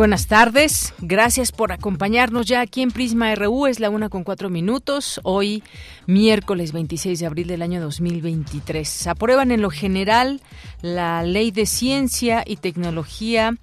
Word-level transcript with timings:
Buenas 0.00 0.28
tardes, 0.28 0.94
gracias 1.00 1.52
por 1.52 1.72
acompañarnos 1.72 2.46
ya 2.46 2.62
aquí 2.62 2.80
en 2.80 2.90
Prisma 2.90 3.34
RU, 3.34 3.66
es 3.66 3.80
la 3.80 3.90
una 3.90 4.08
con 4.08 4.24
cuatro 4.24 4.48
minutos, 4.48 5.20
hoy 5.24 5.62
miércoles 6.06 6.72
26 6.72 7.20
de 7.20 7.26
abril 7.26 7.48
del 7.48 7.60
año 7.60 7.82
2023. 7.82 9.08
Aprueban 9.08 9.50
en 9.50 9.60
lo 9.60 9.68
general 9.68 10.40
la 10.80 11.22
ley 11.22 11.50
de 11.50 11.66
ciencia 11.66 12.42
y 12.46 12.56
tecnología 12.56 13.54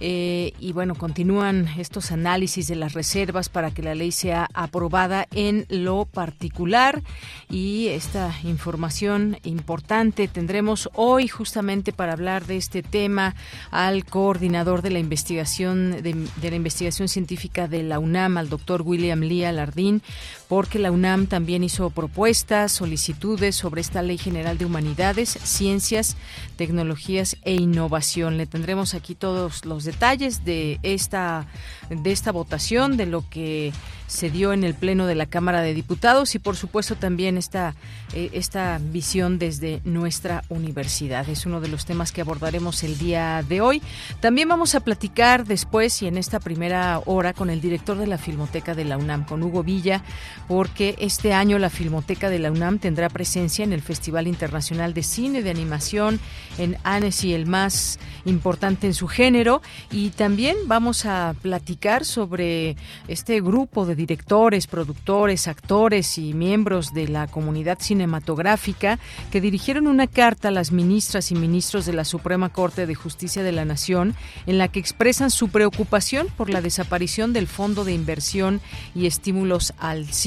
eh, 0.00 0.52
y 0.58 0.72
bueno, 0.72 0.96
continúan 0.96 1.68
estos 1.78 2.10
análisis 2.10 2.66
de 2.66 2.74
las 2.74 2.92
reservas 2.94 3.48
para 3.48 3.70
que 3.70 3.82
la 3.82 3.94
ley 3.94 4.10
sea 4.10 4.48
aprobada 4.52 5.28
en 5.32 5.64
lo 5.68 6.06
particular. 6.06 7.02
Y 7.48 7.86
esta 7.88 8.34
información 8.42 9.38
importante 9.44 10.26
tendremos 10.26 10.90
hoy 10.94 11.28
justamente 11.28 11.92
para 11.92 12.14
hablar 12.14 12.46
de 12.46 12.56
este 12.56 12.82
tema 12.82 13.36
al 13.70 14.04
coordinador 14.04 14.82
de 14.82 14.90
la 14.90 14.98
investigación 14.98 15.83
de, 15.90 16.14
la 16.42 16.56
investigación 16.56 17.08
científica 17.08 17.68
de 17.68 17.82
la 17.82 17.98
UNAM, 17.98 18.36
al 18.36 18.48
doctor 18.48 18.82
William 18.82 19.20
Lee 19.20 19.44
Alardín, 19.44 20.02
porque 20.48 20.78
la 20.78 20.90
UNAM 20.90 21.26
también 21.26 21.64
hizo 21.64 21.90
propuestas, 21.90 22.72
solicitudes 22.72 23.56
sobre 23.56 23.80
esta 23.80 24.02
Ley 24.02 24.18
General 24.18 24.58
de 24.58 24.66
Humanidades, 24.66 25.30
Ciencias, 25.42 26.16
Tecnologías 26.56 27.36
e 27.44 27.54
Innovación. 27.54 28.36
Le 28.36 28.46
tendremos 28.46 28.94
aquí 28.94 29.14
todos 29.14 29.64
los 29.64 29.84
detalles 29.84 30.44
de 30.44 30.78
esta, 30.82 31.46
de 31.88 32.12
esta 32.12 32.32
votación, 32.32 32.96
de 32.96 33.06
lo 33.06 33.28
que 33.28 33.72
se 34.06 34.30
dio 34.30 34.52
en 34.52 34.64
el 34.64 34.74
Pleno 34.74 35.06
de 35.06 35.14
la 35.14 35.26
Cámara 35.26 35.62
de 35.62 35.74
Diputados 35.74 36.34
y, 36.34 36.38
por 36.38 36.56
supuesto, 36.56 36.94
también 36.94 37.36
esta, 37.38 37.74
eh, 38.12 38.30
esta 38.32 38.78
visión 38.78 39.38
desde 39.38 39.80
nuestra 39.84 40.44
universidad. 40.50 41.28
Es 41.28 41.46
uno 41.46 41.60
de 41.60 41.68
los 41.68 41.84
temas 41.84 42.12
que 42.12 42.20
abordaremos 42.20 42.82
el 42.82 42.98
día 42.98 43.42
de 43.48 43.60
hoy. 43.60 43.82
También 44.20 44.48
vamos 44.48 44.74
a 44.74 44.80
platicar 44.80 45.46
después 45.46 46.02
y 46.02 46.06
en 46.06 46.18
esta 46.18 46.38
primera 46.38 47.00
hora 47.06 47.32
con 47.32 47.50
el 47.50 47.60
director 47.60 47.96
de 47.96 48.06
la 48.06 48.18
Filmoteca 48.18 48.74
de 48.74 48.84
la 48.84 48.98
UNAM, 48.98 49.24
con 49.24 49.42
Hugo 49.42 49.62
Villa, 49.62 50.04
porque 50.48 50.94
este 50.98 51.32
año 51.32 51.58
la 51.58 51.70
Filmoteca 51.70 52.30
de 52.30 52.38
la 52.38 52.50
UNAM 52.50 52.78
tendrá 52.78 53.08
presencia 53.08 53.64
en 53.64 53.72
el 53.72 53.82
Festival 53.82 54.26
Internacional 54.26 54.94
de 54.94 55.02
Cine 55.02 55.42
de 55.42 55.50
Animación 55.50 56.20
en 56.58 56.76
Annecy, 56.84 57.34
el 57.34 57.46
más 57.46 57.98
importante 58.24 58.86
en 58.86 58.94
su 58.94 59.08
género. 59.08 59.62
Y 59.90 60.10
también 60.10 60.56
vamos 60.66 61.06
a 61.06 61.34
platicar 61.40 62.04
sobre 62.04 62.76
este 63.08 63.40
grupo 63.40 63.86
de 63.86 63.94
directores, 63.94 64.66
productores, 64.66 65.48
actores 65.48 66.18
y 66.18 66.34
miembros 66.34 66.92
de 66.92 67.08
la 67.08 67.26
comunidad 67.26 67.78
cinematográfica 67.80 68.98
que 69.30 69.40
dirigieron 69.40 69.86
una 69.86 70.06
carta 70.06 70.48
a 70.48 70.50
las 70.50 70.72
ministras 70.72 71.30
y 71.30 71.34
ministros 71.34 71.86
de 71.86 71.92
la 71.92 72.04
Suprema 72.04 72.48
Corte 72.50 72.86
de 72.86 72.94
Justicia 72.94 73.42
de 73.42 73.52
la 73.52 73.64
Nación 73.64 74.14
en 74.46 74.58
la 74.58 74.68
que 74.68 74.80
expresan 74.80 75.30
su 75.30 75.48
preocupación 75.48 76.28
por 76.36 76.50
la 76.50 76.60
desaparición 76.60 77.32
del 77.32 77.46
Fondo 77.46 77.84
de 77.84 77.92
Inversión 77.92 78.60
y 78.94 79.06
Estímulos 79.06 79.74
al 79.78 80.06
Cine, 80.06 80.23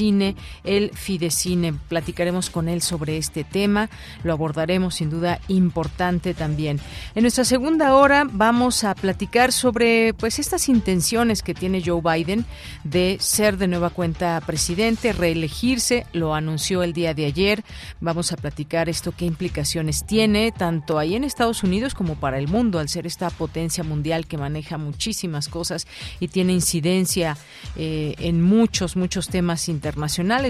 el 0.64 0.90
Fidecine. 0.94 1.74
Platicaremos 1.88 2.50
con 2.50 2.68
él 2.68 2.82
sobre 2.82 3.16
este 3.16 3.42
tema, 3.42 3.90
lo 4.22 4.32
abordaremos 4.32 4.94
sin 4.96 5.10
duda 5.10 5.40
importante 5.48 6.34
también. 6.34 6.78
En 7.14 7.22
nuestra 7.22 7.44
segunda 7.44 7.96
hora 7.96 8.24
vamos 8.30 8.84
a 8.84 8.94
platicar 8.94 9.50
sobre 9.50 10.14
pues 10.14 10.38
estas 10.38 10.68
intenciones 10.68 11.42
que 11.42 11.54
tiene 11.54 11.82
Joe 11.84 12.00
Biden 12.00 12.44
de 12.84 13.18
ser 13.20 13.56
de 13.56 13.66
nueva 13.66 13.90
cuenta 13.90 14.40
presidente, 14.46 15.12
reelegirse, 15.12 16.06
lo 16.12 16.34
anunció 16.34 16.84
el 16.84 16.92
día 16.92 17.12
de 17.12 17.26
ayer. 17.26 17.64
Vamos 18.00 18.32
a 18.32 18.36
platicar 18.36 18.88
esto, 18.88 19.12
qué 19.16 19.24
implicaciones 19.24 20.06
tiene, 20.06 20.52
tanto 20.52 20.98
ahí 20.98 21.16
en 21.16 21.24
Estados 21.24 21.64
Unidos 21.64 21.94
como 21.94 22.14
para 22.14 22.38
el 22.38 22.46
mundo, 22.46 22.78
al 22.78 22.88
ser 22.88 23.06
esta 23.06 23.30
potencia 23.30 23.82
mundial 23.82 24.26
que 24.26 24.38
maneja 24.38 24.78
muchísimas 24.78 25.48
cosas 25.48 25.88
y 26.20 26.28
tiene 26.28 26.52
incidencia 26.52 27.36
eh, 27.76 28.14
en 28.18 28.40
muchos, 28.42 28.94
muchos 28.96 29.28
temas 29.28 29.68
internacionales. 29.68 29.87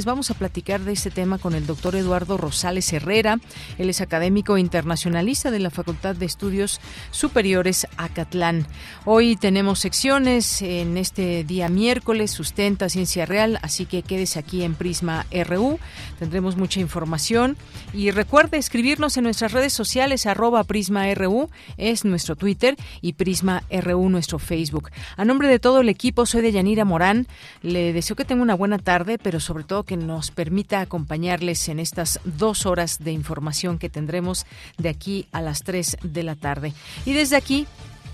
Vamos 0.05 0.31
a 0.31 0.35
platicar 0.35 0.81
de 0.81 0.93
este 0.93 1.11
tema 1.11 1.39
con 1.39 1.55
el 1.55 1.67
doctor 1.67 1.95
Eduardo 1.95 2.37
Rosales 2.37 2.93
Herrera. 2.93 3.39
Él 3.79 3.89
es 3.89 4.01
académico 4.01 4.59
internacionalista 4.59 5.51
de 5.51 5.61
la 5.61 5.71
Facultad 5.71 6.17
de 6.17 6.27
Estudios 6.27 6.81
Superiores 7.11 7.87
Acatlán. 7.97 8.67
Hoy 9.05 9.37
tenemos 9.37 9.79
secciones 9.79 10.63
en 10.63 10.97
este 10.97 11.45
día 11.45 11.69
miércoles, 11.69 12.31
sustenta 12.31 12.89
ciencia 12.89 13.27
real, 13.27 13.59
así 13.63 13.87
que 13.87 14.03
quédese 14.03 14.39
aquí 14.39 14.63
en 14.63 14.75
Prisma 14.75 15.27
RU. 15.31 15.79
Tendremos 16.19 16.57
mucha 16.57 16.81
información 16.81 17.57
y 17.93 18.11
recuerde 18.11 18.57
escribirnos 18.57 19.17
en 19.17 19.25
nuestras 19.25 19.53
redes 19.53 19.73
sociales 19.73 20.27
arroba 20.27 20.65
Prisma 20.65 21.13
RU, 21.15 21.49
es 21.77 22.05
nuestro 22.05 22.35
Twitter 22.35 22.77
y 23.01 23.13
Prisma 23.13 23.63
RU 23.71 24.09
nuestro 24.09 24.39
Facebook. 24.39 24.91
A 25.17 25.25
nombre 25.25 25.49
de 25.49 25.59
todo 25.59 25.81
el 25.81 25.89
equipo, 25.89 26.27
soy 26.27 26.43
de 26.43 26.53
Yanira 26.53 26.85
Morán. 26.85 27.27
Le 27.63 27.93
deseo 27.93 28.17
que 28.17 28.25
tenga 28.25 28.43
una 28.43 28.55
buena 28.55 28.79
tarde, 28.79 29.19
pero 29.29 29.41
sobre 29.41 29.65
todo 29.65 29.83
que 29.83 29.99
nos 29.99 30.31
permita 30.31 30.81
acompañarles 30.81 31.69
en 31.69 31.81
estas 31.81 32.19
dos 32.25 32.65
horas 32.65 32.99
de 32.99 33.13
información 33.13 33.79
que 33.79 33.91
tendremos 33.91 34.47
de 34.79 34.89
aquí 34.89 35.29
a 35.33 35.43
las 35.43 35.65
tres 35.65 35.99
de 36.03 36.23
la 36.23 36.35
tarde. 36.35 36.73
Y 37.05 37.13
desde 37.13 37.37
aquí, 37.37 37.67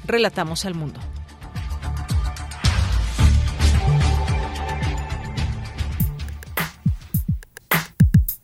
relatamos 0.06 0.64
al 0.64 0.74
mundo. 0.74 0.98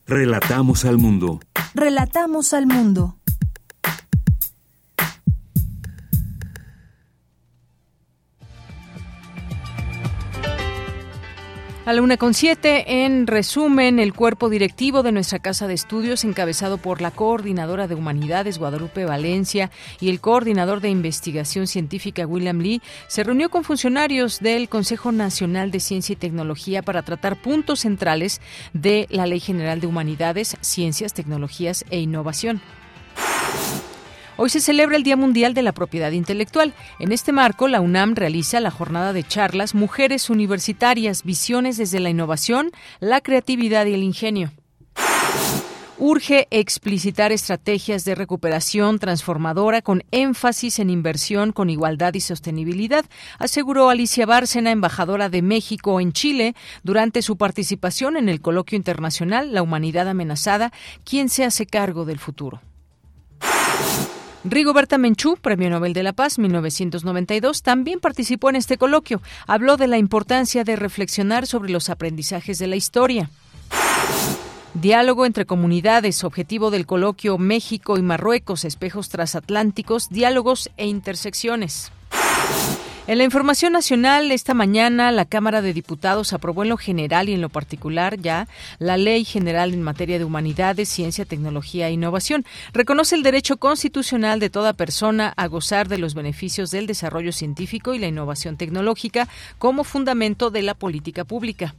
Relatamos 0.07 0.85
al 0.85 0.99
mundo. 0.99 1.41
Relatamos 1.75 2.55
al 2.55 2.69
mundo. 2.69 3.20
A 11.91 11.93
la 11.93 12.03
una 12.03 12.19
con 12.19 12.35
siete, 12.35 13.05
en 13.05 13.27
resumen, 13.27 13.99
el 13.99 14.15
cuerpo 14.15 14.49
directivo 14.49 15.03
de 15.03 15.11
nuestra 15.11 15.41
Casa 15.41 15.67
de 15.67 15.75
Estudios, 15.75 16.23
encabezado 16.23 16.79
por 16.79 17.01
la 17.01 17.11
coordinadora 17.11 17.89
de 17.89 17.97
Humanidades, 17.97 18.59
Guadalupe 18.59 19.05
Valencia, 19.05 19.73
y 19.99 20.09
el 20.09 20.21
coordinador 20.21 20.81
de 20.81 20.89
Investigación 20.89 21.67
Científica, 21.67 22.29
William 22.29 22.61
Lee, 22.61 22.81
se 23.09 23.25
reunió 23.25 23.51
con 23.51 23.65
funcionarios 23.65 24.39
del 24.39 24.69
Consejo 24.69 25.11
Nacional 25.11 25.73
de 25.73 25.81
Ciencia 25.81 26.13
y 26.13 26.17
Tecnología 26.17 26.83
para 26.83 27.03
tratar 27.03 27.43
puntos 27.43 27.81
centrales 27.81 28.41
de 28.73 29.09
la 29.11 29.27
Ley 29.27 29.41
General 29.41 29.81
de 29.81 29.89
Humanidades, 29.89 30.59
Ciencias, 30.61 31.13
Tecnologías 31.13 31.85
e 31.91 31.99
Innovación. 31.99 32.61
Hoy 34.43 34.49
se 34.49 34.63
celebra 34.63 34.97
el 34.97 35.03
Día 35.03 35.19
Mundial 35.19 35.53
de 35.53 35.61
la 35.61 35.73
Propiedad 35.73 36.13
Intelectual. 36.13 36.73
En 36.99 37.13
este 37.13 37.31
marco, 37.31 37.69
la 37.69 37.83
UNAM 37.83 38.15
realiza 38.15 38.59
la 38.59 38.71
jornada 38.71 39.13
de 39.13 39.23
charlas 39.23 39.75
Mujeres 39.75 40.31
Universitarias, 40.31 41.25
Visiones 41.25 41.77
desde 41.77 42.01
la 42.01 42.09
Innovación, 42.09 42.71
la 43.01 43.21
Creatividad 43.21 43.85
y 43.85 43.93
el 43.93 44.03
Ingenio 44.03 44.51
urge 45.99 46.49
explicitar 46.51 47.31
estrategias 47.31 48.07
de 48.07 48.15
recuperación 48.15 48.99
transformadora 48.99 49.83
con 49.83 50.03
énfasis 50.13 50.79
en 50.79 50.89
inversión 50.89 51.53
con 51.53 51.69
igualdad 51.69 52.15
y 52.15 52.21
sostenibilidad, 52.21 53.05
aseguró 53.39 53.91
Alicia 53.91 54.25
Bárcena, 54.25 54.71
embajadora 54.71 55.29
de 55.29 55.43
México 55.43 56.01
en 56.01 56.15
Chile, 56.15 56.55
durante 56.83 57.21
su 57.21 57.37
participación 57.37 58.17
en 58.17 58.31
el 58.31 58.41
coloquio 58.41 58.77
internacional 58.77 59.53
La 59.53 59.61
Humanidad 59.61 60.09
Amenazada, 60.09 60.73
quien 61.05 61.29
se 61.29 61.45
hace 61.45 61.67
cargo 61.67 62.07
del 62.07 62.19
futuro. 62.19 62.63
Rigoberta 64.45 64.97
Menchú, 64.97 65.37
Premio 65.37 65.69
Nobel 65.69 65.93
de 65.93 66.03
la 66.03 66.15
Paz 66.15 66.39
1992, 66.39 67.63
también 67.63 68.01
participó 68.01 68.49
en 68.49 68.57
este 68.57 68.79
coloquio. 68.79 69.21
Habló 69.47 69.77
de 69.77 69.87
la 69.87 69.99
importancia 69.99 70.65
de 70.65 70.77
reflexionar 70.77 71.47
sobre 71.47 71.71
los 71.71 71.91
aprendizajes 71.91 72.59
de 72.59 72.67
la 72.67 72.77
historia. 72.77 73.31
Diálogo 74.73 75.27
entre 75.27 75.45
comunidades, 75.45 76.25
objetivo 76.25 76.71
del 76.71 76.87
coloquio 76.87 77.37
México 77.37 77.99
y 77.99 78.03
Marruecos, 78.03 78.65
espejos 78.65 79.11
transatlánticos, 79.11 80.09
diálogos 80.09 80.71
e 80.79 80.87
intersecciones. 80.87 81.93
En 83.11 83.19
la 83.19 83.25
información 83.25 83.73
nacional, 83.73 84.31
esta 84.31 84.55
mañana 84.55 85.11
la 85.11 85.25
Cámara 85.25 85.63
de 85.63 85.73
Diputados 85.73 86.33
aprobó 86.33 86.63
en 86.63 86.69
lo 86.69 86.77
general 86.77 87.29
y 87.29 87.33
en 87.33 87.41
lo 87.41 87.49
particular 87.49 88.17
ya 88.21 88.47
la 88.79 88.97
Ley 88.99 89.25
General 89.25 89.75
en 89.75 89.83
materia 89.83 90.17
de 90.21 90.25
humanidades, 90.25 90.89
ciencia, 90.89 91.25
tecnología 91.25 91.89
e 91.89 91.93
innovación. 91.93 92.45
Reconoce 92.73 93.17
el 93.17 93.25
derecho 93.25 93.57
constitucional 93.57 94.39
de 94.39 94.49
toda 94.49 94.75
persona 94.75 95.35
a 95.37 95.49
gozar 95.49 95.89
de 95.89 95.99
los 95.99 96.15
beneficios 96.15 96.71
del 96.71 96.87
desarrollo 96.87 97.33
científico 97.33 97.95
y 97.95 97.99
la 97.99 98.07
innovación 98.07 98.57
tecnológica 98.57 99.27
como 99.59 99.83
fundamento 99.83 100.51
de 100.51 100.63
la 100.63 100.75
política 100.75 101.25
pública. 101.25 101.75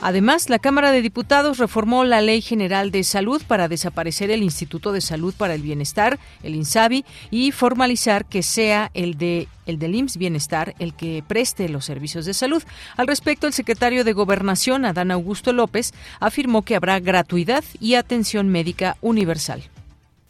Además, 0.00 0.48
la 0.48 0.60
Cámara 0.60 0.92
de 0.92 1.02
Diputados 1.02 1.58
reformó 1.58 2.04
la 2.04 2.20
Ley 2.20 2.40
General 2.40 2.92
de 2.92 3.02
Salud 3.02 3.42
para 3.46 3.66
desaparecer 3.66 4.30
el 4.30 4.42
Instituto 4.42 4.92
de 4.92 5.00
Salud 5.00 5.34
para 5.36 5.54
el 5.54 5.62
Bienestar, 5.62 6.20
el 6.44 6.54
INSABI, 6.54 7.04
y 7.30 7.50
formalizar 7.50 8.24
que 8.24 8.42
sea 8.42 8.90
el 8.94 9.18
de 9.18 9.48
el 9.66 9.78
del 9.78 9.94
IMSS 9.96 10.16
Bienestar 10.16 10.74
el 10.78 10.94
que 10.94 11.22
preste 11.26 11.68
los 11.68 11.84
servicios 11.84 12.24
de 12.24 12.32
salud. 12.32 12.62
Al 12.96 13.06
respecto, 13.06 13.46
el 13.46 13.52
secretario 13.52 14.02
de 14.02 14.14
Gobernación, 14.14 14.86
Adán 14.86 15.10
Augusto 15.10 15.52
López, 15.52 15.92
afirmó 16.20 16.62
que 16.62 16.76
habrá 16.76 17.00
gratuidad 17.00 17.64
y 17.78 17.94
atención 17.94 18.48
médica 18.48 18.96
universal 19.02 19.62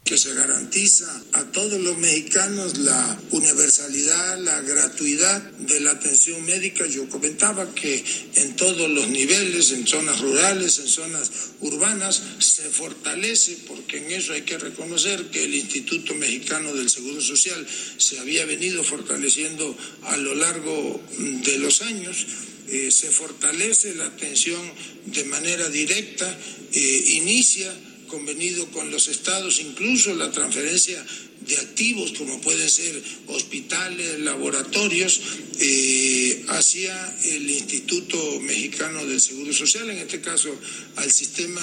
que 0.09 0.17
se 0.17 0.33
garantiza 0.33 1.05
a 1.33 1.43
todos 1.51 1.79
los 1.79 1.95
mexicanos 1.99 2.79
la 2.79 3.21
universalidad, 3.29 4.39
la 4.39 4.59
gratuidad 4.61 5.39
de 5.51 5.81
la 5.81 5.91
atención 5.91 6.43
médica. 6.47 6.87
Yo 6.87 7.07
comentaba 7.09 7.75
que 7.75 8.03
en 8.33 8.55
todos 8.55 8.89
los 8.89 9.07
niveles, 9.07 9.69
en 9.71 9.85
zonas 9.85 10.19
rurales, 10.19 10.79
en 10.79 10.87
zonas 10.87 11.29
urbanas, 11.59 12.23
se 12.39 12.63
fortalece, 12.71 13.55
porque 13.67 13.97
en 13.97 14.09
eso 14.09 14.33
hay 14.33 14.41
que 14.41 14.57
reconocer 14.57 15.29
que 15.29 15.43
el 15.43 15.53
Instituto 15.53 16.15
Mexicano 16.15 16.73
del 16.73 16.89
Seguro 16.89 17.21
Social 17.21 17.67
se 17.97 18.17
había 18.17 18.45
venido 18.45 18.83
fortaleciendo 18.83 19.77
a 20.05 20.17
lo 20.17 20.33
largo 20.33 21.03
de 21.19 21.59
los 21.59 21.83
años. 21.83 22.25
Eh, 22.67 22.89
se 22.89 23.11
fortalece 23.11 23.93
la 23.93 24.07
atención 24.07 24.61
de 25.05 25.23
manera 25.25 25.69
directa, 25.69 26.35
eh, 26.73 27.03
inicia 27.09 27.71
convenido 28.09 28.67
con 28.71 28.91
los 28.91 29.07
estados, 29.07 29.61
incluso 29.61 30.13
la 30.15 30.31
transferencia 30.31 31.05
de 31.47 31.57
activos 31.57 32.11
como 32.17 32.41
pueden 32.41 32.69
ser 32.69 33.01
hospitales, 33.27 34.19
laboratorios, 34.19 35.21
eh, 35.59 36.45
hacia 36.49 37.17
el 37.23 37.49
Instituto 37.49 38.39
Mexicano 38.41 39.05
del 39.05 39.21
Seguro 39.21 39.53
Social, 39.53 39.89
en 39.89 39.99
este 39.99 40.19
caso 40.19 40.53
al 40.97 41.11
sistema 41.11 41.61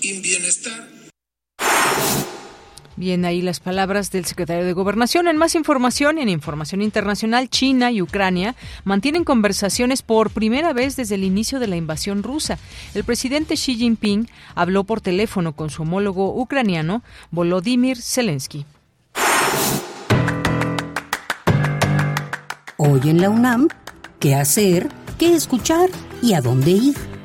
Inbienestar 0.00 0.97
Bien, 2.98 3.24
ahí 3.24 3.42
las 3.42 3.60
palabras 3.60 4.10
del 4.10 4.24
secretario 4.24 4.64
de 4.64 4.72
Gobernación. 4.72 5.28
En 5.28 5.36
más 5.36 5.54
información, 5.54 6.18
en 6.18 6.28
información 6.28 6.82
internacional, 6.82 7.48
China 7.48 7.92
y 7.92 8.02
Ucrania 8.02 8.56
mantienen 8.82 9.22
conversaciones 9.22 10.02
por 10.02 10.30
primera 10.30 10.72
vez 10.72 10.96
desde 10.96 11.14
el 11.14 11.22
inicio 11.22 11.60
de 11.60 11.68
la 11.68 11.76
invasión 11.76 12.24
rusa. 12.24 12.58
El 12.94 13.04
presidente 13.04 13.54
Xi 13.54 13.76
Jinping 13.76 14.28
habló 14.56 14.82
por 14.82 15.00
teléfono 15.00 15.52
con 15.52 15.70
su 15.70 15.82
homólogo 15.82 16.34
ucraniano, 16.34 17.04
Volodymyr 17.30 17.98
Zelensky. 18.02 18.66
Hoy 22.78 23.00
en 23.04 23.20
la 23.20 23.30
UNAM, 23.30 23.68
¿qué 24.18 24.34
hacer? 24.34 24.88
¿Qué 25.20 25.36
escuchar? 25.36 25.88
¿Y 26.20 26.34
a 26.34 26.40
dónde 26.40 26.72
ir? 26.72 27.17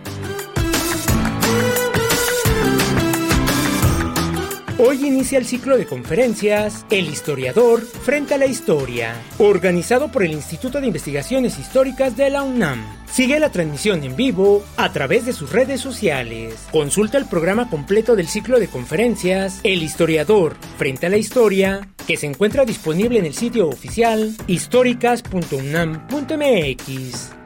Hoy 4.86 5.08
inicia 5.08 5.38
el 5.38 5.46
ciclo 5.46 5.78
de 5.78 5.86
conferencias 5.86 6.86
El 6.90 7.08
historiador 7.08 7.80
frente 7.80 8.34
a 8.34 8.38
la 8.38 8.48
historia, 8.48 9.16
organizado 9.38 10.12
por 10.12 10.24
el 10.24 10.34
Instituto 10.34 10.82
de 10.82 10.88
Investigaciones 10.88 11.58
Históricas 11.58 12.18
de 12.18 12.30
la 12.30 12.44
UNAM. 12.44 12.84
Sigue 13.10 13.40
la 13.40 13.50
transmisión 13.50 14.04
en 14.04 14.18
vivo 14.18 14.62
a 14.76 14.92
través 14.92 15.26
de 15.26 15.32
sus 15.32 15.54
redes 15.54 15.80
sociales. 15.80 16.68
Consulta 16.70 17.18
el 17.18 17.28
programa 17.28 17.70
completo 17.70 18.18
del 18.18 18.28
ciclo 18.28 18.60
de 18.60 18.68
conferencias 18.68 19.62
El 19.64 19.84
historiador 19.84 20.58
frente 20.78 21.06
a 21.06 21.10
la 21.10 21.16
historia, 21.16 21.88
que 22.06 22.18
se 22.18 22.28
encuentra 22.28 22.66
disponible 22.66 23.20
en 23.20 23.26
el 23.26 23.36
sitio 23.36 23.70
oficial 23.70 24.36
históricas.unam.mx. 24.48 27.43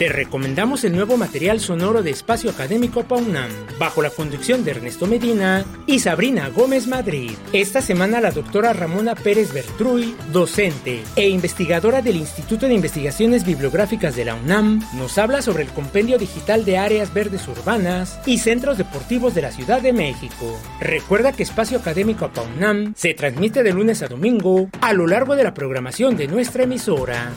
Te 0.00 0.08
recomendamos 0.08 0.82
el 0.84 0.96
nuevo 0.96 1.18
material 1.18 1.60
sonoro 1.60 2.02
de 2.02 2.10
Espacio 2.10 2.48
Académico 2.48 3.04
PAUNAM, 3.04 3.50
bajo 3.78 4.00
la 4.00 4.08
conducción 4.08 4.64
de 4.64 4.70
Ernesto 4.70 5.06
Medina 5.06 5.66
y 5.84 5.98
Sabrina 5.98 6.48
Gómez 6.48 6.86
Madrid. 6.86 7.32
Esta 7.52 7.82
semana 7.82 8.18
la 8.18 8.30
doctora 8.30 8.72
Ramona 8.72 9.14
Pérez 9.14 9.52
Bertruy, 9.52 10.16
docente 10.32 11.02
e 11.16 11.28
investigadora 11.28 12.00
del 12.00 12.16
Instituto 12.16 12.66
de 12.66 12.72
Investigaciones 12.72 13.44
Bibliográficas 13.44 14.16
de 14.16 14.24
la 14.24 14.36
UNAM, 14.36 14.80
nos 14.94 15.18
habla 15.18 15.42
sobre 15.42 15.64
el 15.64 15.68
compendio 15.68 16.16
digital 16.16 16.64
de 16.64 16.78
áreas 16.78 17.12
verdes 17.12 17.46
urbanas 17.46 18.20
y 18.24 18.38
centros 18.38 18.78
deportivos 18.78 19.34
de 19.34 19.42
la 19.42 19.52
Ciudad 19.52 19.82
de 19.82 19.92
México. 19.92 20.58
Recuerda 20.80 21.32
que 21.32 21.42
Espacio 21.42 21.76
Académico 21.76 22.30
PAUNAM 22.30 22.94
se 22.96 23.12
transmite 23.12 23.62
de 23.62 23.74
lunes 23.74 24.00
a 24.00 24.08
domingo 24.08 24.70
a 24.80 24.94
lo 24.94 25.06
largo 25.06 25.36
de 25.36 25.44
la 25.44 25.52
programación 25.52 26.16
de 26.16 26.26
nuestra 26.26 26.62
emisora. 26.62 27.32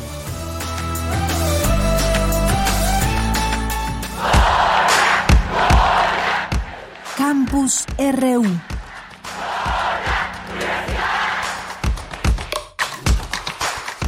Campus 7.18 7.84
RU 7.98 8.75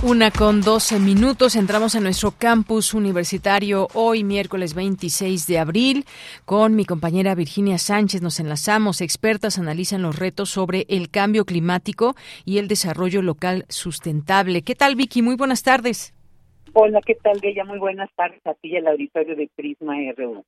Una 0.00 0.30
con 0.30 0.60
doce 0.60 1.00
minutos, 1.00 1.56
entramos 1.56 1.96
a 1.96 2.00
nuestro 2.00 2.30
campus 2.30 2.94
universitario 2.94 3.88
hoy, 3.94 4.22
miércoles 4.22 4.72
26 4.76 5.48
de 5.48 5.58
abril, 5.58 6.04
con 6.44 6.76
mi 6.76 6.84
compañera 6.84 7.34
Virginia 7.34 7.78
Sánchez. 7.78 8.22
Nos 8.22 8.38
enlazamos. 8.38 9.00
Expertas 9.00 9.58
analizan 9.58 10.02
los 10.02 10.16
retos 10.16 10.50
sobre 10.50 10.86
el 10.88 11.10
cambio 11.10 11.44
climático 11.44 12.14
y 12.44 12.58
el 12.58 12.68
desarrollo 12.68 13.22
local 13.22 13.64
sustentable. 13.68 14.62
¿Qué 14.62 14.76
tal, 14.76 14.94
Vicky? 14.94 15.20
Muy 15.20 15.34
buenas 15.34 15.64
tardes. 15.64 16.14
Hola, 16.74 17.00
¿qué 17.04 17.16
tal, 17.16 17.40
Bella? 17.42 17.64
Muy 17.64 17.80
buenas 17.80 18.08
tardes 18.14 18.46
a 18.46 18.54
ti 18.54 18.68
y 18.68 18.76
al 18.76 18.86
auditorio 18.86 19.34
de 19.34 19.50
Prisma 19.56 19.96
RU. 20.16 20.44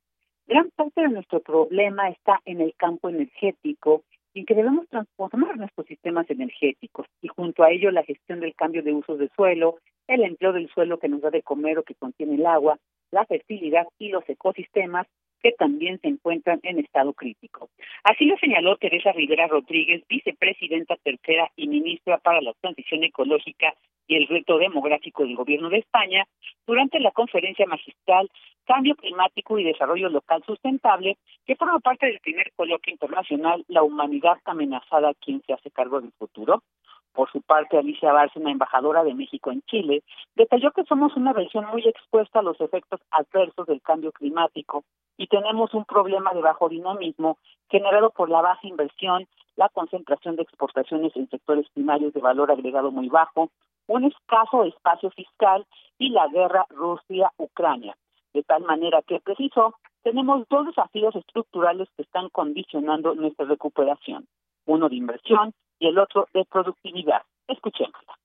Gran 0.47 0.69
parte 0.77 1.01
de 1.01 1.09
nuestro 1.09 1.41
problema 1.41 2.07
está 2.07 2.39
en 2.45 2.61
el 2.61 2.73
campo 2.77 3.09
energético 3.09 4.03
en 4.33 4.45
que 4.45 4.55
debemos 4.55 4.87
transformar 4.87 5.57
nuestros 5.57 5.87
sistemas 5.87 6.29
energéticos 6.29 7.05
y 7.21 7.27
junto 7.27 7.63
a 7.63 7.71
ello 7.71 7.91
la 7.91 8.03
gestión 8.03 8.39
del 8.39 8.55
cambio 8.55 8.83
de 8.83 8.93
usos 8.93 9.19
de 9.19 9.29
suelo, 9.35 9.77
el 10.07 10.23
empleo 10.23 10.53
del 10.53 10.69
suelo 10.69 10.99
que 10.99 11.09
nos 11.09 11.21
da 11.21 11.29
de 11.29 11.41
comer 11.41 11.79
o 11.79 11.83
que 11.83 11.95
contiene 11.95 12.35
el 12.35 12.45
agua, 12.45 12.77
la 13.11 13.25
fertilidad 13.25 13.87
y 13.99 14.09
los 14.09 14.27
ecosistemas 14.27 15.07
que 15.41 15.51
también 15.53 15.99
se 16.01 16.07
encuentran 16.07 16.59
en 16.63 16.79
estado 16.79 17.13
crítico. 17.13 17.69
Así 18.03 18.25
lo 18.25 18.37
señaló 18.37 18.77
Teresa 18.77 19.11
Rivera 19.11 19.47
Rodríguez, 19.47 20.03
vicepresidenta 20.07 20.95
tercera 20.97 21.51
y 21.55 21.67
ministra 21.67 22.17
para 22.17 22.41
la 22.41 22.53
transición 22.61 23.03
ecológica 23.03 23.73
y 24.07 24.15
el 24.17 24.27
reto 24.27 24.57
demográfico 24.57 25.23
del 25.23 25.35
Gobierno 25.35 25.69
de 25.69 25.79
España 25.79 26.25
durante 26.65 26.99
la 26.99 27.11
conferencia 27.11 27.65
magistral 27.65 28.29
Cambio 28.65 28.95
Climático 28.95 29.57
y 29.57 29.63
Desarrollo 29.63 30.09
Local 30.09 30.43
Sustentable, 30.45 31.17
que 31.45 31.55
forma 31.55 31.79
parte 31.79 32.05
del 32.05 32.19
primer 32.19 32.51
coloquio 32.55 32.91
internacional 32.91 33.65
La 33.67 33.83
Humanidad 33.83 34.37
Amenazada, 34.45 35.13
quien 35.15 35.41
se 35.45 35.53
hace 35.53 35.71
cargo 35.71 35.99
del 35.99 36.11
futuro. 36.13 36.63
Por 37.13 37.29
su 37.31 37.41
parte, 37.41 37.77
Alicia 37.77 38.13
Bárcena, 38.13 38.51
embajadora 38.51 39.03
de 39.03 39.13
México 39.13 39.51
en 39.51 39.61
Chile, 39.63 40.03
detalló 40.35 40.71
que 40.71 40.85
somos 40.85 41.15
una 41.17 41.33
región 41.33 41.65
muy 41.65 41.85
expuesta 41.85 42.39
a 42.39 42.43
los 42.43 42.59
efectos 42.61 43.01
adversos 43.11 43.67
del 43.67 43.81
cambio 43.81 44.13
climático 44.13 44.85
y 45.17 45.27
tenemos 45.27 45.73
un 45.73 45.83
problema 45.83 46.33
de 46.33 46.41
bajo 46.41 46.69
dinamismo 46.69 47.37
generado 47.69 48.11
por 48.11 48.29
la 48.29 48.41
baja 48.41 48.65
inversión, 48.65 49.27
la 49.57 49.67
concentración 49.69 50.37
de 50.37 50.43
exportaciones 50.43 51.15
en 51.15 51.29
sectores 51.29 51.67
primarios 51.73 52.13
de 52.13 52.21
valor 52.21 52.49
agregado 52.49 52.91
muy 52.91 53.09
bajo, 53.09 53.49
un 53.87 54.05
escaso 54.05 54.63
espacio 54.63 55.11
fiscal 55.11 55.65
y 55.97 56.09
la 56.09 56.27
guerra 56.29 56.65
Rusia-Ucrania. 56.69 57.97
De 58.33 58.43
tal 58.43 58.63
manera 58.63 59.01
que, 59.01 59.19
preciso, 59.19 59.75
tenemos 60.01 60.47
dos 60.49 60.67
desafíos 60.67 61.13
estructurales 61.15 61.89
que 61.97 62.03
están 62.03 62.29
condicionando 62.29 63.13
nuestra 63.15 63.45
recuperación, 63.45 64.25
uno 64.65 64.87
de 64.87 64.95
inversión 64.95 65.53
y 65.81 65.87
el 65.87 65.97
otro 65.97 66.27
de 66.33 66.45
productividad. 66.45 67.23
Escuchémosla. 67.47 68.17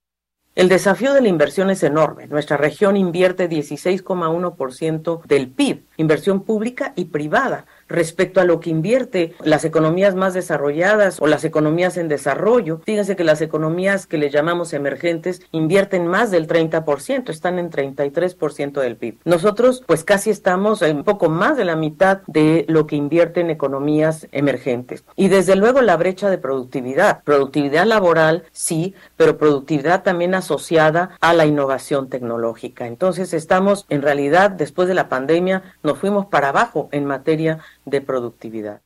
El 0.54 0.68
desafío 0.68 1.12
de 1.12 1.20
la 1.20 1.28
inversión 1.28 1.68
es 1.68 1.82
enorme. 1.82 2.28
Nuestra 2.28 2.56
región 2.56 2.96
invierte 2.96 3.48
16,1% 3.48 5.22
del 5.24 5.50
PIB, 5.50 5.84
inversión 5.98 6.44
pública 6.44 6.92
y 6.96 7.06
privada 7.06 7.66
respecto 7.88 8.40
a 8.40 8.44
lo 8.44 8.60
que 8.60 8.70
invierte 8.70 9.34
las 9.42 9.64
economías 9.64 10.14
más 10.14 10.34
desarrolladas 10.34 11.20
o 11.20 11.26
las 11.26 11.44
economías 11.44 11.96
en 11.96 12.08
desarrollo. 12.08 12.80
Fíjense 12.84 13.16
que 13.16 13.24
las 13.24 13.40
economías 13.40 14.06
que 14.06 14.18
le 14.18 14.30
llamamos 14.30 14.72
emergentes 14.72 15.42
invierten 15.52 16.06
más 16.06 16.30
del 16.30 16.46
30%, 16.46 17.30
están 17.30 17.58
en 17.58 17.70
33% 17.70 18.80
del 18.80 18.96
PIB. 18.96 19.18
Nosotros 19.24 19.82
pues 19.86 20.04
casi 20.04 20.30
estamos 20.30 20.82
en 20.82 21.04
poco 21.04 21.28
más 21.28 21.56
de 21.56 21.64
la 21.64 21.76
mitad 21.76 22.22
de 22.26 22.64
lo 22.68 22.86
que 22.86 22.96
invierten 22.96 23.50
economías 23.50 24.26
emergentes. 24.32 25.04
Y 25.16 25.28
desde 25.28 25.56
luego 25.56 25.80
la 25.82 25.96
brecha 25.96 26.30
de 26.30 26.38
productividad, 26.38 27.22
productividad 27.24 27.86
laboral 27.86 28.44
sí, 28.52 28.94
pero 29.16 29.38
productividad 29.38 30.02
también 30.02 30.34
asociada 30.34 31.10
a 31.20 31.32
la 31.32 31.46
innovación 31.46 32.08
tecnológica. 32.08 32.86
Entonces 32.86 33.32
estamos 33.34 33.86
en 33.88 34.02
realidad 34.02 34.50
después 34.50 34.88
de 34.88 34.94
la 34.94 35.08
pandemia 35.08 35.62
nos 35.82 35.98
fuimos 35.98 36.26
para 36.26 36.48
abajo 36.48 36.88
en 36.92 37.04
materia 37.04 37.58
de 37.86 38.02
productividad. 38.02 38.82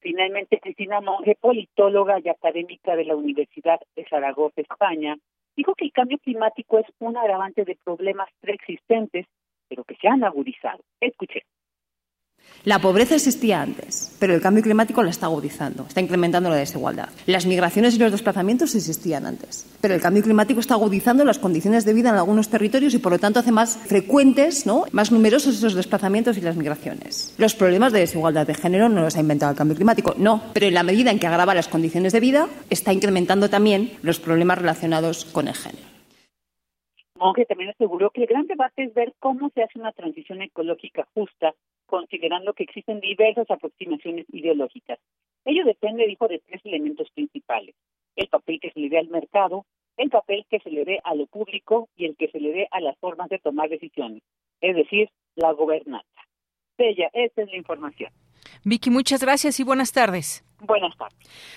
Finalmente, 0.00 0.60
Cristina 0.60 1.00
Monge, 1.00 1.36
politóloga 1.40 2.20
y 2.22 2.28
académica 2.28 2.94
de 2.94 3.04
la 3.04 3.16
Universidad 3.16 3.80
de 3.96 4.06
Zaragoza, 4.08 4.60
España, 4.60 5.16
dijo 5.56 5.74
que 5.74 5.86
el 5.86 5.92
cambio 5.92 6.18
climático 6.18 6.78
es 6.78 6.86
un 6.98 7.16
agravante 7.16 7.64
de 7.64 7.78
problemas 7.82 8.28
preexistentes, 8.40 9.26
pero 9.68 9.84
que 9.84 9.96
se 9.96 10.08
han 10.08 10.22
agudizado. 10.22 10.82
Escuche. 11.00 11.42
La 12.66 12.80
pobreza 12.80 13.14
existía 13.14 13.62
antes, 13.62 14.12
pero 14.18 14.34
el 14.34 14.40
cambio 14.40 14.60
climático 14.60 15.00
la 15.00 15.10
está 15.10 15.26
agudizando, 15.26 15.84
está 15.86 16.00
incrementando 16.00 16.50
la 16.50 16.56
desigualdad. 16.56 17.10
Las 17.26 17.46
migraciones 17.46 17.94
y 17.94 17.98
los 18.00 18.10
desplazamientos 18.10 18.74
existían 18.74 19.24
antes, 19.24 19.72
pero 19.80 19.94
el 19.94 20.00
cambio 20.00 20.24
climático 20.24 20.58
está 20.58 20.74
agudizando 20.74 21.24
las 21.24 21.38
condiciones 21.38 21.84
de 21.84 21.94
vida 21.94 22.08
en 22.08 22.16
algunos 22.16 22.48
territorios 22.48 22.92
y 22.94 22.98
por 22.98 23.12
lo 23.12 23.20
tanto 23.20 23.38
hace 23.38 23.52
más 23.52 23.76
frecuentes, 23.76 24.66
¿no? 24.66 24.84
más 24.90 25.12
numerosos 25.12 25.58
esos 25.58 25.74
desplazamientos 25.74 26.38
y 26.38 26.40
las 26.40 26.56
migraciones. 26.56 27.36
Los 27.38 27.54
problemas 27.54 27.92
de 27.92 28.00
desigualdad 28.00 28.48
de 28.48 28.54
género 28.54 28.88
no 28.88 29.00
los 29.02 29.14
ha 29.14 29.20
inventado 29.20 29.52
el 29.52 29.56
cambio 29.56 29.76
climático, 29.76 30.16
no, 30.18 30.42
pero 30.52 30.66
en 30.66 30.74
la 30.74 30.82
medida 30.82 31.12
en 31.12 31.20
que 31.20 31.28
agrava 31.28 31.54
las 31.54 31.68
condiciones 31.68 32.12
de 32.12 32.18
vida, 32.18 32.48
está 32.68 32.92
incrementando 32.92 33.48
también 33.48 33.92
los 34.02 34.18
problemas 34.18 34.58
relacionados 34.58 35.24
con 35.24 35.46
el 35.46 35.54
género. 35.54 35.86
Monge 37.16 37.46
también 37.46 37.70
aseguró 37.70 38.10
que 38.10 38.22
el 38.22 38.26
gran 38.26 38.48
debate 38.48 38.82
es 38.82 38.92
ver 38.92 39.14
cómo 39.20 39.50
se 39.54 39.62
hace 39.62 39.78
una 39.78 39.92
transición 39.92 40.42
ecológica 40.42 41.06
justa 41.14 41.54
considerando 41.86 42.52
que 42.52 42.64
existen 42.64 43.00
diversas 43.00 43.50
aproximaciones 43.50 44.26
ideológicas. 44.32 44.98
Ello 45.44 45.64
depende, 45.64 46.06
dijo, 46.06 46.28
de 46.28 46.40
tres 46.40 46.60
elementos 46.64 47.10
principales. 47.10 47.74
El 48.16 48.28
papel 48.28 48.60
que 48.60 48.70
se 48.70 48.80
le 48.80 48.88
dé 48.88 48.98
al 48.98 49.08
mercado, 49.08 49.64
el 49.96 50.10
papel 50.10 50.44
que 50.50 50.60
se 50.60 50.70
le 50.70 50.84
dé 50.84 51.00
a 51.04 51.14
lo 51.14 51.26
público 51.26 51.88
y 51.96 52.06
el 52.06 52.16
que 52.16 52.28
se 52.28 52.40
le 52.40 52.52
dé 52.52 52.68
a 52.70 52.80
las 52.80 52.98
formas 52.98 53.28
de 53.28 53.38
tomar 53.38 53.68
decisiones, 53.68 54.22
es 54.60 54.76
decir, 54.76 55.08
la 55.34 55.52
gobernanza. 55.52 56.06
Bella, 56.76 57.10
esta 57.12 57.42
es 57.42 57.50
la 57.50 57.56
información. 57.56 58.10
Vicky, 58.64 58.90
muchas 58.90 59.22
gracias 59.22 59.60
y 59.60 59.64
buenas 59.64 59.92
tardes. 59.92 60.45
Buenas 60.60 60.96
tardes. 60.96 61.16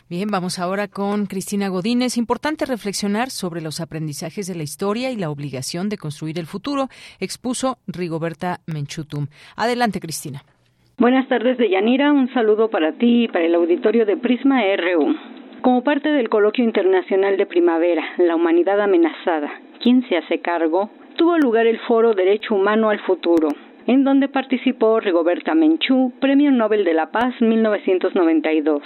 Bien, 0.10 0.29
vamos 0.29 0.60
ahora 0.60 0.88
con 0.88 1.25
Cristina 1.25 1.70
Godín. 1.70 2.01
Es 2.01 2.18
importante 2.18 2.65
reflexionar 2.65 3.29
sobre 3.29 3.62
los 3.62 3.79
aprendizajes 3.79 4.48
de 4.48 4.56
la 4.56 4.63
historia 4.63 5.10
y 5.12 5.15
la 5.15 5.29
obligación 5.29 5.88
de 5.89 5.98
construir 5.98 6.38
el 6.38 6.48
futuro, 6.48 6.88
expuso 7.20 7.77
Rigoberta 7.88 8.60
Menchutum. 8.68 9.27
Adelante, 9.56 10.00
Cristina. 10.00 10.44
Buenas 10.98 11.29
tardes, 11.29 11.58
Deyanira. 11.58 12.12
Un 12.12 12.32
saludo 12.34 12.70
para 12.70 12.91
ti 12.94 13.24
y 13.24 13.27
para 13.29 13.46
el 13.46 13.56
auditorio 13.56 14.06
de 14.06 14.18
Prisma 14.18 14.62
RU. 14.75 15.15
Como 15.62 15.84
parte 15.84 16.10
del 16.10 16.29
coloquio 16.29 16.63
internacional 16.63 17.38
de 17.38 17.46
primavera, 17.46 18.03
La 18.18 18.36
humanidad 18.36 18.82
amenazada, 18.82 19.50
¿quién 19.82 20.08
se 20.10 20.18
hace 20.18 20.41
cargo? 20.41 20.89
Tuvo 21.18 21.38
lugar 21.38 21.68
el 21.68 21.79
foro 21.82 22.13
Derecho 22.13 22.56
Humano 22.56 22.89
al 22.89 23.00
Futuro, 23.01 23.50
en 23.89 24.03
donde 24.03 24.27
participó 24.27 25.00
Rigoberta 25.00 25.55
Menchú, 25.55 26.13
Premio 26.22 26.51
Nobel 26.51 26.86
de 26.86 26.93
la 26.93 27.10
Paz 27.10 27.34
1992. 27.41 28.84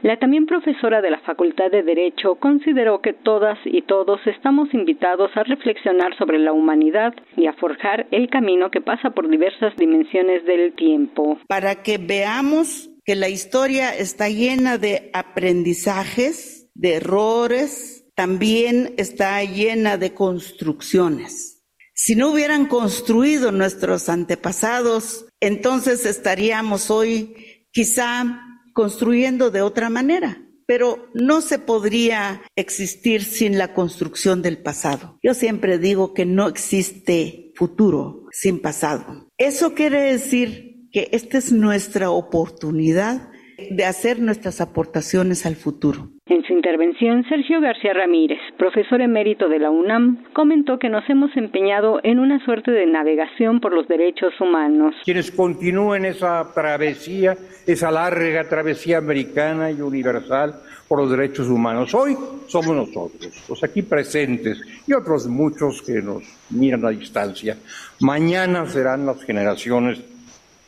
La 0.00 0.18
también 0.18 0.46
profesora 0.46 1.02
de 1.02 1.10
la 1.10 1.20
Facultad 1.20 1.70
de 1.70 1.82
Derecho 1.82 2.36
consideró 2.36 3.02
que 3.02 3.12
todas 3.12 3.58
y 3.66 3.82
todos 3.82 4.18
estamos 4.26 4.72
invitados 4.72 5.30
a 5.34 5.42
reflexionar 5.42 6.16
sobre 6.16 6.38
la 6.38 6.54
humanidad 6.54 7.12
y 7.36 7.48
a 7.48 7.52
forjar 7.52 8.06
el 8.10 8.30
camino 8.30 8.70
que 8.70 8.80
pasa 8.80 9.10
por 9.10 9.28
diversas 9.28 9.76
dimensiones 9.76 10.46
del 10.46 10.72
tiempo. 10.72 11.38
Para 11.48 11.82
que 11.82 11.98
veamos 11.98 12.88
que 13.04 13.14
la 13.14 13.28
historia 13.28 13.90
está 13.94 14.30
llena 14.30 14.78
de 14.78 15.10
aprendizajes, 15.12 16.70
de 16.74 16.94
errores, 16.94 18.06
también 18.14 18.94
está 18.96 19.44
llena 19.44 19.98
de 19.98 20.14
construcciones. 20.14 21.55
Si 21.98 22.14
no 22.14 22.30
hubieran 22.30 22.66
construido 22.66 23.52
nuestros 23.52 24.10
antepasados, 24.10 25.24
entonces 25.40 26.04
estaríamos 26.04 26.90
hoy 26.90 27.34
quizá 27.72 28.42
construyendo 28.74 29.50
de 29.50 29.62
otra 29.62 29.88
manera, 29.88 30.42
pero 30.66 31.08
no 31.14 31.40
se 31.40 31.58
podría 31.58 32.42
existir 32.54 33.24
sin 33.24 33.56
la 33.56 33.72
construcción 33.72 34.42
del 34.42 34.58
pasado. 34.58 35.18
Yo 35.22 35.32
siempre 35.32 35.78
digo 35.78 36.12
que 36.12 36.26
no 36.26 36.48
existe 36.48 37.52
futuro 37.54 38.26
sin 38.30 38.60
pasado. 38.60 39.30
Eso 39.38 39.72
quiere 39.72 40.02
decir 40.02 40.90
que 40.92 41.08
esta 41.12 41.38
es 41.38 41.50
nuestra 41.50 42.10
oportunidad 42.10 43.30
de 43.70 43.84
hacer 43.86 44.20
nuestras 44.20 44.60
aportaciones 44.60 45.46
al 45.46 45.56
futuro. 45.56 46.12
En 46.28 46.42
su 46.42 46.54
intervención, 46.54 47.24
Sergio 47.28 47.60
García 47.60 47.92
Ramírez, 47.94 48.40
profesor 48.58 49.00
emérito 49.00 49.48
de 49.48 49.60
la 49.60 49.70
UNAM, 49.70 50.24
comentó 50.32 50.76
que 50.76 50.88
nos 50.88 51.08
hemos 51.08 51.30
empeñado 51.36 52.00
en 52.02 52.18
una 52.18 52.44
suerte 52.44 52.72
de 52.72 52.84
navegación 52.84 53.60
por 53.60 53.72
los 53.72 53.86
derechos 53.86 54.32
humanos. 54.40 54.96
Quienes 55.04 55.30
continúen 55.30 56.04
esa 56.04 56.52
travesía, 56.52 57.36
esa 57.64 57.92
larga 57.92 58.42
travesía 58.48 58.98
americana 58.98 59.70
y 59.70 59.80
universal 59.80 60.56
por 60.88 60.98
los 60.98 61.12
derechos 61.12 61.46
humanos, 61.46 61.94
hoy 61.94 62.16
somos 62.48 62.74
nosotros, 62.74 63.44
los 63.48 63.62
aquí 63.62 63.82
presentes 63.82 64.60
y 64.84 64.94
otros 64.94 65.28
muchos 65.28 65.80
que 65.80 66.02
nos 66.02 66.24
miran 66.50 66.84
a 66.86 66.90
distancia. 66.90 67.56
Mañana 68.00 68.66
serán 68.66 69.06
las 69.06 69.22
generaciones 69.22 70.02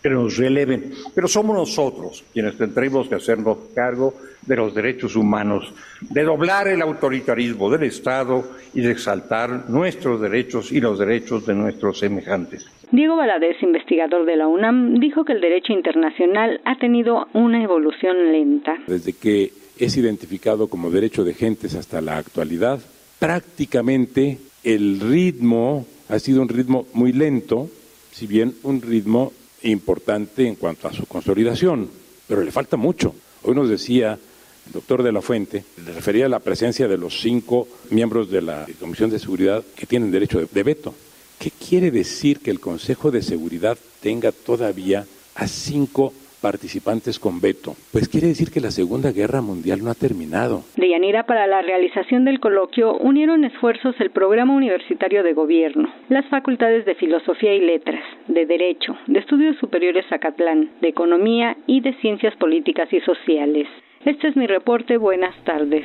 que 0.03 0.11
nos 0.11 0.37
releven, 0.37 0.93
pero 1.15 1.29
somos 1.29 1.57
nosotros 1.57 2.25
quienes 2.33 2.57
tendremos 2.57 3.09
que 3.09 3.17
hacernos 3.17 3.59
cargo 3.75 4.15
de 4.47 4.57
los 4.57 4.75
derechos 4.75 5.17
humanos, 5.17 5.73
de 6.01 6.23
doblar 6.23 6.69
el 6.69 6.83
autoritarismo 6.83 7.71
del 7.71 7.85
Estado 7.85 8.45
y 8.75 8.81
de 8.81 8.93
exaltar 8.93 9.69
nuestros 9.69 10.21
derechos 10.21 10.73
y 10.73 10.81
los 10.81 10.99
derechos 10.99 11.47
de 11.47 11.55
nuestros 11.55 11.99
semejantes. 11.99 12.67
Diego 12.91 13.17
Valadez, 13.17 13.63
investigador 13.63 14.25
de 14.25 14.37
la 14.37 14.49
UNAM, 14.49 14.99
dijo 14.99 15.25
que 15.25 15.35
el 15.35 15.43
derecho 15.43 15.75
internacional 15.75 16.61
ha 16.65 16.79
tenido 16.79 17.27
una 17.35 17.63
evolución 17.63 18.33
lenta. 18.33 18.79
Desde 18.87 19.13
que 19.13 19.53
es 19.79 19.97
identificado 19.97 20.69
como 20.69 20.91
derecho 20.91 21.25
de 21.25 21.35
gentes 21.35 21.75
hasta 21.75 22.01
la 22.01 22.17
actualidad, 22.17 22.81
prácticamente 23.19 24.39
el 24.65 25.01
ritmo 25.01 25.87
ha 26.09 26.19
sido 26.19 26.41
un 26.41 26.49
ritmo 26.49 26.87
muy 26.95 27.13
lento, 27.13 27.69
si 28.11 28.27
bien 28.27 28.55
un 28.63 28.81
ritmo 28.81 29.33
importante 29.63 30.47
en 30.47 30.55
cuanto 30.55 30.89
a 30.89 30.93
su 30.93 31.07
consolidación, 31.07 31.89
pero 32.27 32.43
le 32.43 32.53
falta 32.53 32.77
mucho. 32.77 33.15
Hoy 33.43 33.55
nos 33.55 33.69
decía 33.69 34.19
el 34.67 34.73
doctor 34.73 35.03
de 35.03 35.13
la 35.13 35.23
Fuente, 35.23 35.65
le 35.85 35.93
refería 35.93 36.27
a 36.27 36.29
la 36.29 36.41
presencia 36.41 36.89
de 36.89 36.99
los 36.99 37.21
cinco 37.21 37.67
miembros 37.91 38.31
de 38.31 38.43
la 38.43 38.67
Comisión 38.79 39.11
de 39.11 39.19
Seguridad 39.19 39.65
que 39.75 39.87
tienen 39.87 40.11
derecho 40.11 40.41
de 40.41 40.63
veto. 40.63 40.95
¿Qué 41.39 41.51
quiere 41.51 41.91
decir 41.91 42.41
que 42.41 42.51
el 42.51 42.61
Consejo 42.61 43.11
de 43.11 43.23
Seguridad 43.23 43.79
tenga 44.01 44.33
todavía 44.33 45.07
a 45.35 45.47
cinco 45.47 46.13
participantes 46.41 47.19
con 47.19 47.41
veto. 47.41 47.75
Pues 47.93 48.09
quiere 48.09 48.29
decir 48.29 48.51
que 48.51 48.61
la 48.61 48.71
Segunda 48.71 49.13
Guerra 49.13 49.41
Mundial 49.41 49.83
no 49.83 49.91
ha 49.91 49.95
terminado. 49.95 50.65
De 50.77 50.89
Yanira, 50.89 51.25
para 51.27 51.47
la 51.47 51.63
realización 51.63 52.25
del 52.25 52.41
coloquio 52.41 52.97
unieron 52.99 53.45
esfuerzos 53.45 53.95
el 54.01 54.11
Programa 54.11 54.55
Universitario 54.55 55.23
de 55.23 55.33
Gobierno, 55.33 55.93
las 56.09 56.27
facultades 56.27 56.85
de 56.85 56.95
Filosofía 56.95 57.55
y 57.55 57.61
Letras, 57.61 58.03
de 58.27 58.47
Derecho, 58.47 58.97
de 59.07 59.19
Estudios 59.19 59.57
Superiores 59.59 60.07
Zacatlán, 60.09 60.71
de 60.81 60.89
Economía 60.89 61.57
y 61.67 61.81
de 61.81 61.95
Ciencias 62.01 62.35
Políticas 62.37 62.93
y 62.93 63.01
Sociales. 63.01 63.67
Este 64.05 64.29
es 64.29 64.37
mi 64.37 64.47
reporte. 64.47 64.97
Buenas 64.97 65.35
tardes. 65.45 65.85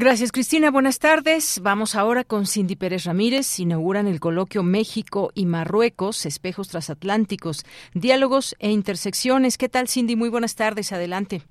Gracias, 0.00 0.30
Cristina. 0.30 0.70
Buenas 0.70 1.00
tardes. 1.00 1.60
Vamos 1.60 1.96
ahora 1.96 2.22
con 2.22 2.46
Cindy 2.46 2.76
Pérez 2.76 3.04
Ramírez. 3.04 3.58
Inauguran 3.58 4.06
el 4.06 4.20
coloquio 4.20 4.62
México 4.62 5.30
y 5.34 5.44
Marruecos, 5.44 6.24
espejos 6.24 6.68
transatlánticos, 6.68 7.64
diálogos 7.94 8.54
e 8.60 8.70
intersecciones. 8.70 9.58
¿Qué 9.58 9.68
tal, 9.68 9.88
Cindy? 9.88 10.14
Muy 10.14 10.28
buenas 10.28 10.54
tardes. 10.54 10.92
Adelante. 10.92 11.42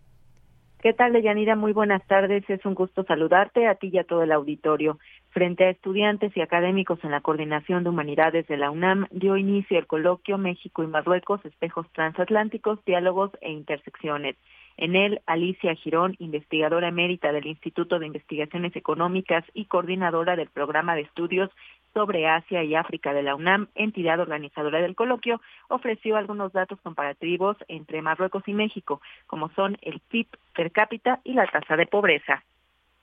¿Qué 0.82 0.94
tal, 0.94 1.12
Deyanira? 1.12 1.58
Muy 1.58 1.74
buenas 1.74 2.08
tardes. 2.08 2.50
Es 2.50 2.66
un 2.66 2.74
gusto 2.74 3.04
saludarte 3.04 3.68
a 3.68 3.76
ti 3.76 3.90
y 3.92 3.98
a 3.98 4.06
todo 4.06 4.24
el 4.24 4.32
auditorio. 4.32 4.98
Frente 5.38 5.66
a 5.66 5.70
estudiantes 5.70 6.36
y 6.36 6.42
académicos 6.42 6.98
en 7.04 7.12
la 7.12 7.22
Coordinación 7.22 7.84
de 7.84 7.92
Humanidades 7.92 8.48
de 8.48 8.58
la 8.58 8.72
UNAM, 8.72 9.06
dio 9.12 9.38
inicio 9.38 9.78
el 9.78 9.86
coloquio 9.86 10.40
México 10.40 10.82
y 10.82 10.88
Marruecos, 10.88 11.46
espejos 11.46 11.86
transatlánticos, 11.94 12.84
diálogos 12.86 13.30
e 13.42 13.52
intersecciones. 13.52 14.36
En 14.78 14.96
él, 14.96 15.22
Alicia 15.28 15.76
Girón, 15.76 16.16
investigadora 16.18 16.88
emérita 16.88 17.32
del 17.32 17.46
Instituto 17.46 18.00
de 18.00 18.08
Investigaciones 18.08 18.76
Económicas 18.76 19.44
y 19.54 19.66
coordinadora 19.66 20.36
del 20.36 20.50
programa 20.50 20.96
de 20.96 21.02
estudios 21.02 21.52
sobre 21.94 22.28
Asia 22.28 22.64
y 22.64 22.74
África 22.74 23.14
de 23.14 23.22
la 23.22 23.36
UNAM, 23.36 23.68
entidad 23.76 24.20
organizadora 24.20 24.82
del 24.82 24.96
coloquio, 24.96 25.40
ofreció 25.68 26.18
algunos 26.18 26.52
datos 26.52 26.82
comparativos 26.82 27.58
entre 27.68 28.02
Marruecos 28.02 28.42
y 28.48 28.54
México, 28.56 29.02
como 29.28 29.50
son 29.50 29.78
el 29.84 30.00
PIB 30.00 30.30
per 30.56 30.72
cápita 30.72 31.20
y 31.24 31.34
la 31.34 31.46
tasa 31.46 31.76
de 31.76 31.86
pobreza. 31.86 32.44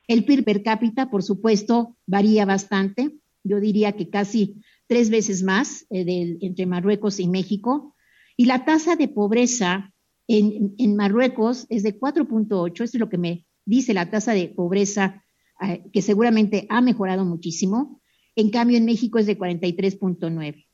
El 0.07 0.25
PIB 0.25 0.45
per 0.45 0.63
cápita, 0.63 1.11
por 1.11 1.23
supuesto, 1.23 1.97
varía 2.07 2.45
bastante. 2.45 3.17
Yo 3.43 3.61
diría 3.61 3.93
que 3.93 4.11
casi 4.11 4.63
tres 4.87 5.11
veces 5.11 5.43
más 5.43 5.87
eh, 5.91 6.39
entre 6.41 6.67
Marruecos 6.67 7.21
y 7.21 7.29
México. 7.29 7.95
Y 8.37 8.47
la 8.47 8.65
tasa 8.65 8.97
de 8.97 9.09
pobreza 9.09 9.93
en, 10.27 10.97
Marruecos 10.97 11.67
es 11.69 11.83
de 11.83 11.99
4.8, 11.99 12.73
eso 12.73 12.85
es 12.85 12.95
lo 12.95 13.09
que 13.09 13.19
me 13.19 13.47
dice 13.67 13.95
la 13.95 14.11
tasa 14.11 14.33
de 14.33 14.49
pobreza, 14.49 15.23
eh, 15.61 15.85
que 15.93 16.03
seguramente 16.03 16.67
ha 16.71 16.81
mejorado 16.81 17.25
muchísimo. 17.25 18.01
En 18.35 18.51
cambio, 18.51 18.79
en 18.79 18.85
México 18.85 19.19
es 19.19 19.27
de 19.27 19.39
43.9. 19.39 20.67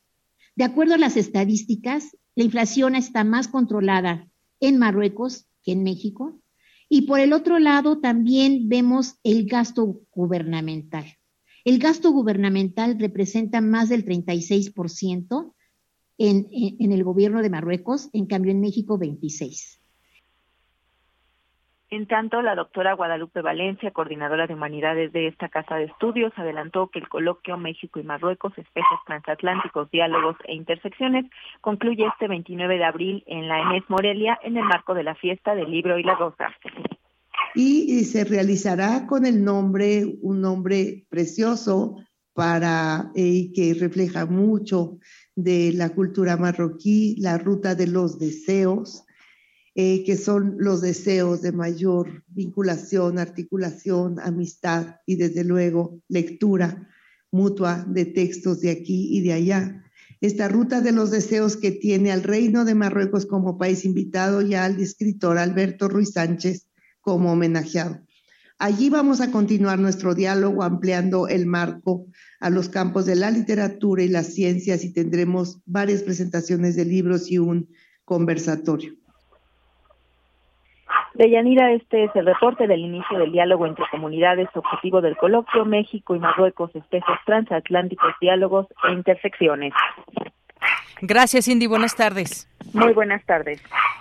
De 0.57 0.65
acuerdo 0.65 0.95
a 0.95 0.99
las 0.99 1.17
estadísticas, 1.17 2.17
la 2.35 2.45
inflación 2.45 2.95
está 2.95 3.25
más 3.25 3.49
controlada 3.49 4.29
en 4.61 4.79
Marruecos 4.79 5.47
que 5.63 5.73
en 5.73 5.83
México. 5.83 6.41
Y 6.93 7.03
por 7.03 7.21
el 7.21 7.33
otro 7.33 7.61
lado, 7.61 8.01
también 8.01 8.69
vemos 8.69 9.21
el 9.23 9.47
gasto 9.47 10.03
gubernamental. 10.13 11.07
El 11.65 11.79
gasto 11.79 12.11
gubernamental 12.11 12.99
representa 12.99 13.61
más 13.61 13.89
del 13.89 14.05
36% 14.05 15.55
en, 16.19 16.93
el 16.93 17.05
gobierno 17.05 17.43
de 17.43 17.51
Marruecos, 17.51 18.11
en 18.13 18.27
cambio 18.27 18.51
en 18.51 18.61
México 18.61 18.99
26. 18.99 19.80
En 21.93 22.07
tanto, 22.07 22.41
la 22.41 22.55
doctora 22.55 22.93
Guadalupe 22.93 23.43
Valencia, 23.43 23.91
coordinadora 23.91 24.47
de 24.47 24.55
humanidades 24.55 25.13
de 25.13 25.27
esta 25.27 25.49
casa 25.49 25.75
de 25.75 25.87
estudios, 25.87 26.33
adelantó 26.37 26.89
que 26.89 27.01
el 27.01 27.09
coloquio 27.09 27.57
México 27.57 27.99
y 27.99 28.05
Marruecos, 28.05 28.53
espejos 28.57 29.01
transatlánticos, 29.07 29.91
diálogos 29.91 30.37
e 30.45 30.55
intersecciones, 30.55 31.27
concluye 31.61 32.07
este 32.07 32.29
29 32.29 32.79
de 32.79 32.85
abril 32.85 33.25
en 33.27 33.49
la 33.49 33.61
Enes 33.63 33.83
Morelia 33.89 34.39
en 34.45 34.57
el 34.57 34.63
marco 34.63 34.95
de 34.95 35.03
la 35.03 35.17
fiesta 35.17 35.57
del 35.57 35.69
libro 35.69 35.99
y 35.99 36.05
la 36.05 36.15
rosa. 36.15 36.55
Y, 37.57 38.05
se 38.05 38.25
realizará 38.25 39.09
con 39.09 39.27
el 39.27 39.45
nombre, 39.45 40.05
un 40.23 40.41
nombre 40.41 41.07
precioso 41.09 41.97
para 42.35 43.11
eh, 43.17 43.51
que 43.53 43.75
refleja 43.75 44.27
mucho 44.27 44.99
de 45.35 45.73
la 45.75 45.89
cultura 45.89 46.37
marroquí, 46.37 47.17
la 47.19 47.37
ruta 47.37 47.75
de 47.75 47.89
los 47.89 48.21
deseos, 48.21 49.05
eh, 49.75 50.03
que 50.05 50.17
son 50.17 50.57
los 50.59 50.81
deseos 50.81 51.43
de 51.43 51.53
mayor 51.53 52.25
vinculación, 52.29 53.19
articulación, 53.19 54.19
amistad 54.19 54.97
y 55.07 55.17
desde 55.17 55.45
luego 55.45 56.01
lectura 56.09 56.89
mutua 57.31 57.85
de 57.89 58.05
textos 58.07 58.61
de 58.61 58.71
aquí 58.71 59.17
y 59.17 59.21
de 59.21 59.33
allá. 59.33 59.85
Esta 60.21 60.49
ruta 60.49 60.81
de 60.81 60.93
los 60.93 61.11
deseos 61.11 61.57
que 61.57 61.71
tiene 61.71 62.13
al 62.13 62.23
Reino 62.23 62.65
de 62.65 62.75
Marruecos 62.75 63.27
como 63.27 63.59
país 63.59 63.85
invitado 63.85 64.43
y 64.43 64.55
al 64.55 64.81
escritor 64.81 65.39
Alberto 65.39 65.89
Ruiz 65.89 66.13
Sánchez 66.13 66.67
como 67.01 67.33
homenajeado. 67.33 68.01
Allí 68.59 68.91
vamos 68.91 69.23
a 69.23 69.31
continuar 69.31 69.79
nuestro 69.79 70.15
diálogo 70.15 70.63
ampliando 70.63 71.29
el 71.29 71.47
marco 71.47 72.07
a 72.41 72.51
los 72.51 72.69
campos 72.69 73.07
de 73.07 73.17
la 73.17 73.31
literatura 73.31 74.03
y 74.03 74.09
las 74.09 74.35
ciencias 74.35 74.85
y 74.85 74.93
tendremos 74.93 75.61
varias 75.65 76.03
presentaciones 76.03 76.77
de 76.77 76.85
libros 76.85 77.31
y 77.31 77.39
un 77.39 77.71
conversatorio. 78.05 79.00
Deyanira, 81.21 81.71
este 81.73 82.05
es 82.05 82.17
el 82.17 82.25
reporte 82.25 82.67
del 82.67 82.81
inicio 82.81 83.19
del 83.19 83.31
diálogo 83.31 83.67
entre 83.67 83.85
comunidades, 83.91 84.49
objetivo 84.55 85.03
del 85.03 85.19
coloquio 85.19 85.67
México 85.67 86.17
y 86.17 86.19
Marruecos, 86.19 86.75
espejos 86.75 87.19
transatlánticos, 87.27 88.15
diálogos 88.23 88.67
e 88.89 88.93
intersecciones. 88.93 89.75
Gracias, 91.03 91.47
Cindy. 91.47 91.67
Buenas 91.67 91.97
tardes. 91.97 92.49
Muy 92.73 92.93
buenas 92.93 93.25
tardes. 93.25 93.61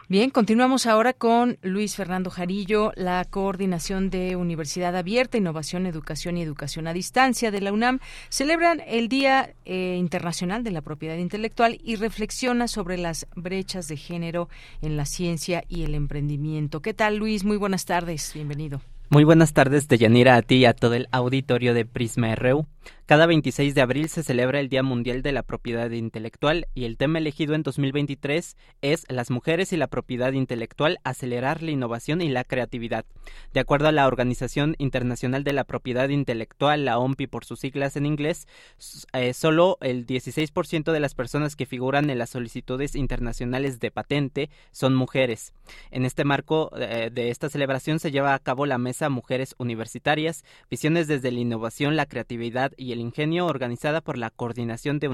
Bien, 0.10 0.32
continuamos 0.32 0.88
ahora 0.88 1.14
con 1.14 1.58
Luis 1.62 1.96
Fernando 1.96 2.30
Jarillo, 2.30 2.92
la 2.96 3.24
coordinación 3.26 4.10
de 4.10 4.36
Universidad 4.36 4.96
Abierta, 4.96 5.38
Innovación, 5.38 5.86
Educación 5.86 6.38
y 6.38 6.42
Educación 6.42 6.88
a 6.88 6.94
Distancia 6.94 7.52
de 7.52 7.62
la 7.62 7.72
UNAM. 7.72 8.00
Celebran 8.30 8.82
el 8.88 9.08
Día 9.08 9.52
eh, 9.66 9.96
Internacional 9.98 10.64
de 10.64 10.72
la 10.72 10.82
Propiedad 10.82 11.18
Intelectual 11.18 11.80
y 11.84 11.96
reflexiona 11.96 12.68
sobre 12.68 12.98
las 12.98 13.28
brechas 13.36 13.88
de 13.88 13.98
género 13.98 14.50
en 14.82 14.98
la 14.98 15.06
ciencia 15.06 15.64
y 15.70 15.84
el 15.84 15.96
emprendimiento. 15.96 16.82
¿Qué 16.82 16.94
tal, 16.94 17.18
Luis? 17.18 17.44
Muy 17.44 17.58
buenas 17.58 17.86
tardes. 17.86 18.32
Bienvenido. 18.34 18.82
Muy 19.12 19.24
buenas 19.24 19.54
tardes, 19.54 19.88
Deyanira, 19.88 20.36
a 20.36 20.42
ti 20.44 20.58
y 20.58 20.66
a 20.66 20.74
todo 20.74 20.94
el 20.94 21.08
auditorio 21.12 21.74
de 21.74 21.86
Prisma 21.86 22.36
RU. 22.36 22.68
Cada 23.10 23.26
26 23.26 23.74
de 23.74 23.82
abril 23.82 24.08
se 24.08 24.22
celebra 24.22 24.60
el 24.60 24.70
Día 24.70 24.84
Mundial 24.84 25.24
de 25.24 25.32
la 25.32 25.42
Propiedad 25.42 25.90
Intelectual 25.90 26.68
y 26.76 26.86
el 26.86 26.96
tema 26.96 27.18
elegido 27.18 27.56
en 27.56 27.64
2023 27.64 28.56
es 28.84 29.06
Las 29.10 29.32
mujeres 29.32 29.74
y 29.74 29.78
la 29.78 29.88
propiedad 29.88 30.32
intelectual, 30.34 31.00
acelerar 31.04 31.64
la 31.64 31.72
innovación 31.72 32.22
y 32.22 32.30
la 32.30 32.44
creatividad. 32.44 33.06
De 33.52 33.62
acuerdo 33.62 33.88
a 33.88 33.92
la 33.92 34.06
Organización 34.06 34.76
Internacional 34.78 35.44
de 35.44 35.54
la 35.54 35.64
Propiedad 35.64 36.08
Intelectual, 36.10 36.86
la 36.86 37.00
OMPI 37.00 37.26
por 37.26 37.46
sus 37.46 37.62
siglas 37.62 37.96
en 37.96 38.06
inglés, 38.06 38.48
eh, 39.14 39.34
solo 39.34 39.80
el 39.82 40.06
16% 40.06 40.92
de 40.92 41.00
las 41.00 41.16
personas 41.16 41.56
que 41.56 41.66
figuran 41.66 42.12
en 42.12 42.20
las 42.20 42.30
solicitudes 42.30 42.94
internacionales 42.94 43.80
de 43.80 43.90
patente 43.90 44.52
son 44.72 44.94
mujeres. 44.94 45.56
En 45.90 46.06
este 46.06 46.26
marco 46.26 46.70
eh, 46.78 47.10
de 47.12 47.32
esta 47.32 47.50
celebración 47.50 48.00
se 48.00 48.12
lleva 48.12 48.36
a 48.36 48.40
cabo 48.40 48.68
la 48.68 48.78
mesa 48.78 49.10
Mujeres 49.10 49.56
Universitarias, 49.58 50.46
visiones 50.70 51.08
desde 51.08 51.32
la 51.32 51.40
innovación, 51.40 51.96
la 51.96 52.06
creatividad 52.06 52.72
y 52.78 52.92
el 52.92 52.99
Ingenio, 53.00 53.46
organizada 53.46 54.02
por 54.02 54.18
la 54.18 54.30
Coordinación 54.30 55.00
de 55.00 55.10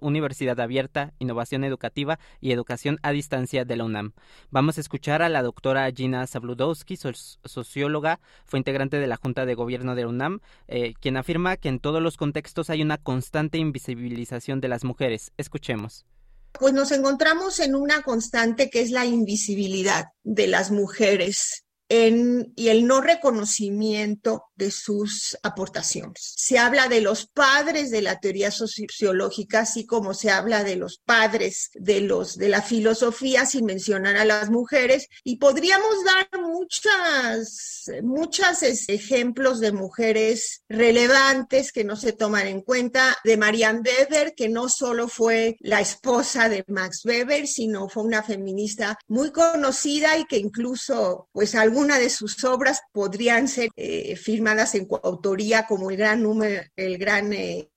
Universidad 0.00 0.60
Abierta, 0.60 1.12
Innovación 1.18 1.64
Educativa 1.64 2.18
y 2.40 2.52
Educación 2.52 2.98
a 3.02 3.12
Distancia 3.12 3.64
de 3.64 3.76
la 3.76 3.84
UNAM. 3.84 4.12
Vamos 4.50 4.78
a 4.78 4.80
escuchar 4.80 5.22
a 5.22 5.28
la 5.28 5.42
doctora 5.42 5.90
Gina 5.90 6.26
Zabludowski, 6.26 6.96
socióloga, 6.96 8.20
fue 8.44 8.58
integrante 8.58 8.98
de 8.98 9.06
la 9.06 9.16
Junta 9.16 9.46
de 9.46 9.54
Gobierno 9.54 9.94
de 9.94 10.02
la 10.02 10.08
UNAM, 10.08 10.40
eh, 10.68 10.94
quien 11.00 11.16
afirma 11.16 11.56
que 11.56 11.68
en 11.68 11.80
todos 11.80 12.02
los 12.02 12.16
contextos 12.16 12.70
hay 12.70 12.82
una 12.82 12.98
constante 12.98 13.58
invisibilización 13.58 14.60
de 14.60 14.68
las 14.68 14.84
mujeres. 14.84 15.32
Escuchemos. 15.36 16.06
Pues 16.52 16.74
nos 16.74 16.90
encontramos 16.90 17.60
en 17.60 17.74
una 17.74 18.02
constante 18.02 18.70
que 18.70 18.80
es 18.80 18.90
la 18.90 19.06
invisibilidad 19.06 20.06
de 20.24 20.48
las 20.48 20.70
mujeres 20.70 21.64
y 21.90 22.68
el 22.68 22.86
no 22.86 23.00
reconocimiento 23.00 24.44
de 24.60 24.70
sus 24.70 25.36
aportaciones. 25.42 26.34
Se 26.36 26.58
habla 26.58 26.86
de 26.86 27.00
los 27.00 27.26
padres 27.26 27.90
de 27.90 28.02
la 28.02 28.20
teoría 28.20 28.52
sociológica, 28.52 29.60
así 29.60 29.86
como 29.86 30.14
se 30.14 30.30
habla 30.30 30.62
de 30.62 30.76
los 30.76 30.98
padres 31.04 31.70
de 31.74 32.00
los 32.00 32.36
de 32.36 32.48
la 32.48 32.62
filosofía 32.62 33.44
sin 33.46 33.64
mencionar 33.64 34.16
a 34.16 34.24
las 34.24 34.50
mujeres 34.50 35.08
y 35.24 35.36
podríamos 35.36 36.04
dar 36.04 36.28
muchas 36.40 37.90
muchos 38.04 38.62
ejemplos 38.88 39.58
de 39.58 39.72
mujeres 39.72 40.62
relevantes 40.68 41.72
que 41.72 41.82
no 41.82 41.96
se 41.96 42.12
toman 42.12 42.46
en 42.46 42.60
cuenta 42.60 43.16
de 43.24 43.36
Marianne 43.36 43.82
Weber, 43.84 44.34
que 44.36 44.48
no 44.48 44.68
solo 44.68 45.08
fue 45.08 45.56
la 45.58 45.80
esposa 45.80 46.48
de 46.48 46.64
Max 46.68 47.04
Weber, 47.04 47.48
sino 47.48 47.88
fue 47.88 48.04
una 48.04 48.22
feminista 48.22 48.96
muy 49.08 49.32
conocida 49.32 50.16
y 50.18 50.24
que 50.26 50.36
incluso 50.36 51.28
pues 51.32 51.56
algún 51.56 51.80
una 51.80 51.98
de 51.98 52.10
sus 52.10 52.44
obras 52.44 52.82
podrían 52.92 53.48
ser 53.48 53.70
eh, 53.74 54.14
firmadas 54.14 54.49
en 54.74 54.86
coautoría 54.86 55.66
como 55.66 55.90
el 55.90 55.96
gran 55.96 56.22
número, 56.22 56.62
el 56.76 56.98
gran 56.98 57.32
eh, 57.32 57.70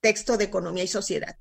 texto 0.00 0.36
de 0.36 0.44
economía 0.44 0.84
y 0.84 0.88
sociedad. 0.88 1.36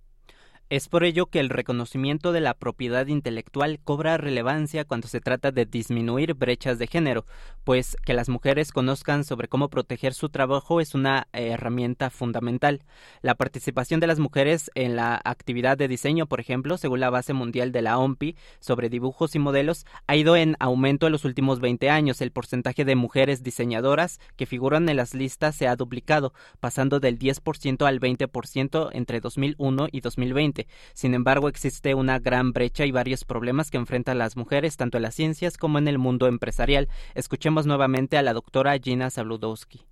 Es 0.70 0.90
por 0.90 1.06
ello 1.06 1.28
que 1.28 1.40
el 1.40 1.48
reconocimiento 1.48 2.34
de 2.34 2.42
la 2.42 2.54
propiedad 2.54 3.08
intelectual 3.08 3.80
cobra 3.82 4.18
relevancia 4.18 4.84
cuando 4.84 5.08
se 5.08 5.22
trata 5.22 5.54
de 5.54 5.66
disminuir 5.66 6.34
brechas 6.34 6.78
de 6.78 6.88
género, 6.88 7.26
pues 7.64 7.96
que 8.06 8.14
las 8.14 8.28
mujeres 8.28 8.74
conozcan 8.74 9.24
sobre 9.24 9.48
cómo 9.48 9.70
proteger 9.70 10.14
su 10.14 10.28
trabajo 10.28 10.82
es 10.82 10.94
una 10.94 11.30
herramienta 11.32 12.10
fundamental. 12.10 12.84
La 13.22 13.36
participación 13.36 14.02
de 14.02 14.08
las 14.08 14.20
mujeres 14.20 14.70
en 14.76 14.98
la 14.98 15.22
actividad 15.24 15.78
de 15.78 15.88
diseño, 15.88 16.26
por 16.26 16.42
ejemplo, 16.42 16.78
según 16.78 17.00
la 17.00 17.12
base 17.12 17.32
mundial 17.32 17.72
de 17.72 17.82
la 17.82 17.98
OMPI 17.98 18.36
sobre 18.60 18.90
dibujos 18.90 19.36
y 19.36 19.40
modelos, 19.40 19.86
ha 20.06 20.18
ido 20.18 20.36
en 20.36 20.58
aumento 20.60 21.06
en 21.06 21.14
los 21.14 21.24
últimos 21.24 21.62
20 21.62 21.90
años. 21.90 22.20
El 22.20 22.32
porcentaje 22.32 22.84
de 22.84 22.98
mujeres 22.98 23.42
diseñadoras 23.42 24.20
que 24.36 24.46
figuran 24.46 24.90
en 24.90 24.98
las 24.98 25.14
listas 25.14 25.56
se 25.56 25.70
ha 25.70 25.78
duplicado, 25.78 26.34
pasando 26.60 27.00
del 27.00 27.18
10% 27.18 27.88
al 27.88 28.02
20% 28.02 28.90
entre 28.92 29.22
2001 29.22 29.88
y 29.94 30.02
2020. 30.02 30.57
Sin 30.94 31.14
embargo, 31.14 31.50
existe 31.50 31.94
una 31.94 32.18
gran 32.18 32.54
brecha 32.54 32.86
y 32.86 32.92
varios 32.92 33.26
problemas 33.26 33.70
que 33.70 33.78
enfrentan 33.78 34.18
las 34.18 34.36
mujeres 34.36 34.78
tanto 34.78 34.98
en 34.98 35.04
las 35.04 35.14
ciencias 35.14 35.58
como 35.58 35.78
en 35.78 35.88
el 35.88 36.00
mundo 36.00 36.28
empresarial. 36.28 36.88
Escuchemos 37.14 37.68
nuevamente 37.68 38.18
a 38.18 38.24
la 38.24 38.34
doctora 38.34 38.78
Gina 38.80 39.10
Sabludowski 39.10 39.86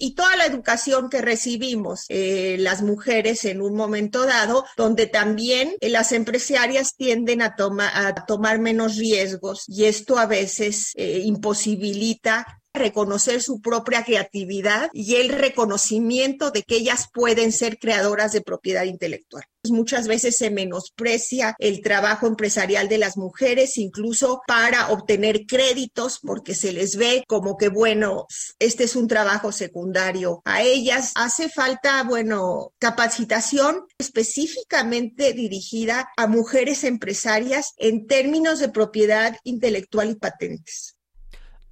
y 0.00 0.14
toda 0.14 0.34
la 0.36 0.46
educación 0.46 1.10
que 1.10 1.20
recibimos 1.20 2.06
eh, 2.08 2.56
las 2.58 2.82
mujeres 2.82 3.44
en 3.44 3.60
un 3.60 3.76
momento 3.76 4.24
dado, 4.24 4.64
donde 4.76 5.06
también 5.06 5.74
eh, 5.80 5.90
las 5.90 6.12
empresarias 6.12 6.96
tienden 6.96 7.42
a, 7.42 7.54
a, 7.54 8.14
tomar 8.26 8.58
menos 8.58 8.96
riesgos 8.96 9.64
y 9.68 9.84
esto 9.84 10.18
a 10.18 10.26
veces 10.26 10.92
eh, 10.96 11.20
imposibilita 11.24 12.59
reconocer 12.72 13.42
su 13.42 13.60
propia 13.60 14.04
creatividad 14.04 14.90
y 14.92 15.16
el 15.16 15.30
reconocimiento 15.30 16.50
de 16.50 16.62
que 16.62 16.76
ellas 16.76 17.08
pueden 17.12 17.52
ser 17.52 17.78
creadoras 17.78 18.32
de 18.32 18.40
propiedad 18.40 18.84
intelectual. 18.84 19.44
Muchas 19.68 20.08
veces 20.08 20.36
se 20.36 20.50
menosprecia 20.50 21.54
el 21.58 21.82
trabajo 21.82 22.26
empresarial 22.26 22.88
de 22.88 22.96
las 22.96 23.18
mujeres, 23.18 23.76
incluso 23.76 24.40
para 24.46 24.90
obtener 24.90 25.44
créditos, 25.46 26.18
porque 26.20 26.54
se 26.54 26.72
les 26.72 26.96
ve 26.96 27.24
como 27.28 27.58
que, 27.58 27.68
bueno, 27.68 28.26
este 28.58 28.84
es 28.84 28.96
un 28.96 29.06
trabajo 29.06 29.52
secundario 29.52 30.40
a 30.46 30.62
ellas. 30.62 31.12
Hace 31.14 31.50
falta, 31.50 32.02
bueno, 32.04 32.72
capacitación 32.78 33.84
específicamente 33.98 35.34
dirigida 35.34 36.08
a 36.16 36.26
mujeres 36.26 36.84
empresarias 36.84 37.74
en 37.76 38.06
términos 38.06 38.60
de 38.60 38.70
propiedad 38.70 39.36
intelectual 39.44 40.10
y 40.10 40.14
patentes. 40.14 40.96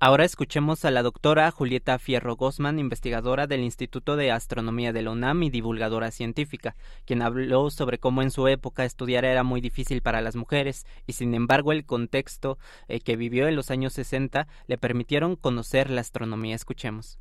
Ahora 0.01 0.25
escuchemos 0.25 0.85
a 0.85 0.93
la 0.93 1.03
doctora 1.03 1.51
Julieta 1.51 1.99
Fierro 1.99 2.37
Gosman, 2.37 2.79
investigadora 2.79 3.49
del 3.49 3.63
Instituto 3.63 4.15
de 4.15 4.31
Astronomía 4.31 4.93
de 4.93 5.03
la 5.03 5.11
UNAM 5.11 5.43
y 5.43 5.51
divulgadora 5.51 6.13
científica, 6.13 6.77
quien 7.05 7.21
habló 7.21 7.69
sobre 7.71 7.99
cómo 7.99 8.23
en 8.23 8.31
su 8.31 8.47
época 8.47 8.85
estudiar 8.85 9.25
era 9.25 9.43
muy 9.43 9.61
difícil 9.61 10.01
para 10.01 10.21
las 10.21 10.37
mujeres 10.37 10.87
y 11.09 11.15
sin 11.15 11.35
embargo 11.35 11.73
el 11.73 11.85
contexto 11.85 12.59
eh, 12.87 13.01
que 13.01 13.17
vivió 13.17 13.49
en 13.49 13.57
los 13.57 13.73
años 13.73 13.93
60 13.95 14.47
le 14.69 14.79
permitieron 14.79 15.35
conocer 15.35 15.91
la 15.91 16.03
astronomía. 16.03 16.55
Escuchemos. 16.55 17.19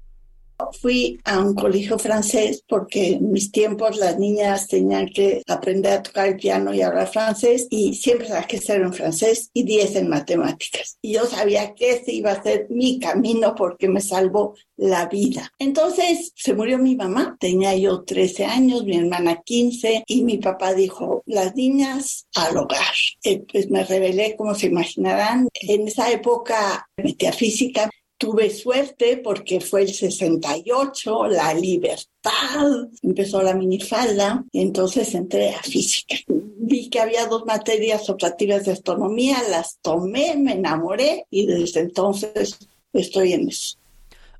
Fui 0.81 1.19
a 1.23 1.39
un 1.39 1.53
colegio 1.53 1.99
francés 1.99 2.63
porque 2.67 3.13
en 3.13 3.31
mis 3.31 3.51
tiempos 3.51 3.97
las 3.97 4.17
niñas 4.17 4.67
tenían 4.67 5.07
que 5.07 5.43
aprender 5.47 5.93
a 5.93 6.03
tocar 6.03 6.27
el 6.27 6.37
piano 6.37 6.73
y 6.73 6.81
hablar 6.81 7.07
francés 7.07 7.67
y 7.69 7.93
siempre 7.93 8.27
que 8.47 8.59
ser 8.59 8.81
en 8.81 8.93
francés 8.93 9.49
y 9.53 9.63
10 9.63 9.95
en 9.97 10.09
matemáticas. 10.09 10.97
Y 11.01 11.13
yo 11.13 11.25
sabía 11.25 11.73
que 11.73 11.91
ese 11.91 12.13
iba 12.13 12.31
a 12.31 12.43
ser 12.43 12.67
mi 12.69 12.99
camino 12.99 13.55
porque 13.55 13.87
me 13.87 14.01
salvó 14.01 14.55
la 14.75 15.07
vida. 15.07 15.51
Entonces 15.59 16.31
se 16.35 16.53
murió 16.53 16.77
mi 16.77 16.95
mamá, 16.95 17.35
tenía 17.39 17.75
yo 17.75 18.03
13 18.03 18.45
años, 18.45 18.83
mi 18.83 18.97
hermana 18.97 19.41
15 19.43 20.03
y 20.07 20.23
mi 20.23 20.37
papá 20.37 20.73
dijo, 20.73 21.23
las 21.25 21.55
niñas 21.55 22.27
al 22.35 22.57
hogar. 22.57 22.93
Eh, 23.23 23.43
pues 23.51 23.69
me 23.69 23.83
rebelé, 23.83 24.35
como 24.35 24.55
se 24.55 24.67
imaginarán. 24.67 25.49
En 25.53 25.87
esa 25.87 26.11
época 26.11 26.87
metí 26.97 27.25
a 27.25 27.33
física 27.33 27.89
Tuve 28.17 28.49
suerte 28.49 29.17
porque 29.17 29.61
fue 29.61 29.83
el 29.83 29.93
68, 29.93 31.27
la 31.27 31.53
libertad, 31.53 32.87
empezó 33.03 33.43
la 33.43 33.53
minifalda 33.53 34.43
y 34.51 34.61
entonces 34.61 35.13
entré 35.13 35.51
a 35.51 35.61
física. 35.61 36.15
Vi 36.27 36.89
que 36.89 36.99
había 36.99 37.27
dos 37.27 37.45
materias 37.45 38.09
optativas 38.09 38.65
de 38.65 38.71
astronomía, 38.71 39.37
las 39.49 39.77
tomé, 39.81 40.35
me 40.35 40.53
enamoré 40.53 41.25
y 41.29 41.45
desde 41.45 41.81
entonces 41.81 42.57
estoy 42.91 43.33
en 43.33 43.49
eso. 43.49 43.77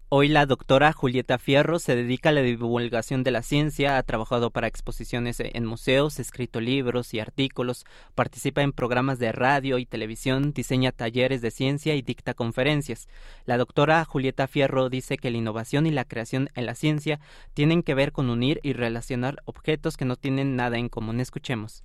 Hoy 0.10 0.30
la 0.30 0.46
doctora 0.46 0.94
Julieta 0.94 1.38
Fierro 1.38 1.80
se 1.80 1.94
dedica 1.94 2.30
a 2.30 2.32
la 2.32 2.40
divulgación 2.40 3.26
de 3.26 3.32
la 3.32 3.44
ciencia, 3.44 3.98
ha 3.98 4.04
trabajado 4.04 4.52
para 4.52 4.68
exposiciones 4.68 5.42
en 5.42 5.66
museos, 5.66 6.18
escrito 6.20 6.62
libros 6.62 7.14
y 7.14 7.20
artículos, 7.20 7.86
participa 8.16 8.62
en 8.62 8.72
programas 8.72 9.20
de 9.20 9.34
radio 9.34 9.78
y 9.78 9.86
televisión, 9.86 10.54
diseña 10.54 10.94
talleres 10.94 11.42
de 11.42 11.52
ciencia 11.52 11.94
y 11.94 12.04
dicta 12.04 12.34
conferencias. 12.34 13.10
La 13.44 13.58
doctora 13.58 14.06
Julieta 14.06 14.48
Fierro 14.48 14.88
dice 14.88 15.18
que 15.18 15.30
la 15.30 15.40
innovación 15.40 15.86
y 15.86 15.92
la 15.92 16.06
creación 16.06 16.52
en 16.56 16.68
la 16.68 16.76
ciencia 16.76 17.20
tienen 17.54 17.84
que 17.84 17.94
ver 17.94 18.14
con 18.14 18.30
unir 18.30 18.62
y 18.64 18.72
relacionar 18.72 19.42
objetos 19.44 19.98
que 19.98 20.06
no 20.06 20.16
tienen 20.16 20.56
nada 20.56 20.78
en 20.78 20.88
común. 20.88 21.20
Escuchemos. 21.20 21.84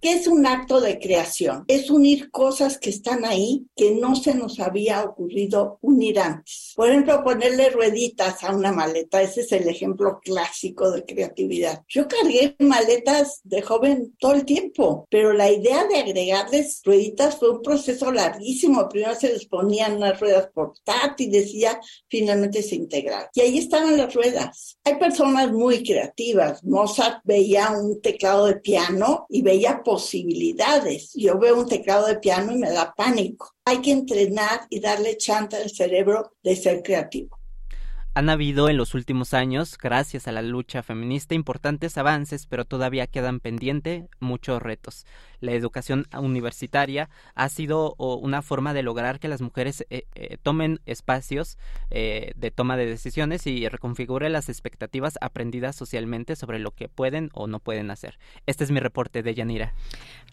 ¿Qué 0.00 0.12
es 0.12 0.28
un 0.28 0.46
acto 0.46 0.80
de 0.80 1.00
creación? 1.00 1.64
Es 1.66 1.90
unir 1.90 2.30
cosas 2.30 2.78
que 2.78 2.90
están 2.90 3.24
ahí 3.24 3.66
que 3.74 3.96
no 3.96 4.14
se 4.14 4.32
nos 4.32 4.60
había 4.60 5.02
ocurrido 5.02 5.80
unir 5.82 6.20
antes. 6.20 6.72
Por 6.76 6.88
ejemplo, 6.88 7.24
ponerle 7.24 7.70
rueditas 7.70 8.44
a 8.44 8.54
una 8.54 8.70
maleta. 8.70 9.20
Ese 9.20 9.40
es 9.40 9.50
el 9.50 9.68
ejemplo 9.68 10.20
clásico 10.22 10.92
de 10.92 11.04
creatividad. 11.04 11.82
Yo 11.88 12.06
cargué 12.06 12.54
maletas 12.60 13.40
de 13.42 13.60
joven 13.60 14.14
todo 14.20 14.34
el 14.34 14.44
tiempo, 14.44 15.04
pero 15.10 15.32
la 15.32 15.50
idea 15.50 15.84
de 15.88 15.96
agregarles 15.96 16.80
rueditas 16.84 17.36
fue 17.36 17.50
un 17.50 17.62
proceso 17.62 18.12
larguísimo. 18.12 18.88
Primero 18.88 19.16
se 19.16 19.32
les 19.32 19.46
ponían 19.46 19.96
unas 19.96 20.20
ruedas 20.20 20.48
portátiles 20.54 21.52
y 21.52 21.62
ya 21.62 21.80
finalmente 22.08 22.62
se 22.62 22.76
integraron. 22.76 23.30
Y 23.34 23.40
ahí 23.40 23.58
estaban 23.58 23.96
las 23.96 24.14
ruedas. 24.14 24.78
Hay 24.84 24.94
personas 24.94 25.50
muy 25.50 25.82
creativas. 25.82 26.62
Mozart 26.62 27.20
veía 27.24 27.72
un 27.72 28.00
teclado 28.00 28.46
de 28.46 28.60
piano 28.60 29.26
y 29.28 29.42
veía 29.42 29.82
posibilidades. 29.88 31.14
Yo 31.14 31.38
veo 31.38 31.58
un 31.58 31.66
teclado 31.66 32.06
de 32.08 32.18
piano 32.18 32.52
y 32.52 32.58
me 32.58 32.70
da 32.70 32.92
pánico. 32.94 33.54
Hay 33.64 33.80
que 33.80 33.90
entrenar 33.90 34.66
y 34.68 34.80
darle 34.80 35.16
chance 35.16 35.56
al 35.56 35.70
cerebro 35.70 36.34
de 36.42 36.56
ser 36.56 36.82
creativo. 36.82 37.37
Han 38.18 38.30
habido 38.30 38.68
en 38.68 38.76
los 38.76 38.94
últimos 38.94 39.32
años, 39.32 39.78
gracias 39.80 40.26
a 40.26 40.32
la 40.32 40.42
lucha 40.42 40.82
feminista, 40.82 41.36
importantes 41.36 41.96
avances, 41.96 42.46
pero 42.46 42.64
todavía 42.64 43.06
quedan 43.06 43.38
pendientes 43.38 44.06
muchos 44.18 44.60
retos. 44.60 45.06
La 45.38 45.52
educación 45.52 46.04
universitaria 46.12 47.10
ha 47.36 47.48
sido 47.48 47.94
una 47.94 48.42
forma 48.42 48.74
de 48.74 48.82
lograr 48.82 49.20
que 49.20 49.28
las 49.28 49.40
mujeres 49.40 49.86
eh, 49.88 50.02
eh, 50.16 50.36
tomen 50.42 50.80
espacios 50.84 51.58
eh, 51.90 52.32
de 52.34 52.50
toma 52.50 52.76
de 52.76 52.86
decisiones 52.86 53.46
y 53.46 53.68
reconfigure 53.68 54.28
las 54.30 54.48
expectativas 54.48 55.16
aprendidas 55.20 55.76
socialmente 55.76 56.34
sobre 56.34 56.58
lo 56.58 56.72
que 56.72 56.88
pueden 56.88 57.30
o 57.34 57.46
no 57.46 57.60
pueden 57.60 57.88
hacer. 57.92 58.18
Este 58.46 58.64
es 58.64 58.72
mi 58.72 58.80
reporte 58.80 59.22
de 59.22 59.36
Yanira. 59.36 59.74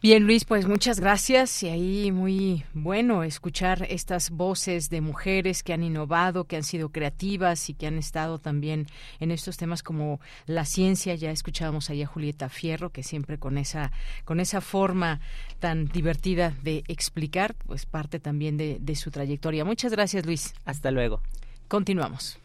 Bien, 0.01 0.23
Luis, 0.23 0.43
pues 0.43 0.67
muchas 0.67 0.99
gracias 0.99 1.61
y 1.61 1.69
ahí 1.69 2.11
muy 2.11 2.63
bueno 2.73 3.21
escuchar 3.23 3.85
estas 3.91 4.31
voces 4.31 4.89
de 4.89 5.01
mujeres 5.01 5.61
que 5.61 5.73
han 5.73 5.83
innovado, 5.83 6.45
que 6.45 6.55
han 6.55 6.63
sido 6.63 6.89
creativas 6.89 7.69
y 7.69 7.74
que 7.75 7.87
han 7.87 7.97
estado 7.97 8.39
también 8.39 8.87
en 9.19 9.31
estos 9.31 9.57
temas 9.57 9.83
como 9.83 10.19
la 10.45 10.65
ciencia. 10.65 11.15
Ya 11.15 11.31
escuchábamos 11.31 11.89
ahí 11.89 12.01
a 12.01 12.07
Julieta 12.07 12.49
Fierro, 12.49 12.91
que 12.91 13.03
siempre 13.03 13.37
con 13.37 13.57
esa, 13.57 13.91
con 14.23 14.39
esa 14.39 14.61
forma 14.61 15.19
tan 15.59 15.85
divertida 15.85 16.53
de 16.63 16.83
explicar, 16.87 17.55
pues 17.65 17.85
parte 17.85 18.19
también 18.19 18.57
de, 18.57 18.77
de 18.79 18.95
su 18.95 19.11
trayectoria. 19.11 19.65
Muchas 19.65 19.91
gracias, 19.91 20.25
Luis. 20.25 20.53
Hasta 20.65 20.91
luego. 20.91 21.21
Continuamos. 21.67 22.39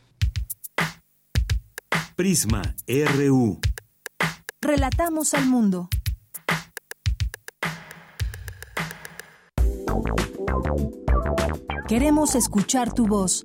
Prisma 2.17 2.63
RU. 2.87 3.61
Relatamos 4.61 5.33
al 5.33 5.47
mundo. 5.47 5.89
Queremos 11.89 12.35
escuchar 12.35 12.93
tu 12.93 13.07
voz. 13.07 13.45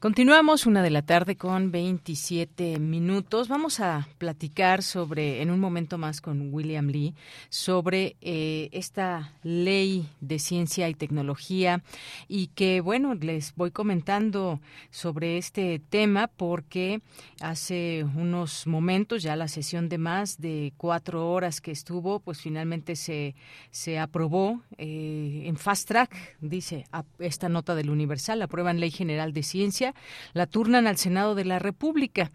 Continuamos 0.00 0.64
una 0.64 0.82
de 0.82 0.88
la 0.88 1.02
tarde 1.02 1.36
con 1.36 1.70
27 1.70 2.78
minutos. 2.78 3.48
Vamos 3.48 3.80
a 3.80 4.08
platicar 4.16 4.82
sobre, 4.82 5.42
en 5.42 5.50
un 5.50 5.60
momento 5.60 5.98
más 5.98 6.22
con 6.22 6.54
William 6.54 6.86
Lee, 6.86 7.14
sobre 7.50 8.16
eh, 8.22 8.70
esta 8.72 9.34
ley 9.42 10.08
de 10.22 10.38
ciencia 10.38 10.88
y 10.88 10.94
tecnología 10.94 11.82
y 12.28 12.46
que, 12.46 12.80
bueno, 12.80 13.12
les 13.14 13.54
voy 13.56 13.72
comentando 13.72 14.62
sobre 14.88 15.36
este 15.36 15.82
tema 15.90 16.28
porque 16.28 17.02
hace 17.42 18.06
unos 18.16 18.66
momentos, 18.66 19.22
ya 19.22 19.36
la 19.36 19.48
sesión 19.48 19.90
de 19.90 19.98
más 19.98 20.40
de 20.40 20.72
cuatro 20.78 21.30
horas 21.30 21.60
que 21.60 21.72
estuvo, 21.72 22.20
pues 22.20 22.40
finalmente 22.40 22.96
se, 22.96 23.34
se 23.70 23.98
aprobó 23.98 24.62
eh, 24.78 25.42
en 25.44 25.58
fast 25.58 25.88
track, 25.88 26.38
dice 26.40 26.86
esta 27.18 27.50
nota 27.50 27.74
del 27.74 27.90
Universal, 27.90 28.40
aprueban 28.40 28.80
Ley 28.80 28.90
General 28.90 29.34
de 29.34 29.42
Ciencia 29.42 29.89
la 30.32 30.46
turnan 30.46 30.86
al 30.86 30.96
Senado 30.96 31.34
de 31.34 31.44
la 31.44 31.58
República. 31.58 32.30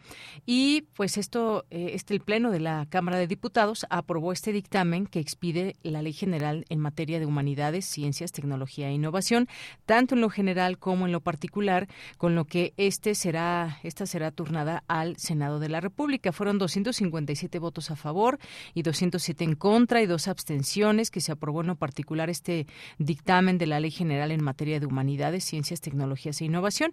Y 0.45 0.83
pues 0.93 1.17
esto, 1.17 1.65
eh, 1.69 1.91
este 1.93 2.13
el 2.13 2.21
Pleno 2.21 2.51
de 2.51 2.59
la 2.59 2.85
Cámara 2.89 3.17
de 3.17 3.27
Diputados 3.27 3.85
aprobó 3.89 4.31
este 4.31 4.51
dictamen 4.51 5.05
que 5.05 5.19
expide 5.19 5.75
la 5.83 6.01
Ley 6.01 6.13
General 6.13 6.65
en 6.69 6.79
materia 6.79 7.19
de 7.19 7.25
humanidades, 7.25 7.85
ciencias, 7.85 8.31
tecnología 8.31 8.89
e 8.89 8.93
innovación, 8.93 9.47
tanto 9.85 10.15
en 10.15 10.21
lo 10.21 10.29
general 10.29 10.77
como 10.77 11.05
en 11.05 11.11
lo 11.11 11.21
particular, 11.21 11.87
con 12.17 12.35
lo 12.35 12.45
que 12.45 12.73
este 12.77 13.15
será, 13.15 13.79
esta 13.83 14.05
será 14.05 14.31
turnada 14.31 14.83
al 14.87 15.17
Senado 15.17 15.59
de 15.59 15.69
la 15.69 15.81
República. 15.81 16.31
Fueron 16.31 16.57
257 16.57 17.59
votos 17.59 17.91
a 17.91 17.95
favor 17.95 18.39
y 18.73 18.81
207 18.83 19.43
en 19.43 19.55
contra 19.55 20.01
y 20.01 20.05
dos 20.05 20.27
abstenciones 20.27 21.11
que 21.11 21.21
se 21.21 21.31
aprobó 21.31 21.61
en 21.61 21.67
lo 21.67 21.75
particular 21.75 22.29
este 22.29 22.67
dictamen 22.97 23.57
de 23.57 23.67
la 23.67 23.79
Ley 23.79 23.91
General 23.91 24.31
en 24.31 24.43
materia 24.43 24.79
de 24.79 24.85
humanidades, 24.85 25.43
ciencias, 25.43 25.81
tecnologías 25.81 26.41
e 26.41 26.45
innovación 26.45 26.91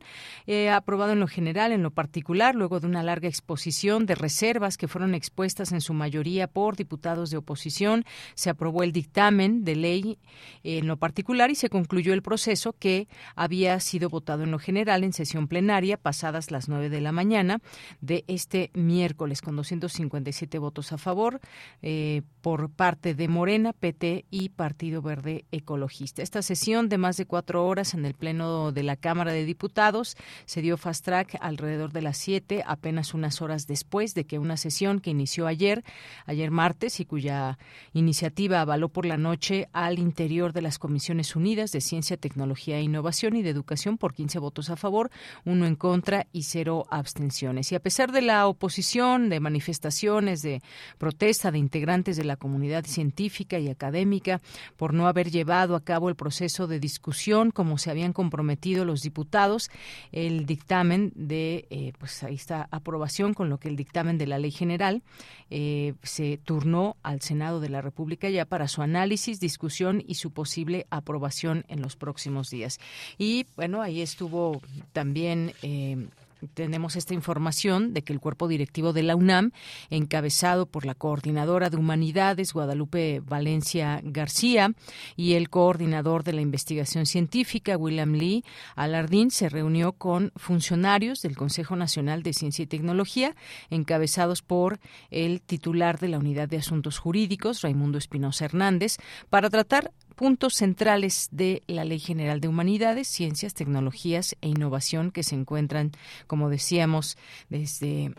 aprobado 0.71 1.13
en 1.13 1.21
lo 1.21 1.27
general, 1.27 1.73
en 1.73 1.83
lo 1.83 1.91
particular, 1.91 2.55
luego 2.55 2.81
de 2.81 2.87
una 2.87 3.03
larga 3.03 3.29
exposición 3.29 4.07
de 4.07 4.15
reservas 4.15 4.77
que 4.77 4.89
fueron 4.89 5.15
expuestas 5.15 5.73
en 5.73 5.81
su 5.81 5.95
mayoría 5.95 6.47
por 6.47 6.77
diputados 6.77 7.31
de 7.31 7.37
oposición, 7.37 8.05
se 8.35 8.51
aprobó 8.51 8.83
el 8.83 8.93
dictamen 8.93 9.65
de 9.65 9.77
ley 9.77 10.19
en 10.63 10.87
lo 10.87 10.97
particular 10.97 11.51
y 11.51 11.55
se 11.55 11.69
concluyó 11.69 12.13
el 12.15 12.23
proceso 12.23 12.73
que 12.73 13.09
había 13.35 13.79
sido 13.81 14.09
votado 14.09 14.45
en 14.45 14.51
lo 14.51 14.59
general 14.59 15.05
en 15.05 15.13
sesión 15.13 15.49
plenaria 15.49 15.97
pasadas 15.97 16.51
las 16.51 16.69
nueve 16.69 16.89
de 16.89 17.01
la 17.01 17.13
mañana 17.13 17.61
de 18.01 18.25
este 18.29 18.71
miércoles 18.75 19.41
con 19.41 19.57
257 19.57 20.59
votos 20.59 20.93
a 20.93 20.99
favor 20.99 21.41
eh, 21.83 22.23
por 22.41 22.71
parte 22.71 23.15
de 23.15 23.29
Morena, 23.29 23.73
PT 23.73 24.27
y 24.31 24.51
Partido 24.51 25.03
Verde 25.03 25.45
Ecologista. 25.53 26.23
Esta 26.23 26.43
sesión 26.43 26.89
de 26.89 26.99
más 26.99 27.17
de 27.17 27.27
cuatro 27.27 27.67
horas 27.67 27.95
en 27.95 28.05
el 28.05 28.15
Pleno 28.15 28.73
de 28.73 28.83
la 28.83 28.97
Cámara 28.97 29.33
de 29.33 29.45
Diputados 29.45 30.17
se 30.47 30.63
dio 30.63 30.77
fast 30.77 31.05
track 31.05 31.37
alrededor 31.41 31.93
de 31.93 32.03
las 32.03 32.19
7, 32.19 32.63
apenas 32.67 33.15
unas 33.15 33.43
horas 33.43 33.67
después 33.67 34.15
de 34.15 34.25
que 34.25 34.39
una 34.39 34.57
sesión 34.57 35.01
que 35.01 35.11
inició 35.11 35.47
ayer, 35.47 35.85
ayer 36.27 36.51
martes, 36.51 37.01
y 37.01 37.05
cuya 37.05 37.59
iniciativa 37.93 38.61
avaló 38.61 38.89
por 38.89 39.07
la 39.07 39.17
noche 39.17 39.69
al 39.73 39.99
interior 39.99 40.53
de 40.53 40.63
las 40.63 40.79
Comisiones 40.79 41.37
Unidas 41.37 41.73
de 41.73 41.81
Ciencia, 41.81 42.17
Tecnología 42.17 42.79
e 42.79 42.83
Innovación 42.83 43.37
y 43.37 43.43
de 43.43 43.51
Educación 43.51 43.99
por 43.99 44.15
15 44.15 44.39
votos 44.39 44.71
a 44.71 44.77
favor, 44.77 45.11
uno 45.45 45.67
en 45.67 45.77
contra 45.77 46.27
y 46.33 46.43
cero 46.45 46.87
abstenciones. 46.91 47.71
Y 47.73 47.75
a 47.75 47.81
pesar 47.81 48.13
de 48.13 48.23
la 48.23 48.47
oposición, 48.47 49.29
de 49.29 49.41
manifestaciones, 49.41 50.43
de 50.43 50.63
protesta 50.99 51.51
de 51.51 51.59
integrantes 51.59 52.17
de 52.17 52.25
la 52.25 52.37
comunidad 52.37 52.85
científica 52.85 53.59
y 53.59 53.69
académica 53.69 54.41
por 54.77 54.95
no 54.95 55.07
haber 55.07 55.31
llevado 55.31 55.77
a 55.77 55.85
cabo 55.85 56.09
el 56.09 56.17
proceso 56.17 56.67
de 56.67 56.81
discusión 56.81 57.51
como 57.51 57.79
se 57.79 57.91
habían 57.91 58.13
comprometido 58.13 58.85
los 58.85 59.03
diputados, 59.03 59.71
el 60.11 60.32
dictamen 60.47 61.13
de, 61.15 61.67
eh, 61.71 61.93
pues 61.99 62.23
ahí 62.23 62.35
está, 62.35 62.69
aprobación 62.71 63.35
con 63.35 63.49
lo 63.49 63.59
que 63.59 63.69
el 63.69 63.77
dictamen 63.77 64.19
de 64.19 64.27
la 64.27 64.39
ley 64.39 64.51
general 64.51 65.03
eh, 65.51 65.95
se 66.03 66.39
turnó 66.39 66.97
al 67.03 67.21
Senado 67.21 67.61
de 67.61 67.69
la 67.69 67.81
República 67.81 68.29
ya 68.29 68.45
para 68.45 68.69
su 68.69 68.83
análisis, 68.83 69.41
discusión 69.41 70.03
y 70.07 70.15
su 70.15 70.31
posible 70.31 70.87
aprobación 70.91 71.65
en 71.69 71.83
los 71.83 71.97
próximos 71.97 72.51
días. 72.51 72.79
Y 73.19 73.47
bueno, 73.57 73.83
ahí 73.83 74.01
estuvo 74.01 74.61
también 74.93 75.53
eh, 75.63 76.09
tenemos 76.55 76.97
esta 76.97 77.15
información 77.15 77.95
de 77.95 78.03
que 78.03 78.13
el 78.13 78.21
cuerpo 78.21 78.49
directivo 78.49 78.93
de 78.93 79.03
la 79.03 79.17
UNAM, 79.17 79.53
encabezado 79.91 80.67
por 80.67 80.85
la 80.85 80.95
coordinadora 80.95 81.71
de 81.71 81.77
humanidades, 81.77 82.53
Guadalupe 82.53 83.21
Valencia 83.21 84.01
García, 84.03 84.75
y 85.17 85.35
el 85.35 85.51
coordinador 85.51 86.25
de 86.25 86.33
la 86.33 86.41
investigación 86.41 87.07
científica, 87.07 87.77
William 87.77 88.13
Lee 88.13 88.45
Alardín, 88.77 89.31
se 89.31 89.49
reunió 89.49 89.93
con 89.93 90.33
funcionarios 90.37 91.23
del 91.23 91.37
Consejo 91.37 91.77
Nacional 91.77 92.23
de 92.23 92.33
Ciencia 92.33 92.63
y 92.63 92.67
Tecnología, 92.67 93.35
encabezados 93.71 94.43
por 94.43 94.81
el 95.11 95.41
titular 95.41 95.99
de 95.99 96.09
la 96.09 96.19
Unidad 96.19 96.49
de 96.49 96.59
Asuntos 96.59 96.99
Jurídicos, 96.99 97.63
Raimundo 97.63 97.99
Espinosa 97.99 98.45
Hernández, 98.45 98.99
para 99.31 99.51
tratar 99.51 99.93
puntos 100.23 100.55
centrales 100.55 101.31
de 101.33 101.65
la 101.67 101.85
Ley 101.85 101.99
General 101.99 102.41
de 102.41 102.47
Humanidades, 102.47 103.09
Ciencias, 103.09 103.55
Tecnologías 103.55 104.37
e 104.41 104.47
Innovación 104.47 105.11
que 105.11 105.25
se 105.25 105.35
encuentran, 105.35 105.91
como 106.29 106.49
decíamos, 106.49 107.19
desde 107.49 108.15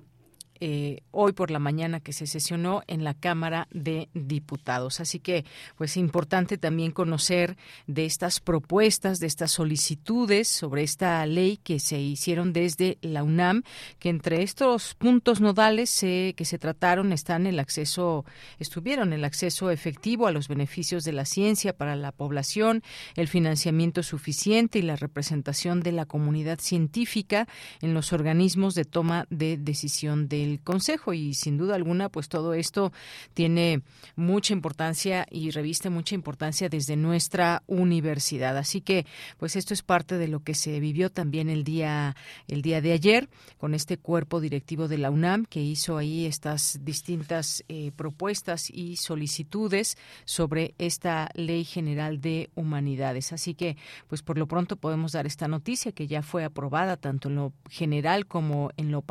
eh, 0.66 1.02
hoy 1.12 1.34
por 1.34 1.52
la 1.52 1.60
mañana 1.60 2.00
que 2.00 2.14
se 2.14 2.26
sesionó 2.26 2.84
en 2.88 3.04
la 3.04 3.14
Cámara 3.14 3.68
de 3.72 4.08
Diputados. 4.14 5.02
Así 5.02 5.20
que, 5.20 5.44
pues, 5.76 5.98
importante 5.98 6.58
también 6.58 6.94
conocer 6.94 7.58
de 7.86 8.06
estas 8.06 8.40
propuestas, 8.40 9.20
de 9.20 9.28
estas 9.28 9.52
solicitudes 9.52 10.48
sobre 10.48 10.84
esta 10.84 11.26
ley 11.26 11.58
que 11.58 11.82
se 11.82 12.00
hicieron 12.00 12.54
desde 12.54 12.98
la 13.02 13.24
UNAM, 13.24 13.64
que 14.00 14.08
entre 14.08 14.42
estos 14.42 14.96
puntos 14.96 15.42
nodales 15.42 16.00
que 16.00 16.46
se 16.46 16.58
trataron 16.58 17.12
están 17.12 17.46
el 17.46 17.60
acceso, 17.60 18.24
estuvieron 18.58 19.12
el 19.12 19.26
acceso 19.26 19.70
efectivo 19.70 20.28
a 20.28 20.32
los 20.32 20.48
beneficios 20.48 21.04
de 21.04 21.12
la 21.12 21.26
ciencia 21.26 21.76
para 21.76 21.98
la 21.98 22.14
población, 22.14 22.84
el 23.18 23.28
financiamiento 23.28 24.02
suficiente 24.02 24.80
y 24.80 24.84
la 24.84 24.96
representación 24.96 25.82
de 25.82 25.92
la 25.92 26.06
comunidad 26.06 26.62
científica 26.62 27.50
en 27.82 27.94
los 27.94 28.14
organismos 28.14 28.76
de 28.76 28.86
toma 28.86 29.28
de 29.30 29.58
decisión 29.58 30.30
del 30.30 30.53
Consejo 30.62 31.14
y 31.14 31.34
sin 31.34 31.58
duda 31.58 31.76
alguna 31.76 32.10
pues 32.10 32.30
todo 32.30 32.54
esto 32.54 32.92
tiene 33.34 33.82
mucha 34.16 34.54
importancia 34.54 35.26
y 35.30 35.52
reviste 35.52 35.90
mucha 35.90 36.16
importancia 36.16 36.70
desde 36.70 36.96
nuestra 36.96 37.64
universidad. 37.68 38.58
Así 38.58 38.82
que 38.82 39.06
pues 39.38 39.56
esto 39.56 39.74
es 39.74 39.82
parte 39.82 40.18
de 40.18 40.28
lo 40.28 40.42
que 40.42 40.56
se 40.56 40.80
vivió 40.80 41.10
también 41.10 41.50
el 41.50 41.64
día 41.64 42.16
el 42.48 42.62
día 42.62 42.82
de 42.82 42.94
ayer 42.94 43.30
con 43.58 43.74
este 43.74 43.98
cuerpo 43.98 44.40
directivo 44.40 44.88
de 44.88 44.98
la 44.98 45.12
UNAM 45.12 45.46
que 45.46 45.62
hizo 45.62 45.98
ahí 45.98 46.26
estas 46.26 46.80
distintas 46.84 47.64
eh, 47.68 47.92
propuestas 47.96 48.70
y 48.70 48.98
solicitudes 48.98 49.98
sobre 50.26 50.76
esta 50.78 51.30
Ley 51.34 51.64
General 51.64 52.22
de 52.22 52.50
Humanidades. 52.56 53.34
Así 53.34 53.54
que 53.54 53.78
pues 54.08 54.22
por 54.22 54.38
lo 54.38 54.48
pronto 54.48 54.76
podemos 54.76 55.14
dar 55.14 55.26
esta 55.26 55.48
noticia 55.48 55.92
que 55.92 56.08
ya 56.08 56.22
fue 56.22 56.44
aprobada 56.44 56.98
tanto 56.98 57.30
en 57.30 57.36
lo 57.36 57.54
general 57.70 58.26
como 58.28 58.72
en 58.78 58.92
lo, 58.92 59.04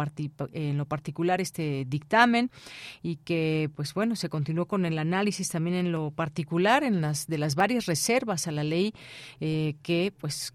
en 0.53 0.79
lo 0.79 0.85
particular 0.87 1.32
este 1.41 1.85
dictamen 1.87 2.51
y 3.03 3.17
que 3.17 3.71
pues 3.75 3.95
bueno 3.95 4.17
se 4.17 4.29
continuó 4.29 4.67
con 4.67 4.85
el 4.85 4.99
análisis 4.99 5.49
también 5.49 5.77
en 5.77 5.93
lo 5.93 6.11
particular 6.11 6.85
en 6.85 7.01
las 7.01 7.27
de 7.27 7.39
las 7.39 7.55
varias 7.55 7.87
reservas 7.87 8.47
a 8.47 8.53
la 8.53 8.65
ley 8.65 8.95
eh, 9.41 9.77
que 9.83 10.13
pues 10.19 10.55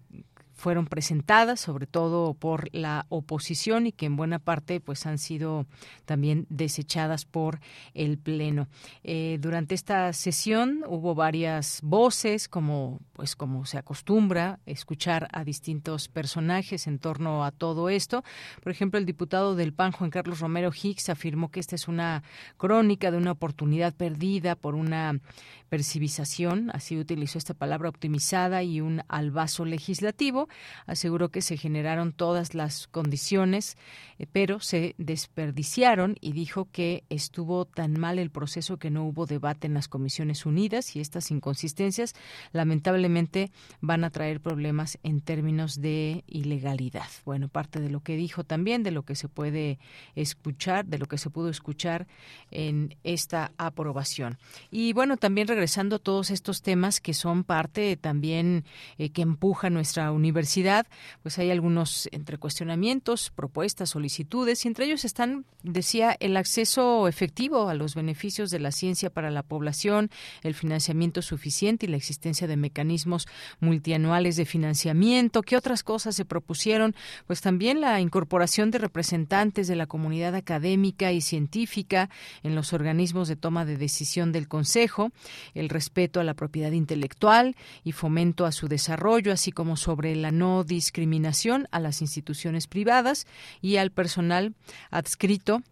fueron 0.58 0.86
presentadas, 0.86 1.60
sobre 1.60 1.86
todo 1.86 2.34
por 2.34 2.68
la 2.74 3.06
oposición 3.08 3.86
y 3.86 3.92
que 3.92 4.06
en 4.06 4.16
buena 4.16 4.40
parte 4.40 4.80
pues 4.80 5.06
han 5.06 5.18
sido 5.18 5.66
también 6.04 6.46
desechadas 6.50 7.24
por 7.24 7.60
el 7.94 8.18
pleno. 8.18 8.68
Eh, 9.04 9.38
durante 9.40 9.76
esta 9.76 10.12
sesión 10.12 10.84
hubo 10.86 11.14
varias 11.14 11.80
voces, 11.82 12.48
como 12.48 12.98
pues 13.12 13.36
como 13.36 13.64
se 13.66 13.78
acostumbra 13.78 14.58
escuchar 14.66 15.28
a 15.32 15.44
distintos 15.44 16.08
personajes 16.08 16.86
en 16.86 16.98
torno 16.98 17.44
a 17.44 17.52
todo 17.52 17.88
esto. 17.88 18.24
Por 18.62 18.72
ejemplo, 18.72 18.98
el 18.98 19.06
diputado 19.06 19.54
del 19.54 19.72
PAN 19.72 19.92
Juan 19.92 20.10
Carlos 20.10 20.40
Romero 20.40 20.70
Hicks 20.70 21.08
afirmó 21.08 21.50
que 21.50 21.60
esta 21.60 21.76
es 21.76 21.86
una 21.86 22.24
crónica 22.56 23.10
de 23.10 23.16
una 23.16 23.32
oportunidad 23.32 23.94
perdida 23.94 24.56
por 24.56 24.74
una 24.74 25.20
percibización, 25.68 26.70
así 26.72 26.96
utilizó 26.98 27.38
esta 27.38 27.54
palabra 27.54 27.88
optimizada 27.88 28.62
y 28.62 28.80
un 28.80 29.02
albazo 29.08 29.64
legislativo. 29.64 30.48
Aseguró 30.86 31.30
que 31.30 31.42
se 31.42 31.56
generaron 31.56 32.12
todas 32.12 32.54
las 32.54 32.86
condiciones, 32.88 33.76
eh, 34.18 34.26
pero 34.30 34.60
se 34.60 34.94
desperdiciaron 34.98 36.16
y 36.20 36.32
dijo 36.32 36.68
que 36.70 37.04
estuvo 37.10 37.64
tan 37.64 37.98
mal 37.98 38.18
el 38.18 38.30
proceso 38.30 38.78
que 38.78 38.90
no 38.90 39.04
hubo 39.04 39.26
debate 39.26 39.66
en 39.66 39.74
las 39.74 39.88
Comisiones 39.88 40.46
Unidas 40.46 40.96
y 40.96 41.00
estas 41.00 41.30
inconsistencias 41.30 42.14
lamentablemente 42.52 43.50
van 43.80 44.04
a 44.04 44.10
traer 44.10 44.40
problemas 44.40 44.98
en 45.02 45.20
términos 45.20 45.80
de 45.80 46.24
ilegalidad. 46.26 47.08
Bueno, 47.24 47.48
parte 47.48 47.80
de 47.80 47.90
lo 47.90 48.00
que 48.00 48.16
dijo 48.16 48.44
también, 48.44 48.82
de 48.82 48.90
lo 48.90 49.02
que 49.02 49.14
se 49.14 49.28
puede 49.28 49.78
escuchar, 50.14 50.86
de 50.86 50.98
lo 50.98 51.06
que 51.06 51.18
se 51.18 51.30
pudo 51.30 51.48
escuchar 51.48 52.06
en 52.50 52.96
esta 53.04 53.52
aprobación. 53.58 54.38
Y 54.70 54.92
bueno, 54.92 55.16
también 55.16 55.48
regresando 55.58 55.98
todos 55.98 56.30
estos 56.30 56.62
temas 56.62 57.00
que 57.00 57.12
son 57.14 57.42
parte 57.42 57.96
también 57.96 58.64
eh, 58.96 59.10
que 59.10 59.22
empuja 59.22 59.70
nuestra 59.70 60.12
universidad, 60.12 60.86
pues 61.22 61.36
hay 61.40 61.50
algunos 61.50 62.08
entre 62.12 62.38
cuestionamientos, 62.38 63.30
propuestas, 63.34 63.90
solicitudes, 63.90 64.64
y 64.64 64.68
entre 64.68 64.84
ellos 64.84 65.04
están, 65.04 65.46
decía, 65.64 66.16
el 66.20 66.36
acceso 66.36 67.08
efectivo 67.08 67.68
a 67.68 67.74
los 67.74 67.96
beneficios 67.96 68.50
de 68.50 68.60
la 68.60 68.70
ciencia 68.70 69.10
para 69.10 69.32
la 69.32 69.42
población, 69.42 70.10
el 70.44 70.54
financiamiento 70.54 71.22
suficiente 71.22 71.86
y 71.86 71.88
la 71.88 71.96
existencia 71.96 72.46
de 72.46 72.56
mecanismos 72.56 73.26
multianuales 73.58 74.36
de 74.36 74.44
financiamiento. 74.44 75.42
¿Qué 75.42 75.56
otras 75.56 75.82
cosas 75.82 76.14
se 76.14 76.24
propusieron? 76.24 76.94
Pues 77.26 77.40
también 77.40 77.80
la 77.80 78.00
incorporación 78.00 78.70
de 78.70 78.78
representantes 78.78 79.66
de 79.66 79.74
la 79.74 79.86
comunidad 79.86 80.36
académica 80.36 81.10
y 81.10 81.20
científica 81.20 82.10
en 82.44 82.54
los 82.54 82.72
organismos 82.72 83.26
de 83.26 83.34
toma 83.34 83.64
de 83.64 83.76
decisión 83.76 84.30
del 84.30 84.46
Consejo, 84.46 85.10
el 85.54 85.68
respeto 85.68 86.20
a 86.20 86.24
la 86.24 86.34
propiedad 86.34 86.72
intelectual 86.72 87.56
y 87.84 87.92
fomento 87.92 88.46
a 88.46 88.52
su 88.52 88.68
desarrollo, 88.68 89.32
así 89.32 89.52
como 89.52 89.76
sobre 89.76 90.14
la 90.16 90.30
no 90.30 90.64
discriminación 90.64 91.66
a 91.70 91.80
las 91.80 92.00
instituciones 92.00 92.66
privadas 92.66 93.26
y 93.60 93.76
al 93.76 93.90
personal 93.90 94.54
adscrito 94.90 95.62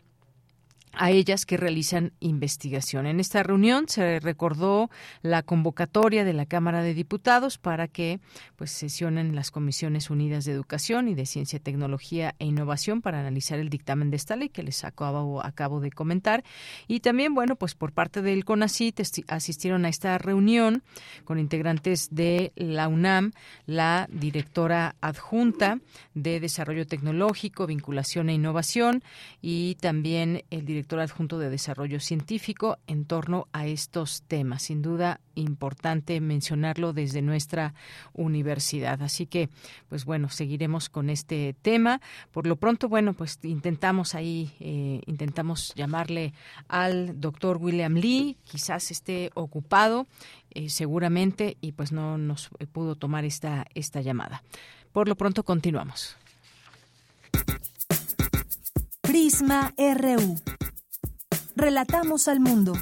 a 0.96 1.10
ellas 1.10 1.46
que 1.46 1.56
realizan 1.56 2.12
investigación. 2.20 3.06
En 3.06 3.20
esta 3.20 3.42
reunión 3.42 3.88
se 3.88 4.18
recordó 4.18 4.90
la 5.22 5.42
convocatoria 5.42 6.24
de 6.24 6.32
la 6.32 6.46
Cámara 6.46 6.82
de 6.82 6.94
Diputados 6.94 7.58
para 7.58 7.86
que 7.86 8.18
pues 8.56 8.70
sesionen 8.70 9.34
las 9.34 9.50
Comisiones 9.50 10.10
Unidas 10.10 10.44
de 10.44 10.52
Educación 10.52 11.08
y 11.08 11.14
de 11.14 11.26
Ciencia, 11.26 11.60
Tecnología 11.60 12.34
e 12.38 12.46
Innovación 12.46 13.02
para 13.02 13.20
analizar 13.20 13.58
el 13.58 13.68
dictamen 13.68 14.10
de 14.10 14.16
esta 14.16 14.36
ley 14.36 14.48
que 14.48 14.62
les 14.62 14.84
acabo, 14.84 15.44
acabo 15.44 15.80
de 15.80 15.90
comentar. 15.90 16.42
Y 16.88 17.00
también, 17.00 17.34
bueno, 17.34 17.56
pues 17.56 17.74
por 17.74 17.92
parte 17.92 18.22
del 18.22 18.44
CONACIT 18.44 19.00
asistieron 19.28 19.84
a 19.84 19.90
esta 19.90 20.16
reunión 20.16 20.82
con 21.24 21.38
integrantes 21.38 22.08
de 22.10 22.52
la 22.56 22.88
UNAM, 22.88 23.32
la 23.66 24.08
directora 24.10 24.96
adjunta 25.02 25.78
de 26.14 26.40
Desarrollo 26.40 26.86
Tecnológico, 26.86 27.66
Vinculación 27.66 28.30
e 28.30 28.34
Innovación 28.34 29.02
y 29.42 29.74
también 29.76 30.44
el 30.50 30.64
director 30.64 30.85
director 30.86 31.00
adjunto 31.00 31.38
de 31.38 31.50
Desarrollo 31.50 31.98
Científico 31.98 32.78
en 32.86 33.06
torno 33.06 33.48
a 33.52 33.66
estos 33.66 34.22
temas. 34.22 34.62
Sin 34.62 34.82
duda, 34.82 35.20
importante 35.34 36.20
mencionarlo 36.20 36.92
desde 36.92 37.22
nuestra 37.22 37.74
universidad. 38.12 39.02
Así 39.02 39.26
que, 39.26 39.48
pues 39.88 40.04
bueno, 40.04 40.28
seguiremos 40.28 40.88
con 40.88 41.10
este 41.10 41.56
tema. 41.60 42.00
Por 42.30 42.46
lo 42.46 42.54
pronto, 42.54 42.88
bueno, 42.88 43.14
pues 43.14 43.40
intentamos 43.42 44.14
ahí, 44.14 44.52
eh, 44.60 45.00
intentamos 45.06 45.72
llamarle 45.74 46.32
al 46.68 47.20
doctor 47.20 47.56
William 47.56 47.94
Lee, 47.94 48.36
quizás 48.44 48.92
esté 48.92 49.30
ocupado 49.34 50.06
eh, 50.50 50.68
seguramente 50.68 51.56
y 51.60 51.72
pues 51.72 51.90
no 51.90 52.16
nos 52.16 52.50
pudo 52.72 52.94
tomar 52.94 53.24
esta, 53.24 53.66
esta 53.74 54.02
llamada. 54.02 54.44
Por 54.92 55.08
lo 55.08 55.16
pronto, 55.16 55.42
continuamos. 55.42 56.16
Prisma 59.02 59.72
RU. 59.76 60.55
Relatamos 61.56 62.28
al 62.28 62.38
mundo. 62.38 62.74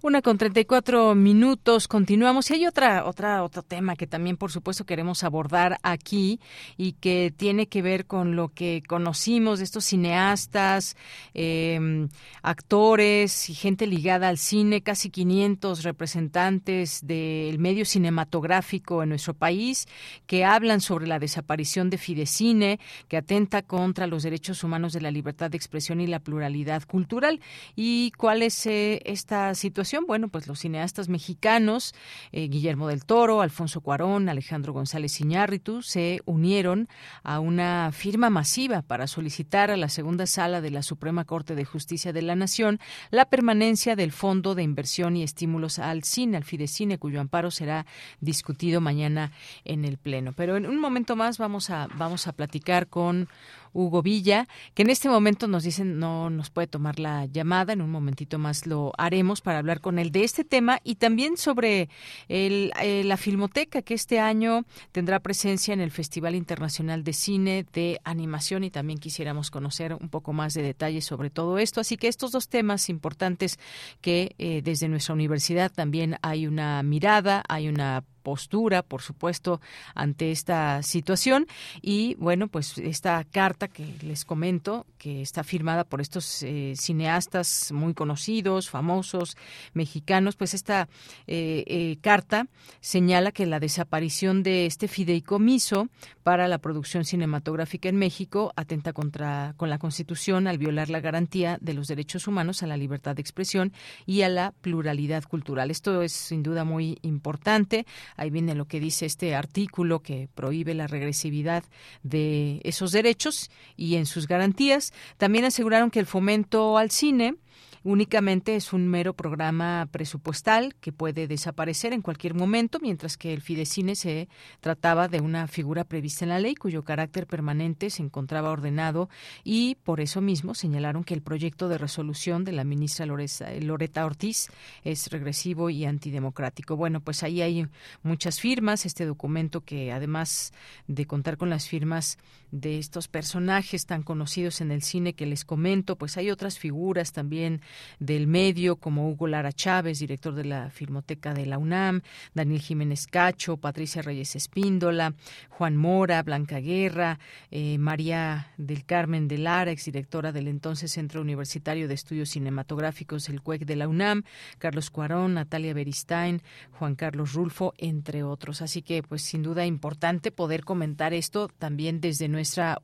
Una 0.04 0.20
con 0.20 0.36
34 0.36 1.14
minutos. 1.14 1.88
Continuamos. 1.88 2.50
Y 2.50 2.54
hay 2.56 2.66
otra, 2.66 3.06
otra, 3.06 3.42
otro 3.42 3.62
tema 3.62 3.96
que 3.96 4.06
también, 4.06 4.36
por 4.36 4.52
supuesto, 4.52 4.84
queremos 4.84 5.24
abordar 5.24 5.78
aquí 5.82 6.40
y 6.76 6.92
que 6.92 7.32
tiene 7.34 7.68
que 7.68 7.80
ver 7.80 8.04
con 8.04 8.36
lo 8.36 8.50
que 8.50 8.82
conocimos 8.86 9.60
de 9.60 9.64
estos 9.64 9.86
cineastas, 9.86 10.94
em, 11.32 12.10
actores 12.42 13.48
y 13.48 13.54
gente 13.54 13.86
ligada 13.86 14.28
al 14.28 14.36
cine, 14.36 14.82
casi 14.82 15.08
500 15.08 15.84
representantes 15.84 17.00
del 17.06 17.58
medio 17.58 17.86
cinematográfico 17.86 19.02
en 19.02 19.08
nuestro 19.08 19.32
país 19.32 19.86
que 20.26 20.44
hablan 20.44 20.82
sobre 20.82 21.06
la 21.06 21.18
desaparición 21.18 21.88
de 21.88 21.96
Fidecine, 21.96 22.78
que 23.08 23.16
atenta 23.16 23.62
contra 23.62 24.06
los 24.06 24.22
derechos 24.22 24.64
humanos 24.64 24.92
de 24.92 25.00
la 25.00 25.10
libertad 25.10 25.50
de 25.50 25.56
expresión 25.56 26.02
y 26.02 26.06
la 26.06 26.20
pluralidad 26.20 26.82
cultural. 26.82 27.40
¿Y 27.74 28.10
cuál 28.18 28.42
es 28.42 28.66
eh, 28.66 29.00
esta 29.06 29.54
situación? 29.54 29.93
Bueno, 30.06 30.28
pues 30.28 30.46
los 30.46 30.58
cineastas 30.58 31.08
mexicanos, 31.08 31.94
eh, 32.32 32.48
Guillermo 32.48 32.88
del 32.88 33.04
Toro, 33.04 33.40
Alfonso 33.40 33.80
Cuarón, 33.80 34.28
Alejandro 34.28 34.72
González 34.72 35.20
Iñárritu, 35.20 35.82
se 35.82 36.20
unieron 36.24 36.88
a 37.22 37.40
una 37.40 37.90
firma 37.92 38.30
masiva 38.30 38.82
para 38.82 39.06
solicitar 39.06 39.70
a 39.70 39.76
la 39.76 39.88
segunda 39.88 40.26
sala 40.26 40.60
de 40.60 40.70
la 40.70 40.82
Suprema 40.82 41.24
Corte 41.24 41.54
de 41.54 41.64
Justicia 41.64 42.12
de 42.12 42.22
la 42.22 42.34
Nación 42.34 42.80
la 43.10 43.26
permanencia 43.26 43.96
del 43.96 44.12
Fondo 44.12 44.54
de 44.54 44.62
Inversión 44.62 45.16
y 45.16 45.22
Estímulos 45.22 45.78
al 45.78 46.04
Cine, 46.04 46.36
al 46.36 46.44
Fidecine, 46.44 46.98
cuyo 46.98 47.20
amparo 47.20 47.50
será 47.50 47.86
discutido 48.20 48.80
mañana 48.80 49.32
en 49.64 49.84
el 49.84 49.98
Pleno. 49.98 50.32
Pero 50.32 50.56
en 50.56 50.66
un 50.66 50.78
momento 50.78 51.16
más 51.16 51.38
vamos 51.38 51.70
a, 51.70 51.88
vamos 51.96 52.26
a 52.26 52.32
platicar 52.32 52.88
con 52.88 53.28
Hugo 53.74 54.02
Villa, 54.02 54.48
que 54.72 54.82
en 54.82 54.90
este 54.90 55.08
momento 55.08 55.48
nos 55.48 55.64
dicen 55.64 55.98
no 55.98 56.30
nos 56.30 56.50
puede 56.50 56.66
tomar 56.66 56.98
la 56.98 57.26
llamada, 57.26 57.74
en 57.74 57.82
un 57.82 57.90
momentito 57.90 58.38
más 58.38 58.66
lo 58.66 58.92
haremos 58.96 59.40
para 59.40 59.58
hablar 59.58 59.80
con 59.80 59.98
él 59.98 60.10
de 60.10 60.24
este 60.24 60.44
tema 60.44 60.78
y 60.84 60.94
también 60.94 61.36
sobre 61.36 61.88
el, 62.28 62.72
eh, 62.80 63.04
la 63.04 63.16
Filmoteca, 63.16 63.82
que 63.82 63.94
este 63.94 64.20
año 64.20 64.64
tendrá 64.92 65.20
presencia 65.20 65.74
en 65.74 65.80
el 65.80 65.90
Festival 65.90 66.34
Internacional 66.34 67.04
de 67.04 67.12
Cine 67.12 67.66
de 67.72 68.00
Animación 68.04 68.64
y 68.64 68.70
también 68.70 68.98
quisiéramos 68.98 69.50
conocer 69.50 69.94
un 69.94 70.08
poco 70.08 70.32
más 70.32 70.54
de 70.54 70.62
detalles 70.62 71.04
sobre 71.04 71.30
todo 71.30 71.58
esto. 71.58 71.80
Así 71.80 71.96
que 71.96 72.08
estos 72.08 72.32
dos 72.32 72.48
temas 72.48 72.88
importantes 72.88 73.58
que 74.00 74.34
eh, 74.38 74.62
desde 74.62 74.88
nuestra 74.88 75.14
universidad 75.14 75.70
también 75.72 76.16
hay 76.22 76.46
una 76.46 76.82
mirada, 76.82 77.42
hay 77.48 77.68
una 77.68 78.04
postura, 78.24 78.82
por 78.82 79.02
supuesto, 79.02 79.60
ante 79.94 80.32
esta 80.32 80.82
situación. 80.82 81.46
Y 81.80 82.16
bueno, 82.16 82.48
pues 82.48 82.78
esta 82.78 83.22
carta 83.22 83.68
que 83.68 83.86
les 84.02 84.24
comento, 84.24 84.86
que 84.98 85.22
está 85.22 85.44
firmada 85.44 85.84
por 85.84 86.00
estos 86.00 86.42
eh, 86.42 86.72
cineastas 86.76 87.70
muy 87.70 87.94
conocidos, 87.94 88.70
famosos, 88.70 89.36
mexicanos, 89.74 90.34
pues 90.34 90.54
esta 90.54 90.88
eh, 91.26 91.62
eh, 91.66 91.98
carta 92.00 92.48
señala 92.80 93.30
que 93.30 93.46
la 93.46 93.60
desaparición 93.60 94.42
de 94.42 94.66
este 94.66 94.88
fideicomiso 94.88 95.88
para 96.22 96.48
la 96.48 96.58
producción 96.58 97.04
cinematográfica 97.04 97.90
en 97.90 97.96
México 97.96 98.52
atenta 98.56 98.94
contra 98.94 99.52
con 99.58 99.68
la 99.68 99.78
Constitución 99.78 100.46
al 100.46 100.56
violar 100.56 100.88
la 100.88 101.00
garantía 101.00 101.58
de 101.60 101.74
los 101.74 101.86
derechos 101.86 102.26
humanos 102.26 102.62
a 102.62 102.66
la 102.66 102.78
libertad 102.78 103.14
de 103.14 103.20
expresión 103.20 103.72
y 104.06 104.22
a 104.22 104.30
la 104.30 104.54
pluralidad 104.62 105.24
cultural. 105.24 105.70
Esto 105.70 106.00
es 106.00 106.12
sin 106.12 106.42
duda 106.42 106.64
muy 106.64 106.98
importante. 107.02 107.84
Ahí 108.16 108.30
viene 108.30 108.54
lo 108.54 108.66
que 108.66 108.80
dice 108.80 109.06
este 109.06 109.34
artículo 109.34 110.00
que 110.00 110.28
prohíbe 110.34 110.74
la 110.74 110.86
regresividad 110.86 111.64
de 112.02 112.60
esos 112.64 112.92
derechos 112.92 113.50
y 113.76 113.96
en 113.96 114.06
sus 114.06 114.26
garantías. 114.26 114.92
También 115.16 115.44
aseguraron 115.44 115.90
que 115.90 116.00
el 116.00 116.06
fomento 116.06 116.78
al 116.78 116.90
cine 116.90 117.36
únicamente 117.84 118.56
es 118.56 118.72
un 118.72 118.88
mero 118.88 119.14
programa 119.14 119.86
presupuestal 119.92 120.74
que 120.80 120.92
puede 120.92 121.28
desaparecer 121.28 121.92
en 121.92 122.02
cualquier 122.02 122.34
momento, 122.34 122.80
mientras 122.80 123.16
que 123.16 123.32
el 123.32 123.42
Fidecine 123.42 123.94
se 123.94 124.28
trataba 124.60 125.06
de 125.06 125.20
una 125.20 125.46
figura 125.46 125.84
prevista 125.84 126.24
en 126.24 126.30
la 126.30 126.38
ley 126.40 126.54
cuyo 126.54 126.82
carácter 126.82 127.26
permanente 127.26 127.90
se 127.90 128.02
encontraba 128.02 128.50
ordenado 128.50 129.08
y 129.44 129.76
por 129.84 130.00
eso 130.00 130.20
mismo 130.20 130.54
señalaron 130.54 131.04
que 131.04 131.14
el 131.14 131.22
proyecto 131.22 131.68
de 131.68 131.78
resolución 131.78 132.44
de 132.44 132.52
la 132.52 132.64
ministra 132.64 133.06
Loreta 133.06 134.06
Ortiz 134.06 134.48
es 134.82 135.10
regresivo 135.10 135.68
y 135.68 135.84
antidemocrático. 135.84 136.76
Bueno, 136.76 137.00
pues 137.00 137.22
ahí 137.22 137.42
hay 137.42 137.66
muchas 138.02 138.40
firmas, 138.40 138.86
este 138.86 139.04
documento 139.04 139.60
que 139.60 139.92
además 139.92 140.52
de 140.86 141.06
contar 141.06 141.36
con 141.36 141.50
las 141.50 141.68
firmas 141.68 142.18
de 142.54 142.78
estos 142.78 143.08
personajes 143.08 143.84
tan 143.84 144.04
conocidos 144.04 144.60
en 144.60 144.70
el 144.70 144.82
cine 144.82 145.14
que 145.14 145.26
les 145.26 145.44
comento, 145.44 145.96
pues 145.96 146.16
hay 146.16 146.30
otras 146.30 146.56
figuras 146.58 147.12
también 147.12 147.60
del 147.98 148.28
medio, 148.28 148.76
como 148.76 149.10
Hugo 149.10 149.26
Lara 149.26 149.52
Chávez, 149.52 149.98
director 149.98 150.34
de 150.34 150.44
la 150.44 150.70
Filmoteca 150.70 151.34
de 151.34 151.46
la 151.46 151.58
UNAM, 151.58 152.02
Daniel 152.32 152.60
Jiménez 152.60 153.08
Cacho, 153.08 153.56
Patricia 153.56 154.02
Reyes 154.02 154.36
Espíndola, 154.36 155.14
Juan 155.48 155.76
Mora, 155.76 156.22
Blanca 156.22 156.60
Guerra, 156.60 157.18
eh, 157.50 157.76
María 157.78 158.52
del 158.56 158.84
Carmen 158.84 159.26
de 159.26 159.38
Lara, 159.38 159.72
exdirectora 159.72 160.30
del 160.30 160.46
entonces 160.46 160.92
Centro 160.92 161.22
Universitario 161.22 161.88
de 161.88 161.94
Estudios 161.94 162.30
Cinematográficos, 162.30 163.28
el 163.28 163.42
CUEC 163.42 163.64
de 163.64 163.74
la 163.74 163.88
UNAM, 163.88 164.22
Carlos 164.58 164.90
Cuarón, 164.90 165.34
Natalia 165.34 165.74
Beristain, 165.74 166.40
Juan 166.78 166.94
Carlos 166.94 167.32
Rulfo, 167.32 167.74
entre 167.78 168.22
otros. 168.22 168.62
Así 168.62 168.82
que, 168.82 169.02
pues, 169.02 169.22
sin 169.22 169.42
duda 169.42 169.66
importante 169.66 170.30
poder 170.30 170.64
comentar 170.64 171.12
esto 171.14 171.48
también 171.58 172.00
desde 172.00 172.28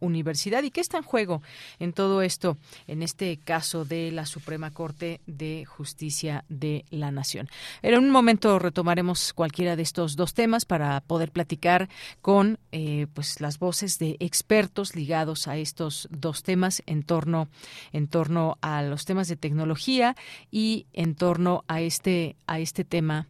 universidad. 0.01 0.63
¿Y 0.65 0.71
qué 0.71 0.81
está 0.81 0.99
en 0.99 1.05
juego 1.05 1.43
en 1.79 1.93
todo 1.93 2.23
esto, 2.23 2.57
en 2.87 3.03
este 3.03 3.39
caso 3.39 3.85
de 3.85 4.11
la 4.11 4.27
Suprema 4.27 4.71
Corte? 4.73 4.81
Corte 4.81 5.21
de 5.27 5.67
Justicia 5.67 6.47
de 6.49 6.87
la 6.89 7.11
Nación. 7.11 7.51
En 7.83 7.99
un 7.99 8.09
momento 8.09 8.59
retomaremos 8.59 9.35
cualquiera 9.35 9.77
de 9.77 9.83
estos 9.83 10.17
dos 10.17 10.33
temas 10.33 10.65
para 10.65 11.03
poder 11.03 11.33
platicar 11.33 11.91
con 12.23 12.59
eh, 12.73 13.09
pues 13.13 13.43
las 13.43 13.59
voces 13.59 13.99
de 13.99 14.17
expertos 14.21 14.97
ligados 14.97 15.49
a 15.49 15.59
estos 15.59 16.09
dos 16.11 16.43
temas 16.43 16.83
en 16.87 17.03
torno 17.03 17.49
en 17.93 18.09
torno 18.09 18.57
a 18.63 18.83
los 18.83 19.05
temas 19.05 19.29
de 19.29 19.37
tecnología 19.37 20.17
y 20.51 20.87
en 20.95 21.15
torno 21.15 21.63
a 21.69 21.83
este 21.83 22.37
a 22.47 22.59
este 22.59 22.85
tema 22.85 23.27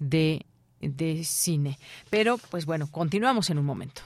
de 0.00 0.44
de 0.80 1.22
cine. 1.22 1.78
Pero 2.10 2.38
pues 2.50 2.66
bueno, 2.66 2.88
continuamos 2.90 3.50
en 3.50 3.58
un 3.58 3.66
momento. 3.66 4.02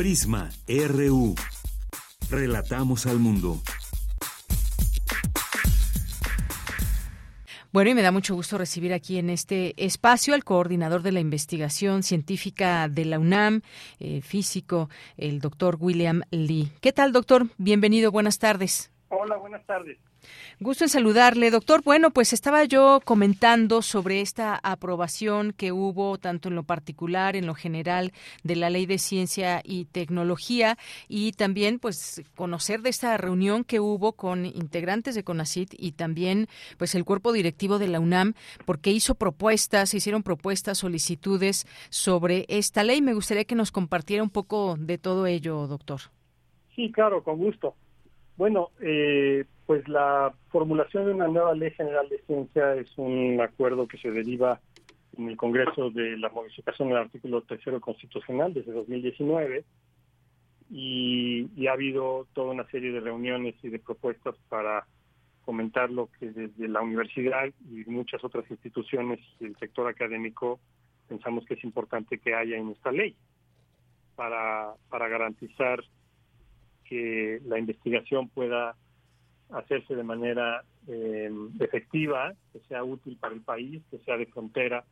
Prisma 0.00 0.48
RU. 0.66 1.34
Relatamos 2.30 3.04
al 3.04 3.18
mundo. 3.18 3.58
Bueno, 7.70 7.90
y 7.90 7.94
me 7.94 8.00
da 8.00 8.10
mucho 8.10 8.34
gusto 8.34 8.56
recibir 8.56 8.94
aquí 8.94 9.18
en 9.18 9.28
este 9.28 9.74
espacio 9.76 10.32
al 10.32 10.42
coordinador 10.42 11.02
de 11.02 11.12
la 11.12 11.20
investigación 11.20 12.02
científica 12.02 12.88
de 12.88 13.04
la 13.04 13.18
UNAM, 13.18 13.60
eh, 13.98 14.22
físico, 14.22 14.88
el 15.18 15.38
doctor 15.38 15.76
William 15.78 16.22
Lee. 16.30 16.72
¿Qué 16.80 16.94
tal, 16.94 17.12
doctor? 17.12 17.48
Bienvenido, 17.58 18.10
buenas 18.10 18.38
tardes. 18.38 18.90
Hola, 19.10 19.36
buenas 19.36 19.66
tardes. 19.66 19.98
Gusto 20.62 20.84
en 20.84 20.90
saludarle, 20.90 21.50
doctor. 21.50 21.80
Bueno, 21.82 22.10
pues 22.10 22.34
estaba 22.34 22.64
yo 22.64 23.00
comentando 23.02 23.80
sobre 23.80 24.20
esta 24.20 24.60
aprobación 24.62 25.54
que 25.54 25.72
hubo 25.72 26.18
tanto 26.18 26.50
en 26.50 26.54
lo 26.54 26.64
particular, 26.64 27.34
en 27.34 27.46
lo 27.46 27.54
general, 27.54 28.12
de 28.44 28.56
la 28.56 28.68
Ley 28.68 28.84
de 28.84 28.98
Ciencia 28.98 29.62
y 29.64 29.86
Tecnología 29.86 30.76
y 31.08 31.32
también, 31.32 31.78
pues, 31.78 32.22
conocer 32.36 32.82
de 32.82 32.90
esta 32.90 33.16
reunión 33.16 33.64
que 33.64 33.80
hubo 33.80 34.12
con 34.12 34.44
integrantes 34.44 35.14
de 35.14 35.24
CONACIT 35.24 35.72
y 35.78 35.92
también, 35.92 36.46
pues, 36.76 36.94
el 36.94 37.06
cuerpo 37.06 37.32
directivo 37.32 37.78
de 37.78 37.88
la 37.88 37.98
UNAM, 37.98 38.34
porque 38.66 38.90
hizo 38.90 39.14
propuestas, 39.14 39.94
hicieron 39.94 40.22
propuestas, 40.22 40.76
solicitudes 40.76 41.66
sobre 41.88 42.44
esta 42.50 42.84
ley. 42.84 43.00
Me 43.00 43.14
gustaría 43.14 43.44
que 43.44 43.54
nos 43.54 43.72
compartiera 43.72 44.22
un 44.22 44.28
poco 44.28 44.76
de 44.78 44.98
todo 44.98 45.26
ello, 45.26 45.66
doctor. 45.68 46.00
Sí, 46.76 46.92
claro, 46.92 47.22
con 47.22 47.38
gusto. 47.38 47.76
Bueno, 48.36 48.70
eh, 48.80 49.46
pues 49.70 49.86
la 49.86 50.34
formulación 50.48 51.04
de 51.04 51.12
una 51.12 51.28
nueva 51.28 51.54
ley 51.54 51.70
general 51.70 52.08
de 52.08 52.18
ciencia 52.22 52.74
es 52.74 52.90
un 52.96 53.40
acuerdo 53.40 53.86
que 53.86 53.98
se 53.98 54.10
deriva 54.10 54.60
en 55.16 55.28
el 55.28 55.36
Congreso 55.36 55.90
de 55.90 56.18
la 56.18 56.28
modificación 56.28 56.88
del 56.88 56.96
artículo 56.96 57.42
tercero 57.42 57.80
constitucional 57.80 58.52
desde 58.52 58.72
2019 58.72 59.64
y, 60.70 61.48
y, 61.54 61.68
ha 61.68 61.74
habido 61.74 62.26
toda 62.34 62.50
una 62.50 62.68
serie 62.70 62.90
de 62.90 62.98
reuniones 62.98 63.54
y 63.62 63.68
de 63.68 63.78
propuestas 63.78 64.34
para 64.48 64.88
comentar 65.44 65.88
lo 65.88 66.08
que 66.18 66.32
desde 66.32 66.66
la 66.66 66.80
universidad 66.80 67.48
y 67.70 67.88
muchas 67.88 68.24
otras 68.24 68.50
instituciones 68.50 69.20
del 69.38 69.56
sector 69.58 69.86
académico 69.86 70.58
pensamos 71.06 71.44
que 71.44 71.54
es 71.54 71.62
importante 71.62 72.18
que 72.18 72.34
haya 72.34 72.56
en 72.56 72.70
esta 72.70 72.90
ley 72.90 73.14
para, 74.16 74.72
para 74.88 75.06
garantizar 75.06 75.78
que 76.82 77.40
la 77.44 77.56
investigación 77.56 78.28
pueda 78.30 78.74
hacerse 79.52 79.94
de 79.94 80.02
manera 80.02 80.64
eh, 80.86 81.30
efectiva, 81.58 82.32
que 82.52 82.60
sea 82.68 82.84
útil 82.84 83.16
para 83.18 83.34
el 83.34 83.40
país, 83.40 83.82
que 83.90 83.98
sea 83.98 84.16
de 84.16 84.26
frontera 84.26 84.84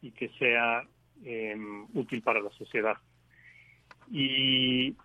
y 0.00 0.10
que 0.12 0.28
sea 0.38 0.82
eh, 1.24 1.56
útil 1.94 2.22
para 2.22 2.40
la 2.40 2.50
sociedad. 2.50 2.96
Y, 4.10 4.96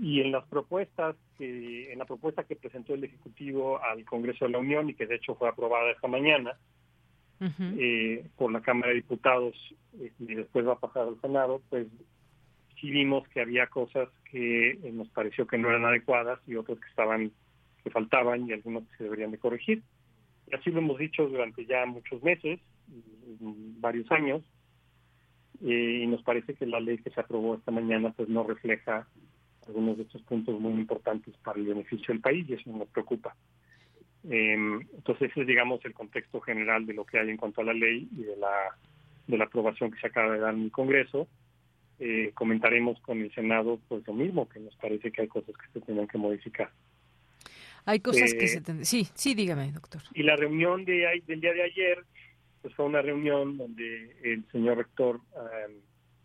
y 0.00 0.20
en 0.20 0.32
las 0.32 0.44
propuestas 0.46 1.16
que 1.36 1.92
en 1.92 1.98
la 1.98 2.04
propuesta 2.04 2.44
que 2.44 2.56
presentó 2.56 2.94
el 2.94 3.04
ejecutivo 3.04 3.82
al 3.82 4.04
Congreso 4.04 4.46
de 4.46 4.52
la 4.52 4.58
Unión 4.58 4.88
y 4.88 4.94
que 4.94 5.06
de 5.06 5.16
hecho 5.16 5.34
fue 5.34 5.48
aprobada 5.48 5.90
esta 5.90 6.08
mañana 6.08 6.56
eh, 7.40 8.24
por 8.36 8.50
la 8.50 8.62
Cámara 8.62 8.88
de 8.88 8.96
Diputados 8.96 9.54
y 9.92 10.34
después 10.34 10.66
va 10.66 10.72
a 10.72 10.80
pasar 10.80 11.08
al 11.08 11.20
Senado, 11.20 11.60
pues 11.68 11.86
sí 12.80 12.90
vimos 12.90 13.28
que 13.28 13.40
había 13.40 13.66
cosas 13.66 14.08
que 14.30 14.70
eh, 14.70 14.92
nos 14.92 15.08
pareció 15.08 15.46
que 15.46 15.58
no 15.58 15.68
eran 15.68 15.84
adecuadas 15.84 16.40
y 16.46 16.56
otras 16.56 16.78
que 16.78 16.88
estaban 16.88 17.32
que 17.86 17.90
faltaban 17.90 18.48
y 18.48 18.52
algunas 18.52 18.82
que 18.88 18.96
se 18.96 19.04
deberían 19.04 19.30
de 19.30 19.38
corregir. 19.38 19.80
Y 20.50 20.56
así 20.56 20.72
lo 20.72 20.80
hemos 20.80 20.98
dicho 20.98 21.28
durante 21.28 21.64
ya 21.66 21.86
muchos 21.86 22.20
meses, 22.20 22.58
varios 23.78 24.10
años, 24.10 24.42
eh, 25.64 26.00
y 26.02 26.06
nos 26.08 26.20
parece 26.24 26.54
que 26.54 26.66
la 26.66 26.80
ley 26.80 26.98
que 26.98 27.10
se 27.10 27.20
aprobó 27.20 27.54
esta 27.54 27.70
mañana 27.70 28.12
pues 28.12 28.28
no 28.28 28.42
refleja 28.42 29.06
algunos 29.68 29.98
de 29.98 30.02
estos 30.02 30.20
puntos 30.22 30.60
muy 30.60 30.72
importantes 30.72 31.36
para 31.44 31.60
el 31.60 31.66
beneficio 31.66 32.08
del 32.08 32.20
país 32.20 32.44
y 32.48 32.54
eso 32.54 32.70
nos 32.70 32.88
preocupa. 32.88 33.36
Em, 34.28 34.80
entonces 34.96 35.30
ese 35.30 35.42
es 35.42 35.46
digamos 35.46 35.84
el 35.84 35.94
contexto 35.94 36.40
general 36.40 36.86
de 36.86 36.94
lo 36.94 37.04
que 37.04 37.20
hay 37.20 37.30
en 37.30 37.36
cuanto 37.36 37.60
a 37.60 37.64
la 37.64 37.72
ley 37.72 38.08
y 38.10 38.24
de 38.24 38.36
la 38.36 38.76
de 39.28 39.38
la 39.38 39.44
aprobación 39.44 39.92
que 39.92 40.00
se 40.00 40.08
acaba 40.08 40.32
de 40.32 40.40
dar 40.40 40.54
en 40.54 40.64
el 40.64 40.72
Congreso 40.72 41.28
eh, 41.98 42.32
comentaremos 42.34 43.00
con 43.00 43.22
el 43.22 43.32
Senado 43.34 43.80
pues 43.88 44.06
lo 44.06 44.12
mismo, 44.12 44.48
que 44.48 44.60
nos 44.60 44.76
parece 44.76 45.10
que 45.10 45.22
hay 45.22 45.28
cosas 45.28 45.54
que 45.56 45.72
se 45.72 45.80
tienen 45.86 46.06
que 46.06 46.18
modificar. 46.18 46.70
Hay 47.86 48.00
cosas 48.00 48.34
que 48.34 48.48
se 48.48 48.60
tienen... 48.60 48.84
Sí, 48.84 49.06
sí, 49.14 49.34
dígame, 49.34 49.70
doctor. 49.72 50.02
Y 50.12 50.24
la 50.24 50.36
reunión 50.36 50.84
de, 50.84 51.22
del 51.26 51.40
día 51.40 51.52
de 51.52 51.62
ayer 51.62 52.04
pues 52.60 52.74
fue 52.74 52.84
una 52.84 53.00
reunión 53.00 53.56
donde 53.56 54.16
el 54.24 54.44
señor 54.50 54.78
rector 54.78 55.16
um, 55.16 55.74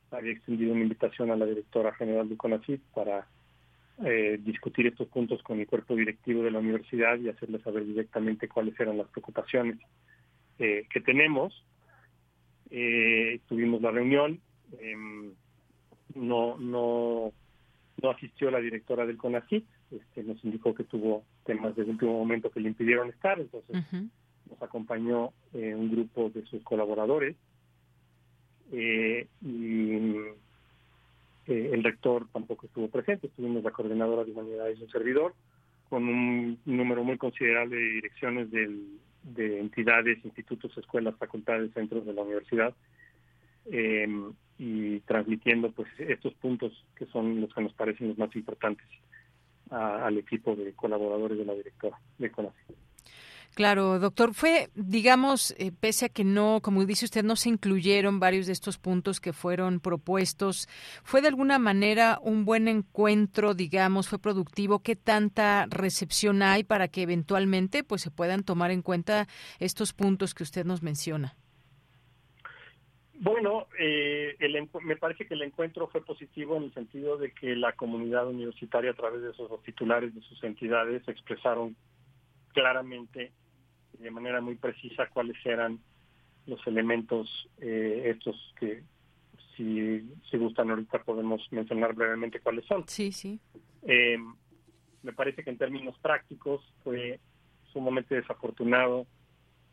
había 0.10 0.32
extendido 0.32 0.74
una 0.74 0.82
invitación 0.82 1.30
a 1.30 1.36
la 1.36 1.46
directora 1.46 1.94
general 1.94 2.28
de 2.28 2.36
CONACYT 2.36 2.82
para 2.96 3.28
eh, 4.04 4.40
discutir 4.44 4.88
estos 4.88 5.08
puntos 5.08 5.44
con 5.44 5.60
el 5.60 5.68
cuerpo 5.68 5.96
directivo 5.96 6.42
de 6.42 6.50
la 6.50 6.58
universidad 6.58 7.20
y 7.20 7.30
hacerle 7.30 7.60
saber 7.60 7.86
directamente 7.86 8.48
cuáles 8.48 8.78
eran 8.80 8.98
las 8.98 9.08
preocupaciones 9.10 9.78
eh, 10.58 10.88
que 10.92 11.00
tenemos. 11.02 11.64
Eh, 12.72 13.40
tuvimos 13.48 13.84
la 13.84 13.92
reunión. 13.92 14.42
Em, 14.80 15.34
no 16.16 16.58
no 16.58 17.32
no 18.02 18.10
asistió 18.10 18.50
la 18.50 18.60
directora 18.60 19.06
del 19.06 19.18
CONACYT, 19.18 19.66
este, 19.92 20.24
nos 20.24 20.44
indicó 20.44 20.74
que 20.74 20.84
tuvo 20.84 21.24
temas 21.44 21.76
de 21.76 21.84
último 21.84 22.14
momento 22.14 22.50
que 22.52 22.60
le 22.60 22.70
impidieron 22.70 23.10
estar, 23.10 23.40
entonces 23.40 23.84
nos 24.50 24.62
acompañó 24.62 25.32
eh, 25.54 25.74
un 25.76 25.92
grupo 25.92 26.30
de 26.30 26.46
sus 26.46 26.64
colaboradores 26.64 27.36
eh, 28.72 29.28
y 29.42 30.16
eh, 31.48 31.70
el 31.74 31.84
rector 31.84 32.28
tampoco 32.32 32.66
estuvo 32.66 32.88
presente, 32.90 33.28
estuvimos 33.28 33.64
la 33.64 33.72
coordinadora 33.72 34.24
de 34.24 34.32
humanidades 34.32 34.80
y 34.80 34.84
un 34.84 34.90
servidor 34.90 35.34
con 35.90 36.08
un 36.08 36.60
número 36.66 37.04
muy 37.04 37.18
considerable 37.18 37.76
de 37.76 37.92
direcciones 37.94 38.50
del, 38.50 39.00
de 39.24 39.60
entidades, 39.60 40.24
institutos, 40.24 40.78
escuelas, 40.78 41.16
facultades, 41.18 41.74
centros 41.74 42.06
de 42.06 42.14
la 42.14 42.22
universidad. 42.22 42.74
Eh, 43.66 44.08
y 44.58 45.00
transmitiendo 45.02 45.72
pues 45.72 45.88
estos 45.98 46.36
puntos 46.36 46.72
que 46.96 47.08
son 47.08 47.42
los 47.42 47.52
que 47.52 47.62
nos 47.62 47.74
parecen 47.74 48.10
los 48.10 48.18
más 48.20 48.36
importantes 48.36 48.86
al 49.72 50.18
equipo 50.18 50.56
de 50.56 50.74
colaboradores 50.74 51.38
de 51.38 51.46
la 51.46 51.54
directora 51.54 52.00
de 52.18 52.32
CONACYT. 52.32 52.78
Claro, 53.54 54.00
doctor. 54.00 54.34
Fue, 54.34 54.70
digamos, 54.76 55.54
eh, 55.58 55.74
pese 55.78 56.06
a 56.06 56.10
que 56.10 56.24
no, 56.24 56.62
como 56.62 56.86
dice 56.86 57.04
usted, 57.04 57.24
no 57.24 57.36
se 57.36 57.50
incluyeron 57.50 58.20
varios 58.20 58.48
de 58.48 58.54
estos 58.54 58.78
puntos 58.78 59.20
que 59.20 59.34
fueron 59.34 59.82
propuestos, 59.82 60.70
¿fue 61.04 61.22
de 61.22 61.28
alguna 61.28 61.60
manera 61.60 62.18
un 62.22 62.46
buen 62.46 62.70
encuentro, 62.70 63.54
digamos, 63.54 64.08
fue 64.08 64.20
productivo? 64.20 64.80
¿Qué 64.80 64.96
tanta 64.96 65.66
recepción 65.70 66.44
hay 66.44 66.64
para 66.64 66.88
que 66.88 67.02
eventualmente 67.02 67.84
pues 67.84 68.02
se 68.02 68.12
puedan 68.12 68.44
tomar 68.44 68.72
en 68.72 68.82
cuenta 68.82 69.28
estos 69.60 69.92
puntos 69.92 70.34
que 70.34 70.44
usted 70.44 70.66
nos 70.66 70.82
menciona? 70.82 71.36
Bueno, 73.24 73.68
eh, 73.78 74.36
el, 74.40 74.68
me 74.84 74.96
parece 74.96 75.28
que 75.28 75.36
el 75.36 75.44
encuentro 75.44 75.88
fue 75.90 76.04
positivo 76.04 76.58
en 76.58 76.64
el 76.64 76.74
sentido 76.74 77.18
de 77.18 77.32
que 77.32 77.56
la 77.56 77.74
comunidad 77.74 78.28
universitaria 78.28 78.90
a 78.90 78.96
través 78.96 79.22
de 79.22 79.32
sus 79.34 79.62
titulares 79.62 80.16
de 80.16 80.22
sus 80.22 80.44
entidades 80.44 81.08
expresaron 81.08 81.76
claramente 82.52 83.32
y 83.94 84.02
de 84.02 84.10
manera 84.10 84.42
muy 84.42 84.56
precisa 84.56 85.08
cuáles 85.14 85.38
eran 85.46 85.80
los 86.48 86.66
elementos 86.66 87.48
eh, 87.60 88.06
estos 88.06 88.36
que 88.60 88.82
si 89.56 90.38
gustan 90.40 90.72
ahorita 90.72 91.04
podemos 91.04 91.48
mencionar 91.52 91.94
brevemente 91.94 92.40
cuáles 92.40 92.66
son. 92.66 92.88
Sí, 92.88 93.12
sí. 93.12 93.40
Eh, 93.84 94.18
me 95.04 95.14
parece 95.14 95.44
que 95.44 95.52
en 95.52 95.60
términos 95.60 95.96
prácticos 96.00 96.62
fue 96.84 97.20
sumamente 97.72 98.16
desafortunado 98.16 99.06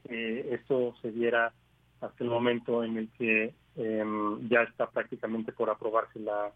que 0.07 0.53
esto 0.53 0.95
se 1.01 1.11
diera 1.13 1.55
hasta 2.01 2.25
el 2.25 2.31
momento 2.31 2.85
en 2.85 2.97
el 2.97 3.09
que 3.11 3.55
em, 3.77 4.49
ya 4.49 4.63
está 4.63 4.89
prácticamente 4.91 5.53
por 5.53 5.71
aprobarse 5.71 6.21
la 6.21 6.53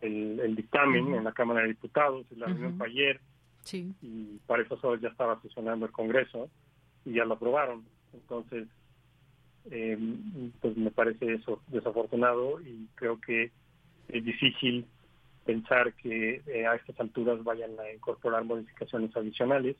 el, 0.00 0.56
dictamen 0.56 1.14
en 1.14 1.24
la 1.24 1.32
Cámara 1.32 1.60
de 1.60 1.68
Diputados, 1.68 2.24
la 2.36 2.46
reunión 2.46 2.78
fue 2.78 2.88
ayer 2.88 3.20
y 3.72 4.38
para 4.46 4.62
esas 4.62 4.82
horas 4.82 5.00
ya 5.00 5.08
estaba 5.08 5.40
sesionando 5.42 5.86
el 5.86 5.92
Congreso 5.92 6.48
y 7.04 7.12
ya 7.12 7.24
lo 7.24 7.34
aprobaron. 7.34 7.84
Entonces, 8.12 8.66
em, 9.70 10.50
pues 10.60 10.76
me 10.76 10.90
parece 10.90 11.34
eso 11.34 11.62
desafortunado 11.68 12.60
y 12.60 12.88
creo 12.94 13.20
que 13.20 13.52
es 14.08 14.24
difícil 14.24 14.86
pensar 15.44 15.92
que 15.94 16.42
eh, 16.46 16.66
a 16.66 16.74
estas 16.74 16.98
alturas 17.00 17.42
vayan 17.44 17.78
a 17.78 17.92
incorporar 17.92 18.44
modificaciones 18.44 19.14
adicionales, 19.16 19.76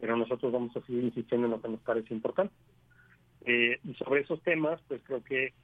pero 0.00 0.16
nosotros 0.16 0.52
vamos 0.52 0.76
a 0.76 0.80
seguir 0.82 1.04
insistiendo 1.04 1.46
en 1.46 1.52
lo 1.52 1.60
que 1.60 1.68
nos 1.68 1.80
parece 1.80 2.14
importante. 2.14 2.54
Eh, 3.46 3.78
y 3.84 3.94
sobre 3.94 4.22
esos 4.22 4.42
temas, 4.42 4.80
pues 4.88 5.00
creo 5.04 5.22
que 5.22 5.54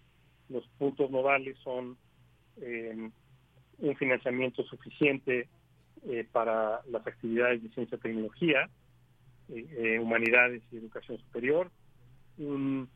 los 0.48 0.66
puntos 0.78 1.10
nodales 1.10 1.56
son 1.62 1.96
eh, 2.60 3.10
un 3.78 3.96
financiamiento 3.96 4.62
suficiente 4.64 5.48
para 6.32 6.80
las 6.90 7.06
actividades 7.06 7.62
de 7.62 7.68
ciencia 7.68 7.96
y 7.96 8.00
tecnología, 8.00 8.68
humanidades 10.00 10.60
y 10.72 10.78
educación 10.78 11.18
superior, 11.18 11.70
unos 12.38 12.88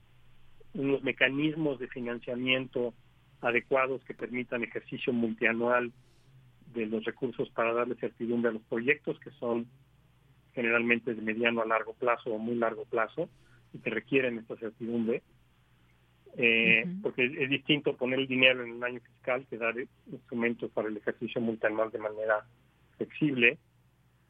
mecanismos 1.05 1.79
de 1.79 1.87
financiamiento 1.87 2.95
adecuados 3.41 4.03
que 4.05 4.15
permitan 4.15 4.65
ejercicio 4.65 5.13
multianual 5.13 5.93
de 6.75 6.87
los 6.87 7.05
recursos 7.05 7.49
para 7.51 7.73
darle 7.73 7.95
certidumbre 7.97 8.51
a 8.51 8.55
los 8.55 8.63
proyectos 8.63 9.19
que 9.21 9.31
son 9.33 9.67
generalmente 10.55 11.15
de 11.15 11.23
mediano 11.23 11.63
a 11.63 11.67
largo 11.67 11.95
plazo 11.95 12.31
o 12.31 12.39
muy 12.39 12.57
largo 12.57 12.85
plazo 12.87 13.29
y 13.77 13.79
que 13.79 13.91
requieren 13.91 14.39
esta 14.39 14.57
certidumbre. 14.57 15.23
Eh, 16.39 16.85
porque 17.03 17.25
es, 17.25 17.49
distinto 17.49 17.97
poner 17.97 18.19
el 18.19 18.27
dinero 18.27 18.63
en 18.63 18.73
un 18.73 18.85
año 18.85 19.01
fiscal 19.01 19.47
que 19.49 19.57
dar 19.57 19.75
instrumentos 20.11 20.71
para 20.71 20.89
el 20.89 20.97
ejercicio 20.97 21.41
multianual 21.41 21.91
de 21.91 21.99
manera 21.99 22.47
flexible. 22.97 23.59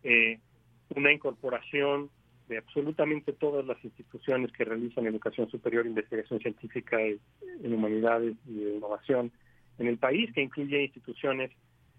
Eh, 0.05 0.39
una 0.95 1.13
incorporación 1.13 2.11
de 2.49 2.59
absolutamente 2.59 3.33
todas 3.33 3.67
las 3.67 3.83
instituciones 3.85 4.53
que 4.53 4.65
realizan 4.65 5.07
educación 5.07 5.51
superior, 5.51 5.85
investigación 5.85 6.39
científica 6.39 7.01
en 7.01 7.73
humanidades 7.73 8.37
y 8.47 8.63
innovación 8.77 9.33
en 9.79 9.89
el 9.89 9.99
país, 9.99 10.33
que 10.33 10.43
incluye 10.43 10.85
instituciones 10.85 11.51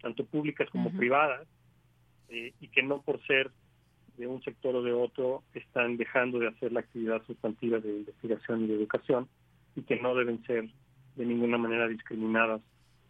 tanto 0.01 0.25
públicas 0.25 0.69
como 0.69 0.89
privadas, 0.91 1.45
eh, 2.29 2.53
y 2.61 2.67
que 2.69 2.83
no 2.83 3.01
por 3.01 3.21
ser 3.25 3.51
de 4.17 4.27
un 4.27 4.41
sector 4.43 4.75
o 4.75 4.81
de 4.81 4.93
otro 4.93 5.43
están 5.53 5.97
dejando 5.97 6.39
de 6.39 6.47
hacer 6.47 6.71
la 6.71 6.81
actividad 6.81 7.23
sustantiva 7.25 7.79
de 7.79 7.97
investigación 7.97 8.63
y 8.63 8.67
de 8.67 8.75
educación, 8.75 9.27
y 9.75 9.83
que 9.83 9.99
no 9.99 10.15
deben 10.15 10.43
ser 10.45 10.67
de 11.15 11.25
ninguna 11.25 11.57
manera 11.57 11.87
discriminadas 11.87 12.61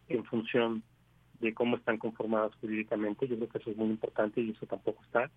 en 0.10 0.24
función 0.26 0.84
de 1.40 1.54
cómo 1.54 1.78
están 1.78 1.98
conformadas 1.98 2.54
jurídicamente. 2.56 3.28
Yo 3.28 3.36
creo 3.36 3.50
que 3.50 3.58
eso 3.60 3.72
es 3.72 3.78
muy 3.78 3.90
importante 3.90 4.42
y 4.42 4.52
eso 4.52 4.66
tampoco 4.66 5.04
está. 5.04 5.30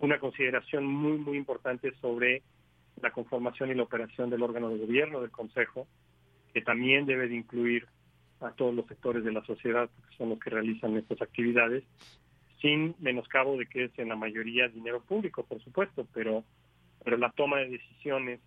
Una 0.00 0.18
consideración 0.18 0.86
muy, 0.86 1.18
muy 1.18 1.36
importante 1.36 1.92
sobre 2.00 2.42
la 3.00 3.10
conformación 3.10 3.70
y 3.70 3.74
la 3.74 3.82
operación 3.82 4.30
del 4.30 4.42
órgano 4.42 4.68
de 4.70 4.78
gobierno 4.78 5.20
del 5.20 5.30
Consejo, 5.30 5.86
que 6.52 6.62
también 6.62 7.06
debe 7.06 7.28
de 7.28 7.36
incluir 7.36 7.86
a 8.40 8.50
todos 8.52 8.74
los 8.74 8.86
sectores 8.86 9.24
de 9.24 9.32
la 9.32 9.44
sociedad, 9.44 9.88
que 10.08 10.16
son 10.16 10.30
los 10.30 10.38
que 10.38 10.50
realizan 10.50 10.96
estas 10.96 11.22
actividades, 11.22 11.84
sin 12.66 12.96
menoscabo 12.98 13.56
de 13.56 13.66
que 13.66 13.84
es 13.84 13.96
en 13.96 14.08
la 14.08 14.16
mayoría 14.16 14.66
dinero 14.66 15.00
público, 15.00 15.44
por 15.44 15.62
supuesto, 15.62 16.04
pero, 16.12 16.42
pero 17.04 17.16
la 17.16 17.30
toma 17.30 17.58
de 17.58 17.68
decisiones 17.68 18.40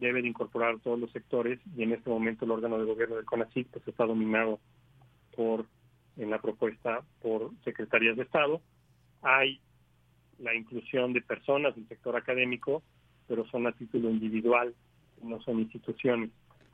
debe 0.00 0.22
de 0.22 0.28
incorporar 0.28 0.80
todos 0.80 0.98
los 0.98 1.12
sectores 1.12 1.60
y 1.76 1.84
en 1.84 1.92
este 1.92 2.10
momento 2.10 2.44
el 2.44 2.50
órgano 2.50 2.78
de 2.78 2.84
gobierno 2.84 3.14
del 3.14 3.24
CONACYT 3.24 3.68
pues 3.70 3.86
está 3.86 4.06
dominado 4.06 4.58
por 5.36 5.66
en 6.16 6.30
la 6.30 6.40
propuesta 6.40 7.04
por 7.20 7.52
secretarías 7.62 8.16
de 8.16 8.24
Estado. 8.24 8.60
Hay 9.22 9.60
la 10.40 10.52
inclusión 10.56 11.12
de 11.12 11.22
personas 11.22 11.76
del 11.76 11.86
sector 11.86 12.16
académico, 12.16 12.82
pero 13.28 13.46
son 13.46 13.68
a 13.68 13.72
título 13.72 14.10
individual, 14.10 14.74
no 15.22 15.40
son 15.42 15.60
instituciones 15.60 16.30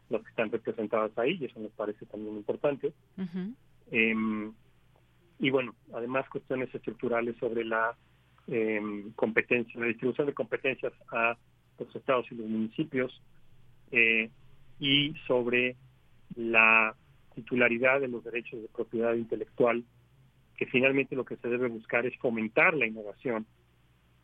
las 0.08 0.22
que 0.22 0.30
están 0.30 0.50
representadas 0.50 1.16
ahí, 1.18 1.36
y 1.38 1.44
eso 1.44 1.60
nos 1.60 1.72
parece 1.72 2.06
también 2.06 2.36
importante. 2.36 2.94
Em, 3.90 4.54
y 5.38 5.50
bueno, 5.50 5.74
además 5.94 6.28
cuestiones 6.28 6.74
estructurales 6.74 7.36
sobre 7.38 7.64
la 7.64 7.96
eh, 8.48 8.80
competencia, 9.14 9.80
la 9.80 9.86
distribución 9.86 10.26
de 10.26 10.34
competencias 10.34 10.92
a 11.12 11.36
los 11.78 11.94
estados 11.94 12.26
y 12.30 12.34
los 12.34 12.46
municipios, 12.46 13.22
eh, 13.90 14.30
y 14.80 15.14
sobre 15.26 15.76
la 16.34 16.94
titularidad 17.34 18.00
de 18.00 18.08
los 18.08 18.24
derechos 18.24 18.60
de 18.60 18.68
propiedad 18.68 19.14
intelectual, 19.14 19.84
que 20.56 20.66
finalmente 20.66 21.16
lo 21.16 21.24
que 21.24 21.36
se 21.36 21.48
debe 21.48 21.68
buscar 21.68 22.04
es 22.06 22.16
fomentar 22.18 22.74
la 22.74 22.86
innovación. 22.86 23.46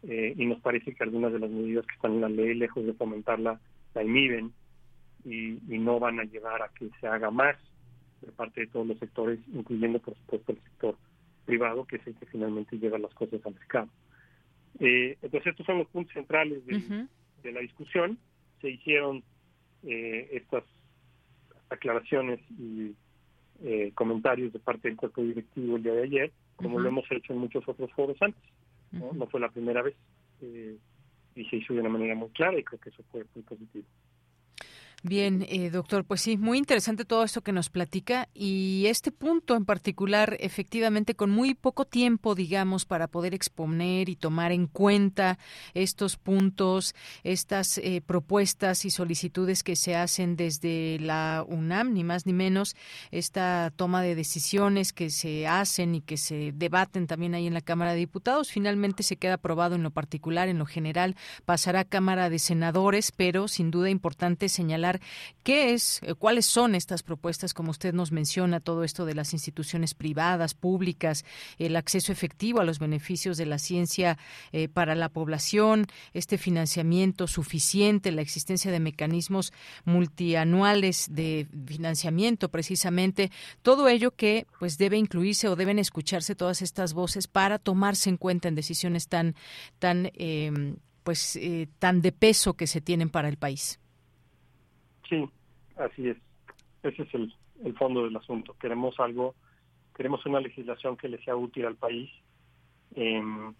Eh, 0.03 0.35
y 0.37 0.47
nos 0.47 0.61
parece 0.61 0.95
que 0.95 1.03
algunas 1.03 1.33
de 1.33 1.39
las 1.39 1.51
medidas 1.51 1.87
que 1.87 1.95
están 1.95 2.13
en 2.13 2.21
la 2.21 2.29
ley, 2.29 2.55
lejos 2.55 2.85
de 2.85 2.93
fomentarla, 2.93 3.61
la 3.95 4.03
inhiben 4.03 4.53
y, 5.25 5.59
no 5.79 5.99
van 5.99 6.21
a 6.21 6.25
llevar 6.25 6.63
a 6.63 6.69
que 6.69 6.91
se 7.01 7.07
haga 7.07 7.31
más 7.31 7.57
de 8.25 8.33
parte 8.33 8.63
de 8.63 8.67
todos 8.69 8.87
los 8.87 8.99
sectores, 8.99 9.39
incluyendo 9.53 9.99
por 9.99 10.15
supuesto 10.17 10.53
el 10.53 10.63
sector 10.63 10.97
privado, 11.45 11.85
que 11.85 11.97
es 11.97 12.07
el 12.07 12.15
que 12.15 12.27
finalmente 12.27 12.79
lleva 12.79 12.99
las 12.99 13.15
cosas 13.15 13.41
al 13.45 13.55
mercado. 13.55 13.89
Eh, 14.81 15.17
entonces 15.23 15.53
estos 15.53 15.67
son 15.67 15.79
los 15.79 15.89
puntos 15.89 16.13
centrales 16.15 16.65
de, 16.67 17.07
de 17.43 17.53
la 17.53 17.61
discusión. 17.61 18.19
Se 18.61 18.71
hicieron 18.71 19.23
eh, 19.83 20.29
estas 20.33 20.65
aclaraciones 21.69 22.41
y 22.59 22.95
eh, 23.63 23.93
comentarios 23.95 24.53
de 24.53 24.59
parte 24.59 24.89
del 24.89 24.97
cuerpo 24.97 25.23
directivo 25.23 25.77
el 25.77 25.83
día 25.83 25.95
de 25.95 26.03
ayer, 26.05 26.33
como 26.57 26.81
lo 26.81 26.89
hemos 26.89 27.05
hecho 27.11 27.33
en 27.33 27.39
muchos 27.39 27.67
otros 27.69 27.91
foros 27.93 28.21
antes. 28.21 28.43
No, 28.93 29.27
fue 29.27 29.41
la 29.41 29.51
primera 29.51 29.83
vez 29.83 29.95
eh, 30.41 30.77
y 31.35 31.45
se 31.47 31.57
hizo 31.57 31.75
de 31.75 31.81
una 31.81 31.89
manera 31.89 32.15
muy 32.15 32.29
clara 32.31 32.59
y 32.59 32.63
creo 32.63 32.79
que 32.81 32.91
eso 32.91 33.03
fue 33.11 33.25
muy 33.35 33.43
positivo. 33.43 33.85
Bien, 35.07 35.45
eh, 35.51 35.69
doctor, 35.69 36.07
pues 36.07 36.23
sí, 36.23 36.39
muy 36.39 36.57
interesante 36.57 37.05
todo 37.05 37.25
esto 37.25 37.43
que 37.43 37.53
nos 37.53 37.69
platica 37.69 38.31
y 38.33 38.87
este 38.87 39.13
punto 39.13 39.55
en 39.55 39.67
particular, 39.67 40.39
efectivamente, 40.41 41.15
con 41.15 41.31
muy 41.31 41.53
poco 41.53 41.85
tiempo, 41.85 42.35
digamos, 42.35 42.87
para 42.87 43.07
poder 43.07 43.35
exponer 43.35 44.09
y 44.09 44.17
tomar 44.17 44.51
en 44.51 44.67
cuenta 44.67 45.39
estos 45.75 46.17
puntos, 46.17 46.95
estas 47.23 47.77
eh, 47.77 48.01
propuestas 48.01 48.87
y 48.87 48.91
solicitudes 48.91 49.63
que 49.63 49.77
se 49.77 49.95
hacen 49.95 50.37
desde 50.37 50.99
la 51.01 51.45
UNAM, 51.47 51.93
ni 51.93 52.03
más 52.03 52.25
ni 52.25 52.33
menos, 52.33 52.75
esta 53.11 53.75
toma 53.77 54.01
de 54.01 54.15
decisiones 54.15 54.95
que 54.95 55.11
se 55.11 55.47
hacen 55.47 55.97
y 55.97 56.01
que 56.01 56.17
se 56.17 56.53
debaten 56.53 57.07
también 57.07 57.35
ahí 57.35 57.47
en 57.47 57.53
la 57.53 57.61
Cámara 57.61 57.93
de 57.93 57.99
Diputados, 57.99 58.51
finalmente 58.51 59.03
se 59.03 59.17
queda 59.17 59.35
aprobado 59.35 59.75
en 59.75 59.83
lo 59.83 59.91
particular, 59.91 60.49
en 60.49 60.59
lo 60.59 60.65
general, 60.65 61.15
pasará 61.45 61.81
a 61.81 61.85
Cámara 61.85 62.31
de 62.31 62.39
Senadores, 62.39 63.13
pero 63.13 63.49
sin 63.49 63.71
duda 63.71 63.91
importante 63.91 64.49
señalar 64.49 64.94
qué 65.43 65.75
es, 65.75 66.01
eh, 66.03 66.15
cuáles 66.15 66.47
son 66.47 66.75
estas 66.75 67.03
propuestas, 67.03 67.55
como 67.55 67.71
usted 67.71 67.93
nos 67.93 68.13
menciona, 68.13 68.61
todo 68.61 68.85
esto 68.85 69.05
de 69.05 69.15
las 69.15 69.33
instituciones 69.33 69.95
privadas, 69.95 70.55
públicas, 70.55 71.25
el 71.59 71.77
acceso 71.77 72.13
efectivo 72.13 72.61
a 72.61 72.65
los 72.65 72.79
beneficios 72.79 73.37
de 73.37 73.47
la 73.47 73.59
ciencia 73.59 74.19
eh, 74.53 74.69
para 74.69 74.95
la 74.95 75.09
población, 75.09 75.87
este 76.13 76.39
financiamiento 76.39 77.27
suficiente, 77.27 78.13
la 78.13 78.23
existencia 78.23 78.71
de 78.71 78.81
mecanismos 78.81 79.53
multianuales 79.85 81.09
de 81.11 81.47
financiamiento, 81.67 82.49
precisamente, 82.49 83.31
todo 83.63 83.89
ello 83.89 84.13
que 84.13 84.47
pues 84.59 84.79
debe 84.79 84.97
incluirse 84.97 85.49
o 85.49 85.57
deben 85.57 85.79
escucharse 85.79 86.35
todas 86.35 86.63
estas 86.63 86.95
voces 86.95 87.29
para 87.29 87.59
tomarse 87.59 88.11
en 88.11 88.17
cuenta 88.17 88.49
en 88.49 88.55
decisiones 88.55 89.09
tan 89.09 89.35
tan 89.79 90.11
eh, 90.15 90.75
pues 91.03 91.39
tan 91.79 92.01
de 92.01 92.13
peso 92.13 92.55
que 92.55 92.67
se 92.67 92.81
tienen 92.81 93.11
para 93.11 93.29
el 93.29 93.37
país. 93.37 93.79
Sí, 95.09 95.29
así 95.77 96.09
es. 96.09 96.17
Ese 96.83 97.03
es 97.03 97.15
el, 97.15 97.33
fondo 97.77 98.05
del 98.05 98.17
asunto. 98.17 98.55
Queremos 98.61 98.99
algo, 99.01 99.35
queremos 99.97 100.25
una 100.27 100.41
legislación 100.41 100.97
que 100.97 101.09
le 101.09 101.23
sea 101.25 101.37
útil 101.37 101.67
al 101.67 101.77
país. 101.77 102.11
Em, 102.95 103.55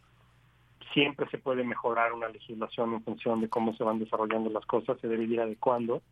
siempre 0.93 1.29
se 1.31 1.39
puede 1.39 1.65
mejorar 1.65 2.13
una 2.13 2.29
legislación 2.29 2.95
en 2.95 3.03
función 3.03 3.41
de 3.41 3.49
cómo 3.49 3.75
se 3.75 3.85
van 3.85 3.99
desarrollando 3.99 4.51
las 4.51 4.67
cosas, 4.67 5.01
se 5.01 5.09
debe 5.09 5.25
ir 5.25 5.41
adecuando, 5.41 6.03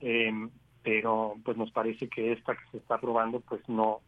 eh, 0.00 0.48
pero 0.82 1.36
pues 1.44 1.56
nos 1.56 1.70
parece 1.70 2.08
que 2.08 2.32
esta 2.32 2.54
que 2.54 2.70
se 2.72 2.78
está 2.78 2.96
aprobando 2.96 3.40
pues 3.40 3.66
no, 3.68 4.00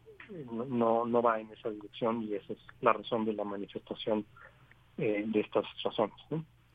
no, 0.69 1.05
no 1.05 1.21
va 1.21 1.39
en 1.39 1.49
esa 1.51 1.69
dirección 1.69 2.23
y 2.23 2.35
esa 2.35 2.53
es 2.53 2.59
la 2.81 2.93
razón 2.93 3.25
de 3.25 3.33
la 3.33 3.43
manifestación 3.43 4.25
eh, 4.97 5.23
de 5.25 5.39
estas 5.39 5.65
razones. 5.83 6.15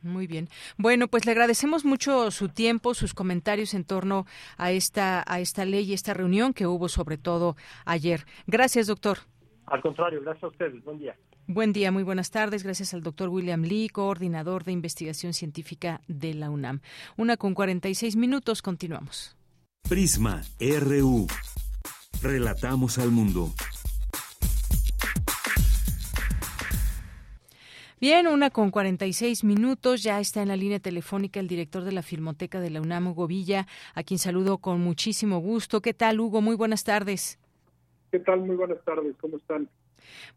Muy 0.02 0.26
bien. 0.26 0.48
Bueno, 0.76 1.08
pues 1.08 1.26
le 1.26 1.32
agradecemos 1.32 1.84
mucho 1.84 2.30
su 2.30 2.48
tiempo, 2.48 2.94
sus 2.94 3.14
comentarios 3.14 3.74
en 3.74 3.84
torno 3.84 4.26
a 4.56 4.72
esta 4.72 5.22
a 5.26 5.40
esta 5.40 5.64
ley 5.64 5.84
y 5.84 5.94
esta 5.94 6.14
reunión 6.14 6.52
que 6.52 6.66
hubo 6.66 6.88
sobre 6.88 7.18
todo 7.18 7.56
ayer. 7.84 8.26
Gracias, 8.46 8.86
doctor. 8.86 9.18
Al 9.66 9.80
contrario, 9.80 10.20
gracias 10.20 10.44
a 10.44 10.48
ustedes. 10.48 10.82
Buen 10.84 10.98
día. 10.98 11.16
Buen 11.46 11.72
día, 11.72 11.90
muy 11.90 12.02
buenas 12.02 12.30
tardes. 12.30 12.62
Gracias 12.62 12.94
al 12.94 13.02
doctor 13.02 13.28
William 13.28 13.62
Lee, 13.62 13.88
coordinador 13.88 14.64
de 14.64 14.72
investigación 14.72 15.34
científica 15.34 16.00
de 16.06 16.34
la 16.34 16.50
UNAM. 16.50 16.80
Una 17.16 17.36
con 17.36 17.54
46 17.54 18.16
minutos, 18.16 18.62
continuamos. 18.62 19.36
Prisma, 19.88 20.42
RU. 20.60 21.26
Relatamos 22.22 22.98
al 22.98 23.10
mundo. 23.10 23.52
Bien, 28.02 28.26
una 28.26 28.50
con 28.50 28.72
46 28.72 29.44
minutos. 29.44 30.02
Ya 30.02 30.18
está 30.18 30.42
en 30.42 30.48
la 30.48 30.56
línea 30.56 30.80
telefónica 30.80 31.38
el 31.38 31.46
director 31.46 31.84
de 31.84 31.92
la 31.92 32.02
Filmoteca 32.02 32.58
de 32.58 32.68
la 32.68 32.80
UNAM, 32.80 33.06
Hugo 33.06 33.28
Villa, 33.28 33.68
a 33.94 34.02
quien 34.02 34.18
saludo 34.18 34.58
con 34.58 34.80
muchísimo 34.80 35.38
gusto. 35.38 35.80
¿Qué 35.80 35.94
tal, 35.94 36.18
Hugo? 36.18 36.40
Muy 36.40 36.56
buenas 36.56 36.82
tardes. 36.82 37.38
¿Qué 38.10 38.18
tal? 38.18 38.40
Muy 38.40 38.56
buenas 38.56 38.84
tardes, 38.84 39.14
¿cómo 39.20 39.36
están? 39.36 39.68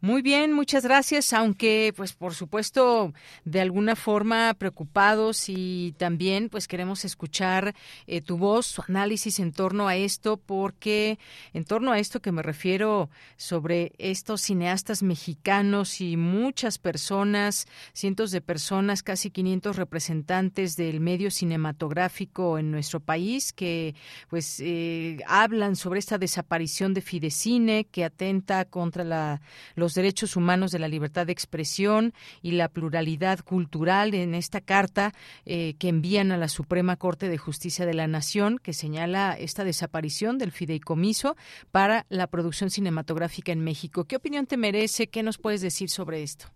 Muy 0.01 0.21
bien, 0.21 0.53
muchas 0.53 0.83
gracias, 0.83 1.33
aunque 1.33 1.93
pues 1.95 2.13
por 2.13 2.33
supuesto 2.33 3.13
de 3.43 3.61
alguna 3.61 3.95
forma 3.95 4.53
preocupados 4.53 5.49
y 5.49 5.93
también 5.97 6.49
pues 6.49 6.67
queremos 6.67 7.05
escuchar 7.05 7.75
eh, 8.07 8.21
tu 8.21 8.37
voz, 8.37 8.65
su 8.65 8.83
análisis 8.87 9.39
en 9.39 9.51
torno 9.51 9.87
a 9.87 9.95
esto, 9.95 10.37
porque 10.37 11.19
en 11.53 11.65
torno 11.65 11.91
a 11.91 11.99
esto 11.99 12.21
que 12.21 12.31
me 12.31 12.41
refiero 12.41 13.09
sobre 13.37 13.93
estos 13.97 14.41
cineastas 14.41 15.03
mexicanos 15.03 16.01
y 16.01 16.17
muchas 16.17 16.77
personas, 16.77 17.67
cientos 17.93 18.31
de 18.31 18.41
personas, 18.41 19.03
casi 19.03 19.31
500 19.31 19.75
representantes 19.75 20.75
del 20.75 20.99
medio 20.99 21.31
cinematográfico 21.31 22.57
en 22.57 22.71
nuestro 22.71 22.99
país 22.99 23.53
que 23.53 23.95
pues 24.29 24.59
eh, 24.59 25.17
hablan 25.27 25.75
sobre 25.75 25.99
esta 25.99 26.17
desaparición 26.17 26.93
de 26.93 27.01
Fidecine 27.01 27.85
que 27.85 28.03
atenta 28.03 28.65
contra 28.65 29.03
la 29.03 29.41
los 29.75 29.93
derechos 29.93 30.35
humanos 30.35 30.71
de 30.71 30.79
la 30.79 30.87
libertad 30.87 31.25
de 31.25 31.31
expresión 31.31 32.13
y 32.41 32.51
la 32.51 32.69
pluralidad 32.69 33.39
cultural 33.39 34.13
en 34.13 34.35
esta 34.35 34.61
carta 34.61 35.13
eh, 35.45 35.73
que 35.79 35.89
envían 35.89 36.31
a 36.31 36.37
la 36.37 36.47
Suprema 36.47 36.95
Corte 36.95 37.29
de 37.29 37.37
Justicia 37.37 37.85
de 37.85 37.93
la 37.93 38.07
Nación, 38.07 38.59
que 38.61 38.73
señala 38.73 39.35
esta 39.39 39.63
desaparición 39.63 40.37
del 40.37 40.51
fideicomiso 40.51 41.35
para 41.71 42.05
la 42.09 42.27
producción 42.27 42.69
cinematográfica 42.69 43.51
en 43.51 43.63
México. 43.63 44.05
¿Qué 44.05 44.15
opinión 44.15 44.45
te 44.45 44.57
merece? 44.57 45.07
¿Qué 45.07 45.23
nos 45.23 45.37
puedes 45.37 45.61
decir 45.61 45.89
sobre 45.89 46.23
esto? 46.23 46.47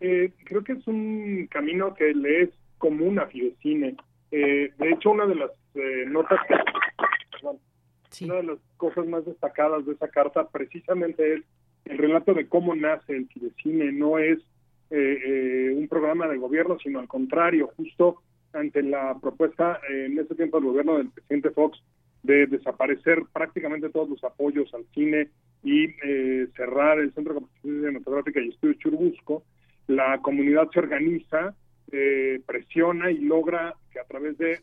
Eh, 0.00 0.32
creo 0.44 0.62
que 0.64 0.72
es 0.72 0.86
un 0.86 1.46
camino 1.50 1.94
que 1.94 2.12
le 2.12 2.42
es 2.42 2.50
común 2.78 3.18
a 3.18 3.26
Fidecine. 3.26 3.96
Eh, 4.30 4.72
de 4.76 4.90
hecho, 4.90 5.10
una 5.10 5.26
de 5.26 5.34
las 5.36 5.50
notas 6.08 6.38
una 8.22 8.34
de 8.34 8.42
las 8.44 8.58
cosas 8.76 9.06
más 9.06 9.24
destacadas 9.24 9.84
de 9.86 9.92
esa 9.92 10.08
carta 10.08 10.46
precisamente 10.48 11.34
es 11.34 11.42
el 11.84 11.98
relato 11.98 12.34
de 12.34 12.48
cómo 12.48 12.74
nace 12.74 13.16
el 13.16 13.28
cine 13.62 13.92
no 13.92 14.18
es 14.18 14.38
eh, 14.90 15.18
eh, 15.26 15.74
un 15.76 15.88
programa 15.88 16.28
de 16.28 16.36
gobierno, 16.38 16.78
sino 16.78 17.00
al 17.00 17.08
contrario, 17.08 17.70
justo 17.76 18.22
ante 18.52 18.82
la 18.82 19.18
propuesta 19.20 19.80
eh, 19.90 20.06
en 20.06 20.18
ese 20.18 20.34
tiempo 20.34 20.58
del 20.58 20.68
gobierno 20.68 20.98
del 20.98 21.10
presidente 21.10 21.50
Fox 21.50 21.82
de 22.22 22.46
desaparecer 22.46 23.22
prácticamente 23.32 23.90
todos 23.90 24.08
los 24.08 24.24
apoyos 24.24 24.72
al 24.72 24.84
cine 24.94 25.28
y 25.62 25.88
cerrar 26.56 26.98
el 26.98 27.12
Centro 27.12 27.34
de 27.34 27.40
Capacitación 27.40 27.80
Cinematográfica 27.80 28.40
y 28.40 28.48
Estudios 28.48 28.78
Churubusco, 28.78 29.42
la 29.88 30.18
comunidad 30.22 30.68
se 30.72 30.78
organiza, 30.78 31.54
presiona 32.46 33.10
y 33.10 33.18
logra 33.18 33.74
que 33.92 33.98
a 33.98 34.04
través 34.04 34.38
de 34.38 34.60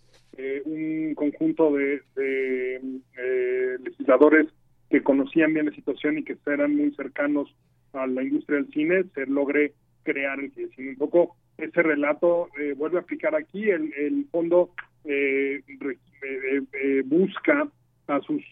un 0.65 1.13
conjunto 1.15 1.73
de, 1.73 2.01
de 2.15 3.79
legisladores 3.83 4.47
que 4.91 5.01
conocían 5.01 5.53
bien 5.53 5.67
la 5.67 5.71
situación 5.71 6.17
y 6.17 6.23
que 6.23 6.37
eran 6.45 6.75
muy 6.75 6.91
cercanos 6.91 7.55
a 7.93 8.05
la 8.05 8.23
industria 8.23 8.57
del 8.57 8.71
cine, 8.71 9.05
se 9.15 9.25
logre 9.25 9.73
crear 10.03 10.39
el 10.39 10.51
cine. 10.51 10.89
Un 10.91 10.97
poco 10.97 11.37
ese 11.57 11.81
relato 11.81 12.49
eh, 12.59 12.73
vuelve 12.77 12.97
a 12.97 13.01
aplicar 13.01 13.33
aquí, 13.33 13.69
el, 13.69 13.93
el 13.93 14.25
fondo 14.31 14.71
eh, 15.05 15.61
eh, 16.23 17.03
busca 17.05 17.67
a 18.07 18.19
sus 18.21 18.43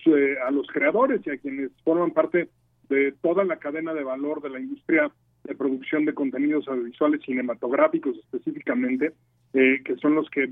a 0.46 0.52
los 0.52 0.68
creadores 0.68 1.22
y 1.26 1.32
a 1.32 1.38
quienes 1.38 1.72
forman 1.84 2.12
parte 2.12 2.48
de 2.88 3.12
toda 3.22 3.44
la 3.44 3.58
cadena 3.58 3.94
de 3.94 4.04
valor 4.04 4.42
de 4.42 4.50
la 4.50 4.60
industria 4.60 5.12
de 5.44 5.56
producción 5.56 6.06
de 6.06 6.14
contenidos 6.14 6.68
audiovisuales 6.68 7.22
cinematográficos 7.24 8.18
específicamente 8.18 9.14
que 9.52 9.96
son 10.02 10.16
los 10.16 10.30
que 10.30 10.48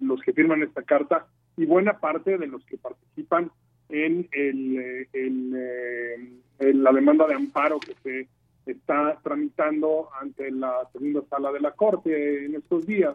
los 0.00 0.20
que 0.20 0.32
firman 0.34 0.62
esta 0.62 0.82
carta 0.82 1.26
y 1.56 1.64
buena 1.64 2.00
parte 2.00 2.36
de 2.36 2.48
los 2.48 2.64
que 2.66 2.76
participan 2.76 3.50
en, 3.88 4.28
el, 4.32 5.08
en, 5.12 6.82
la 6.82 6.92
demanda 6.92 7.26
de 7.26 7.34
amparo 7.34 7.78
que 7.80 7.94
se 8.02 8.28
está 8.70 9.18
tramitando 9.22 10.10
ante 10.20 10.50
la 10.50 10.88
segunda 10.92 11.22
sala 11.30 11.52
de 11.52 11.60
la 11.60 11.72
Corte 11.72 12.44
en 12.44 12.54
estos 12.54 12.86
días. 12.86 13.14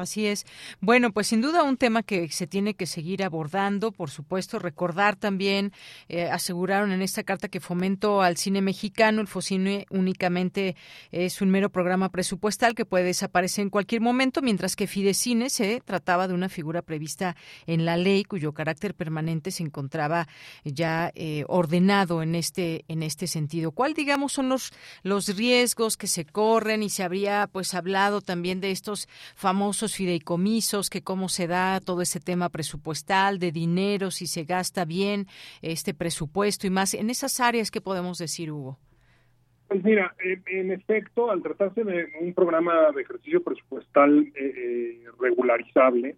Así 0.00 0.26
es. 0.26 0.46
Bueno, 0.80 1.12
pues 1.12 1.26
sin 1.28 1.40
duda 1.40 1.62
un 1.62 1.76
tema 1.76 2.02
que 2.02 2.28
se 2.28 2.46
tiene 2.46 2.74
que 2.74 2.86
seguir 2.86 3.24
abordando, 3.24 3.92
por 3.92 4.10
supuesto, 4.10 4.58
recordar 4.58 5.16
también, 5.16 5.72
eh, 6.08 6.28
aseguraron 6.28 6.92
en 6.92 7.02
esta 7.02 7.22
carta 7.22 7.48
que 7.48 7.60
fomento 7.60 8.22
al 8.22 8.36
cine 8.36 8.60
mexicano, 8.60 9.20
el 9.20 9.26
FOCINE 9.26 9.86
únicamente 9.90 10.76
es 11.10 11.40
un 11.40 11.50
mero 11.50 11.70
programa 11.70 12.10
presupuestal 12.10 12.74
que 12.74 12.84
puede 12.84 13.04
desaparecer 13.04 13.62
en 13.62 13.70
cualquier 13.70 14.00
momento, 14.00 14.42
mientras 14.42 14.76
que 14.76 14.86
Fidecine 14.86 15.50
se 15.50 15.80
trataba 15.84 16.28
de 16.28 16.34
una 16.34 16.48
figura 16.48 16.82
prevista 16.82 17.36
en 17.66 17.84
la 17.84 17.96
ley 17.96 18.24
cuyo 18.24 18.52
carácter 18.52 18.94
permanente 18.94 19.50
se 19.50 19.62
encontraba 19.62 20.28
ya 20.64 21.10
eh, 21.14 21.44
ordenado 21.48 22.22
en 22.22 22.34
este 22.34 22.84
en 22.88 23.02
este 23.02 23.26
sentido. 23.26 23.70
¿Cuál 23.70 23.94
digamos 23.94 24.32
son 24.32 24.48
los 24.48 24.72
los 25.02 25.36
riesgos 25.36 25.96
que 25.96 26.06
se 26.06 26.24
corren 26.24 26.82
y 26.82 26.90
se 26.90 27.02
habría 27.02 27.48
pues 27.50 27.74
hablado 27.74 28.20
también 28.20 28.60
de 28.60 28.70
estos 28.70 29.08
famosos 29.34 29.85
fideicomisos, 29.94 30.90
que 30.90 31.02
cómo 31.02 31.28
se 31.28 31.46
da 31.46 31.80
todo 31.80 32.02
ese 32.02 32.18
tema 32.18 32.48
presupuestal, 32.48 33.38
de 33.38 33.52
dinero, 33.52 34.10
si 34.10 34.26
se 34.26 34.44
gasta 34.44 34.84
bien 34.84 35.26
este 35.62 35.94
presupuesto 35.94 36.66
y 36.66 36.70
más. 36.70 36.94
En 36.94 37.10
esas 37.10 37.38
áreas, 37.40 37.70
¿qué 37.70 37.80
podemos 37.80 38.18
decir, 38.18 38.50
Hugo? 38.50 38.78
Pues 39.68 39.84
mira, 39.84 40.14
en, 40.46 40.70
efecto, 40.70 41.30
al 41.30 41.42
tratarse 41.42 41.84
de 41.84 42.08
un 42.20 42.32
programa 42.34 42.90
de 42.92 43.02
ejercicio 43.02 43.42
presupuestal 43.42 44.32
eh, 44.34 44.52
eh, 44.56 45.04
regularizable, 45.20 46.16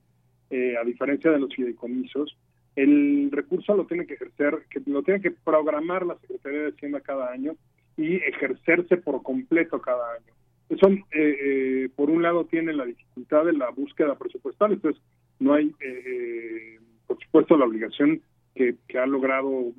eh, 0.51 0.77
a 0.77 0.85
diferencia 0.85 1.31
de 1.31 1.39
los 1.39 1.55
fideicomisos, 1.55 2.37
el 2.77 3.31
recurso 3.33 3.75
lo 3.75 3.87
tiene 3.87 4.07
que 4.07 4.15
ejercer, 4.15 4.65
que 4.71 4.81
lo 4.87 5.03
tiene 5.03 5.21
que 5.21 5.31
programar 5.31 6.07
la 6.07 6.17
Secretaría 6.19 6.61
de 6.61 6.69
Hacienda 6.69 7.01
cada 7.01 7.31
año 7.31 7.57
y 7.97 8.17
ejercerse 8.17 8.99
por 8.99 9.23
completo 9.23 9.81
cada 9.81 10.15
año 10.15 10.38
son, 10.77 11.05
eh, 11.13 11.37
eh, 11.41 11.89
por 11.97 12.11
un 12.11 12.23
lado, 12.23 12.45
tiene 12.45 12.75
la 12.75 12.85
dificultad 12.85 13.47
de 13.47 13.55
la 13.55 13.71
búsqueda 13.71 14.19
presupuestal, 14.19 14.73
entonces 14.73 15.03
no 15.39 15.55
hay, 15.55 15.75
eh, 15.81 16.79
por 17.07 17.19
supuesto, 17.25 17.57
la 17.57 17.65
obligación 17.65 18.21
que, 18.55 18.77
ha 18.99 19.07
logrado 19.07 19.73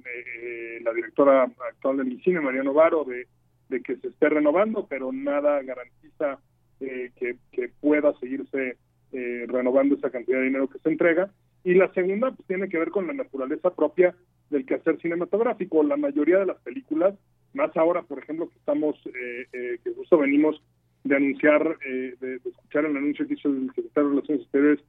la 0.82 0.94
directora 0.94 1.44
actual 1.44 1.98
del 1.98 2.22
cine, 2.24 2.40
Mariano 2.40 2.74
Varo, 2.74 3.04
de, 3.04 3.28
de 3.68 3.82
que 3.82 3.98
se 3.98 4.08
esté 4.08 4.30
renovando, 4.30 4.88
pero 4.88 5.12
nada 5.12 5.62
garantiza 5.62 6.40
que, 6.80 7.36
que, 7.52 7.70
pueda 7.82 8.14
seguirse 8.20 8.78
renovando 9.48 9.96
esa 9.96 10.10
cantidad 10.10 10.38
de 10.38 10.46
dinero 10.46 10.70
que 10.70 10.80
se 10.80 10.90
entrega. 10.90 11.30
Y 11.66 11.74
la 11.74 11.92
segunda 11.94 12.32
pues, 12.32 12.48
tiene 12.48 12.70
que 12.70 12.80
ver 12.80 12.90
con 12.90 13.06
la 13.06 13.12
naturaleza 13.12 13.70
propia 13.76 14.16
del 14.50 14.66
quehacer 14.66 14.98
cinematográfico. 15.02 15.84
La 15.84 15.98
mayoría 15.98 16.40
de 16.40 16.46
las 16.46 16.62
películas, 16.62 17.16
más 17.54 17.76
ahora, 17.76 18.04
por 18.04 18.20
ejemplo, 18.20 18.48
que 18.48 18.60
estamos, 18.60 18.98
que 19.52 19.94
justo 19.94 20.18
venimos 20.18 20.64
de 21.04 21.16
anunciar, 21.16 21.78
eh, 21.86 22.16
de, 22.20 22.36
escuchar 22.36 22.86
el 22.86 22.98
anuncio 22.98 23.28
que 23.28 23.34
hizo 23.34 23.50
el 23.50 23.68
secretario 23.76 24.10
de 24.10 24.16
Relaciones 24.16 24.44
Exteriores 24.44 24.80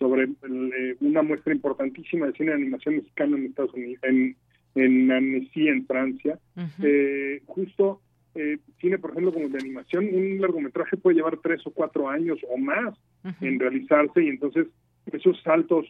sobre 0.00 0.24
eh, 0.24 0.96
una 1.00 1.22
muestra 1.22 1.52
importantísima 1.54 2.26
de 2.26 2.32
cine 2.32 2.48
de 2.50 2.56
animación 2.56 2.96
mexicano 2.96 3.36
en 3.36 3.46
Estados 3.46 3.74
Unidos, 3.74 4.02
en, 4.02 4.34
en 4.74 5.12
Annecy, 5.12 5.68
en 5.68 5.86
Francia. 5.86 6.38
eh, 6.82 7.42
justo 7.46 8.00
eh, 8.34 8.58
cine, 8.80 8.98
por 8.98 9.10
ejemplo, 9.10 9.32
como 9.32 9.48
de 9.48 9.58
animación, 9.58 10.08
un 10.12 10.40
largometraje 10.40 10.96
puede 10.96 11.16
llevar 11.16 11.36
tres 11.42 11.60
o 11.66 11.70
cuatro 11.70 12.08
años 12.08 12.38
o 12.48 12.56
más 12.56 12.94
en 13.40 13.60
realizarse 13.60 14.24
y 14.24 14.28
entonces 14.28 14.68
esos 15.12 15.42
saltos 15.42 15.86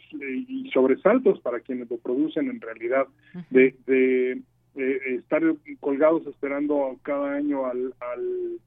y 0.49 0.70
sobresaltos 0.72 1.39
para 1.41 1.61
quienes 1.61 1.91
lo 1.91 1.99
producen 1.99 2.49
en 2.49 2.61
realidad 2.61 3.07
de, 3.51 3.74
de 3.87 4.41
estar 5.14 5.43
colgados 5.81 6.26
esperando 6.26 6.99
cada 7.03 7.35
año 7.35 7.66
al, 7.66 7.93
al 8.01 8.59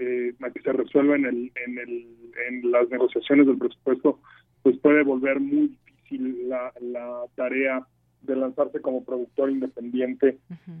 eh, 0.00 0.34
que 0.52 0.62
se 0.62 0.72
resuelva 0.72 1.16
en, 1.16 1.26
el, 1.26 1.52
en, 1.66 1.78
el, 1.78 2.06
en 2.48 2.70
las 2.70 2.88
negociaciones 2.90 3.46
del 3.46 3.58
presupuesto, 3.58 4.18
pues 4.62 4.76
puede 4.78 5.02
volver 5.02 5.40
muy 5.40 5.68
difícil 5.68 6.48
la, 6.48 6.72
la 6.80 7.22
tarea 7.36 7.86
de 8.22 8.36
lanzarse 8.36 8.80
como 8.80 9.04
productor 9.04 9.50
independiente, 9.50 10.38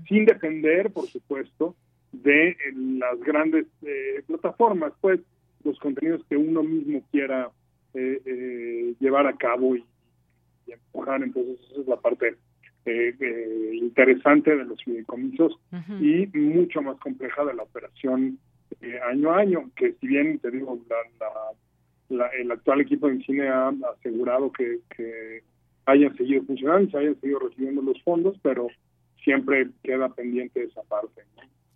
sin 0.08 0.24
depender, 0.26 0.90
por 0.92 1.06
supuesto, 1.06 1.74
de 2.12 2.56
las 2.74 3.18
grandes 3.20 3.66
eh, 3.82 4.22
plataformas, 4.26 4.92
pues 5.00 5.20
los 5.64 5.78
contenidos 5.78 6.22
que 6.28 6.36
uno 6.36 6.62
mismo 6.62 7.02
quiera 7.10 7.50
eh, 7.94 8.20
eh, 8.24 8.94
llevar 9.00 9.26
a 9.26 9.36
cabo 9.36 9.76
y, 9.76 9.84
empujar. 10.66 11.22
Entonces, 11.22 11.58
esa 11.72 11.80
es 11.80 11.88
la 11.88 11.96
parte 11.96 12.36
interesante 12.84 14.56
de 14.56 14.64
los 14.64 14.82
fideicomisos 14.82 15.58
y 16.00 16.26
mucho 16.32 16.80
más 16.80 16.96
compleja 16.98 17.44
de 17.44 17.54
la 17.54 17.64
operación 17.64 18.38
eh, 18.80 18.98
año 19.08 19.30
a 19.30 19.38
año, 19.38 19.70
que 19.76 19.92
si 19.94 20.06
bien 20.06 20.38
te 20.38 20.50
digo, 20.50 20.78
la, 22.08 22.26
el 22.38 22.50
actual 22.50 22.80
equipo 22.80 23.08
de 23.08 23.22
cine 23.24 23.48
ha 23.48 23.72
asegurado 23.98 24.52
que, 24.52 25.42
hayan 25.86 26.16
seguido 26.16 26.44
funcionando, 26.44 26.90
se 26.90 26.98
hayan 26.98 27.20
seguido 27.20 27.40
recibiendo 27.40 27.82
los 27.82 28.00
fondos, 28.02 28.36
pero 28.42 28.68
siempre 29.24 29.68
queda 29.82 30.08
pendiente 30.08 30.62
esa 30.62 30.82
parte. 30.82 31.22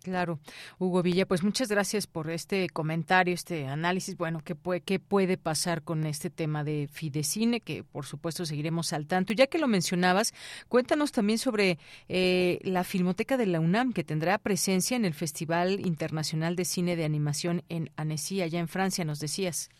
Claro, 0.05 0.37
Hugo 0.77 1.01
Villa, 1.01 1.25
pues 1.25 1.43
muchas 1.43 1.67
gracias 1.67 2.05
por 2.05 2.29
este 2.29 2.69
comentario, 2.69 3.33
este 3.33 3.65
análisis. 3.65 4.15
Bueno, 4.15 4.41
¿qué 4.45 4.53
puede, 4.53 4.81
qué 4.81 4.99
puede 4.99 5.35
pasar 5.35 5.81
con 5.81 6.05
este 6.05 6.29
tema 6.29 6.63
de 6.63 6.87
Fidecine? 6.91 7.59
Que 7.59 7.83
por 7.83 8.05
supuesto 8.05 8.45
seguiremos 8.45 8.93
al 8.93 9.07
tanto. 9.07 9.33
Ya 9.33 9.47
que 9.47 9.57
lo 9.57 9.67
mencionabas, 9.67 10.35
cuéntanos 10.69 11.11
también 11.11 11.39
sobre 11.39 11.79
eh, 12.07 12.59
la 12.61 12.83
Filmoteca 12.83 13.35
de 13.35 13.47
la 13.47 13.59
UNAM, 13.59 13.93
que 13.93 14.03
tendrá 14.03 14.37
presencia 14.37 14.95
en 14.95 15.05
el 15.05 15.15
Festival 15.15 15.83
Internacional 15.83 16.55
de 16.55 16.65
Cine 16.65 16.95
de 16.95 17.03
Animación 17.03 17.63
en 17.67 17.89
Annecy, 17.95 18.43
allá 18.43 18.59
en 18.59 18.67
Francia, 18.67 19.05
nos 19.05 19.19
decías. 19.19 19.71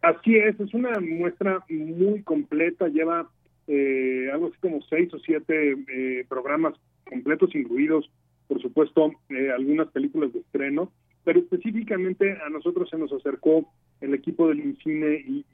Así 0.00 0.38
es, 0.38 0.58
es 0.58 0.74
una 0.74 0.98
muestra 0.98 1.64
muy 1.68 2.24
completa, 2.24 2.88
lleva 2.88 3.30
eh, 3.68 4.28
algo 4.32 4.48
así 4.48 4.56
como 4.60 4.82
seis 4.90 5.14
o 5.14 5.20
siete 5.20 5.76
eh, 5.86 6.26
programas 6.28 6.74
completos, 7.08 7.54
incluidos 7.54 8.10
por 8.52 8.60
supuesto, 8.60 9.12
eh, 9.30 9.50
algunas 9.50 9.88
películas 9.88 10.30
de 10.34 10.40
estreno, 10.40 10.92
pero 11.24 11.38
específicamente 11.38 12.36
a 12.44 12.50
nosotros 12.50 12.90
se 12.90 12.98
nos 12.98 13.10
acercó 13.10 13.66
el 14.02 14.12
equipo 14.12 14.46
del 14.46 14.60
INCINE 14.60 15.24
y, 15.26 15.46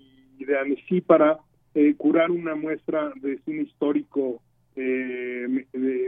de 0.44 0.58
ANESI 0.58 1.00
para 1.02 1.38
eh, 1.74 1.94
curar 1.96 2.32
una 2.32 2.56
muestra 2.56 3.12
de 3.20 3.38
cine 3.44 3.62
histórico 3.62 4.42
eh, 4.74 5.46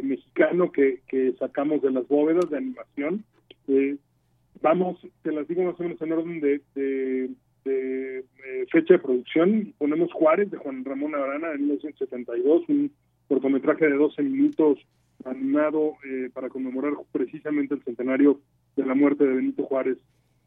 mexicano 0.03 0.72
que, 0.72 1.01
sacamos 1.38 1.80
de 1.82 1.93
las 1.93 2.09
bóvedas 2.09 2.51
de 2.51 2.57
animación. 2.57 3.24
vamos, 4.61 4.99
te 5.22 5.30
las 5.30 5.47
digo 5.47 5.62
más 5.62 5.78
o 5.78 5.82
menos 5.84 6.03
en 6.03 6.12
orden 6.12 6.41
de, 6.41 6.61
de 7.64 8.24
fecha 8.72 8.95
de 8.95 9.01
producción. 9.01 9.74
Ponemos 9.78 10.12
Juárez 10.12 10.51
de 10.51 10.57
Juan 10.57 10.84
Ramón 10.84 11.14
Arana 11.14 11.53
en 11.53 11.68
1972, 11.68 12.68
un 12.68 12.91
cortometraje 13.28 13.86
de 13.86 13.95
12 13.95 14.22
minutos 14.22 14.78
animado 15.24 15.94
eh, 16.04 16.30
para 16.32 16.48
conmemorar 16.48 16.94
precisamente 17.12 17.74
el 17.74 17.82
centenario 17.82 18.40
de 18.76 18.86
la 18.86 18.94
muerte 18.94 19.24
de 19.24 19.34
Benito 19.34 19.64
Juárez, 19.64 19.98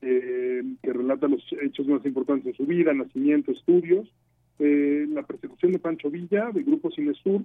eh, 0.01 0.63
que 0.82 0.93
relata 0.93 1.28
los 1.28 1.43
hechos 1.61 1.88
más 1.88 2.05
importantes 2.05 2.45
de 2.45 2.53
su 2.53 2.65
vida, 2.65 2.93
nacimiento, 2.93 3.51
estudios, 3.51 4.07
eh, 4.59 5.05
la 5.09 5.24
persecución 5.24 5.71
de 5.71 5.80
Pancho 5.80 6.09
Villa, 6.09 6.51
del 6.51 6.63
Grupo 6.63 6.91
Cinesur, 6.91 7.41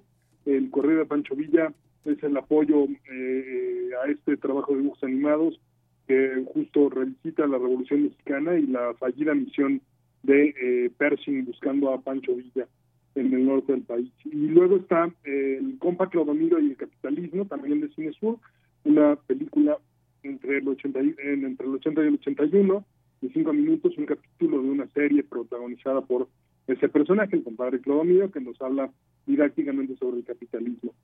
el 0.46 0.70
correo 0.70 0.98
de 0.98 1.06
Pancho 1.06 1.34
Villa 1.34 1.72
es 2.04 2.22
el 2.22 2.36
apoyo 2.36 2.84
a 2.84 4.10
este 4.10 4.36
trabajo 4.38 4.72
de 4.72 4.80
dibujos 4.80 5.02
animados 5.04 5.60
que 6.06 6.42
justo 6.46 6.88
revisita 6.88 7.46
la 7.46 7.58
Revolución 7.58 8.04
Mexicana 8.04 8.56
y 8.56 8.66
la 8.66 8.94
fallida 8.94 9.34
misión 9.34 9.82
de 10.22 10.90
Pershing 10.96 11.44
buscando 11.44 11.92
a 11.92 12.00
Pancho 12.00 12.34
Villa 12.34 12.66
en 13.14 13.32
el 13.32 13.46
norte 13.46 13.72
del 13.72 13.82
país. 13.82 14.10
Y 14.24 14.48
luego 14.48 14.76
está 14.76 15.10
eh, 15.24 15.58
el 15.60 15.78
Compa 15.78 16.08
Clodomiro 16.08 16.60
y 16.60 16.70
el 16.70 16.76
capitalismo, 16.76 17.46
también 17.46 17.80
de 17.80 17.88
Cine 17.90 18.12
Sur, 18.12 18.38
una 18.84 19.16
película 19.16 19.78
entre 20.22 20.58
el 20.58 20.68
80 20.68 21.02
y, 21.02 21.14
entre 21.24 21.66
el 21.66 21.74
80 21.74 22.02
y 22.02 22.06
el 22.06 22.14
81, 22.14 22.84
de 23.20 23.28
cinco 23.30 23.52
minutos, 23.52 23.98
un 23.98 24.06
capítulo 24.06 24.62
de 24.62 24.70
una 24.70 24.86
serie 24.88 25.24
protagonizada 25.24 26.00
por 26.02 26.28
ese 26.66 26.88
personaje, 26.88 27.36
el 27.36 27.44
compadre 27.44 27.80
Clodomiro, 27.80 28.30
que 28.30 28.40
nos 28.40 28.60
habla 28.60 28.90
didácticamente 29.26 29.96
sobre 29.96 30.18
el 30.18 30.24
capitalismo. 30.24 30.94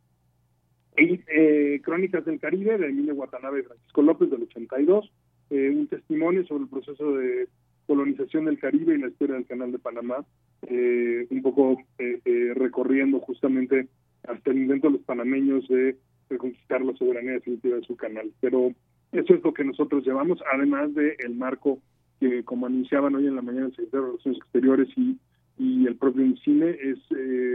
Y 0.97 1.21
eh, 1.27 1.81
Crónicas 1.83 2.25
del 2.25 2.39
Caribe, 2.39 2.79
de 2.79 2.89
Emilio 2.89 3.15
Watanabe 3.15 3.61
y 3.61 3.65
Francisco 3.65 4.03
López, 4.03 4.31
del 4.31 4.43
82, 4.43 5.11
eh, 5.51 5.71
un 5.71 5.89
testimonio 5.89 6.47
sobre 6.47 6.65
el 6.65 6.69
proceso 6.69 7.17
de 7.17 7.49
colonización 7.87 8.45
del 8.45 8.59
Caribe 8.59 8.95
y 8.95 8.99
la 8.99 9.09
historia 9.09 9.35
del 9.35 9.47
Canal 9.47 9.73
de 9.73 9.79
Panamá, 9.79 10.25
eh, 10.69 11.27
un 11.31 11.43
poco 11.43 11.79
eh, 11.99 12.21
eh, 12.25 12.53
recorriendo 12.55 13.21
justamente 13.21 13.89
hasta 14.27 14.51
el 14.51 14.59
intento 14.59 14.89
de 14.89 14.95
los 14.95 15.03
panameños 15.03 15.67
de 15.69 15.97
reconquistar 16.31 16.83
la 16.83 16.97
soberanía 16.97 17.33
definitiva 17.33 17.77
de 17.77 17.85
su 17.85 17.97
canal. 17.97 18.33
Pero 18.41 18.73
eso 19.12 19.35
es 19.35 19.43
lo 19.43 19.53
que 19.53 19.65
nosotros 19.65 20.05
llevamos, 20.05 20.39
además 20.53 20.95
de 20.95 21.17
el 21.19 21.35
marco 21.35 21.79
que, 22.21 22.43
como 22.45 22.67
anunciaban 22.67 23.15
hoy 23.15 23.27
en 23.27 23.37
la 23.37 23.43
mañana 23.43 23.67
el 23.67 23.77
secretario 23.77 24.01
de 24.01 24.11
Relaciones 24.12 24.41
Exteriores 24.41 24.89
y, 24.97 25.19
y 25.59 25.87
el 25.87 25.97
propio 25.97 26.25
cine, 26.39 26.71
es 26.71 26.99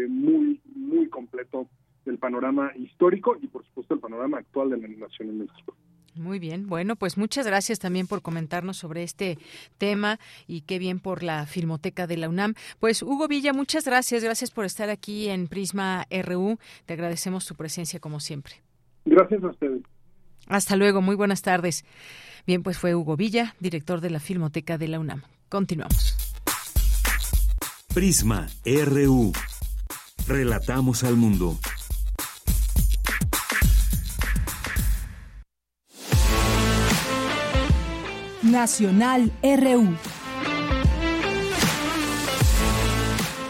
muy, 0.10 0.62
muy 0.76 1.08
completo 1.08 1.68
el 2.06 2.18
panorama 2.18 2.72
histórico 2.76 3.38
y, 3.42 3.48
por 3.48 3.66
supuesto, 3.66 3.94
el 3.94 4.00
panorama 4.00 4.38
actual 4.38 4.70
de 4.70 4.78
la 4.78 4.86
animación 4.86 5.30
en 5.30 5.40
México. 5.40 5.76
Muy 6.20 6.38
bien, 6.38 6.68
bueno, 6.68 6.98
pues 6.98 7.18
muchas 7.18 7.48
gracias 7.48 7.80
también 7.80 8.06
por 8.06 8.22
comentarnos 8.22 8.76
sobre 8.76 9.04
este 9.04 9.38
tema 9.78 10.20
y 10.48 10.62
qué 10.62 10.78
bien 10.78 11.00
por 11.00 11.24
la 11.24 11.46
Filmoteca 11.46 12.08
de 12.08 12.18
la 12.18 12.28
UNAM. 12.28 12.56
Pues 12.82 13.02
Hugo 13.04 13.30
Villa, 13.30 13.54
muchas 13.54 13.86
gracias, 13.86 14.22
gracias 14.22 14.52
por 14.52 14.66
estar 14.66 14.90
aquí 14.90 15.30
en 15.30 15.48
Prisma 15.48 16.06
RU. 16.12 16.60
Te 16.86 16.94
agradecemos 16.94 17.46
tu 17.46 17.56
presencia 17.56 18.02
como 18.02 18.20
siempre. 18.20 18.56
Gracias 19.06 19.42
a 19.42 19.48
ustedes. 19.48 19.82
Hasta 20.48 20.76
luego, 20.76 21.02
muy 21.02 21.16
buenas 21.16 21.42
tardes. 21.42 21.86
Bien, 22.46 22.64
pues 22.64 22.78
fue 22.78 22.96
Hugo 22.96 23.16
Villa, 23.16 23.56
director 23.62 24.02
de 24.02 24.10
la 24.10 24.20
Filmoteca 24.20 24.78
de 24.78 24.90
la 24.90 25.00
UNAM. 25.00 25.22
Continuamos. 25.48 26.18
Prisma 27.94 28.48
RU. 28.66 29.32
Relatamos 30.28 31.06
al 31.06 31.16
mundo. 31.16 31.58
Nacional 38.52 39.32
RU. 39.42 40.19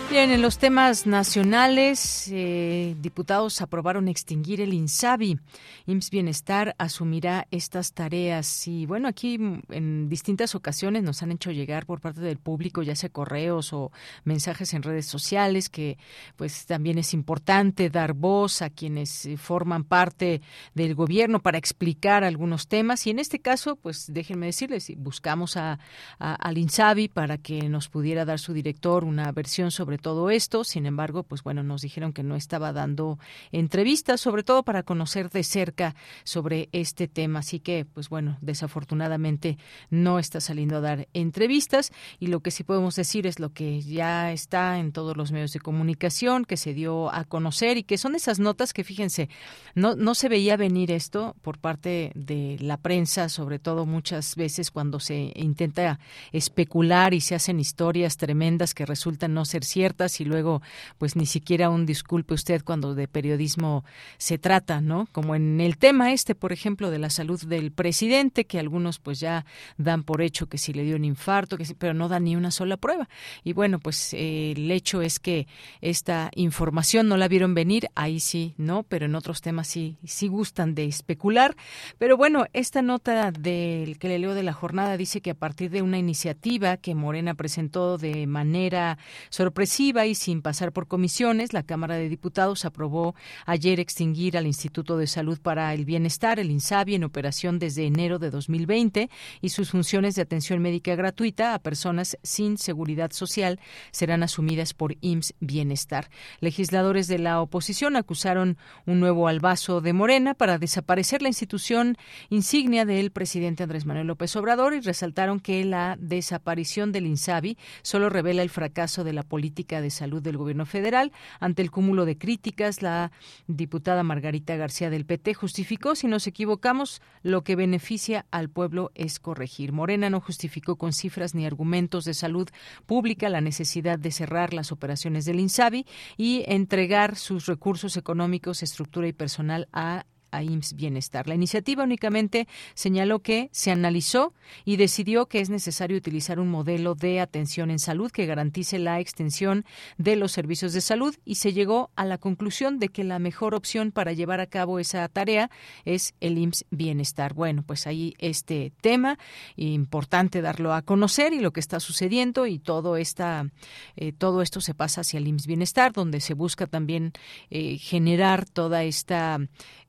Bien, 0.09 0.31
en 0.31 0.41
los 0.41 0.57
temas 0.57 1.05
nacionales, 1.05 2.29
eh, 2.31 2.95
diputados 2.99 3.61
aprobaron 3.61 4.07
extinguir 4.07 4.59
el 4.59 4.73
INSABI. 4.73 5.39
IMSS 5.85 6.09
Bienestar 6.09 6.75
asumirá 6.79 7.45
estas 7.51 7.93
tareas. 7.93 8.67
Y 8.67 8.87
bueno, 8.87 9.07
aquí 9.07 9.37
en 9.69 10.09
distintas 10.09 10.55
ocasiones 10.55 11.03
nos 11.03 11.21
han 11.21 11.31
hecho 11.31 11.51
llegar 11.51 11.85
por 11.85 12.01
parte 12.01 12.21
del 12.21 12.39
público, 12.39 12.81
ya 12.81 12.95
sea 12.95 13.09
correos 13.09 13.71
o 13.71 13.91
mensajes 14.23 14.73
en 14.73 14.81
redes 14.81 15.05
sociales, 15.05 15.69
que 15.69 15.99
pues 16.37 16.65
también 16.65 16.97
es 16.97 17.13
importante 17.13 17.91
dar 17.91 18.13
voz 18.13 18.63
a 18.63 18.71
quienes 18.71 19.27
eh, 19.27 19.37
forman 19.37 19.83
parte 19.83 20.41
del 20.73 20.95
gobierno 20.95 21.39
para 21.39 21.59
explicar 21.59 22.23
algunos 22.23 22.67
temas. 22.67 23.05
Y 23.05 23.11
en 23.11 23.19
este 23.19 23.41
caso, 23.41 23.75
pues 23.75 24.11
déjenme 24.11 24.47
decirles, 24.47 24.91
buscamos 24.97 25.55
a, 25.55 25.77
al 26.17 26.57
INSABI 26.57 27.09
para 27.09 27.37
que 27.37 27.69
nos 27.69 27.89
pudiera 27.89 28.25
dar 28.25 28.39
su 28.39 28.53
director 28.53 29.03
una 29.03 29.31
versión 29.31 29.69
sobre 29.69 29.98
todo 29.99 30.29
esto. 30.29 30.63
Sin 30.63 30.85
embargo, 30.85 31.23
pues 31.23 31.43
bueno, 31.43 31.63
nos 31.63 31.81
dijeron 31.81 32.13
que 32.13 32.23
no 32.23 32.35
estaba 32.35 32.73
dando 32.73 33.19
entrevistas, 33.51 34.21
sobre 34.21 34.43
todo 34.43 34.63
para 34.63 34.83
conocer 34.83 35.29
de 35.29 35.43
cerca 35.43 35.95
sobre 36.23 36.69
este 36.71 37.07
tema. 37.07 37.39
Así 37.39 37.59
que, 37.59 37.85
pues 37.85 38.09
bueno, 38.09 38.37
desafortunadamente 38.41 39.57
no 39.89 40.19
está 40.19 40.41
saliendo 40.41 40.77
a 40.77 40.81
dar 40.81 41.07
entrevistas 41.13 41.91
y 42.19 42.27
lo 42.27 42.41
que 42.41 42.51
sí 42.51 42.63
podemos 42.63 42.95
decir 42.95 43.27
es 43.27 43.39
lo 43.39 43.53
que 43.53 43.81
ya 43.81 44.31
está 44.31 44.79
en 44.79 44.91
todos 44.91 45.17
los 45.17 45.31
medios 45.31 45.51
de 45.53 45.59
comunicación, 45.59 46.45
que 46.45 46.57
se 46.57 46.73
dio 46.73 47.13
a 47.13 47.23
conocer 47.25 47.77
y 47.77 47.83
que 47.83 47.97
son 47.97 48.15
esas 48.15 48.39
notas 48.39 48.73
que, 48.73 48.83
fíjense, 48.83 49.29
no, 49.75 49.95
no 49.95 50.15
se 50.15 50.29
veía 50.29 50.57
venir 50.57 50.91
esto 50.91 51.35
por 51.41 51.57
parte 51.59 52.11
de 52.15 52.57
la 52.59 52.77
prensa, 52.77 53.29
sobre 53.29 53.59
todo 53.59 53.85
muchas 53.85 54.35
veces 54.35 54.71
cuando 54.71 54.99
se 54.99 55.31
intenta 55.35 55.99
especular 56.31 57.13
y 57.13 57.21
se 57.21 57.35
hacen 57.35 57.59
historias 57.59 58.17
tremendas 58.17 58.73
que 58.73 58.85
resultan 58.85 59.33
no 59.33 59.45
ser 59.45 59.63
ciertas 59.63 59.88
y 60.19 60.25
luego 60.25 60.61
pues 60.97 61.15
ni 61.15 61.25
siquiera 61.25 61.69
un 61.69 61.85
disculpe 61.85 62.33
usted 62.33 62.63
cuando 62.63 62.95
de 62.95 63.07
periodismo 63.07 63.83
se 64.17 64.37
trata, 64.37 64.81
¿no? 64.81 65.07
Como 65.11 65.35
en 65.35 65.59
el 65.59 65.77
tema 65.77 66.13
este, 66.13 66.35
por 66.35 66.53
ejemplo, 66.53 66.89
de 66.89 66.99
la 66.99 67.09
salud 67.09 67.41
del 67.41 67.71
presidente, 67.71 68.45
que 68.45 68.59
algunos 68.59 68.99
pues 68.99 69.19
ya 69.19 69.45
dan 69.77 70.03
por 70.03 70.21
hecho 70.21 70.47
que 70.47 70.57
si 70.57 70.73
le 70.73 70.83
dio 70.83 70.95
un 70.95 71.05
infarto, 71.05 71.57
que 71.57 71.65
sí, 71.65 71.73
pero 71.73 71.93
no 71.93 72.07
dan 72.07 72.23
ni 72.23 72.35
una 72.35 72.51
sola 72.51 72.77
prueba. 72.77 73.09
Y 73.43 73.53
bueno, 73.53 73.79
pues 73.79 74.13
eh, 74.13 74.53
el 74.55 74.71
hecho 74.71 75.01
es 75.01 75.19
que 75.19 75.47
esta 75.81 76.31
información 76.35 77.07
no 77.07 77.17
la 77.17 77.27
vieron 77.27 77.53
venir, 77.53 77.87
ahí 77.95 78.19
sí, 78.19 78.53
¿no? 78.57 78.83
Pero 78.83 79.05
en 79.05 79.15
otros 79.15 79.41
temas 79.41 79.67
sí, 79.67 79.97
sí 80.05 80.27
gustan 80.27 80.75
de 80.75 80.85
especular. 80.85 81.55
Pero 81.97 82.15
bueno, 82.15 82.45
esta 82.53 82.81
nota 82.81 83.31
del 83.31 83.97
que 83.99 84.07
le 84.07 84.19
leo 84.19 84.33
de 84.33 84.43
la 84.43 84.53
jornada 84.53 84.97
dice 84.97 85.21
que 85.21 85.31
a 85.31 85.35
partir 85.35 85.71
de 85.71 85.81
una 85.81 85.97
iniciativa 85.97 86.77
que 86.77 86.95
Morena 86.95 87.33
presentó 87.33 87.97
de 87.97 88.27
manera 88.27 88.97
sorpresiva, 89.29 89.78
y 89.79 90.13
sin 90.13 90.41
pasar 90.41 90.73
por 90.73 90.87
comisiones, 90.87 91.53
la 91.53 91.63
Cámara 91.63 91.95
de 91.95 92.09
Diputados 92.09 92.65
aprobó 92.65 93.15
ayer 93.45 93.79
extinguir 93.79 94.37
al 94.37 94.45
Instituto 94.45 94.97
de 94.97 95.07
Salud 95.07 95.39
para 95.39 95.73
el 95.73 95.85
Bienestar, 95.85 96.37
el 96.37 96.51
INSABI, 96.51 96.95
en 96.95 97.05
operación 97.05 97.59
desde 97.59 97.85
enero 97.85 98.19
de 98.19 98.29
2020 98.29 99.09
y 99.39 99.49
sus 99.49 99.69
funciones 99.69 100.15
de 100.15 100.21
atención 100.21 100.61
médica 100.61 100.95
gratuita 100.95 101.53
a 101.53 101.59
personas 101.59 102.17
sin 102.23 102.57
seguridad 102.57 103.11
social 103.11 103.57
serán 103.91 104.21
asumidas 104.21 104.73
por 104.73 104.97
IMSS 104.99 105.35
Bienestar. 105.39 106.09
Legisladores 106.41 107.07
de 107.07 107.19
la 107.19 107.39
oposición 107.39 107.95
acusaron 107.95 108.57
un 108.85 108.99
nuevo 108.99 109.29
albazo 109.29 109.79
de 109.79 109.93
Morena 109.93 110.33
para 110.33 110.57
desaparecer 110.57 111.21
la 111.21 111.29
institución 111.29 111.95
insignia 112.29 112.83
del 112.83 113.11
presidente 113.11 113.63
Andrés 113.63 113.85
Manuel 113.85 114.07
López 114.07 114.35
Obrador 114.35 114.73
y 114.73 114.81
resaltaron 114.81 115.39
que 115.39 115.63
la 115.63 115.95
desaparición 116.01 116.91
del 116.91 117.07
INSABI 117.07 117.57
solo 117.81 118.09
revela 118.09 118.41
el 118.41 118.49
fracaso 118.49 119.05
de 119.05 119.13
la 119.13 119.23
política 119.23 119.68
De 119.69 119.91
Salud 119.91 120.21
del 120.21 120.37
Gobierno 120.37 120.65
Federal. 120.65 121.11
Ante 121.39 121.61
el 121.61 121.69
cúmulo 121.69 122.05
de 122.05 122.17
críticas, 122.17 122.81
la 122.81 123.11
diputada 123.47 124.01
Margarita 124.01 124.55
García 124.55 124.89
del 124.89 125.05
PT 125.05 125.35
justificó, 125.35 125.95
si 125.95 126.07
nos 126.07 126.25
equivocamos, 126.25 127.01
lo 127.21 127.43
que 127.43 127.55
beneficia 127.55 128.25
al 128.31 128.49
pueblo 128.49 128.91
es 128.95 129.19
corregir. 129.19 129.71
Morena 129.71 130.09
no 130.09 130.19
justificó 130.19 130.75
con 130.75 130.91
cifras 130.91 131.35
ni 131.35 131.45
argumentos 131.45 132.05
de 132.05 132.15
salud 132.15 132.49
pública 132.87 133.29
la 133.29 133.41
necesidad 133.41 133.99
de 133.99 134.11
cerrar 134.11 134.53
las 134.53 134.71
operaciones 134.71 135.25
del 135.25 135.39
INSABI 135.39 135.85
y 136.17 136.43
entregar 136.47 137.15
sus 137.15 137.45
recursos 137.45 137.95
económicos, 137.95 138.63
estructura 138.63 139.07
y 139.07 139.13
personal 139.13 139.67
a 139.71 140.05
a 140.31 140.43
IMSS 140.43 140.75
Bienestar. 140.75 141.27
La 141.27 141.35
iniciativa 141.35 141.83
únicamente 141.83 142.47
señaló 142.73 143.19
que 143.19 143.49
se 143.51 143.71
analizó 143.71 144.33
y 144.65 144.77
decidió 144.77 145.27
que 145.27 145.39
es 145.39 145.49
necesario 145.49 145.97
utilizar 145.97 146.39
un 146.39 146.49
modelo 146.49 146.95
de 146.95 147.19
atención 147.19 147.71
en 147.71 147.79
salud 147.79 148.11
que 148.11 148.25
garantice 148.25 148.79
la 148.79 148.99
extensión 148.99 149.65
de 149.97 150.15
los 150.15 150.31
servicios 150.31 150.73
de 150.73 150.81
salud 150.81 151.15
y 151.25 151.35
se 151.35 151.53
llegó 151.53 151.89
a 151.95 152.05
la 152.05 152.17
conclusión 152.17 152.79
de 152.79 152.89
que 152.89 153.03
la 153.03 153.19
mejor 153.19 153.55
opción 153.55 153.91
para 153.91 154.13
llevar 154.13 154.39
a 154.39 154.47
cabo 154.47 154.79
esa 154.79 155.07
tarea 155.07 155.49
es 155.85 156.13
el 156.19 156.37
IMSS 156.37 156.65
Bienestar. 156.71 157.33
Bueno, 157.33 157.63
pues 157.65 157.87
ahí 157.87 158.13
este 158.19 158.71
tema 158.81 159.17
importante 159.55 160.41
darlo 160.41 160.73
a 160.73 160.81
conocer 160.81 161.33
y 161.33 161.39
lo 161.39 161.51
que 161.51 161.59
está 161.59 161.79
sucediendo 161.79 162.45
y 162.45 162.59
todo 162.59 162.97
esta 162.97 163.47
eh, 163.95 164.11
todo 164.11 164.41
esto 164.41 164.61
se 164.61 164.73
pasa 164.73 165.01
hacia 165.01 165.17
el 165.19 165.27
IMSS 165.27 165.47
Bienestar 165.47 165.93
donde 165.93 166.21
se 166.21 166.33
busca 166.33 166.67
también 166.67 167.13
eh, 167.49 167.77
generar 167.77 168.45
toda 168.45 168.83
esta 168.83 169.39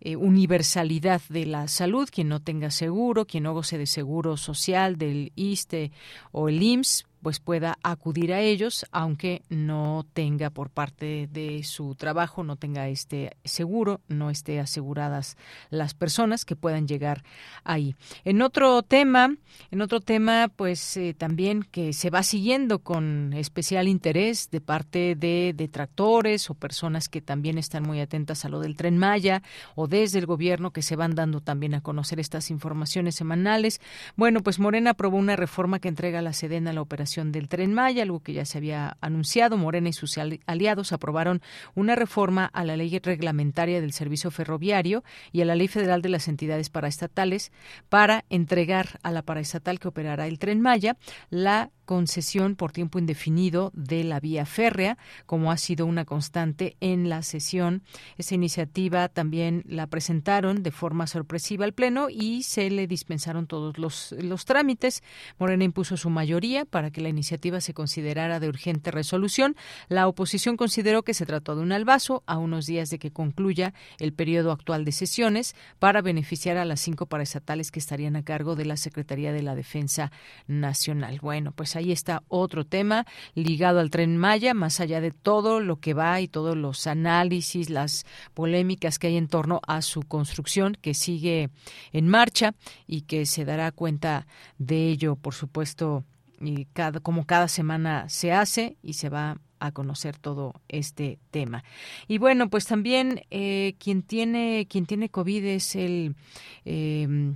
eh, 0.00 0.16
universalidad 0.30 1.20
de 1.28 1.44
la 1.44 1.66
salud, 1.66 2.08
quien 2.10 2.28
no 2.28 2.40
tenga 2.40 2.70
seguro, 2.70 3.26
quien 3.26 3.42
no 3.42 3.52
goce 3.52 3.78
de 3.78 3.86
seguro 3.86 4.36
social 4.36 4.96
del 4.96 5.32
ISTE 5.34 5.90
o 6.30 6.48
el 6.48 6.62
IMSS, 6.62 7.04
pues 7.22 7.40
pueda 7.40 7.78
acudir 7.82 8.32
a 8.32 8.40
ellos, 8.40 8.86
aunque 8.92 9.42
no 9.48 10.06
tenga 10.12 10.50
por 10.50 10.70
parte 10.70 11.28
de 11.30 11.62
su 11.64 11.94
trabajo, 11.94 12.44
no 12.44 12.56
tenga 12.56 12.88
este 12.88 13.36
seguro, 13.44 14.00
no 14.08 14.30
esté 14.30 14.60
aseguradas 14.60 15.36
las 15.68 15.94
personas 15.94 16.44
que 16.44 16.56
puedan 16.56 16.88
llegar 16.88 17.22
ahí. 17.62 17.94
En 18.24 18.40
otro 18.42 18.82
tema, 18.82 19.34
en 19.70 19.82
otro 19.82 20.00
tema, 20.00 20.48
pues 20.54 20.96
eh, 20.96 21.14
también 21.14 21.62
que 21.62 21.92
se 21.92 22.10
va 22.10 22.22
siguiendo 22.22 22.78
con 22.78 23.32
especial 23.34 23.88
interés 23.88 24.50
de 24.50 24.60
parte 24.60 25.14
de 25.14 25.52
detractores 25.54 26.48
o 26.48 26.54
personas 26.54 27.08
que 27.08 27.20
también 27.20 27.58
están 27.58 27.82
muy 27.82 28.00
atentas 28.00 28.44
a 28.44 28.48
lo 28.48 28.60
del 28.60 28.76
tren 28.76 28.96
Maya 28.96 29.42
o 29.74 29.88
desde 29.88 30.18
el 30.18 30.26
gobierno 30.26 30.70
que 30.70 30.82
se 30.82 30.96
van 30.96 31.14
dando 31.14 31.40
también 31.40 31.74
a 31.74 31.82
conocer 31.82 32.18
estas 32.18 32.50
informaciones 32.50 33.14
semanales. 33.14 33.80
Bueno, 34.16 34.42
pues 34.42 34.58
Morena 34.58 34.90
aprobó 34.90 35.18
una 35.18 35.36
reforma 35.36 35.80
que 35.80 35.88
entrega 35.88 36.22
la 36.22 36.32
Sedena 36.32 36.72
la 36.72 36.80
operación 36.80 37.09
del 37.16 37.48
Tren 37.48 37.74
Maya, 37.74 38.04
algo 38.04 38.20
que 38.20 38.32
ya 38.32 38.44
se 38.44 38.58
había 38.58 38.96
anunciado. 39.00 39.56
Morena 39.56 39.88
y 39.88 39.92
sus 39.92 40.16
aliados 40.46 40.92
aprobaron 40.92 41.42
una 41.74 41.96
reforma 41.96 42.46
a 42.46 42.64
la 42.64 42.76
ley 42.76 42.98
reglamentaria 42.98 43.80
del 43.80 43.92
servicio 43.92 44.30
ferroviario 44.30 45.02
y 45.32 45.40
a 45.42 45.44
la 45.44 45.56
ley 45.56 45.66
federal 45.66 46.02
de 46.02 46.08
las 46.08 46.28
entidades 46.28 46.70
paraestatales 46.70 47.50
para 47.88 48.24
entregar 48.30 49.00
a 49.02 49.10
la 49.10 49.22
paraestatal 49.22 49.80
que 49.80 49.88
operará 49.88 50.26
el 50.26 50.38
Tren 50.38 50.60
Maya 50.60 50.96
la 51.30 51.70
concesión 51.90 52.54
por 52.54 52.70
tiempo 52.70 53.00
indefinido 53.00 53.72
de 53.74 54.04
la 54.04 54.20
vía 54.20 54.46
férrea, 54.46 54.96
como 55.26 55.50
ha 55.50 55.56
sido 55.56 55.86
una 55.86 56.04
constante 56.04 56.76
en 56.78 57.08
la 57.08 57.24
sesión. 57.24 57.82
Esa 58.16 58.36
iniciativa 58.36 59.08
también 59.08 59.64
la 59.66 59.88
presentaron 59.88 60.62
de 60.62 60.70
forma 60.70 61.08
sorpresiva 61.08 61.64
al 61.64 61.72
Pleno 61.72 62.06
y 62.08 62.44
se 62.44 62.70
le 62.70 62.86
dispensaron 62.86 63.48
todos 63.48 63.76
los, 63.76 64.14
los 64.22 64.44
trámites. 64.44 65.02
Morena 65.40 65.64
impuso 65.64 65.96
su 65.96 66.10
mayoría 66.10 66.64
para 66.64 66.92
que 66.92 67.00
la 67.00 67.08
iniciativa 67.08 67.60
se 67.60 67.74
considerara 67.74 68.38
de 68.38 68.48
urgente 68.48 68.92
resolución. 68.92 69.56
La 69.88 70.06
oposición 70.06 70.56
consideró 70.56 71.02
que 71.02 71.12
se 71.12 71.26
trató 71.26 71.56
de 71.56 71.62
un 71.62 71.72
albazo 71.72 72.22
a 72.26 72.38
unos 72.38 72.66
días 72.66 72.90
de 72.90 73.00
que 73.00 73.10
concluya 73.10 73.74
el 73.98 74.12
periodo 74.12 74.52
actual 74.52 74.84
de 74.84 74.92
sesiones 74.92 75.56
para 75.80 76.02
beneficiar 76.02 76.56
a 76.56 76.64
las 76.64 76.78
cinco 76.78 77.06
paraestatales 77.06 77.72
que 77.72 77.80
estarían 77.80 78.14
a 78.14 78.22
cargo 78.22 78.54
de 78.54 78.66
la 78.66 78.76
Secretaría 78.76 79.32
de 79.32 79.42
la 79.42 79.56
Defensa 79.56 80.12
Nacional. 80.46 81.18
Bueno, 81.20 81.50
pues 81.50 81.79
ahí 81.80 81.92
está 81.92 82.22
otro 82.28 82.64
tema 82.64 83.06
ligado 83.34 83.80
al 83.80 83.90
tren 83.90 84.16
Maya, 84.16 84.54
más 84.54 84.80
allá 84.80 85.00
de 85.00 85.10
todo 85.10 85.60
lo 85.60 85.76
que 85.76 85.94
va 85.94 86.20
y 86.20 86.28
todos 86.28 86.56
los 86.56 86.86
análisis, 86.86 87.70
las 87.70 88.06
polémicas 88.34 88.98
que 88.98 89.08
hay 89.08 89.16
en 89.16 89.28
torno 89.28 89.60
a 89.66 89.82
su 89.82 90.02
construcción, 90.02 90.76
que 90.80 90.94
sigue 90.94 91.50
en 91.92 92.08
marcha 92.08 92.54
y 92.86 93.02
que 93.02 93.26
se 93.26 93.44
dará 93.44 93.72
cuenta 93.72 94.26
de 94.58 94.88
ello, 94.88 95.16
por 95.16 95.34
supuesto, 95.34 96.04
y 96.40 96.66
cada, 96.66 97.00
como 97.00 97.26
cada 97.26 97.48
semana 97.48 98.08
se 98.08 98.32
hace 98.32 98.76
y 98.82 98.94
se 98.94 99.08
va 99.08 99.38
a 99.58 99.72
conocer 99.72 100.16
todo 100.16 100.54
este 100.68 101.18
tema. 101.30 101.64
Y 102.08 102.18
bueno, 102.18 102.48
pues 102.48 102.64
también 102.64 103.22
eh, 103.30 103.74
quien 103.78 104.02
tiene 104.02 104.66
quien 104.68 104.86
tiene 104.86 105.10
COVID 105.10 105.44
es 105.44 105.76
el 105.76 106.16
eh, 106.64 107.34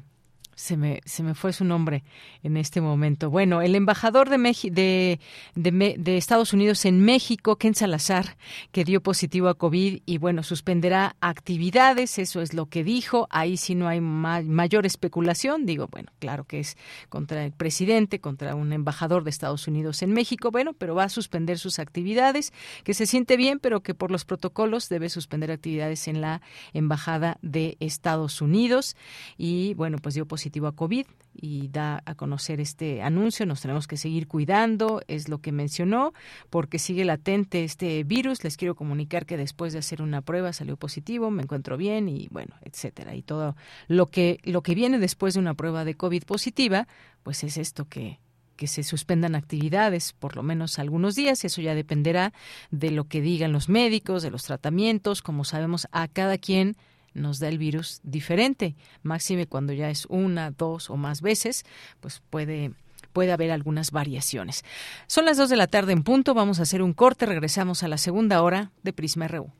se 0.56 0.76
me, 0.76 1.00
se 1.04 1.22
me 1.22 1.34
fue 1.34 1.52
su 1.52 1.64
nombre 1.64 2.04
en 2.42 2.56
este 2.56 2.80
momento. 2.80 3.30
Bueno, 3.30 3.62
el 3.62 3.74
embajador 3.74 4.28
de, 4.28 5.18
de, 5.54 5.94
de, 5.98 6.16
Estados 6.16 6.52
Unidos 6.52 6.84
en 6.84 7.00
México, 7.00 7.56
Ken 7.56 7.74
Salazar, 7.74 8.36
que 8.72 8.84
dio 8.84 9.02
positivo 9.02 9.48
a 9.48 9.54
COVID 9.54 10.02
y 10.06 10.18
bueno, 10.18 10.42
suspenderá 10.42 11.16
actividades, 11.20 12.18
eso 12.18 12.40
es 12.40 12.54
lo 12.54 12.66
que 12.66 12.84
dijo. 12.84 13.26
Ahí 13.30 13.56
sí 13.56 13.74
no 13.74 13.88
hay 13.88 14.00
mayor 14.00 14.86
especulación. 14.86 15.66
Digo, 15.66 15.88
bueno, 15.90 16.12
claro 16.18 16.44
que 16.44 16.60
es 16.60 16.76
contra 17.08 17.44
el 17.44 17.52
presidente, 17.52 18.20
contra 18.20 18.54
un 18.54 18.72
embajador 18.72 19.24
de 19.24 19.30
Estados 19.30 19.66
Unidos 19.66 20.02
en 20.02 20.12
México, 20.12 20.50
bueno, 20.50 20.72
pero 20.72 20.94
va 20.94 21.04
a 21.04 21.08
suspender 21.08 21.58
sus 21.58 21.78
actividades, 21.78 22.52
que 22.84 22.94
se 22.94 23.06
siente 23.06 23.36
bien, 23.36 23.58
pero 23.58 23.82
que 23.82 23.94
por 23.94 24.10
los 24.10 24.24
protocolos 24.24 24.88
debe 24.88 25.08
suspender 25.08 25.50
actividades 25.50 26.08
en 26.08 26.20
la 26.20 26.42
embajada 26.72 27.38
de 27.42 27.76
Estados 27.80 28.40
Unidos. 28.40 28.96
Y 29.36 29.74
bueno, 29.74 29.98
pues 29.98 30.14
dio 30.14 30.26
positivo 30.26 30.43
positivo 30.44 30.66
a 30.66 30.72
COVID 30.72 31.06
y 31.32 31.68
da 31.68 32.02
a 32.04 32.14
conocer 32.14 32.60
este 32.60 33.00
anuncio. 33.00 33.46
Nos 33.46 33.62
tenemos 33.62 33.86
que 33.86 33.96
seguir 33.96 34.28
cuidando, 34.28 35.00
es 35.08 35.30
lo 35.30 35.38
que 35.38 35.52
mencionó, 35.52 36.12
porque 36.50 36.78
sigue 36.78 37.06
latente 37.06 37.64
este 37.64 38.04
virus. 38.04 38.44
Les 38.44 38.58
quiero 38.58 38.74
comunicar 38.74 39.24
que 39.24 39.38
después 39.38 39.72
de 39.72 39.78
hacer 39.78 40.02
una 40.02 40.20
prueba 40.20 40.52
salió 40.52 40.76
positivo, 40.76 41.30
me 41.30 41.42
encuentro 41.42 41.78
bien 41.78 42.10
y 42.10 42.28
bueno, 42.30 42.56
etcétera. 42.60 43.14
Y 43.14 43.22
todo 43.22 43.56
lo 43.88 44.10
que 44.10 44.38
lo 44.44 44.62
que 44.62 44.74
viene 44.74 44.98
después 44.98 45.32
de 45.32 45.40
una 45.40 45.54
prueba 45.54 45.86
de 45.86 45.94
COVID 45.94 46.24
positiva, 46.24 46.88
pues 47.22 47.42
es 47.42 47.56
esto 47.56 47.86
que 47.86 48.18
que 48.56 48.66
se 48.66 48.82
suspendan 48.84 49.34
actividades 49.34 50.12
por 50.12 50.36
lo 50.36 50.42
menos 50.42 50.78
algunos 50.78 51.16
días, 51.16 51.44
eso 51.44 51.60
ya 51.60 51.74
dependerá 51.74 52.32
de 52.70 52.90
lo 52.90 53.08
que 53.08 53.20
digan 53.20 53.50
los 53.50 53.68
médicos, 53.68 54.22
de 54.22 54.30
los 54.30 54.44
tratamientos, 54.44 55.22
como 55.22 55.44
sabemos 55.44 55.88
a 55.90 56.06
cada 56.06 56.38
quien 56.38 56.76
nos 57.14 57.38
da 57.38 57.48
el 57.48 57.56
virus 57.58 58.00
diferente. 58.02 58.76
Máxime 59.02 59.46
cuando 59.46 59.72
ya 59.72 59.88
es 59.90 60.04
una, 60.06 60.50
dos 60.50 60.90
o 60.90 60.96
más 60.96 61.22
veces, 61.22 61.64
pues 62.00 62.20
puede 62.30 62.72
puede 63.12 63.32
haber 63.32 63.50
algunas 63.52 63.92
variaciones. 63.92 64.64
Son 65.06 65.24
las 65.24 65.38
dos 65.38 65.48
de 65.48 65.56
la 65.56 65.68
tarde 65.68 65.92
en 65.92 66.02
punto, 66.02 66.34
vamos 66.34 66.58
a 66.58 66.64
hacer 66.64 66.82
un 66.82 66.92
corte, 66.92 67.24
regresamos 67.24 67.84
a 67.84 67.88
la 67.88 67.96
segunda 67.96 68.42
hora 68.42 68.72
de 68.82 68.92
Prisma 68.92 69.28
RU. 69.28 69.50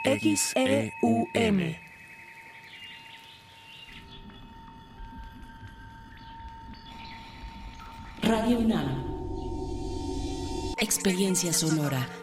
XEUM. 0.03 1.75
Radio 8.23 8.59
UNAM. 8.59 9.03
Experiencia 10.77 11.53
sonora. 11.53 12.20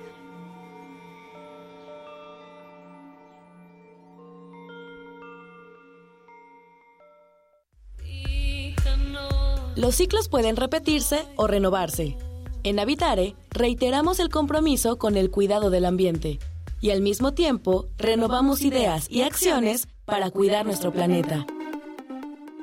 Los 9.78 9.94
ciclos 9.94 10.28
pueden 10.28 10.56
repetirse 10.56 11.24
o 11.36 11.46
renovarse. 11.46 12.16
En 12.64 12.80
Habitare, 12.80 13.36
reiteramos 13.50 14.18
el 14.18 14.28
compromiso 14.28 14.98
con 14.98 15.16
el 15.16 15.30
cuidado 15.30 15.70
del 15.70 15.84
ambiente 15.84 16.40
y 16.80 16.90
al 16.90 17.00
mismo 17.00 17.32
tiempo 17.32 17.86
renovamos 17.96 18.62
ideas 18.62 19.08
y 19.08 19.22
acciones 19.22 19.86
para 20.04 20.32
cuidar 20.32 20.66
nuestro 20.66 20.92
planeta. 20.92 21.46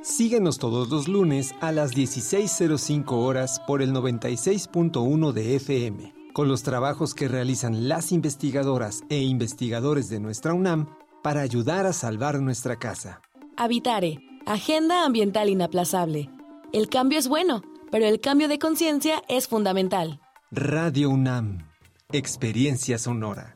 Síguenos 0.03 0.57
todos 0.57 0.89
los 0.89 1.07
lunes 1.07 1.55
a 1.61 1.71
las 1.71 1.93
16.05 1.93 3.05
horas 3.13 3.61
por 3.65 3.81
el 3.81 3.93
96.1 3.93 5.31
de 5.31 5.55
FM, 5.55 6.13
con 6.33 6.49
los 6.49 6.63
trabajos 6.63 7.13
que 7.13 7.29
realizan 7.29 7.87
las 7.87 8.11
investigadoras 8.11 9.03
e 9.07 9.21
investigadores 9.21 10.09
de 10.09 10.19
nuestra 10.19 10.53
UNAM 10.53 10.89
para 11.23 11.39
ayudar 11.39 11.85
a 11.85 11.93
salvar 11.93 12.41
nuestra 12.41 12.75
casa. 12.75 13.21
Habitare, 13.55 14.19
Agenda 14.45 15.05
Ambiental 15.05 15.47
Inaplazable. 15.47 16.34
El 16.75 16.89
cambio 16.89 17.17
es 17.17 17.29
bueno, 17.29 17.63
pero 17.89 18.05
el 18.05 18.19
cambio 18.19 18.49
de 18.49 18.59
conciencia 18.59 19.23
es 19.29 19.47
fundamental. 19.47 20.19
Radio 20.51 21.09
UNAM, 21.09 21.69
Experiencia 22.11 22.97
Sonora. 22.97 23.55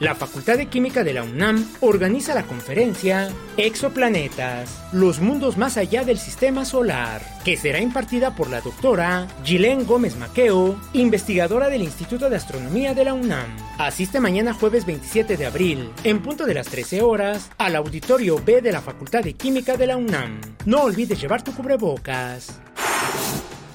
La 0.00 0.14
Facultad 0.14 0.56
de 0.56 0.66
Química 0.66 1.02
de 1.02 1.12
la 1.12 1.24
UNAM 1.24 1.66
organiza 1.80 2.32
la 2.32 2.44
conferencia 2.44 3.32
Exoplanetas, 3.56 4.80
los 4.92 5.18
mundos 5.18 5.56
más 5.56 5.76
allá 5.76 6.04
del 6.04 6.18
sistema 6.18 6.64
solar, 6.64 7.20
que 7.44 7.56
será 7.56 7.80
impartida 7.80 8.36
por 8.36 8.48
la 8.48 8.60
doctora 8.60 9.26
Gilén 9.42 9.86
Gómez 9.86 10.16
Maqueo, 10.16 10.80
investigadora 10.92 11.68
del 11.68 11.82
Instituto 11.82 12.30
de 12.30 12.36
Astronomía 12.36 12.94
de 12.94 13.06
la 13.06 13.12
UNAM. 13.12 13.56
Asiste 13.76 14.20
mañana 14.20 14.54
jueves 14.54 14.86
27 14.86 15.36
de 15.36 15.46
abril, 15.46 15.90
en 16.04 16.22
punto 16.22 16.46
de 16.46 16.54
las 16.54 16.68
13 16.68 17.02
horas, 17.02 17.50
al 17.58 17.74
auditorio 17.74 18.40
B 18.40 18.62
de 18.62 18.70
la 18.70 18.80
Facultad 18.80 19.24
de 19.24 19.34
Química 19.34 19.76
de 19.76 19.88
la 19.88 19.96
UNAM. 19.96 20.40
No 20.64 20.82
olvides 20.82 21.20
llevar 21.20 21.42
tu 21.42 21.52
cubrebocas. 21.52 22.60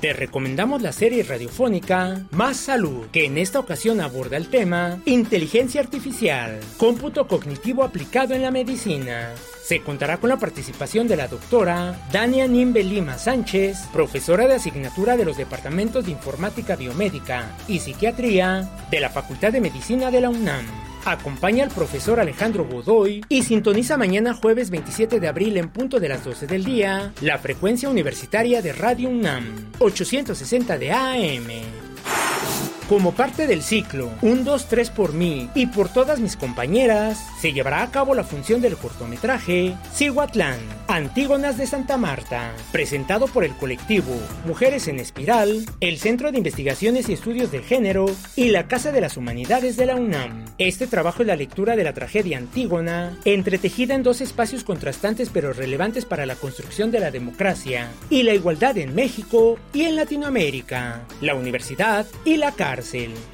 Te 0.03 0.11
recomendamos 0.11 0.81
la 0.81 0.91
serie 0.91 1.23
radiofónica 1.23 2.25
Más 2.31 2.57
Salud, 2.57 3.07
que 3.13 3.23
en 3.23 3.37
esta 3.37 3.57
ocasión 3.57 4.01
aborda 4.01 4.35
el 4.35 4.49
tema 4.49 4.99
Inteligencia 5.05 5.79
Artificial, 5.79 6.59
cómputo 6.75 7.25
cognitivo 7.25 7.85
aplicado 7.85 8.33
en 8.33 8.41
la 8.41 8.51
medicina. 8.51 9.31
Se 9.63 9.79
contará 9.79 10.17
con 10.17 10.29
la 10.29 10.35
participación 10.35 11.07
de 11.07 11.15
la 11.15 11.29
doctora 11.29 12.05
Dania 12.11 12.49
Nimbe 12.49 12.83
Lima 12.83 13.17
Sánchez, 13.17 13.77
profesora 13.93 14.45
de 14.45 14.55
asignatura 14.55 15.15
de 15.15 15.23
los 15.23 15.37
departamentos 15.37 16.03
de 16.03 16.11
Informática 16.11 16.75
Biomédica 16.75 17.55
y 17.69 17.79
Psiquiatría 17.79 18.69
de 18.91 18.99
la 18.99 19.09
Facultad 19.09 19.53
de 19.53 19.61
Medicina 19.61 20.11
de 20.11 20.19
la 20.19 20.29
UNAM. 20.29 20.82
Acompaña 21.05 21.65
al 21.65 21.69
profesor 21.69 22.21
Alejandro 22.21 22.65
Godoy 22.65 23.25
y 23.27 23.43
sintoniza 23.43 23.97
mañana 23.97 24.33
jueves 24.33 24.69
27 24.69 25.19
de 25.19 25.27
abril 25.27 25.57
en 25.57 25.69
punto 25.69 25.99
de 25.99 26.07
las 26.07 26.23
12 26.23 26.47
del 26.47 26.63
día 26.63 27.11
la 27.19 27.37
frecuencia 27.37 27.89
universitaria 27.89 28.61
de 28.61 28.71
Radio 28.71 29.09
UNAM 29.09 29.71
860 29.79 30.77
de 30.77 30.91
AM. 30.91 31.47
Como 32.89 33.13
parte 33.13 33.47
del 33.47 33.63
ciclo 33.63 34.11
Un 34.21 34.43
2 34.43 34.67
3 34.67 34.89
por 34.89 35.13
mí 35.13 35.49
y 35.55 35.67
por 35.67 35.87
todas 35.87 36.19
mis 36.19 36.35
compañeras, 36.35 37.17
se 37.39 37.53
llevará 37.53 37.81
a 37.81 37.91
cabo 37.91 38.13
la 38.13 38.25
función 38.25 38.61
del 38.61 38.75
cortometraje 38.75 39.75
Cihuatlán, 39.93 40.59
Antígonas 40.87 41.57
de 41.57 41.65
Santa 41.65 41.97
Marta, 41.97 42.51
presentado 42.73 43.27
por 43.27 43.45
el 43.45 43.55
colectivo 43.55 44.13
Mujeres 44.45 44.89
en 44.89 44.99
Espiral, 44.99 45.65
el 45.79 45.97
Centro 45.97 46.31
de 46.31 46.39
Investigaciones 46.39 47.07
y 47.07 47.13
Estudios 47.13 47.51
de 47.51 47.63
Género 47.63 48.05
y 48.35 48.49
la 48.49 48.67
Casa 48.67 48.91
de 48.91 49.01
las 49.01 49.15
Humanidades 49.15 49.77
de 49.77 49.85
la 49.85 49.95
UNAM. 49.95 50.43
Este 50.57 50.85
trabajo 50.85 51.21
es 51.21 51.27
la 51.27 51.37
lectura 51.37 51.77
de 51.77 51.85
la 51.85 51.93
tragedia 51.93 52.37
Antígona, 52.37 53.17
entretejida 53.23 53.95
en 53.95 54.03
dos 54.03 54.19
espacios 54.19 54.65
contrastantes 54.65 55.29
pero 55.33 55.53
relevantes 55.53 56.03
para 56.03 56.25
la 56.25 56.35
construcción 56.35 56.91
de 56.91 56.99
la 56.99 57.11
democracia 57.11 57.91
y 58.09 58.23
la 58.23 58.33
igualdad 58.33 58.77
en 58.77 58.93
México 58.93 59.57
y 59.73 59.83
en 59.83 59.95
Latinoamérica, 59.95 61.03
la 61.21 61.35
universidad 61.35 62.05
y 62.25 62.37
la 62.37 62.51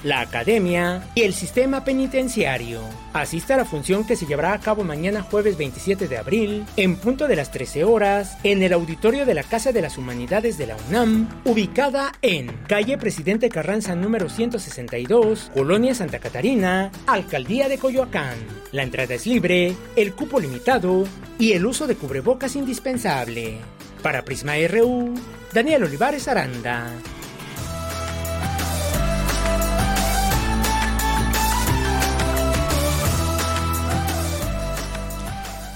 la 0.03 0.21
academia 0.21 1.03
y 1.15 1.21
el 1.21 1.33
sistema 1.33 1.83
penitenciario. 1.83 2.81
Asista 3.13 3.55
a 3.55 3.57
la 3.57 3.65
función 3.65 4.05
que 4.05 4.15
se 4.15 4.25
llevará 4.25 4.53
a 4.53 4.59
cabo 4.59 4.83
mañana 4.83 5.21
jueves 5.21 5.57
27 5.57 6.07
de 6.07 6.17
abril, 6.17 6.65
en 6.75 6.97
punto 6.97 7.27
de 7.27 7.35
las 7.35 7.51
13 7.51 7.83
horas, 7.83 8.37
en 8.43 8.63
el 8.63 8.73
auditorio 8.73 9.25
de 9.25 9.33
la 9.33 9.43
Casa 9.43 9.71
de 9.71 9.81
las 9.81 9.97
Humanidades 9.97 10.57
de 10.57 10.67
la 10.67 10.75
UNAM, 10.89 11.29
ubicada 11.45 12.11
en 12.21 12.47
calle 12.67 12.97
Presidente 12.97 13.49
Carranza 13.49 13.95
número 13.95 14.29
162, 14.29 15.51
Colonia 15.53 15.95
Santa 15.95 16.19
Catarina, 16.19 16.91
Alcaldía 17.07 17.69
de 17.69 17.77
Coyoacán. 17.77 18.35
La 18.71 18.83
entrada 18.83 19.15
es 19.15 19.25
libre, 19.25 19.75
el 19.95 20.13
cupo 20.13 20.39
limitado 20.39 21.05
y 21.37 21.53
el 21.53 21.65
uso 21.65 21.87
de 21.87 21.95
cubrebocas 21.95 22.55
indispensable. 22.55 23.57
Para 24.03 24.23
Prisma 24.23 24.53
RU, 24.67 25.13
Daniel 25.53 25.83
Olivares 25.83 26.27
Aranda. 26.27 26.91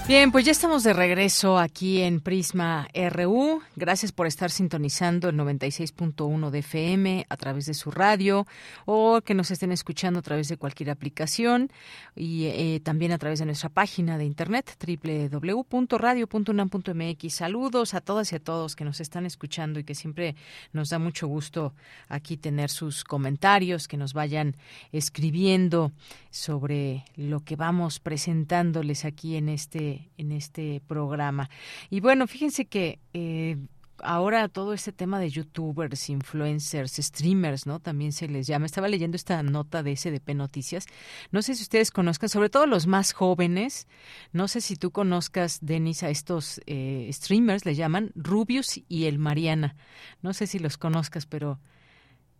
Bien, 0.06 0.32
pues 0.32 0.44
ya 0.44 0.52
estamos 0.52 0.82
de 0.82 0.92
regreso 0.92 1.58
aquí 1.58 2.02
en 2.02 2.20
Prisma 2.20 2.88
RU. 3.08 3.62
Gracias 3.74 4.12
por 4.12 4.26
estar 4.26 4.50
sintonizando 4.50 5.30
el 5.30 5.36
96.1 5.36 6.50
de 6.50 6.58
FM 6.58 7.24
a 7.26 7.36
través 7.38 7.64
de 7.64 7.72
su 7.72 7.90
radio 7.90 8.46
o 8.84 9.22
que 9.22 9.32
nos 9.32 9.50
estén 9.50 9.72
escuchando 9.72 10.18
a 10.18 10.22
través 10.22 10.48
de 10.48 10.58
cualquier 10.58 10.90
aplicación 10.90 11.72
y 12.14 12.48
eh, 12.48 12.82
también 12.84 13.12
a 13.12 13.18
través 13.18 13.38
de 13.38 13.46
nuestra 13.46 13.70
página 13.70 14.18
de 14.18 14.26
internet 14.26 14.76
www.radio.unam.mx. 14.78 17.34
Saludos 17.34 17.94
a 17.94 18.02
todas 18.02 18.30
y 18.32 18.34
a 18.36 18.40
todos 18.40 18.76
que 18.76 18.84
nos 18.84 19.00
están 19.00 19.24
escuchando 19.24 19.80
y 19.80 19.84
que 19.84 19.94
siempre 19.94 20.36
nos 20.74 20.90
da 20.90 20.98
mucho 20.98 21.28
gusto 21.28 21.72
aquí 22.10 22.36
tener 22.36 22.68
sus 22.68 23.04
comentarios, 23.04 23.88
que 23.88 23.96
nos 23.96 24.12
vayan 24.12 24.54
escribiendo 24.92 25.92
sobre 26.30 27.06
lo 27.16 27.40
que 27.40 27.56
vamos 27.56 28.00
presentándoles 28.00 29.06
aquí 29.06 29.36
en 29.36 29.48
este 29.48 29.93
en 30.16 30.32
este 30.32 30.82
programa. 30.86 31.48
Y 31.90 32.00
bueno, 32.00 32.26
fíjense 32.26 32.66
que 32.66 32.98
eh, 33.12 33.56
ahora 33.98 34.48
todo 34.48 34.72
este 34.72 34.92
tema 34.92 35.18
de 35.18 35.30
youtubers, 35.30 36.08
influencers, 36.10 36.92
streamers, 36.96 37.66
¿no? 37.66 37.80
También 37.80 38.12
se 38.12 38.28
les 38.28 38.46
llama. 38.46 38.66
Estaba 38.66 38.88
leyendo 38.88 39.16
esta 39.16 39.42
nota 39.42 39.82
de 39.82 39.96
SDP 39.96 40.34
Noticias. 40.34 40.86
No 41.30 41.42
sé 41.42 41.54
si 41.54 41.62
ustedes 41.62 41.90
conozcan, 41.90 42.28
sobre 42.28 42.50
todo 42.50 42.66
los 42.66 42.86
más 42.86 43.12
jóvenes. 43.12 43.86
No 44.32 44.48
sé 44.48 44.60
si 44.60 44.76
tú 44.76 44.90
conozcas, 44.90 45.58
Denis, 45.62 46.02
a 46.02 46.10
estos 46.10 46.60
eh, 46.66 47.08
streamers, 47.12 47.64
le 47.64 47.74
llaman 47.74 48.12
Rubius 48.14 48.80
y 48.88 49.04
el 49.04 49.18
Mariana. 49.18 49.76
No 50.22 50.32
sé 50.34 50.46
si 50.46 50.58
los 50.58 50.76
conozcas, 50.76 51.26
pero 51.26 51.60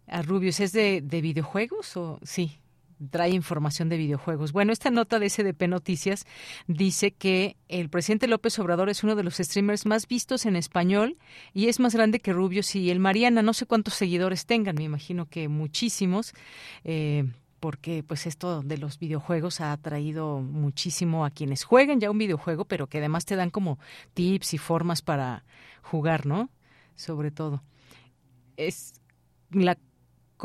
a 0.06 0.22
Rubius 0.22 0.60
es 0.60 0.72
de, 0.72 1.00
de 1.02 1.20
videojuegos 1.20 1.96
o 1.96 2.20
sí, 2.22 2.58
trae 3.10 3.30
información 3.30 3.88
de 3.88 3.96
videojuegos. 3.96 4.52
Bueno, 4.52 4.72
esta 4.72 4.90
nota 4.90 5.18
de 5.18 5.28
SDP 5.28 5.68
Noticias 5.68 6.26
dice 6.66 7.12
que 7.12 7.56
el 7.68 7.88
presidente 7.90 8.28
López 8.28 8.58
Obrador 8.58 8.88
es 8.88 9.04
uno 9.04 9.14
de 9.14 9.24
los 9.24 9.36
streamers 9.36 9.86
más 9.86 10.06
vistos 10.08 10.46
en 10.46 10.56
español 10.56 11.18
y 11.52 11.68
es 11.68 11.80
más 11.80 11.94
grande 11.94 12.20
que 12.20 12.32
Rubios 12.32 12.74
y 12.74 12.90
el 12.90 13.00
Mariana. 13.00 13.42
No 13.42 13.52
sé 13.52 13.66
cuántos 13.66 13.94
seguidores 13.94 14.46
tengan, 14.46 14.76
me 14.76 14.84
imagino 14.84 15.26
que 15.26 15.48
muchísimos. 15.48 16.32
Eh, 16.84 17.24
porque 17.64 18.02
pues 18.02 18.26
esto 18.26 18.60
de 18.60 18.76
los 18.76 18.98
videojuegos 18.98 19.62
ha 19.62 19.72
atraído 19.72 20.40
muchísimo 20.40 21.24
a 21.24 21.30
quienes 21.30 21.64
jueguen 21.64 21.98
ya 21.98 22.10
un 22.10 22.18
videojuego, 22.18 22.66
pero 22.66 22.88
que 22.88 22.98
además 22.98 23.24
te 23.24 23.36
dan 23.36 23.48
como 23.48 23.78
tips 24.12 24.52
y 24.52 24.58
formas 24.58 25.00
para 25.00 25.44
jugar, 25.80 26.26
¿no? 26.26 26.50
Sobre 26.94 27.30
todo. 27.30 27.62
Es 28.58 29.00
la 29.50 29.78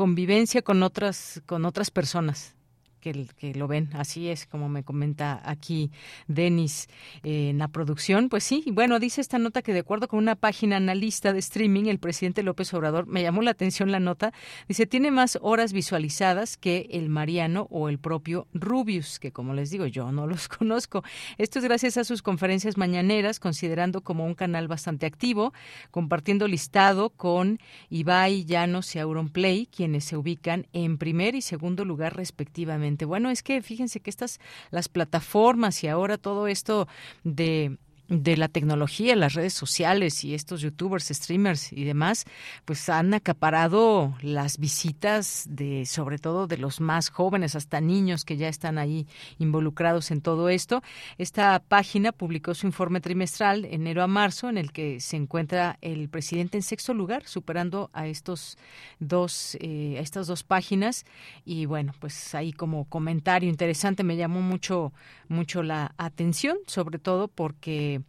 convivencia 0.00 0.62
con 0.62 0.82
otras 0.82 1.42
con 1.44 1.66
otras 1.66 1.90
personas 1.90 2.54
que, 3.00 3.26
que, 3.36 3.54
lo 3.54 3.66
ven. 3.66 3.90
Así 3.94 4.28
es, 4.28 4.46
como 4.46 4.68
me 4.68 4.84
comenta 4.84 5.40
aquí 5.44 5.90
Denis 6.28 6.88
eh, 7.22 7.50
en 7.50 7.58
la 7.58 7.68
producción. 7.68 8.28
Pues 8.28 8.44
sí, 8.44 8.64
bueno, 8.72 8.98
dice 8.98 9.20
esta 9.20 9.38
nota 9.38 9.62
que 9.62 9.72
de 9.72 9.80
acuerdo 9.80 10.08
con 10.08 10.18
una 10.18 10.36
página 10.36 10.76
analista 10.76 11.32
de 11.32 11.38
streaming, 11.38 11.86
el 11.86 11.98
presidente 11.98 12.42
López 12.42 12.72
Obrador, 12.74 13.06
me 13.06 13.22
llamó 13.22 13.42
la 13.42 13.50
atención 13.50 13.90
la 13.90 14.00
nota, 14.00 14.32
dice, 14.68 14.86
tiene 14.86 15.10
más 15.10 15.38
horas 15.42 15.72
visualizadas 15.72 16.56
que 16.56 16.88
el 16.90 17.08
Mariano 17.08 17.66
o 17.70 17.88
el 17.88 17.98
propio 17.98 18.46
Rubius, 18.52 19.18
que 19.18 19.32
como 19.32 19.54
les 19.54 19.70
digo, 19.70 19.86
yo 19.86 20.12
no 20.12 20.26
los 20.28 20.48
conozco. 20.48 21.02
Esto 21.38 21.58
es 21.58 21.64
gracias 21.64 21.96
a 21.96 22.04
sus 22.04 22.22
conferencias 22.22 22.76
mañaneras, 22.76 23.40
considerando 23.40 24.02
como 24.02 24.26
un 24.26 24.34
canal 24.34 24.68
bastante 24.68 25.06
activo, 25.06 25.52
compartiendo 25.90 26.46
listado 26.46 27.10
con 27.10 27.58
Ibai, 27.88 28.44
Llanos 28.44 28.94
y 28.94 28.98
Auronplay, 28.98 29.66
quienes 29.66 30.04
se 30.04 30.16
ubican 30.16 30.66
en 30.72 30.98
primer 30.98 31.34
y 31.34 31.42
segundo 31.42 31.84
lugar 31.84 32.16
respectivamente 32.16 32.89
bueno, 33.04 33.30
es 33.30 33.42
que 33.42 33.62
fíjense 33.62 34.00
que 34.00 34.10
estas, 34.10 34.40
las 34.70 34.88
plataformas 34.88 35.82
y 35.84 35.88
ahora 35.88 36.18
todo 36.18 36.46
esto 36.46 36.88
de 37.24 37.78
de 38.10 38.36
la 38.36 38.48
tecnología, 38.48 39.14
las 39.14 39.34
redes 39.34 39.54
sociales 39.54 40.24
y 40.24 40.34
estos 40.34 40.60
youtubers, 40.60 41.08
streamers 41.08 41.72
y 41.72 41.84
demás, 41.84 42.24
pues 42.64 42.88
han 42.88 43.14
acaparado 43.14 44.14
las 44.20 44.58
visitas 44.58 45.46
de 45.48 45.86
sobre 45.86 46.18
todo 46.18 46.48
de 46.48 46.58
los 46.58 46.80
más 46.80 47.08
jóvenes 47.08 47.54
hasta 47.54 47.80
niños 47.80 48.24
que 48.24 48.36
ya 48.36 48.48
están 48.48 48.78
ahí 48.78 49.06
involucrados 49.38 50.10
en 50.10 50.22
todo 50.22 50.48
esto. 50.48 50.82
Esta 51.18 51.60
página 51.60 52.10
publicó 52.10 52.52
su 52.54 52.66
informe 52.66 53.00
trimestral 53.00 53.64
enero 53.64 54.02
a 54.02 54.08
marzo 54.08 54.48
en 54.48 54.58
el 54.58 54.72
que 54.72 54.98
se 54.98 55.16
encuentra 55.16 55.78
el 55.80 56.08
presidente 56.08 56.58
en 56.58 56.62
sexto 56.64 56.92
lugar, 56.92 57.28
superando 57.28 57.90
a 57.92 58.08
estos 58.08 58.58
dos 58.98 59.56
eh, 59.60 59.96
a 59.98 60.00
estas 60.00 60.26
dos 60.26 60.42
páginas 60.42 61.04
y 61.44 61.66
bueno, 61.66 61.94
pues 62.00 62.34
ahí 62.34 62.52
como 62.52 62.86
comentario 62.86 63.48
interesante 63.48 64.02
me 64.02 64.16
llamó 64.16 64.40
mucho 64.40 64.92
mucho 65.28 65.62
la 65.62 65.94
atención, 65.96 66.58
sobre 66.66 66.98
todo 66.98 67.28
porque 67.28 67.99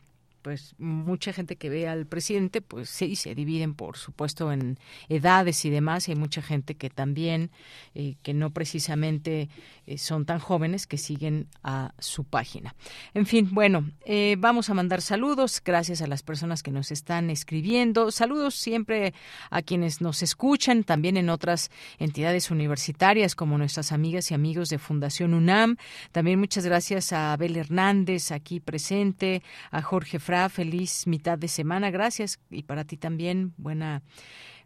pues 0.41 0.75
mucha 0.77 1.33
gente 1.33 1.55
que 1.55 1.69
ve 1.69 1.87
al 1.87 2.05
presidente, 2.05 2.61
pues 2.61 2.89
sí, 2.89 3.15
se 3.15 3.35
dividen, 3.35 3.73
por 3.73 3.97
supuesto, 3.97 4.51
en 4.51 4.79
edades 5.09 5.65
y 5.65 5.69
demás. 5.69 6.07
Y 6.07 6.11
hay 6.11 6.17
mucha 6.17 6.41
gente 6.41 6.75
que 6.75 6.89
también, 6.89 7.51
eh, 7.95 8.15
que 8.23 8.33
no 8.33 8.51
precisamente 8.51 9.49
eh, 9.85 9.97
son 9.97 10.25
tan 10.25 10.39
jóvenes, 10.39 10.87
que 10.87 10.97
siguen 10.97 11.47
a 11.63 11.93
su 11.99 12.23
página. 12.23 12.75
En 13.13 13.25
fin, 13.25 13.49
bueno, 13.51 13.89
eh, 14.05 14.35
vamos 14.39 14.69
a 14.69 14.73
mandar 14.73 15.01
saludos. 15.01 15.61
Gracias 15.63 16.01
a 16.01 16.07
las 16.07 16.23
personas 16.23 16.63
que 16.63 16.71
nos 16.71 16.91
están 16.91 17.29
escribiendo. 17.29 18.11
Saludos 18.11 18.55
siempre 18.55 19.13
a 19.49 19.61
quienes 19.61 20.01
nos 20.01 20.23
escuchan, 20.23 20.83
también 20.83 21.17
en 21.17 21.29
otras 21.29 21.71
entidades 21.99 22.51
universitarias, 22.51 23.35
como 23.35 23.57
nuestras 23.57 23.91
amigas 23.91 24.31
y 24.31 24.33
amigos 24.33 24.69
de 24.69 24.79
Fundación 24.79 25.33
UNAM. 25.33 25.77
También 26.11 26.39
muchas 26.39 26.65
gracias 26.65 27.13
a 27.13 27.33
Abel 27.33 27.57
Hernández, 27.57 28.31
aquí 28.31 28.59
presente, 28.59 29.43
a 29.71 29.81
Jorge 29.81 30.19
feliz 30.49 31.07
mitad 31.07 31.37
de 31.37 31.47
semana. 31.47 31.91
Gracias. 31.91 32.39
Y 32.49 32.63
para 32.63 32.83
ti 32.85 32.97
también, 32.97 33.53
buena 33.57 34.03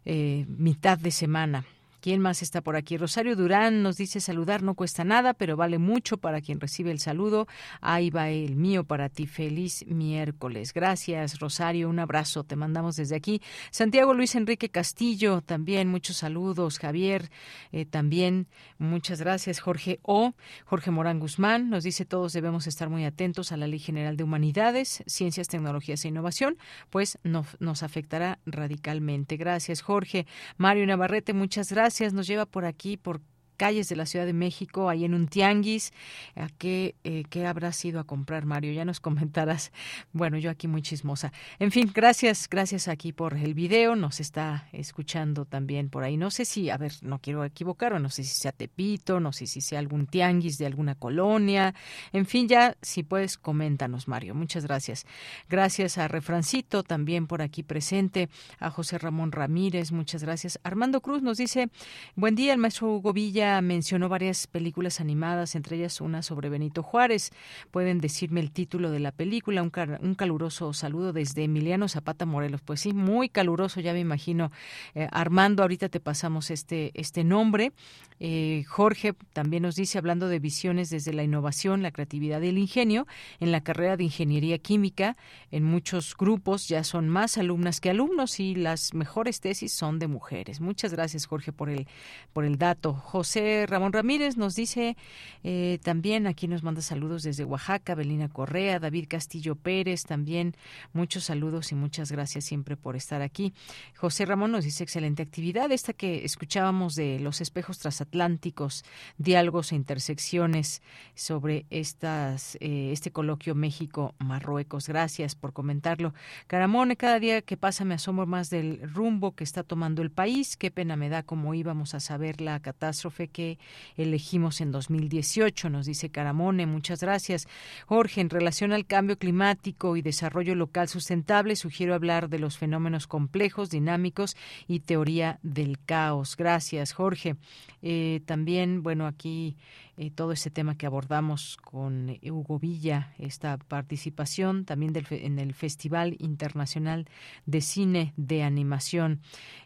eh, 0.04 0.46
mitad 0.48 0.98
de 0.98 1.10
semana. 1.10 1.64
¿Quién 2.06 2.20
más 2.20 2.40
está 2.40 2.60
por 2.60 2.76
aquí? 2.76 2.96
Rosario 2.98 3.34
Durán 3.34 3.82
nos 3.82 3.96
dice 3.96 4.20
saludar 4.20 4.62
no 4.62 4.76
cuesta 4.76 5.02
nada, 5.02 5.34
pero 5.34 5.56
vale 5.56 5.78
mucho 5.78 6.18
para 6.18 6.40
quien 6.40 6.60
recibe 6.60 6.92
el 6.92 7.00
saludo. 7.00 7.48
Ahí 7.80 8.10
va 8.10 8.28
el 8.28 8.54
mío 8.54 8.84
para 8.84 9.08
ti. 9.08 9.26
Feliz 9.26 9.84
miércoles. 9.88 10.72
Gracias, 10.72 11.40
Rosario. 11.40 11.88
Un 11.88 11.98
abrazo. 11.98 12.44
Te 12.44 12.54
mandamos 12.54 12.94
desde 12.94 13.16
aquí. 13.16 13.42
Santiago 13.72 14.14
Luis 14.14 14.36
Enrique 14.36 14.68
Castillo, 14.68 15.40
también 15.40 15.88
muchos 15.88 16.18
saludos. 16.18 16.78
Javier, 16.78 17.28
eh, 17.72 17.86
también 17.86 18.46
muchas 18.78 19.20
gracias. 19.20 19.58
Jorge 19.58 19.98
O. 20.02 20.34
Jorge 20.64 20.92
Morán 20.92 21.18
Guzmán 21.18 21.70
nos 21.70 21.82
dice 21.82 22.04
todos 22.04 22.32
debemos 22.32 22.68
estar 22.68 22.88
muy 22.88 23.04
atentos 23.04 23.50
a 23.50 23.56
la 23.56 23.66
Ley 23.66 23.80
General 23.80 24.16
de 24.16 24.22
Humanidades, 24.22 25.02
Ciencias, 25.08 25.48
Tecnologías 25.48 26.04
e 26.04 26.08
Innovación, 26.08 26.56
pues 26.88 27.18
nos 27.24 27.82
afectará 27.82 28.38
radicalmente. 28.46 29.36
Gracias, 29.36 29.80
Jorge. 29.80 30.28
Mario 30.56 30.86
Navarrete, 30.86 31.32
muchas 31.32 31.72
gracias 31.72 31.95
nos 32.12 32.26
lleva 32.26 32.46
por 32.46 32.64
aquí, 32.64 32.96
por 32.96 33.20
calles 33.56 33.88
de 33.88 33.96
la 33.96 34.06
Ciudad 34.06 34.26
de 34.26 34.32
México, 34.32 34.88
ahí 34.88 35.04
en 35.04 35.14
un 35.14 35.28
tianguis. 35.28 35.92
¿A 36.34 36.48
qué, 36.48 36.94
eh, 37.04 37.24
qué 37.30 37.46
habrás 37.46 37.84
ido 37.84 38.00
a 38.00 38.04
comprar, 38.04 38.44
Mario? 38.44 38.72
Ya 38.72 38.84
nos 38.84 39.00
comentarás. 39.06 39.72
Bueno, 40.12 40.38
yo 40.38 40.50
aquí 40.50 40.68
muy 40.68 40.82
chismosa. 40.82 41.32
En 41.58 41.72
fin, 41.72 41.90
gracias, 41.94 42.48
gracias 42.48 42.88
aquí 42.88 43.12
por 43.12 43.34
el 43.34 43.54
video. 43.54 43.96
Nos 43.96 44.20
está 44.20 44.68
escuchando 44.72 45.44
también 45.44 45.88
por 45.88 46.04
ahí. 46.04 46.16
No 46.16 46.30
sé 46.30 46.44
si, 46.44 46.70
a 46.70 46.76
ver, 46.76 46.92
no 47.02 47.20
quiero 47.20 47.44
equivocar, 47.44 47.92
o 47.92 47.98
no 47.98 48.10
sé 48.10 48.24
si 48.24 48.34
sea 48.34 48.52
Tepito, 48.52 49.20
no 49.20 49.32
sé 49.32 49.46
si 49.46 49.60
sea 49.60 49.78
algún 49.78 50.06
tianguis 50.06 50.58
de 50.58 50.66
alguna 50.66 50.94
colonia. 50.94 51.74
En 52.12 52.26
fin, 52.26 52.48
ya 52.48 52.76
si 52.82 53.02
puedes, 53.02 53.38
coméntanos, 53.38 54.08
Mario. 54.08 54.34
Muchas 54.34 54.64
gracias. 54.64 55.06
Gracias 55.48 55.98
a 55.98 56.08
Refrancito, 56.08 56.82
también 56.82 57.26
por 57.26 57.42
aquí 57.42 57.62
presente, 57.62 58.28
a 58.58 58.70
José 58.70 58.98
Ramón 58.98 59.32
Ramírez, 59.32 59.92
muchas 59.92 60.22
gracias. 60.22 60.58
Armando 60.62 61.00
Cruz 61.00 61.22
nos 61.22 61.38
dice, 61.38 61.68
buen 62.14 62.34
día, 62.34 62.52
el 62.52 62.58
maestro 62.58 62.94
Hugo 62.94 63.12
Villa 63.12 63.45
mencionó 63.62 64.08
varias 64.08 64.46
películas 64.46 65.00
animadas, 65.00 65.54
entre 65.54 65.76
ellas 65.76 66.00
una 66.00 66.22
sobre 66.22 66.48
Benito 66.48 66.82
Juárez. 66.82 67.30
Pueden 67.70 68.00
decirme 68.00 68.40
el 68.40 68.50
título 68.50 68.90
de 68.90 69.00
la 69.00 69.12
película. 69.12 69.62
Un, 69.62 70.14
caluroso 70.14 70.72
saludo 70.72 71.12
desde 71.12 71.44
Emiliano 71.44 71.88
Zapata 71.88 72.26
Morelos. 72.26 72.60
Pues 72.62 72.80
sí, 72.80 72.92
muy 72.92 73.28
caluroso, 73.28 73.80
ya 73.80 73.92
me 73.92 74.00
imagino. 74.00 74.50
Eh, 74.94 75.08
Armando, 75.10 75.62
ahorita 75.62 75.88
te 75.88 76.00
pasamos 76.00 76.50
este, 76.50 76.90
este 76.94 77.24
nombre. 77.24 77.72
Eh, 78.18 78.64
Jorge 78.66 79.14
también 79.32 79.62
nos 79.62 79.76
dice, 79.76 79.98
hablando 79.98 80.28
de 80.28 80.38
visiones 80.38 80.90
desde 80.90 81.12
la 81.12 81.22
innovación, 81.22 81.82
la 81.82 81.90
creatividad 81.90 82.40
y 82.40 82.48
el 82.48 82.58
ingenio, 82.58 83.06
en 83.40 83.52
la 83.52 83.60
carrera 83.60 83.96
de 83.96 84.04
ingeniería 84.04 84.58
química, 84.58 85.16
en 85.50 85.64
muchos 85.64 86.16
grupos 86.16 86.68
ya 86.68 86.82
son 86.84 87.08
más 87.08 87.36
alumnas 87.36 87.80
que 87.80 87.90
alumnos 87.90 88.40
y 88.40 88.54
las 88.54 88.94
mejores 88.94 89.40
tesis 89.40 89.72
son 89.72 89.98
de 89.98 90.06
mujeres. 90.06 90.60
Muchas 90.60 90.92
gracias, 90.92 91.26
Jorge, 91.26 91.52
por 91.52 91.68
el, 91.68 91.86
por 92.32 92.44
el 92.44 92.56
dato. 92.56 92.94
José 92.94 93.35
Ramón 93.66 93.92
Ramírez 93.92 94.36
nos 94.36 94.54
dice 94.54 94.96
eh, 95.42 95.78
también, 95.82 96.26
aquí 96.26 96.48
nos 96.48 96.62
manda 96.62 96.80
saludos 96.80 97.22
desde 97.22 97.44
Oaxaca, 97.44 97.94
Belina 97.94 98.28
Correa, 98.28 98.78
David 98.78 99.06
Castillo 99.08 99.56
Pérez, 99.56 100.04
también 100.04 100.56
muchos 100.92 101.24
saludos 101.24 101.72
y 101.72 101.74
muchas 101.74 102.10
gracias 102.10 102.44
siempre 102.44 102.76
por 102.76 102.96
estar 102.96 103.22
aquí. 103.22 103.52
José 103.96 104.24
Ramón 104.24 104.52
nos 104.52 104.64
dice 104.64 104.84
excelente 104.84 105.22
actividad, 105.22 105.70
esta 105.70 105.92
que 105.92 106.24
escuchábamos 106.24 106.94
de 106.94 107.20
los 107.20 107.40
espejos 107.40 107.78
transatlánticos, 107.78 108.84
diálogos 109.18 109.72
e 109.72 109.76
intersecciones 109.76 110.82
sobre 111.14 111.66
estas, 111.70 112.56
eh, 112.60 112.90
este 112.92 113.10
coloquio 113.10 113.54
México-Marruecos. 113.54 114.88
Gracias 114.88 115.34
por 115.34 115.52
comentarlo. 115.52 116.14
Caramone, 116.46 116.96
cada 116.96 117.20
día 117.20 117.42
que 117.42 117.56
pasa 117.56 117.84
me 117.84 117.94
asombro 117.94 118.26
más 118.26 118.50
del 118.50 118.80
rumbo 118.92 119.34
que 119.34 119.44
está 119.44 119.62
tomando 119.62 120.02
el 120.02 120.10
país. 120.10 120.56
Qué 120.56 120.70
pena 120.70 120.96
me 120.96 121.08
da 121.08 121.22
cómo 121.22 121.54
íbamos 121.54 121.94
a 121.94 122.00
saber 122.00 122.40
la 122.40 122.60
catástrofe 122.60 123.25
que 123.28 123.58
elegimos 123.96 124.60
en 124.60 124.72
2018, 124.72 125.70
nos 125.70 125.86
dice 125.86 126.10
Caramone. 126.10 126.66
Muchas 126.66 127.00
gracias. 127.00 127.46
Jorge, 127.86 128.20
en 128.20 128.30
relación 128.30 128.72
al 128.72 128.86
cambio 128.86 129.18
climático 129.18 129.96
y 129.96 130.02
desarrollo 130.02 130.54
local 130.54 130.88
sustentable, 130.88 131.56
sugiero 131.56 131.94
hablar 131.94 132.28
de 132.28 132.38
los 132.38 132.58
fenómenos 132.58 133.06
complejos, 133.06 133.70
dinámicos 133.70 134.36
y 134.66 134.80
teoría 134.80 135.38
del 135.42 135.78
caos. 135.84 136.36
Gracias, 136.36 136.92
Jorge. 136.92 137.36
Eh, 137.82 138.20
también, 138.26 138.82
bueno, 138.82 139.06
aquí 139.06 139.56
eh, 139.96 140.10
todo 140.10 140.32
ese 140.32 140.50
tema 140.50 140.76
que 140.76 140.86
abordamos 140.86 141.56
con 141.62 142.18
Hugo 142.22 142.58
Villa, 142.58 143.14
esta 143.18 143.56
participación 143.56 144.64
también 144.64 144.92
del, 144.92 145.06
en 145.10 145.38
el 145.38 145.54
Festival 145.54 146.16
Internacional 146.18 147.08
de 147.46 147.60
Cine 147.60 148.12
de 148.16 148.42
Animación. 148.42 149.20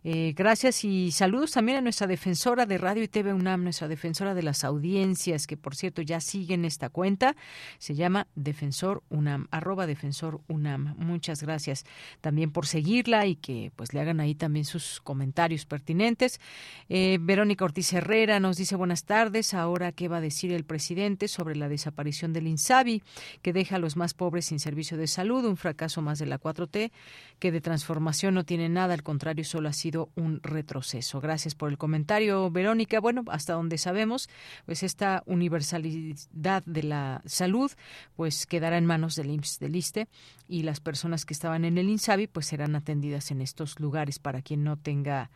Eh, 0.05 0.33
gracias 0.37 0.85
y 0.85 1.11
saludos 1.11 1.53
también 1.53 1.79
a 1.79 1.81
nuestra 1.81 2.07
defensora 2.07 2.67
de 2.67 2.79
Radio 2.79 3.03
y 3.03 3.09
TV 3.09 3.33
UNAM, 3.33 3.65
nuestra 3.65 3.89
defensora 3.89 4.35
de 4.35 4.43
las 4.43 4.65
audiencias, 4.65 5.47
que 5.47 5.57
por 5.57 5.75
cierto 5.75 6.03
ya 6.03 6.21
siguen 6.21 6.65
esta 6.65 6.89
cuenta, 6.89 7.37
se 7.79 7.95
llama 7.95 8.27
Defensor 8.35 9.03
UNAM, 9.09 9.49
arroba 9.51 9.87
Defensor 9.87 10.41
UNAM. 10.49 10.95
Muchas 10.99 11.43
gracias 11.43 11.85
también 12.21 12.51
por 12.51 12.67
seguirla 12.67 13.27
y 13.27 13.37
que 13.37 13.73
pues 13.77 13.93
le 13.93 14.01
hagan 14.01 14.21
ahí 14.21 14.35
también 14.35 14.65
sus 14.65 15.01
comentarios 15.01 15.67
pertinentes. 15.67 16.41
Eh, 16.89 17.19
Verónica 17.21 17.65
Ortiz 17.65 17.93
Herrera 17.93 18.41
nos 18.41 18.57
dice 18.57 18.77
buenas 18.77 19.05
tardes, 19.05 19.55
ahora 19.55 19.93
qué 19.93 20.09
va 20.09 20.20
decir 20.21 20.53
el 20.53 20.65
presidente 20.65 21.29
sobre 21.29 21.57
la 21.57 21.69
desaparición 21.69 22.33
del 22.33 22.47
INSABI, 22.47 23.03
que 23.43 23.53
deja 23.53 23.77
a 23.77 23.79
los 23.79 23.97
más 23.97 24.15
pobres 24.15 24.47
sin 24.47 24.61
servicio 24.61 24.97
de 24.97 25.07
salud, 25.07 25.45
un 25.45 25.57
fracaso 25.57 26.03
más 26.03 26.19
de 26.19 26.27
la 26.27 26.41
4T, 26.41 26.91
que 27.39 27.53
de 27.53 27.61
transformación 27.61 28.35
no 28.35 28.45
tiene 28.45 28.69
nada, 28.69 28.95
al 28.95 29.03
contrario, 29.03 29.45
solo 29.45 29.69
ha 29.69 29.73
sido 29.73 30.11
un 30.17 30.41
retroceso. 30.43 31.21
Gracias 31.21 31.55
por 31.55 31.71
el 31.71 31.79
comentario, 31.79 32.51
Verónica. 32.51 33.01
Bueno, 33.01 33.25
hasta 33.29 33.55
donde 33.55 33.79
sabemos, 33.79 34.29
pues 34.67 34.83
esta 34.83 35.23
universalidad 35.27 36.63
de 36.65 36.83
la 36.83 37.23
salud, 37.25 37.71
pues 38.17 38.47
quedará 38.47 38.79
en 38.79 38.87
manos 38.87 39.17
del 39.17 39.31
IMSS, 39.31 39.59
del 39.59 39.77
ISTE, 39.77 40.09
y 40.49 40.63
las 40.63 40.81
personas 40.81 41.25
que 41.25 41.35
estaban 41.35 41.65
en 41.65 41.79
el 41.79 41.89
INSABI, 41.89 42.27
pues 42.27 42.47
serán 42.47 42.75
atendidas 42.75 43.31
en 43.31 43.41
estos 43.41 43.79
lugares 43.79 44.19
para 44.19 44.43
quien 44.43 44.65
no 44.65 44.77
tenga 44.77 45.31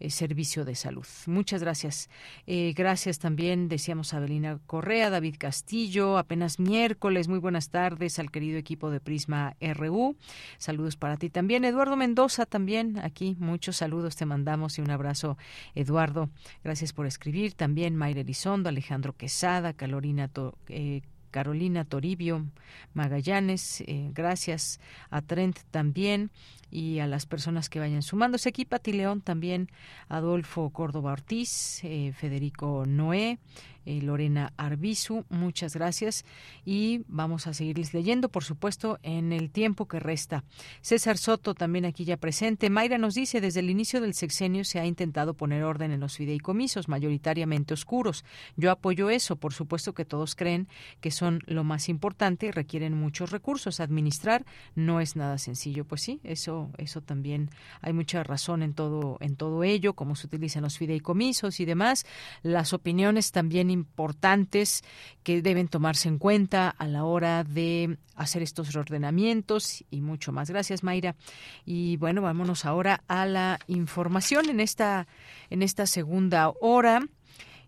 eh, 0.00 0.08
servicio 0.10 0.64
de 0.64 0.74
salud. 0.74 1.06
Muchas 1.26 1.62
gracias. 1.62 2.08
Eh, 2.46 2.72
gracias 2.74 3.18
también, 3.18 3.68
decíamos 3.68 4.14
a 4.14 4.20
Abelina 4.30 4.60
Correa, 4.64 5.10
David 5.10 5.34
Castillo, 5.40 6.16
apenas 6.16 6.60
miércoles. 6.60 7.26
Muy 7.26 7.40
buenas 7.40 7.70
tardes 7.70 8.20
al 8.20 8.30
querido 8.30 8.58
equipo 8.58 8.88
de 8.88 9.00
Prisma 9.00 9.56
RU. 9.60 10.14
Saludos 10.56 10.94
para 10.94 11.16
ti 11.16 11.30
también. 11.30 11.64
Eduardo 11.64 11.96
Mendoza 11.96 12.46
también 12.46 13.00
aquí. 13.00 13.36
Muchos 13.40 13.78
saludos 13.78 14.14
te 14.14 14.26
mandamos 14.26 14.78
y 14.78 14.82
un 14.82 14.90
abrazo, 14.92 15.36
Eduardo. 15.74 16.30
Gracias 16.62 16.92
por 16.92 17.06
escribir. 17.06 17.54
También 17.54 17.96
Mayra 17.96 18.20
Elizondo, 18.20 18.68
Alejandro 18.68 19.16
Quesada, 19.16 19.72
Carolina 19.72 20.30
eh, 20.68 21.02
Carolina 21.32 21.84
Toribio 21.84 22.46
Magallanes, 22.94 23.84
gracias 24.12 24.80
a 25.10 25.22
Trent 25.22 25.58
también, 25.70 26.30
y 26.70 27.00
a 27.00 27.06
las 27.06 27.26
personas 27.26 27.68
que 27.68 27.80
vayan 27.80 28.02
sumándose 28.02 28.48
aquí. 28.48 28.64
Pati 28.64 28.92
León 28.92 29.20
también, 29.20 29.68
Adolfo 30.08 30.70
Córdoba 30.70 31.12
Ortiz, 31.12 31.80
eh, 31.82 32.12
Federico 32.14 32.84
Noé, 32.86 33.38
eh, 33.86 34.02
Lorena 34.02 34.52
Arbizu, 34.56 35.24
muchas 35.28 35.74
gracias 35.74 36.24
y 36.64 37.02
vamos 37.08 37.46
a 37.46 37.54
seguirles 37.54 37.94
leyendo, 37.94 38.28
por 38.28 38.44
supuesto, 38.44 38.98
en 39.02 39.32
el 39.32 39.50
tiempo 39.50 39.86
que 39.86 40.00
resta. 40.00 40.44
César 40.80 41.18
Soto 41.18 41.54
también 41.54 41.84
aquí 41.84 42.04
ya 42.04 42.16
presente. 42.16 42.70
Mayra 42.70 42.98
nos 42.98 43.14
dice, 43.14 43.40
desde 43.40 43.60
el 43.60 43.70
inicio 43.70 44.00
del 44.00 44.14
sexenio 44.14 44.64
se 44.64 44.80
ha 44.80 44.86
intentado 44.86 45.34
poner 45.34 45.64
orden 45.64 45.92
en 45.92 46.00
los 46.00 46.16
fideicomisos, 46.16 46.88
mayoritariamente 46.88 47.74
oscuros. 47.74 48.24
Yo 48.56 48.70
apoyo 48.70 49.10
eso, 49.10 49.36
por 49.36 49.52
supuesto 49.52 49.94
que 49.94 50.04
todos 50.04 50.34
creen 50.34 50.68
que 51.00 51.10
son 51.10 51.40
lo 51.46 51.64
más 51.64 51.88
importante 51.88 52.46
y 52.46 52.50
requieren 52.50 52.94
muchos 52.94 53.30
recursos. 53.30 53.80
Administrar 53.80 54.44
no 54.74 55.00
es 55.00 55.16
nada 55.16 55.38
sencillo, 55.38 55.84
pues 55.84 56.02
sí, 56.02 56.20
eso, 56.24 56.70
eso 56.76 57.00
también 57.00 57.50
hay 57.80 57.92
mucha 57.92 58.22
razón 58.22 58.62
en 58.62 58.74
todo, 58.74 59.16
en 59.20 59.36
todo 59.36 59.64
ello, 59.64 59.94
cómo 59.94 60.16
se 60.16 60.26
utilizan 60.26 60.62
los 60.62 60.78
fideicomisos 60.78 61.60
y 61.60 61.64
demás. 61.64 62.04
Las 62.42 62.72
opiniones 62.72 63.32
también 63.32 63.69
importantes 63.70 64.82
que 65.22 65.42
deben 65.42 65.68
tomarse 65.68 66.08
en 66.08 66.18
cuenta 66.18 66.68
a 66.68 66.86
la 66.86 67.04
hora 67.04 67.44
de 67.44 67.98
hacer 68.14 68.42
estos 68.42 68.72
reordenamientos 68.72 69.84
y 69.90 70.00
mucho 70.00 70.32
más. 70.32 70.50
Gracias, 70.50 70.82
Mayra. 70.82 71.16
Y 71.64 71.96
bueno, 71.96 72.22
vámonos 72.22 72.64
ahora 72.64 73.02
a 73.08 73.26
la 73.26 73.58
información 73.66 74.48
en 74.50 74.60
esta, 74.60 75.06
en 75.48 75.62
esta 75.62 75.86
segunda 75.86 76.52
hora. 76.60 77.00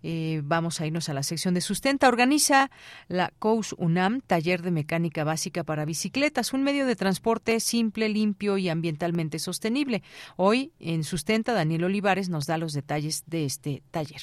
Eh, 0.03 0.41
vamos 0.45 0.81
a 0.81 0.87
irnos 0.87 1.09
a 1.09 1.15
la 1.15 1.23
sección 1.23 1.55
de 1.55 1.61
sustenta. 1.61 2.09
Organiza 2.09 2.70
la 3.09 3.33
COUS 3.39 3.74
UNAM, 3.79 4.20
taller 4.20 4.62
de 4.62 4.70
mecánica 4.70 5.24
básica 5.24 5.65
para 5.65 5.85
bicicletas, 5.85 6.53
un 6.53 6.62
medio 6.62 6.87
de 6.87 6.97
transporte 6.97 7.61
simple, 7.61 8.09
limpio 8.09 8.59
y 8.59 8.69
ambientalmente 8.69 9.39
sostenible. 9.39 10.03
Hoy 10.37 10.73
en 10.81 11.05
Sustenta, 11.05 11.53
Daniel 11.53 11.85
Olivares 11.85 12.29
nos 12.29 12.47
da 12.47 12.59
los 12.59 12.73
detalles 12.73 13.24
de 13.27 13.45
este 13.45 13.83
taller. 13.91 14.23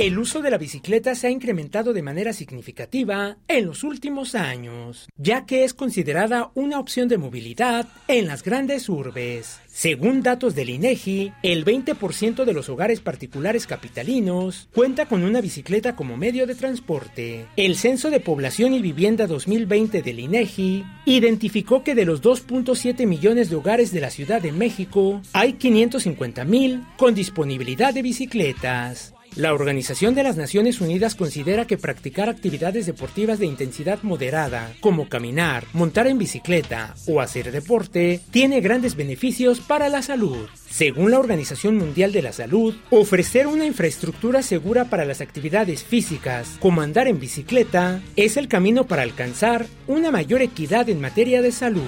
El 0.00 0.18
uso 0.18 0.40
de 0.40 0.50
la 0.50 0.56
bicicleta 0.56 1.14
se 1.14 1.26
ha 1.26 1.30
incrementado 1.30 1.92
de 1.92 2.00
manera 2.00 2.32
significativa 2.32 3.36
en 3.48 3.66
los 3.66 3.84
últimos 3.84 4.34
años, 4.34 5.10
ya 5.18 5.44
que 5.44 5.62
es 5.62 5.74
considerada 5.74 6.52
una 6.54 6.80
opción 6.80 7.06
de 7.06 7.18
movilidad 7.18 7.86
en 8.08 8.26
las 8.26 8.42
grandes 8.42 8.88
urbes. 8.88 9.60
Según 9.66 10.22
datos 10.22 10.54
del 10.54 10.70
INEGI, 10.70 11.34
el 11.42 11.66
20% 11.66 12.46
de 12.46 12.52
los 12.54 12.70
hogares 12.70 13.00
particulares 13.00 13.66
capitalinos 13.66 14.70
cuenta 14.74 15.04
con 15.04 15.22
una 15.22 15.42
bicicleta 15.42 15.94
como 15.96 16.16
medio 16.16 16.46
de 16.46 16.54
transporte. 16.54 17.44
El 17.56 17.76
Censo 17.76 18.08
de 18.08 18.20
Población 18.20 18.72
y 18.72 18.80
Vivienda 18.80 19.26
2020 19.26 20.00
del 20.00 20.18
INEGI 20.18 20.82
identificó 21.04 21.84
que 21.84 21.94
de 21.94 22.06
los 22.06 22.22
2.7 22.22 23.06
millones 23.06 23.50
de 23.50 23.56
hogares 23.56 23.92
de 23.92 24.00
la 24.00 24.08
Ciudad 24.08 24.40
de 24.40 24.52
México, 24.52 25.20
hay 25.34 25.52
550 25.52 26.46
mil 26.46 26.86
con 26.96 27.14
disponibilidad 27.14 27.92
de 27.92 28.00
bicicletas. 28.00 29.12
La 29.36 29.54
Organización 29.54 30.16
de 30.16 30.24
las 30.24 30.36
Naciones 30.36 30.80
Unidas 30.80 31.14
considera 31.14 31.64
que 31.64 31.78
practicar 31.78 32.28
actividades 32.28 32.86
deportivas 32.86 33.38
de 33.38 33.46
intensidad 33.46 34.02
moderada, 34.02 34.74
como 34.80 35.08
caminar, 35.08 35.66
montar 35.72 36.08
en 36.08 36.18
bicicleta 36.18 36.96
o 37.06 37.20
hacer 37.20 37.52
deporte, 37.52 38.20
tiene 38.32 38.60
grandes 38.60 38.96
beneficios 38.96 39.60
para 39.60 39.88
la 39.88 40.02
salud. 40.02 40.48
Según 40.68 41.12
la 41.12 41.20
Organización 41.20 41.76
Mundial 41.76 42.10
de 42.10 42.22
la 42.22 42.32
Salud, 42.32 42.74
ofrecer 42.90 43.46
una 43.46 43.66
infraestructura 43.66 44.42
segura 44.42 44.86
para 44.86 45.04
las 45.04 45.20
actividades 45.20 45.84
físicas, 45.84 46.56
como 46.58 46.80
andar 46.80 47.06
en 47.06 47.20
bicicleta, 47.20 48.02
es 48.16 48.36
el 48.36 48.48
camino 48.48 48.88
para 48.88 49.02
alcanzar 49.02 49.66
una 49.86 50.10
mayor 50.10 50.42
equidad 50.42 50.88
en 50.88 51.00
materia 51.00 51.40
de 51.40 51.52
salud. 51.52 51.82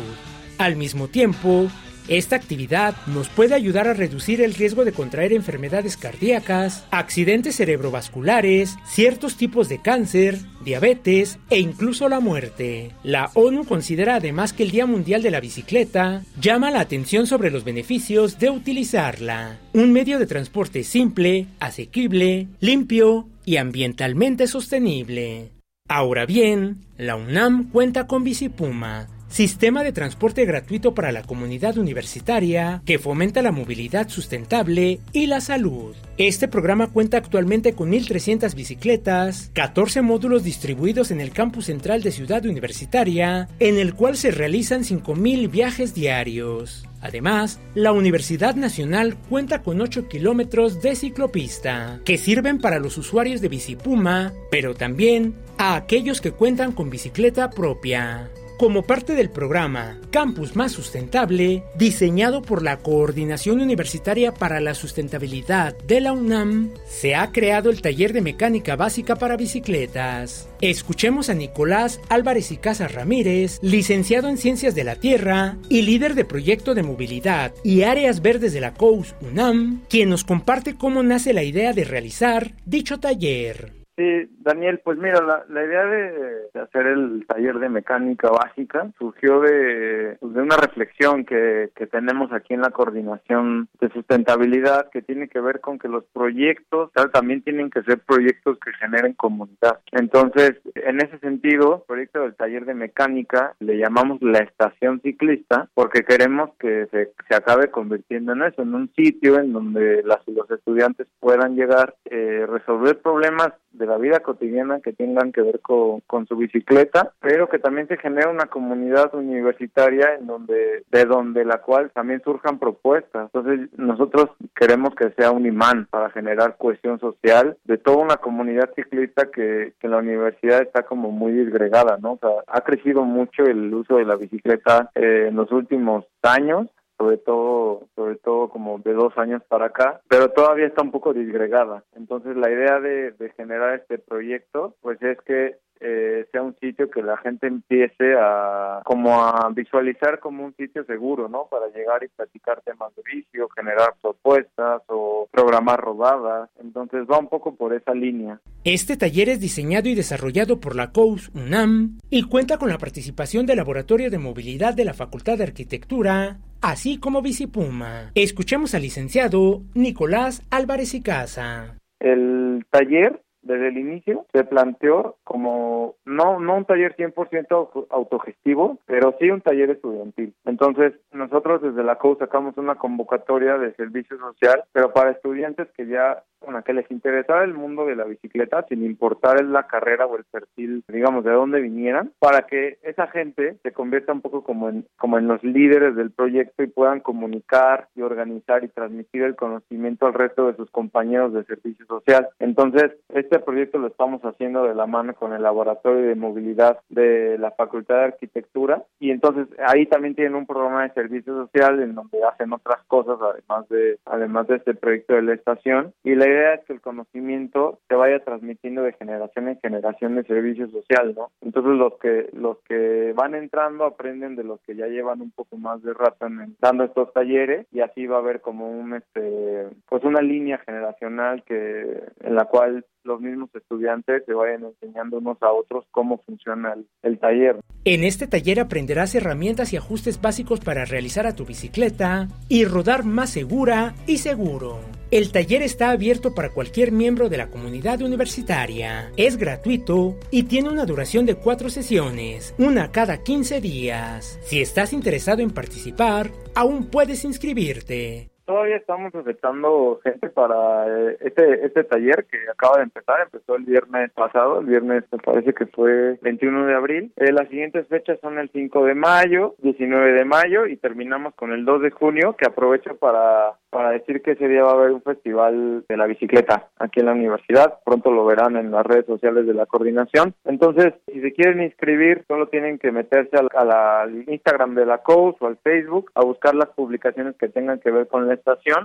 Al 0.59 0.77
mismo 0.77 1.09
tiempo, 1.09 1.69
Esta 2.09 2.37
actividad 2.37 2.95
nos 3.07 3.29
puede 3.29 3.55
ayudar 3.55 3.87
a 3.87 3.95
reducir 3.95 4.41
el 4.41 4.55
riesgo 4.55 4.85
de 4.85 4.93
contraer 4.93 5.33
enfermedades 5.33 5.97
cardíacas, 5.97 6.85
accidentes 6.91 7.57
cerebrovasculares, 7.57 8.77
ciertos 8.87 9.37
tipos 9.37 9.69
de 9.69 9.81
cáncer, 9.81 10.39
diabetes 10.65 11.39
e 11.49 11.61
incluso 11.61 12.09
la 12.09 12.21
muerte. 12.21 12.91
La 13.05 13.31
ONU 13.35 13.65
considera 13.65 14.17
además 14.17 14.53
que 14.53 14.65
el 14.65 14.73
Día 14.73 14.87
Mundial 14.87 15.23
de 15.23 15.31
la 15.31 15.41
Bicicleta 15.41 16.23
llama 16.41 16.71
la 16.71 16.81
atención 16.81 17.27
sobre 17.27 17.51
los 17.51 17.65
beneficios 17.65 18.39
de 18.39 18.51
utilizarla. 18.51 19.59
Un 19.73 19.93
medio 19.93 20.19
de 20.19 20.27
transporte 20.27 20.83
simple, 20.83 21.47
asequible, 21.61 22.49
limpio 22.61 23.29
y 23.45 23.57
ambientalmente 23.57 24.47
sostenible. 24.47 25.51
Ahora 25.89 26.27
bien, 26.27 26.79
la 26.97 27.17
UNAM 27.17 27.71
cuenta 27.71 28.07
con 28.07 28.25
Bicipuma, 28.25 29.09
sistema 29.33 29.83
de 29.83 29.93
transporte 29.93 30.45
gratuito 30.45 30.95
para 30.95 31.11
la 31.11 31.23
comunidad 31.23 31.79
universitaria 31.79 32.83
que 32.85 32.99
fomenta 32.99 33.41
la 33.41 33.51
movilidad 33.51 34.11
sustentable 34.11 35.01
y 35.13 35.27
la 35.27 35.41
salud. 35.41 35.97
Este 36.19 36.49
programa 36.49 36.89
cuenta 36.89 37.17
actualmente 37.17 37.73
con 37.73 37.91
1.300 37.91 38.55
bicicletas, 38.55 39.51
14 39.55 40.03
módulos 40.03 40.45
distribuidos 40.45 41.11
en 41.11 41.21
el 41.23 41.33
campus 41.33 41.67
central 41.67 42.03
de 42.03 42.13
Ciudad 42.13 42.45
Universitaria, 42.45 43.49
en 43.59 43.79
el 43.79 43.95
cual 43.95 44.19
se 44.19 44.31
realizan 44.31 44.83
5.000 44.83 45.51
viajes 45.51 45.95
diarios. 45.95 46.87
Además, 47.01 47.59
la 47.75 47.93
Universidad 47.93 48.55
Nacional 48.55 49.17
cuenta 49.29 49.63
con 49.63 49.81
8 49.81 50.09
kilómetros 50.09 50.83
de 50.83 50.95
ciclopista, 50.95 52.01
que 52.05 52.19
sirven 52.19 52.59
para 52.61 52.79
los 52.79 52.99
usuarios 52.99 53.41
de 53.41 53.49
Bicipuma, 53.49 54.33
pero 54.51 54.75
también 54.75 55.35
a 55.57 55.75
aquellos 55.75 56.21
que 56.21 56.33
cuentan 56.33 56.73
con 56.73 56.91
bicicleta 56.91 57.51
propia 57.51 58.31
como 58.59 58.83
parte 58.83 59.15
del 59.15 59.31
programa 59.31 60.01
Campus 60.11 60.57
Más 60.57 60.73
Sustentable, 60.73 61.63
diseñado 61.77 62.43
por 62.43 62.63
la 62.63 62.79
Coordinación 62.79 63.61
Universitaria 63.61 64.33
para 64.33 64.61
la 64.61 64.75
Sustentabilidad 64.75 65.77
de 65.87 66.01
la 66.01 66.13
UNAM, 66.13 66.71
se 66.87 67.15
ha 67.15 67.33
creado 67.33 67.71
el 67.71 67.83
taller 67.83 68.13
de 68.13 68.21
mecánica 68.21 68.77
básica 68.77 69.17
para 69.17 69.37
bicicletas. 69.37 70.49
Escuchemos 70.61 71.29
a 71.29 71.35
Nicolás 71.35 72.01
Álvarez 72.09 72.53
y 72.53 72.57
Casas 72.57 72.93
Ramírez, 72.93 73.59
licenciado 73.63 74.29
en 74.29 74.39
Ciencias 74.39 74.75
de 74.75 74.85
la 74.85 74.97
Tierra 74.97 75.57
y 75.69 75.83
líder 75.83 76.15
de 76.15 76.25
proyecto 76.25 76.75
de 76.75 76.83
movilidad 76.83 77.53
y 77.65 77.83
áreas 77.83 78.23
verdes 78.23 78.53
de 78.53 78.61
la 78.61 78.75
COUS 78.75 79.15
UNAM, 79.21 79.83
quien 79.89 80.09
nos 80.09 80.25
comparte 80.25 80.77
cómo 80.77 81.03
nace 81.03 81.33
la 81.33 81.43
idea 81.43 81.73
de 81.73 81.85
realizar 81.85 82.55
dicho 82.65 83.01
taller. 83.01 83.82
Sí, 84.03 84.29
Daniel, 84.41 84.81
pues 84.83 84.99
mira, 84.99 85.21
la, 85.23 85.45
la 85.49 85.65
idea 85.65 85.85
de, 85.85 86.61
hacer 86.61 86.87
el 86.89 87.25
taller 87.29 87.61
de 87.61 87.69
mecánica 87.69 88.31
básica 88.31 88.91
surgió 88.99 89.41
de, 89.41 90.17
pues, 90.19 90.35
de 90.35 90.43
una 90.43 90.57
reflexión 90.57 91.25
que, 91.25 91.71
que 91.77 91.87
tenemos 91.87 92.33
aquí 92.33 92.53
en 92.53 92.63
la 92.63 92.71
coordinación 92.71 93.69
de 93.81 93.91
sustentabilidad 93.91 94.91
que 94.91 95.03
tiene 95.03 95.29
que 95.29 95.41
ver 95.41 95.61
con 95.61 95.79
que 95.79 95.87
los 95.87 96.03
proyectos 96.13 96.91
también 97.13 97.43
tienen 97.43 97.71
que 97.71 97.85
ser 97.85 98.01
proyectos 98.01 98.59
que 98.59 98.73
generen 98.73 99.13
comunidad. 99.13 99.79
Entonces, 99.93 100.55
en 100.75 101.01
ese 101.01 101.21
sentido, 101.21 101.77
el 101.77 101.83
proyecto 101.87 102.23
del 102.23 102.35
taller 102.35 102.65
de 102.65 102.75
mecánica 102.75 103.55
le 103.61 103.79
llamamos 103.79 104.21
la 104.21 104.39
estación 104.39 105.01
ciclista 105.03 105.69
porque 105.75 106.03
queremos 106.03 106.51
que 106.59 106.89
se, 106.91 107.13
se 107.29 107.37
acabe 107.37 107.71
convirtiendo 107.71 108.33
en 108.33 108.43
eso, 108.43 108.63
en 108.63 108.75
un 108.75 108.93
sitio 108.95 109.39
en 109.39 109.53
donde 109.53 110.03
las, 110.03 110.27
los 110.27 110.51
estudiantes 110.51 111.07
puedan 111.21 111.55
llegar, 111.55 111.95
eh, 112.07 112.47
resolver 112.49 113.01
problemas 113.01 113.53
de 113.73 113.87
la 113.87 113.97
vida 113.97 114.21
cotidiana 114.21 114.81
que 114.81 114.93
tengan 114.93 115.33
que 115.33 115.43
ver 115.43 115.61
con, 115.61 116.01
con, 116.01 116.27
su 116.27 116.37
bicicleta, 116.37 117.13
pero 117.21 117.49
que 117.49 117.59
también 117.59 117.89
se 117.89 117.97
genera 117.97 118.31
una 118.31 118.47
comunidad 118.47 119.15
universitaria 119.15 120.15
en 120.19 120.27
donde, 120.27 120.85
de 120.91 121.05
donde 121.05 121.45
la 121.45 121.59
cual 121.59 121.91
también 121.93 122.23
surjan 122.23 122.59
propuestas. 122.59 123.31
Entonces 123.33 123.69
nosotros 123.77 124.31
queremos 124.55 124.95
que 124.95 125.11
sea 125.11 125.31
un 125.31 125.47
imán 125.47 125.87
para 125.91 126.11
generar 126.11 126.57
cohesión 126.57 126.99
social 127.01 127.57
de 127.65 127.79
toda 127.79 127.99
una 127.99 128.17
comunidad 128.17 128.71
ciclista 128.75 129.27
que, 129.31 129.75
que 129.81 129.89
la 129.89 129.99
universidad 129.99 130.63
está 130.63 130.83
como 130.83 131.11
muy 131.11 131.33
disgregada, 131.33 131.99
¿no? 132.01 132.13
O 132.13 132.19
sea, 132.19 132.31
ha 132.47 132.61
crecido 132.63 133.05
mucho 133.05 133.45
el 133.45 133.73
uso 133.73 133.97
de 133.97 134.05
la 134.05 134.17
bicicleta 134.17 134.91
eh, 134.95 135.27
en 135.29 135.37
los 135.37 135.51
últimos 135.53 136.05
años 136.23 136.69
sobre 137.03 137.17
todo, 137.17 137.89
sobre 137.97 138.15
todo 138.17 138.49
como 138.49 138.79
de 138.79 138.93
dos 138.93 139.13
años 139.19 139.43
para 139.49 139.67
acá, 139.67 140.01
pero 140.09 140.29
todavía 140.31 140.67
está 140.67 140.83
un 140.83 140.93
poco 140.93 141.13
disgregada. 141.13 141.83
Entonces 141.97 142.37
la 142.37 142.49
idea 142.49 142.79
de, 142.79 143.11
de 143.11 143.31
generar 143.31 143.75
este 143.75 143.99
proyecto, 143.99 144.77
pues 144.83 145.03
es 145.03 145.21
que 145.23 145.57
eh, 145.85 146.27
sea 146.31 146.43
un 146.43 146.57
sitio 146.61 146.89
que 146.91 147.03
la 147.03 147.17
gente 147.19 147.49
empiece 147.49 148.15
a 148.17 148.83
como 148.85 149.21
a 149.21 149.51
visualizar 149.53 150.21
como 150.21 150.45
un 150.45 150.55
sitio 150.55 150.85
seguro, 150.85 151.29
¿no? 151.29 151.49
Para 151.51 151.69
llegar 151.69 152.05
y 152.05 152.09
platicar 152.09 152.61
temas 152.63 152.95
de 152.95 153.03
vicio, 153.03 153.49
generar 153.49 153.95
propuestas 154.01 154.83
o 154.87 155.29
programar 155.31 155.81
rodadas. 155.81 156.51
Entonces 156.61 157.03
va 157.11 157.19
un 157.19 157.29
poco 157.29 157.57
por 157.57 157.75
esa 157.75 157.95
línea. 157.95 158.41
Este 158.65 158.97
taller 158.97 159.29
es 159.29 159.41
diseñado 159.41 159.89
y 159.89 159.97
desarrollado 159.97 160.61
por 160.61 160.77
la 160.77 160.93
COUS 160.93 161.31
UNAM 161.35 161.99
y 162.11 162.23
cuenta 162.29 162.59
con 162.59 162.69
la 162.69 162.79
participación 162.79 163.45
del 163.47 163.57
Laboratorio 163.57 164.11
de 164.11 164.19
Movilidad 164.19 164.75
de 164.75 164.85
la 164.85 164.95
Facultad 164.95 165.39
de 165.39 165.45
Arquitectura, 165.45 166.39
así 166.61 167.01
como 167.01 167.23
Bicipuma. 167.23 168.13
Escuchemos 168.15 168.75
al 168.77 168.83
licenciado 168.83 169.63
Nicolás 169.75 170.47
Álvarez 170.51 170.95
y 170.95 171.03
Casa. 171.03 171.79
El 171.99 172.65
taller 172.71 173.21
desde 173.43 173.69
el 173.69 173.79
inicio 173.79 174.27
se 174.33 174.45
planteó 174.45 175.17
como 175.25 175.97
no 176.05 176.41
no 176.41 176.57
un 176.57 176.65
taller 176.65 176.97
100% 176.97 177.87
autogestivo, 177.91 178.79
pero 178.87 179.15
sí 179.19 179.31
un 179.31 179.41
taller 179.41 179.71
estudiantil. 179.71 180.35
Entonces, 180.45 180.95
nosotros 181.13 181.63
desde 181.63 181.85
la 181.85 181.97
COU 181.97 182.17
sacamos 182.19 182.57
una 182.57 182.77
convocatoria 182.77 183.59
de 183.59 183.75
servicio 183.75 184.19
social, 184.19 184.65
pero 184.73 184.93
para 184.93 185.11
estudiantes 185.11 185.69
que 185.77 185.87
ya 185.87 186.23
una 186.47 186.63
que 186.63 186.73
les 186.73 186.91
interesara 186.91 187.45
el 187.45 187.55
mundo 187.55 187.87
de 187.87 187.97
la 187.97 188.05
bicicleta, 188.05 188.65
sin 188.69 188.85
importar 188.85 189.43
la 189.45 189.67
carrera 189.67 190.07
o 190.07 190.17
el 190.17 190.25
perfil, 190.25 190.85
digamos, 190.89 191.25
de 191.25 191.33
dónde 191.33 191.61
vinieran, 191.61 192.13
para 192.19 192.43
que 192.43 192.79
esa 192.83 193.07
gente 193.09 193.57
se 193.63 193.73
convierta 193.73 194.13
un 194.13 194.21
poco 194.21 194.43
como 194.43 194.69
en, 194.69 194.87
como 194.97 195.19
en 195.19 195.29
los 195.29 195.43
líderes 195.43 195.97
del 195.97 196.11
proyecto 196.11 196.63
y 196.63 196.69
puedan 196.69 197.01
comunicar 197.01 197.89
y 197.95 198.03
organizar 198.03 198.65
y 198.65 198.69
transmitir 198.69 199.23
el 199.23 199.37
conocimiento 199.37 200.07
al 200.07 200.15
resto 200.15 200.47
de 200.47 200.57
sus 200.57 200.71
compañeros 200.71 201.33
de 201.33 201.45
servicio 201.45 201.87
social. 201.87 202.29
Entonces, 202.39 202.93
este 203.09 203.39
proyecto 203.39 203.79
lo 203.79 203.89
estamos 203.89 204.23
haciendo 204.23 204.65
de 204.65 204.75
la 204.75 204.87
mano 204.87 205.15
con 205.15 205.33
el 205.33 205.43
Laboratorio 205.43 206.09
de 206.09 206.15
Movilidad 206.15 206.79
de 206.89 207.39
la 207.39 207.51
Facultad 207.53 207.97
de 207.97 208.05
Arquitectura 208.05 208.83
y 208.99 209.11
entonces 209.11 209.49
ahí 209.67 209.87
también 209.87 210.15
tienen 210.15 210.35
un 210.35 210.47
programa 210.47 210.83
de 210.83 210.95
servicio 210.95 211.35
social 211.35 211.81
en 211.81 211.95
donde 211.95 212.23
hacen 212.25 212.53
otras 212.53 212.83
cosas 212.87 213.19
además 213.21 213.69
de 213.69 213.99
además 214.05 214.47
de 214.49 214.57
este 214.57 214.75
proyecto 214.75 215.15
de 215.15 215.23
la 215.23 215.35
estación 215.35 215.93
y 216.05 216.15
la 216.15 216.27
idea 216.33 216.55
es 216.55 216.65
que 216.65 216.73
el 216.73 216.81
conocimiento 216.81 217.79
se 217.89 217.95
vaya 217.95 218.19
transmitiendo 218.25 218.83
de 218.83 218.93
generación 218.95 219.49
en 219.49 219.61
generación 219.61 220.17
de 220.17 220.25
servicio 220.25 220.69
social, 220.69 221.15
¿no? 221.17 221.31
Entonces 221.41 221.73
los 221.73 221.99
que 221.99 222.29
los 222.33 222.59
que 222.69 223.13
van 223.15 223.35
entrando 223.35 223.85
aprenden 223.85 224.37
de 224.37 224.45
los 224.45 224.61
que 224.63 224.75
ya 224.75 224.87
llevan 224.87 225.21
un 225.21 225.31
poco 225.31 225.57
más 225.57 225.83
de 225.83 225.93
rato 225.95 226.27
en, 226.27 226.57
dando 226.61 226.85
estos 226.85 227.13
talleres 227.13 227.67
y 227.71 227.81
así 227.81 228.07
va 228.07 228.17
a 228.17 228.21
haber 228.21 228.41
como 228.41 228.71
un 228.71 228.95
este 228.95 229.69
pues 229.89 230.05
una 230.05 230.21
línea 230.21 230.59
generacional 230.59 231.45
que 231.45 232.03
en 232.21 232.35
la 232.35 232.45
cual 232.47 232.85
los 233.05 233.21
mismos 233.21 233.51
estudiantes 233.55 234.25
se 234.27 234.33
vayan 234.33 234.65
enseñando 234.65 235.19
unos 235.19 235.43
a 235.43 235.51
otros 235.53 235.85
cómo 235.91 236.19
funciona 236.19 236.75
el, 236.75 236.87
el, 237.03 237.19
taller. 237.19 237.57
En 237.85 238.05
este 238.05 238.27
taller 238.27 238.61
aprenderás 238.61 239.15
herramientas 239.15 239.73
y 239.73 239.77
ajustes 239.77 240.21
básicos 240.21 240.61
para 240.61 240.85
realizar 240.85 241.27
a 241.27 241.35
tu 241.35 241.45
bicicleta 241.45 242.29
y 242.49 242.65
rodar 242.65 243.05
más 243.05 243.31
segura 243.31 243.95
y 244.07 244.19
seguro. 244.19 245.02
El 245.13 245.31
taller 245.31 245.61
está 245.61 245.91
abierto 245.91 246.35
para 246.35 246.49
cualquier 246.49 246.91
miembro 246.91 247.29
de 247.29 247.37
la 247.37 247.51
comunidad 247.51 248.01
universitaria. 248.01 249.13
Es 249.19 249.37
gratuito 249.37 250.19
y 250.31 250.45
tiene 250.45 250.71
una 250.71 250.87
duración 250.87 251.27
de 251.27 251.35
cuatro 251.35 251.69
sesiones, 251.69 252.55
una 252.57 252.93
cada 252.93 253.23
15 253.23 253.61
días. 253.61 254.39
Si 254.43 254.63
estás 254.63 254.95
interesado 254.95 255.43
en 255.43 255.51
participar, 255.51 256.33
aún 256.55 256.87
puedes 256.87 257.25
inscribirte. 257.25 258.32
Todavía 258.53 258.77
estamos 258.77 259.15
aceptando 259.15 259.99
gente 260.05 260.29
para 260.29 260.87
eh, 260.87 261.17
este 261.23 261.65
este 261.65 261.85
taller 261.85 262.27
que 262.31 262.37
acaba 262.51 262.77
de 262.77 262.83
empezar, 262.83 263.23
empezó 263.23 263.57
el 263.57 263.65
viernes 263.65 264.11
pasado, 264.13 264.61
el 264.61 264.67
viernes 264.67 265.05
me 265.11 265.17
parece 265.17 265.55
que 265.55 265.65
fue 265.65 266.19
21 266.21 266.67
de 266.67 266.75
abril. 266.75 267.13
Eh, 267.17 267.33
las 267.33 267.49
siguientes 267.49 267.89
fechas 267.89 268.21
son 268.21 268.39
el 268.39 268.51
5 268.51 268.85
de 268.85 268.95
mayo, 268.95 269.55
19 269.63 270.13
de 270.13 270.27
mayo 270.27 270.67
y 270.67 270.77
terminamos 270.77 271.35
con 271.35 271.53
el 271.53 271.65
2 271.65 271.81
de 271.81 271.91
junio, 271.93 272.37
que 272.37 272.47
aprovecho 272.47 272.95
para 272.99 273.55
para 273.73 273.93
decir 273.93 274.21
que 274.21 274.33
ese 274.33 274.49
día 274.49 274.65
va 274.65 274.73
a 274.73 274.75
haber 274.75 274.91
un 274.91 275.01
festival 275.01 275.87
de 275.89 275.97
la 275.97 276.05
bicicleta 276.05 276.69
aquí 276.79 277.01
en 277.01 277.07
la 277.07 277.13
universidad. 277.13 277.79
Pronto 277.87 278.11
lo 278.11 278.27
verán 278.27 278.57
en 278.57 278.71
las 278.71 278.85
redes 278.85 279.07
sociales 279.07 279.47
de 279.47 279.55
la 279.55 279.65
coordinación. 279.65 280.35
Entonces, 280.45 280.93
si 281.11 281.23
se 281.23 281.33
quieren 281.33 281.63
inscribir, 281.63 282.23
solo 282.29 282.49
tienen 282.49 282.79
que 282.79 282.93
meterse 282.93 283.35
al, 283.35 283.49
al 283.55 284.29
Instagram 284.29 284.75
de 284.75 284.85
la 284.85 284.99
COUS 284.99 285.37
o 285.41 285.47
al 285.47 285.57
Facebook 285.57 286.11
a 286.15 286.23
buscar 286.23 286.55
las 286.55 286.69
publicaciones 286.69 287.35
que 287.37 287.49
tengan 287.49 287.81
que 287.81 287.91
ver 287.91 288.09
con 288.09 288.29
la 288.29 288.35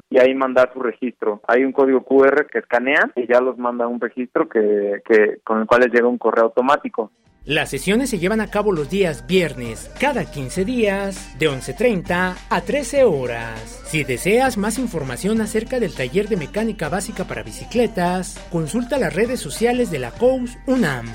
y 0.09 0.19
ahí 0.19 0.33
mandar 0.33 0.71
su 0.73 0.79
registro. 0.79 1.41
Hay 1.47 1.63
un 1.63 1.71
código 1.71 2.03
QR 2.03 2.47
que 2.47 2.59
escanean 2.59 3.11
y 3.15 3.27
ya 3.27 3.39
los 3.41 3.57
manda 3.57 3.87
un 3.87 3.99
registro 3.99 4.47
que, 4.47 5.01
que 5.05 5.39
con 5.43 5.61
el 5.61 5.67
cual 5.67 5.81
les 5.81 5.93
llega 5.93 6.07
un 6.07 6.17
correo 6.17 6.45
automático. 6.45 7.11
Las 7.47 7.69
sesiones 7.69 8.09
se 8.09 8.19
llevan 8.19 8.41
a 8.41 8.51
cabo 8.51 8.73
los 8.73 8.89
días 8.89 9.25
viernes, 9.25 9.89
cada 10.01 10.29
15 10.29 10.65
días, 10.65 11.39
de 11.39 11.49
11.30 11.49 12.35
a 12.49 12.61
13 12.61 13.05
horas. 13.05 13.83
Si 13.85 14.03
deseas 14.03 14.57
más 14.57 14.77
información 14.77 15.39
acerca 15.39 15.79
del 15.79 15.95
taller 15.95 16.27
de 16.27 16.35
mecánica 16.35 16.89
básica 16.89 17.23
para 17.23 17.43
bicicletas, 17.43 18.45
consulta 18.51 18.97
las 18.97 19.15
redes 19.15 19.39
sociales 19.39 19.91
de 19.91 19.99
la 19.99 20.11
COUS 20.11 20.57
UNAM. 20.65 21.05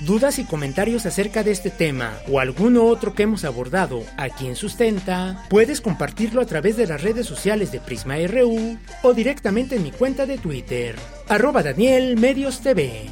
Dudas 0.00 0.38
y 0.38 0.44
comentarios 0.44 1.06
acerca 1.06 1.42
de 1.42 1.50
este 1.50 1.70
tema 1.70 2.18
o 2.30 2.38
alguno 2.38 2.84
otro 2.84 3.14
que 3.14 3.24
hemos 3.24 3.44
abordado 3.44 4.04
aquí 4.16 4.46
en 4.46 4.54
Sustenta, 4.54 5.44
puedes 5.50 5.80
compartirlo 5.80 6.40
a 6.40 6.46
través 6.46 6.76
de 6.76 6.86
las 6.86 7.02
redes 7.02 7.26
sociales 7.26 7.72
de 7.72 7.80
Prisma 7.80 8.14
RU 8.28 8.78
o 9.02 9.12
directamente 9.12 9.74
en 9.74 9.82
mi 9.82 9.90
cuenta 9.90 10.24
de 10.24 10.38
Twitter, 10.38 10.94
arroba 11.28 11.64
Daniel 11.64 12.16
Medios 12.16 12.60
TV. 12.60 13.10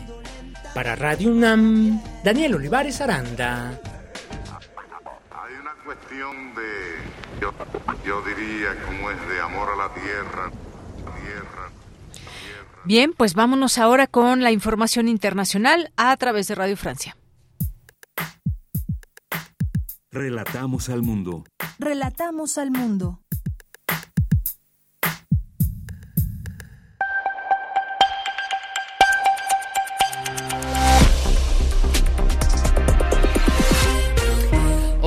Para 0.74 0.94
Radio 0.94 1.30
UNAM, 1.30 2.00
Daniel 2.22 2.54
Olivares 2.54 3.00
Aranda. 3.00 3.80
Hay 5.30 5.54
una 5.60 5.74
cuestión 5.84 6.54
de, 6.54 7.40
yo, 7.40 7.52
yo 8.06 8.22
diría, 8.22 8.76
como 8.84 9.10
es 9.10 9.28
de 9.28 9.40
amor 9.40 9.70
a 9.70 9.76
la 9.76 9.94
tierra. 9.94 10.52
Bien, 12.86 13.12
pues 13.12 13.34
vámonos 13.34 13.78
ahora 13.78 14.06
con 14.06 14.44
la 14.44 14.52
información 14.52 15.08
internacional 15.08 15.90
a 15.96 16.16
través 16.16 16.46
de 16.46 16.54
Radio 16.54 16.76
Francia. 16.76 17.16
Relatamos 20.12 20.88
al 20.88 21.02
mundo. 21.02 21.42
Relatamos 21.80 22.58
al 22.58 22.70
mundo. 22.70 23.25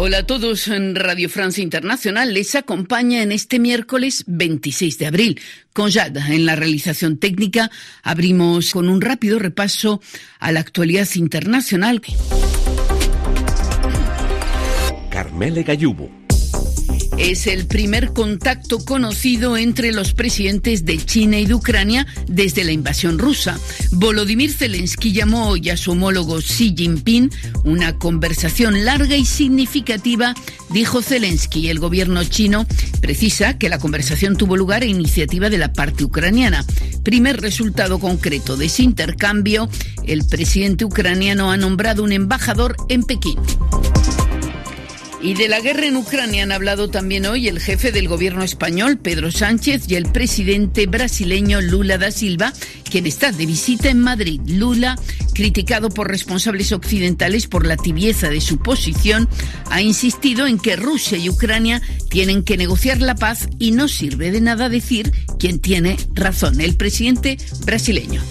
Hola 0.02 0.20
a 0.20 0.26
todos 0.26 0.70
en 0.70 0.96
Radio 0.96 1.28
Francia 1.28 1.62
Internacional. 1.62 2.34
Les 2.34 2.56
acompaña 2.56 3.22
en 3.22 3.34
este 3.34 3.60
miércoles 3.60 4.24
26 4.28 4.98
de 4.98 5.06
abril. 5.06 5.42
Con 5.74 5.92
Jad 5.92 6.16
en 6.16 6.46
la 6.46 6.56
realización 6.56 7.18
técnica, 7.18 7.70
abrimos 8.02 8.72
con 8.72 8.88
un 8.88 9.02
rápido 9.02 9.40
repaso 9.40 10.00
a 10.40 10.54
la 10.54 10.62
actualidad 10.62 11.06
internacional. 11.16 12.02
Carmele 15.10 15.64
Gallubo. 15.64 16.19
Es 17.20 17.48
el 17.48 17.68
primer 17.68 18.14
contacto 18.14 18.80
conocido 18.80 19.58
entre 19.58 19.92
los 19.92 20.14
presidentes 20.14 20.86
de 20.86 20.98
China 20.98 21.38
y 21.38 21.46
de 21.46 21.54
Ucrania 21.54 22.08
desde 22.28 22.64
la 22.64 22.72
invasión 22.72 23.20
rusa. 23.20 23.60
Volodymyr 23.92 24.54
Zelensky 24.54 25.12
llamó 25.12 25.50
hoy 25.50 25.70
a 25.70 25.76
su 25.76 25.92
homólogo 25.92 26.38
Xi 26.38 26.74
Jinping 26.78 27.30
una 27.66 27.98
conversación 27.98 28.86
larga 28.86 29.18
y 29.18 29.26
significativa, 29.26 30.34
dijo 30.70 31.02
Zelensky. 31.02 31.70
El 31.70 31.80
gobierno 31.80 32.24
chino 32.24 32.66
precisa 33.02 33.58
que 33.58 33.68
la 33.68 33.80
conversación 33.80 34.38
tuvo 34.38 34.56
lugar 34.56 34.84
a 34.84 34.86
iniciativa 34.86 35.50
de 35.50 35.58
la 35.58 35.74
parte 35.74 36.06
ucraniana. 36.06 36.66
Primer 37.04 37.42
resultado 37.42 38.00
concreto 38.00 38.56
de 38.56 38.68
ese 38.68 38.84
intercambio, 38.84 39.70
el 40.08 40.26
presidente 40.26 40.86
ucraniano 40.86 41.52
ha 41.52 41.58
nombrado 41.58 42.02
un 42.02 42.14
embajador 42.14 42.78
en 42.88 43.04
Pekín. 43.04 43.38
Y 45.22 45.34
de 45.34 45.50
la 45.50 45.60
guerra 45.60 45.86
en 45.86 45.98
Ucrania 45.98 46.44
han 46.44 46.54
hablado 46.54 46.90
también 46.90 47.26
hoy 47.26 47.50
el 47.50 47.60
jefe 47.60 47.92
del 47.92 48.08
gobierno 48.08 48.44
español, 48.44 48.98
Pedro 48.98 49.32
Sánchez, 49.32 49.84
y 49.90 49.96
el 49.96 50.06
presidente 50.06 50.88
brasileño 50.88 51.60
Lula 51.60 51.98
da 51.98 52.10
Silva, 52.10 52.54
quien 52.90 53.06
está 53.06 53.34
de 53.34 53.46
visita 53.46 53.90
en 53.90 54.00
Madrid. 54.00 54.40
Lula, 54.46 54.96
criticado 55.34 55.90
por 55.90 56.08
responsables 56.08 56.72
occidentales 56.72 57.48
por 57.48 57.68
la 57.68 57.76
tibieza 57.76 58.30
de 58.30 58.40
su 58.40 58.60
posición, 58.60 59.28
ha 59.70 59.82
insistido 59.82 60.48
en 60.48 60.58
que 60.58 60.78
Rusia 60.78 61.18
y 61.18 61.30
Ucrania 61.30 61.82
tienen 62.10 62.44
que 62.44 62.56
negociar 62.56 63.02
la 63.02 63.16
paz 63.16 63.50
y 63.60 63.72
no 63.72 63.90
sirve 63.90 64.32
de 64.32 64.40
nada 64.40 64.70
decir 64.70 65.12
quién 65.38 65.60
tiene 65.60 65.98
razón, 66.14 66.62
el 66.62 66.78
presidente 66.78 67.38
brasileño. 67.66 68.22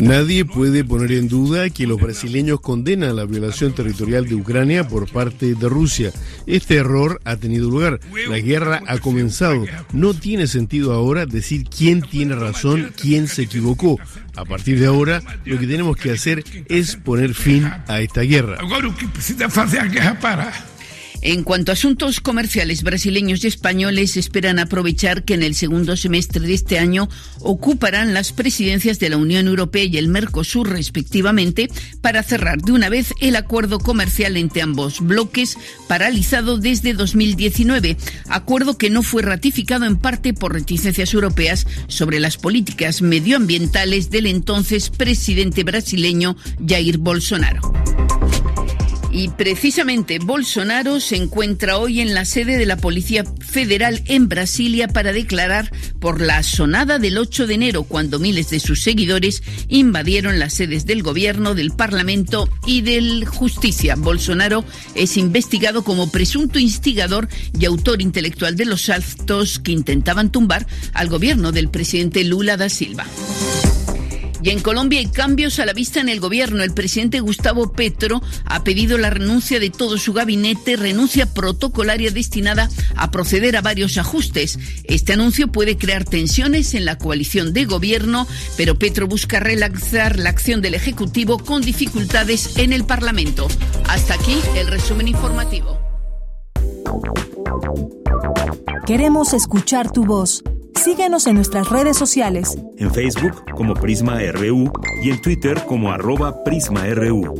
Nadie 0.00 0.44
puede 0.44 0.84
poner 0.84 1.12
en 1.12 1.28
duda 1.28 1.70
que 1.70 1.86
los 1.86 1.98
brasileños 1.98 2.60
condenan 2.60 3.16
la 3.16 3.24
violación 3.24 3.72
territorial 3.74 4.28
de 4.28 4.34
Ucrania 4.34 4.86
por 4.86 5.10
parte 5.10 5.54
de 5.54 5.68
Rusia. 5.68 6.12
Este 6.46 6.76
error 6.76 7.20
ha 7.24 7.36
tenido 7.36 7.70
lugar. 7.70 7.98
La 8.28 8.38
guerra 8.38 8.82
ha 8.86 8.98
comenzado. 8.98 9.64
No 9.92 10.12
tiene 10.12 10.46
sentido 10.46 10.92
ahora 10.92 11.24
decir 11.24 11.64
quién 11.64 12.02
tiene 12.02 12.34
razón, 12.34 12.92
quién 13.00 13.26
se 13.26 13.42
equivocó. 13.42 13.98
A 14.36 14.44
partir 14.44 14.78
de 14.78 14.86
ahora, 14.86 15.22
lo 15.44 15.58
que 15.58 15.66
tenemos 15.66 15.96
que 15.96 16.10
hacer 16.10 16.44
es 16.68 16.96
poner 16.96 17.34
fin 17.34 17.64
a 17.64 18.00
esta 18.00 18.20
guerra. 18.20 18.58
En 21.24 21.42
cuanto 21.42 21.72
a 21.72 21.74
asuntos 21.74 22.20
comerciales, 22.20 22.82
brasileños 22.82 23.42
y 23.42 23.46
españoles 23.46 24.18
esperan 24.18 24.58
aprovechar 24.58 25.24
que 25.24 25.32
en 25.32 25.42
el 25.42 25.54
segundo 25.54 25.96
semestre 25.96 26.46
de 26.46 26.52
este 26.52 26.78
año 26.78 27.08
ocuparán 27.40 28.12
las 28.12 28.34
presidencias 28.34 28.98
de 28.98 29.08
la 29.08 29.16
Unión 29.16 29.48
Europea 29.48 29.84
y 29.84 29.96
el 29.96 30.08
Mercosur 30.08 30.68
respectivamente 30.68 31.70
para 32.02 32.22
cerrar 32.22 32.60
de 32.60 32.72
una 32.72 32.90
vez 32.90 33.14
el 33.22 33.36
acuerdo 33.36 33.78
comercial 33.78 34.36
entre 34.36 34.60
ambos 34.60 35.00
bloques 35.00 35.56
paralizado 35.88 36.58
desde 36.58 36.92
2019, 36.92 37.96
acuerdo 38.28 38.76
que 38.76 38.90
no 38.90 39.02
fue 39.02 39.22
ratificado 39.22 39.86
en 39.86 39.96
parte 39.96 40.34
por 40.34 40.52
reticencias 40.52 41.14
europeas 41.14 41.66
sobre 41.88 42.20
las 42.20 42.36
políticas 42.36 43.00
medioambientales 43.00 44.10
del 44.10 44.26
entonces 44.26 44.90
presidente 44.90 45.64
brasileño 45.64 46.36
Jair 46.68 46.98
Bolsonaro. 46.98 47.72
Y 49.16 49.28
precisamente 49.28 50.18
Bolsonaro 50.18 50.98
se 50.98 51.14
encuentra 51.14 51.78
hoy 51.78 52.00
en 52.00 52.14
la 52.14 52.24
sede 52.24 52.58
de 52.58 52.66
la 52.66 52.76
Policía 52.76 53.22
Federal 53.38 54.02
en 54.06 54.28
Brasilia 54.28 54.88
para 54.88 55.12
declarar 55.12 55.70
por 56.00 56.20
la 56.20 56.42
sonada 56.42 56.98
del 56.98 57.18
8 57.18 57.46
de 57.46 57.54
enero, 57.54 57.84
cuando 57.84 58.18
miles 58.18 58.50
de 58.50 58.58
sus 58.58 58.82
seguidores 58.82 59.44
invadieron 59.68 60.40
las 60.40 60.54
sedes 60.54 60.84
del 60.84 61.04
gobierno, 61.04 61.54
del 61.54 61.70
Parlamento 61.70 62.50
y 62.66 62.80
del 62.80 63.24
Justicia. 63.24 63.94
Bolsonaro 63.94 64.64
es 64.96 65.16
investigado 65.16 65.84
como 65.84 66.10
presunto 66.10 66.58
instigador 66.58 67.28
y 67.56 67.66
autor 67.66 68.02
intelectual 68.02 68.56
de 68.56 68.64
los 68.64 68.88
actos 68.88 69.60
que 69.60 69.70
intentaban 69.70 70.32
tumbar 70.32 70.66
al 70.92 71.08
gobierno 71.08 71.52
del 71.52 71.68
presidente 71.68 72.24
Lula 72.24 72.56
da 72.56 72.68
Silva. 72.68 73.06
Y 74.44 74.50
en 74.50 74.60
Colombia 74.60 75.00
hay 75.00 75.06
cambios 75.06 75.58
a 75.58 75.64
la 75.64 75.72
vista 75.72 76.00
en 76.00 76.10
el 76.10 76.20
gobierno. 76.20 76.62
El 76.62 76.74
presidente 76.74 77.20
Gustavo 77.20 77.72
Petro 77.72 78.20
ha 78.44 78.62
pedido 78.62 78.98
la 78.98 79.08
renuncia 79.08 79.58
de 79.58 79.70
todo 79.70 79.96
su 79.96 80.12
gabinete, 80.12 80.76
renuncia 80.76 81.32
protocolaria 81.32 82.10
destinada 82.10 82.68
a 82.94 83.10
proceder 83.10 83.56
a 83.56 83.62
varios 83.62 83.96
ajustes. 83.96 84.58
Este 84.84 85.14
anuncio 85.14 85.48
puede 85.50 85.78
crear 85.78 86.04
tensiones 86.04 86.74
en 86.74 86.84
la 86.84 86.98
coalición 86.98 87.54
de 87.54 87.64
gobierno, 87.64 88.28
pero 88.58 88.78
Petro 88.78 89.06
busca 89.06 89.40
relanzar 89.40 90.18
la 90.18 90.28
acción 90.28 90.60
del 90.60 90.74
Ejecutivo 90.74 91.38
con 91.38 91.62
dificultades 91.62 92.58
en 92.58 92.74
el 92.74 92.84
Parlamento. 92.84 93.48
Hasta 93.88 94.12
aquí 94.12 94.36
el 94.56 94.66
resumen 94.66 95.08
informativo. 95.08 95.80
Queremos 98.86 99.32
escuchar 99.32 99.90
tu 99.90 100.04
voz. 100.04 100.44
Síguenos 100.74 101.26
en 101.26 101.36
nuestras 101.36 101.70
redes 101.70 101.96
sociales. 101.96 102.58
En 102.78 102.92
Facebook 102.92 103.44
como 103.56 103.74
Prisma 103.74 104.18
RU 104.32 104.70
y 105.02 105.10
en 105.10 105.20
Twitter 105.20 105.64
como 105.66 105.90
arroba 105.90 106.44
PrismaRU. 106.44 107.34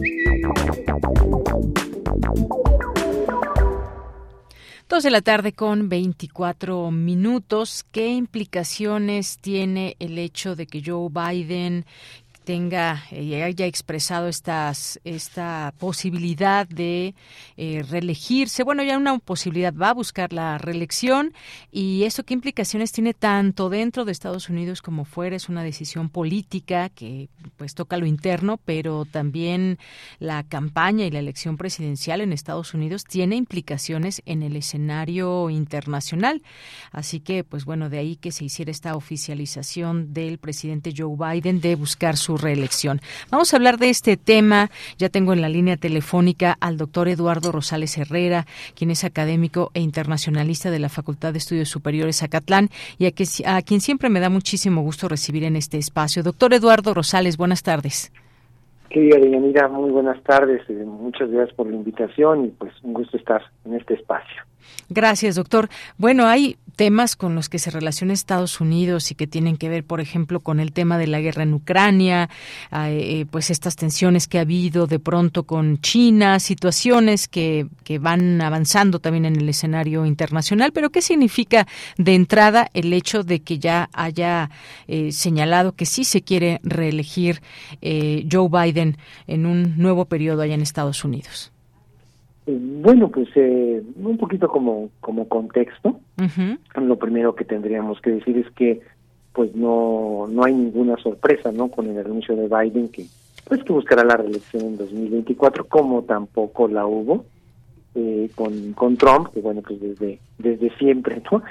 Dos 4.89 5.03
de 5.03 5.11
la 5.11 5.23
tarde 5.23 5.53
con 5.53 5.89
24 5.89 6.91
minutos. 6.91 7.85
¿Qué 7.91 8.09
implicaciones 8.09 9.39
tiene 9.39 9.97
el 9.99 10.19
hecho 10.19 10.57
de 10.57 10.67
que 10.67 10.83
Joe 10.85 11.09
Biden 11.11 11.87
tenga 12.45 13.03
y 13.11 13.35
haya 13.35 13.67
expresado 13.67 14.29
estas 14.29 15.01
esta 15.05 15.73
posibilidad 15.79 16.69
de 16.69 17.15
eh, 17.57 17.83
reelegirse. 17.89 18.63
Bueno, 18.63 18.83
ya 18.83 18.97
una 18.97 19.19
posibilidad 19.19 19.75
va 19.75 19.91
a 19.91 19.95
buscar 19.95 20.33
la 20.33 20.59
reelección 20.59 21.33
y 21.73 22.05
eso 22.05 22.23
qué 22.25 22.35
implicaciones 22.35 22.93
tiene 22.93 23.15
tanto 23.15 23.71
dentro 23.71 24.05
de 24.05 24.13
Estados 24.13 24.49
Unidos 24.49 24.83
como 24.83 25.05
fuera. 25.05 25.37
Es 25.37 25.49
una 25.49 25.65
decisión 25.65 26.11
política 26.11 26.91
que 26.91 27.29
pues 27.57 27.75
toca 27.75 27.97
lo 27.97 28.07
interno, 28.07 28.59
pero 28.65 29.05
también 29.05 29.79
la 30.19 30.43
campaña 30.45 31.07
y 31.07 31.11
la 31.11 31.19
elección 31.19 31.57
presidencial 31.57 32.21
en 32.21 32.33
Estados 32.33 32.75
Unidos 32.75 33.05
tiene 33.05 33.37
implicaciones 33.37 34.23
en 34.27 34.43
el 34.43 34.57
escenario 34.57 35.51
internacional. 35.51 36.43
Así 36.93 37.21
que 37.21 37.43
pues 37.45 37.65
bueno, 37.65 37.89
de 37.89 37.99
ahí 37.99 38.17
que 38.17 38.33
se 38.33 38.45
hiciera 38.45 38.71
esta 38.71 38.97
oficialización 38.97 40.13
del 40.13 40.39
presidente 40.39 40.93
Joe 40.97 41.17
Biden 41.17 41.61
de 41.61 41.75
buscar 41.75 42.17
su 42.17 42.34
reelección. 42.37 43.01
Vamos 43.31 43.53
a 43.53 43.57
hablar 43.57 43.79
de 43.79 43.91
este 43.91 44.17
tema. 44.17 44.71
Ya 44.99 45.09
tengo 45.09 45.33
en 45.33 45.41
la 45.41 45.49
línea 45.49 45.77
telefónica 45.77 46.57
al 46.61 46.77
doctor 46.77 47.09
Eduardo 47.09 47.53
Rosales 47.53 47.97
Herrera, 47.99 48.47
quien 48.75 48.91
es 48.91 49.05
académico 49.05 49.71
e 49.75 49.81
internacionalista 49.81 50.71
de 50.71 50.79
la 50.79 50.89
Facultad 50.89 51.33
de 51.33 51.39
Estudios 51.39 51.69
Superiores 51.69 52.23
Acatlán 52.23 52.69
y 52.99 53.07
a, 53.07 53.11
que, 53.13 53.25
a 53.47 53.63
quien 53.63 53.81
siempre 53.81 54.09
me 54.09 54.21
da 54.21 54.31
muchísimo 54.31 54.83
gusto 54.83 55.09
recibir 55.09 55.45
en 55.45 55.57
este 55.57 55.79
espacio. 55.79 56.23
Doctor 56.23 56.55
Eduardo 56.55 56.95
Rosales, 56.95 57.37
buenas 57.37 57.63
tardes. 57.63 58.13
Querida 58.95 59.19
Deyanira, 59.19 59.69
muy 59.69 59.91
buenas 59.91 60.23
tardes. 60.23 60.63
Eh, 60.69 60.85
muchas 60.85 61.29
gracias 61.31 61.57
por 61.57 61.67
la 61.69 61.75
invitación 61.75 62.45
y 62.45 62.49
pues 62.51 62.73
un 62.83 62.93
gusto 62.93 63.17
estar 63.17 63.43
en 63.65 63.75
este 63.75 63.95
espacio. 63.95 64.43
Gracias, 64.89 65.35
doctor. 65.35 65.69
Bueno, 65.99 66.27
hay 66.27 66.57
temas 66.75 67.17
con 67.17 67.35
los 67.35 67.49
que 67.49 67.59
se 67.59 67.71
relaciona 67.71 68.13
Estados 68.13 68.61
Unidos 68.61 69.11
y 69.11 69.15
que 69.15 69.27
tienen 69.27 69.57
que 69.57 69.69
ver, 69.69 69.85
por 69.85 70.01
ejemplo, 70.01 70.41
con 70.41 70.61
el 70.61 70.73
tema 70.73 70.99
de 70.99 71.07
la 71.07 71.21
guerra 71.21 71.43
en 71.43 71.55
Ucrania, 71.55 72.29
eh, 72.73 73.27
pues 73.31 73.51
estas 73.51 73.77
tensiones 73.77 74.29
que 74.29 74.39
ha 74.39 74.43
habido 74.43 74.87
de 74.87 74.99
pronto 74.99 75.45
con 75.45 75.81
China, 75.81 76.41
situaciones 76.41 77.29
que, 77.29 77.67
que 77.85 77.99
van 77.99 78.41
avanzando 78.41 78.99
también 78.99 79.25
en 79.25 79.37
el 79.37 79.49
escenario 79.49 80.05
internacional. 80.07 80.73
Pero, 80.73 80.91
¿qué 80.91 81.03
significa 81.03 81.67
de 81.97 82.15
entrada 82.15 82.71
el 82.75 82.93
hecho 82.93 83.23
de 83.23 83.41
que 83.41 83.59
ya 83.59 83.89
haya 83.93 84.51
eh, 84.89 85.13
señalado 85.13 85.73
que 85.73 85.87
sí 85.87 86.05
se 86.05 86.23
quiere 86.23 86.61
reelegir 86.63 87.43
eh, 87.81 88.27
Joe 88.31 88.49
Biden 88.49 88.97
en 89.27 89.47
un 89.47 89.79
nuevo 89.79 90.07
periodo 90.07 90.43
allá 90.43 90.55
en 90.55 90.63
Estados 90.63 91.05
Unidos? 91.05 91.54
Bueno, 92.47 93.09
pues 93.09 93.29
eh, 93.37 93.83
un 93.97 94.19
poquito 94.19 94.49
como, 94.49 94.91
como 95.01 95.29
contexto, 95.29 95.99
lo 96.77 96.99
primero 96.99 97.35
que 97.35 97.45
tendríamos 97.45 98.01
que 98.03 98.11
decir 98.11 98.37
es 98.39 98.51
que 98.53 98.81
pues 99.35 99.55
no, 99.55 100.27
no 100.31 100.45
hay 100.45 100.55
ninguna 100.55 100.97
sorpresa 100.97 101.51
no 101.51 101.69
con 101.69 101.91
el 101.91 101.99
anuncio 101.99 102.37
de 102.37 102.49
Biden 102.49 102.89
que 102.89 103.07
pues 103.47 103.63
que 103.65 103.73
buscará 103.73 104.05
la 104.05 104.17
reelección 104.17 104.63
en 104.63 104.77
2024 104.79 105.67
como 105.67 106.03
tampoco 106.05 106.69
la 106.69 106.87
hubo 106.87 107.27
eh, 107.97 108.31
con, 108.37 108.73
con 108.75 108.97
Trump 108.97 109.29
que 109.35 109.41
bueno 109.41 109.61
pues 109.61 109.81
desde 109.81 110.21
desde 110.39 110.71
siempre 110.79 111.21
no 111.31 111.43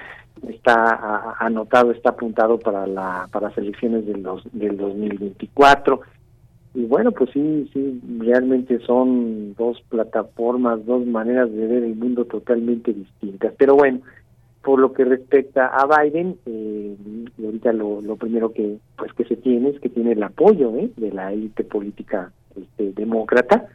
está 0.47 1.35
anotado 1.39 1.91
está 1.91 2.11
apuntado 2.11 2.57
para 2.57 2.87
la 2.87 3.27
para 3.29 3.49
las 3.49 3.57
elecciones 3.57 4.05
del 4.05 4.23
dos, 4.23 4.43
del 4.53 4.77
2024 4.77 5.99
y 6.75 6.85
bueno, 6.85 7.11
pues 7.11 7.29
sí, 7.31 7.69
sí, 7.71 8.01
realmente 8.17 8.79
son 8.79 9.53
dos 9.53 9.79
plataformas, 9.89 10.83
dos 10.85 11.05
maneras 11.05 11.51
de 11.51 11.67
ver 11.67 11.83
el 11.83 11.95
mundo 11.95 12.25
totalmente 12.25 12.93
distintas. 12.93 13.53
Pero 13.57 13.75
bueno, 13.75 13.99
por 14.63 14.79
lo 14.79 14.91
que 14.91 15.05
respecta 15.05 15.67
a 15.67 15.85
Biden, 15.85 16.37
eh, 16.47 16.95
ahorita 17.43 17.73
lo, 17.73 18.01
lo 18.01 18.15
primero 18.15 18.53
que 18.53 18.77
pues 18.97 19.13
que 19.13 19.25
se 19.25 19.35
tiene 19.35 19.69
es 19.69 19.79
que 19.81 19.89
tiene 19.89 20.13
el 20.13 20.23
apoyo 20.23 20.75
¿eh? 20.77 20.89
de 20.97 21.11
la 21.11 21.31
élite 21.31 21.63
política 21.63 22.31
este, 22.55 22.93
demócrata, 22.93 23.67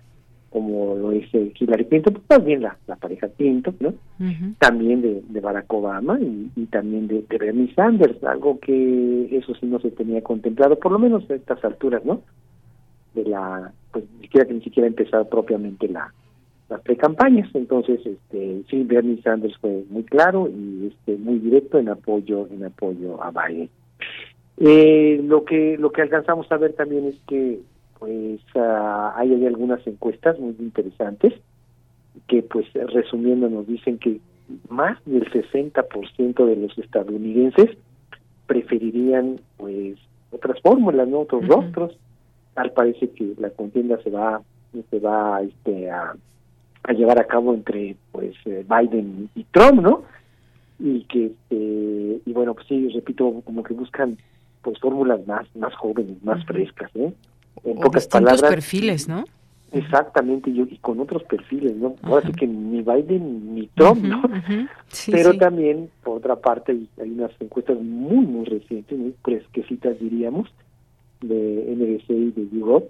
como 0.51 0.97
lo 0.97 1.13
es 1.13 1.33
eh, 1.35 1.53
Hillary 1.57 1.85
Clinton, 1.85 2.15
pues 2.15 2.27
también 2.27 2.63
la, 2.63 2.79
la 2.89 2.97
pareja 2.97 3.29
Clinton, 3.29 3.77
¿no? 3.79 3.95
También 4.59 5.03
de, 5.03 5.23
de, 5.29 5.41
Barack 5.41 5.73
Obama 5.73 6.19
y, 6.19 6.51
y 6.57 6.67
también 6.67 7.07
de, 7.07 7.23
de, 7.29 7.39
Bernie 7.39 7.73
Sanders, 7.75 8.25
algo 8.25 8.59
que 8.59 9.29
eso 9.37 9.55
sí 9.55 9.67
no 9.67 9.79
se 9.79 9.91
tenía 9.91 10.23
contemplado, 10.23 10.79
por 10.79 10.91
lo 10.91 10.99
menos 10.99 11.31
a 11.31 11.35
estas 11.35 11.63
alturas, 11.65 12.05
¿no? 12.05 12.23
De 13.19 13.31
la 13.31 13.73
pues 13.93 14.05
ni 14.17 14.23
siquiera 14.23 14.53
ni 14.53 14.61
siquiera 14.61 14.87
empezar 14.87 15.29
propiamente 15.29 15.89
la 15.89 16.13
las 16.69 16.81
pre-campañas 16.83 17.49
entonces 17.55 18.01
este 18.05 18.63
sí 18.69 18.85
Bernie 18.85 19.23
Sanders 19.23 19.57
fue 19.59 19.85
muy 19.91 20.05
claro 20.05 20.49
y 20.49 20.93
este 20.93 21.17
muy 21.17 21.39
directo 21.39 21.79
en 21.79 21.89
apoyo 21.89 22.47
en 22.51 22.65
apoyo 22.65 23.23
a 23.23 23.31
Biden 23.31 23.71
eh, 24.59 25.21
lo 25.25 25.45
que 25.45 25.77
lo 25.79 25.91
que 25.93 26.03
alcanzamos 26.03 26.51
a 26.51 26.57
ver 26.57 26.73
también 26.75 27.07
es 27.07 27.17
que 27.27 27.61
pues 27.99 28.41
uh, 28.55 29.11
hay, 29.17 29.35
hay 29.35 29.47
algunas 29.47 29.85
encuestas 29.87 30.39
muy 30.39 30.55
interesantes 30.59 31.35
que 32.27 32.43
pues 32.43 32.67
resumiendo 32.73 33.49
nos 33.49 33.67
dicen 33.67 33.99
que 33.99 34.21
más 34.69 34.99
del 35.05 35.31
60% 35.31 36.47
de 36.47 36.57
los 36.57 36.79
estadounidenses 36.79 37.77
preferirían 38.47 39.41
pues 39.57 39.99
otras 40.31 40.61
fórmulas, 40.63 41.09
¿no? 41.09 41.21
Otros 41.21 41.43
uh 41.45 41.47
-huh. 41.47 41.63
rostros 41.63 41.97
tal 42.59 42.73
parece 42.73 43.11
que 43.11 43.35
la 43.39 43.51
contienda 43.51 44.03
se 44.03 44.11
va 44.11 44.43
se 44.91 44.99
va 44.99 45.41
este 45.43 45.89
a, 45.91 46.13
a 46.83 46.93
llevar 46.93 47.21
a 47.21 47.25
cabo 47.25 47.55
entre 47.55 47.95
pues 48.11 48.35
eh, 48.47 48.67
Biden 48.69 49.31
y 49.37 49.45
Trump 49.45 49.81
no 49.81 50.03
y 50.81 51.05
que 51.05 51.27
este 51.27 52.21
y 52.27 52.33
bueno 52.33 52.55
pues 52.55 52.67
sí 52.67 52.89
repito 52.89 53.43
como 53.45 53.63
que 53.63 53.75
buscan 53.75 54.19
pues 54.63 54.77
fórmulas 54.81 55.25
más 55.29 55.47
más 55.55 55.73
jóvenes 55.77 56.21
más 56.25 56.39
uh 56.39 56.41
-huh. 56.41 56.47
frescas 56.47 56.91
¿eh? 56.97 57.13
en 57.63 57.79
o 57.79 57.81
pocas 57.81 58.09
palabras 58.09 58.43
perfiles 58.43 59.09
no 59.09 59.25
exactamente 59.71 60.51
y, 60.51 60.61
y 60.61 60.79
con 60.79 60.99
otros 60.99 61.23
perfiles 61.25 61.77
no 61.77 61.89
uh 61.89 61.95
-huh. 61.95 62.09
ahora 62.09 62.27
sí 62.27 62.33
que 62.33 62.47
ni 62.49 62.83
Biden 62.83 63.55
ni 63.55 63.69
Trump 63.69 64.03
uh 64.03 64.09
-huh, 64.09 64.31
no 64.31 64.69
sí, 64.89 65.13
pero 65.13 65.31
sí. 65.31 65.39
también 65.39 65.91
por 66.03 66.17
otra 66.17 66.35
parte 66.35 66.73
hay 67.01 67.11
unas 67.11 67.31
encuestas 67.39 67.79
muy 67.81 68.27
muy 68.27 68.45
recientes 68.47 68.99
muy 68.99 69.15
fresquecitas 69.23 69.97
diríamos 70.01 70.49
de 71.21 71.75
NBC 71.77 72.11
y 72.11 72.31
de 72.33 72.49
YouGov 72.51 72.85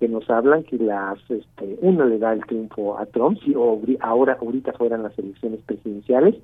que 0.00 0.08
nos 0.08 0.28
hablan 0.30 0.64
que 0.64 0.78
las 0.78 1.18
este, 1.30 1.78
una 1.80 2.04
le 2.06 2.18
da 2.18 2.32
el 2.32 2.44
triunfo 2.44 2.98
a 2.98 3.06
Trump 3.06 3.38
si 3.44 3.54
ahora 4.00 4.36
ahorita 4.40 4.72
fueran 4.72 5.02
las 5.02 5.16
elecciones 5.18 5.60
presidenciales 5.60 6.36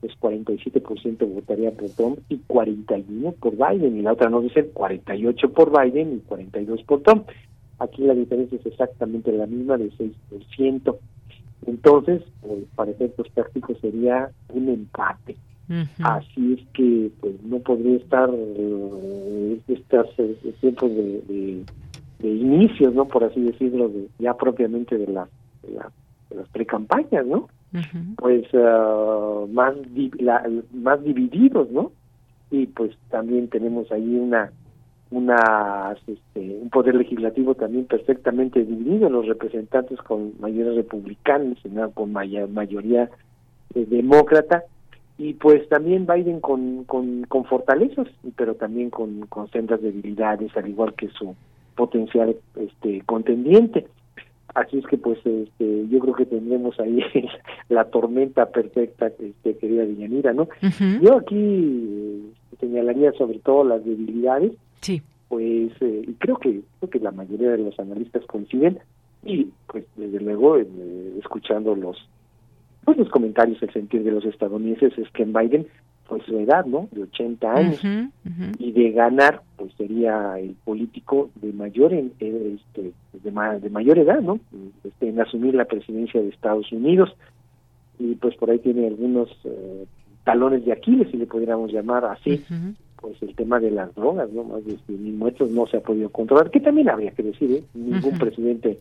pues 0.00 0.12
47% 0.20 1.26
votaría 1.26 1.72
por 1.72 1.90
Trump 1.90 2.18
y 2.28 2.38
41 2.46 3.32
por 3.32 3.56
Biden 3.56 3.96
y 3.96 4.02
la 4.02 4.12
otra 4.12 4.30
nos 4.30 4.44
dice 4.44 4.68
48 4.68 5.52
por 5.52 5.72
Biden 5.76 6.16
y 6.16 6.18
42 6.20 6.82
por 6.84 7.02
Trump. 7.02 7.26
Aquí 7.80 8.02
la 8.02 8.14
diferencia 8.14 8.58
es 8.58 8.66
exactamente 8.66 9.32
la 9.32 9.46
misma 9.46 9.76
de 9.76 9.90
6% 9.90 10.96
entonces 11.66 12.22
para 12.76 12.90
efectos 12.90 13.28
prácticos 13.30 13.78
sería 13.80 14.30
un 14.52 14.68
empate 14.68 15.36
Uh 15.68 15.72
-huh. 15.72 15.86
Así 15.98 16.54
es 16.54 16.66
que 16.72 17.10
pues 17.20 17.34
no 17.42 17.58
podría 17.58 17.96
estar 17.96 18.30
eh, 18.32 19.60
estos 19.68 20.06
eh, 20.18 20.54
tiempos 20.60 20.90
de, 20.90 21.22
de, 21.28 21.64
de, 22.20 22.28
inicios, 22.28 22.94
¿no? 22.94 23.06
Por 23.06 23.24
así 23.24 23.40
decirlo, 23.40 23.88
de, 23.88 24.08
ya 24.18 24.34
propiamente 24.34 24.96
de, 24.96 25.06
la, 25.08 25.28
de, 25.62 25.72
la, 25.72 25.90
de 26.30 26.36
las 26.36 26.48
precampañas, 26.48 27.26
¿no? 27.26 27.48
Uh 27.74 27.76
-huh. 27.76 28.14
Pues 28.16 28.44
uh, 28.54 29.46
más, 29.52 29.74
di 29.94 30.10
la, 30.18 30.42
más 30.72 31.04
divididos, 31.04 31.70
¿no? 31.70 31.92
Y 32.50 32.66
pues 32.66 32.96
también 33.10 33.48
tenemos 33.48 33.92
ahí 33.92 34.16
una 34.16 34.50
una 35.10 35.96
este, 36.06 36.58
un 36.60 36.68
poder 36.70 36.94
legislativo 36.94 37.54
también 37.54 37.86
perfectamente 37.86 38.64
dividido, 38.64 39.08
los 39.08 39.26
representantes 39.26 39.98
con 40.00 40.32
mayoría 40.38 40.72
republicana, 40.72 41.54
Senado 41.62 41.92
con 41.92 42.12
may 42.12 42.46
mayoría 42.48 43.10
eh, 43.74 43.86
demócrata, 43.88 44.64
y 45.18 45.34
pues 45.34 45.68
también 45.68 46.06
Biden 46.06 46.40
con, 46.40 46.84
con, 46.84 47.24
con 47.24 47.44
fortalezas, 47.44 48.06
pero 48.36 48.54
también 48.54 48.88
con, 48.88 49.26
con 49.26 49.50
sendas 49.50 49.82
debilidades, 49.82 50.56
al 50.56 50.68
igual 50.68 50.94
que 50.94 51.08
su 51.08 51.34
potencial 51.74 52.36
este 52.56 53.02
contendiente. 53.04 53.86
Así 54.54 54.78
es 54.78 54.86
que 54.86 54.96
pues 54.96 55.18
este, 55.24 55.88
yo 55.88 55.98
creo 55.98 56.14
que 56.14 56.24
tendremos 56.24 56.78
ahí 56.78 57.02
la 57.68 57.84
tormenta 57.86 58.46
perfecta, 58.46 59.08
este, 59.18 59.56
querida 59.58 59.84
Villanira, 59.84 60.32
¿no? 60.32 60.44
Uh 60.44 60.66
-huh. 60.66 61.00
Yo 61.00 61.16
aquí 61.18 62.32
señalaría 62.60 63.12
sobre 63.12 63.40
todo 63.40 63.64
las 63.64 63.84
debilidades, 63.84 64.52
sí. 64.80 65.02
pues 65.28 65.72
eh, 65.80 66.02
y 66.06 66.12
creo 66.14 66.36
que 66.36 66.62
creo 66.78 66.90
que 66.90 67.00
la 67.00 67.10
mayoría 67.10 67.50
de 67.50 67.58
los 67.58 67.78
analistas 67.78 68.24
coinciden 68.26 68.78
y 69.24 69.48
pues 69.66 69.84
desde 69.96 70.20
luego 70.20 70.58
eh, 70.58 70.66
escuchando 71.18 71.74
los 71.74 71.96
pues 72.88 72.96
los 72.96 73.10
comentarios, 73.10 73.62
el 73.62 73.70
sentir 73.70 74.02
de 74.02 74.10
los 74.10 74.24
estadounidenses 74.24 74.96
es 74.96 75.10
que 75.10 75.22
en 75.22 75.34
Biden, 75.34 75.66
pues 76.08 76.22
su 76.22 76.38
edad, 76.38 76.64
¿no? 76.64 76.88
De 76.90 77.02
80 77.02 77.52
años, 77.52 77.84
uh 77.84 77.86
-huh, 77.86 78.06
uh 78.06 78.28
-huh. 78.30 78.56
y 78.58 78.72
de 78.72 78.92
ganar, 78.92 79.42
pues 79.56 79.74
sería 79.74 80.38
el 80.38 80.54
político 80.64 81.28
de 81.34 81.52
mayor, 81.52 81.92
en, 81.92 82.12
este, 82.18 82.92
de, 83.12 83.30
ma 83.30 83.58
de, 83.58 83.68
mayor 83.68 83.98
edad, 83.98 84.22
¿no? 84.22 84.40
Este, 84.84 85.10
en 85.10 85.20
asumir 85.20 85.54
la 85.54 85.66
presidencia 85.66 86.18
de 86.18 86.30
Estados 86.30 86.72
Unidos, 86.72 87.14
y 87.98 88.14
pues 88.14 88.34
por 88.36 88.48
ahí 88.48 88.58
tiene 88.58 88.86
algunos 88.86 89.28
eh, 89.44 89.84
talones 90.24 90.64
de 90.64 90.72
Aquiles, 90.72 91.10
si 91.10 91.18
le 91.18 91.26
pudiéramos 91.26 91.70
llamar 91.70 92.06
así, 92.06 92.42
uh 92.50 92.54
-huh. 92.54 92.74
pues 93.02 93.22
el 93.22 93.34
tema 93.34 93.60
de 93.60 93.70
las 93.70 93.94
drogas, 93.94 94.32
¿no? 94.32 94.44
Más 94.44 94.64
de 94.64 94.78
mil 94.88 95.12
muertos 95.12 95.50
no 95.50 95.66
se 95.66 95.76
ha 95.76 95.80
podido 95.80 96.08
controlar, 96.08 96.50
que 96.50 96.60
también 96.60 96.88
habría 96.88 97.10
que 97.10 97.22
decir, 97.22 97.50
¿eh? 97.52 97.62
Ningún 97.74 98.16
presidente 98.18 98.78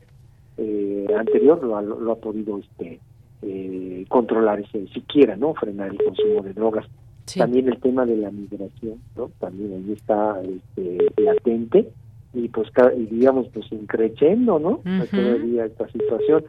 eh, 0.55 1.07
anterior 1.13 1.61
lo, 1.61 1.81
lo, 1.81 1.99
lo 1.99 2.11
ha 2.13 2.19
podido, 2.27 2.57
este, 2.57 3.01
eh, 3.41 4.05
controlar 4.09 4.59
ese 4.59 4.87
siquiera 4.87 5.35
no 5.35 5.53
frenar 5.53 5.89
el 5.89 5.97
consumo 5.97 6.41
de 6.43 6.53
drogas. 6.53 6.85
Sí. 7.25 7.39
también 7.39 7.67
el 7.67 7.77
tema 7.81 8.05
de 8.05 8.15
la 8.15 8.31
migración 8.31 9.01
no 9.17 9.29
también 9.39 9.73
ahí 9.73 9.91
está 9.91 10.41
este, 10.41 11.11
latente 11.21 11.89
y 12.33 12.47
pues 12.47 12.69
y 12.95 13.05
digamos 13.07 13.47
pues 13.53 13.69
increciendo 13.71 14.59
no 14.59 14.69
uh 14.69 14.81
-huh. 14.83 15.09
todavía 15.09 15.65
esta 15.65 15.87
situación. 15.89 16.45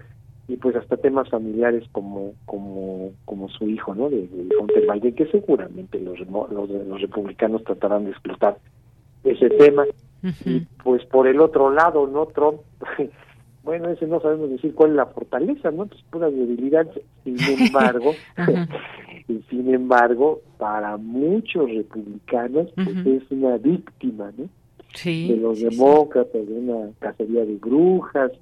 Y 0.46 0.56
pues 0.56 0.74
hasta 0.76 0.96
temas 0.96 1.28
familiares 1.28 1.84
como 1.92 2.32
como 2.46 3.10
como 3.26 3.48
su 3.50 3.68
hijo 3.68 3.94
no 3.94 4.08
de, 4.08 4.28
de 4.28 4.90
Biden 4.92 5.14
que 5.14 5.26
seguramente 5.26 6.00
los, 6.00 6.18
los 6.20 6.70
los 6.70 7.00
republicanos 7.00 7.64
tratarán 7.64 8.04
de 8.04 8.12
explotar 8.12 8.56
ese 9.24 9.50
tema. 9.50 9.84
Uh 10.22 10.26
-huh. 10.28 10.46
y 10.46 10.66
pues 10.82 11.04
por 11.06 11.26
el 11.26 11.40
otro 11.40 11.70
lado 11.70 12.06
no 12.06 12.26
Trump 12.26 12.60
bueno, 13.68 13.90
ese 13.90 14.06
no 14.06 14.18
sabemos 14.18 14.48
decir 14.48 14.74
cuál 14.74 14.92
es 14.92 14.96
la 14.96 15.04
fortaleza, 15.04 15.70
¿no? 15.70 15.84
Pues 15.84 16.00
pura 16.10 16.30
debilidad. 16.30 16.86
Sin 17.22 17.36
embargo, 17.66 18.12
y 19.28 19.42
sin 19.50 19.74
embargo, 19.74 20.40
para 20.56 20.96
muchos 20.96 21.68
republicanos 21.70 22.70
pues 22.74 22.88
uh 22.88 22.90
-huh. 22.92 23.16
es 23.22 23.30
una 23.30 23.58
víctima, 23.58 24.32
¿no? 24.38 24.48
de 25.04 25.36
los 25.36 25.60
demócratas, 25.60 26.48
de 26.48 26.54
una 26.54 26.90
cacería 26.98 27.44
de 27.44 27.56
brujas, 27.56 28.32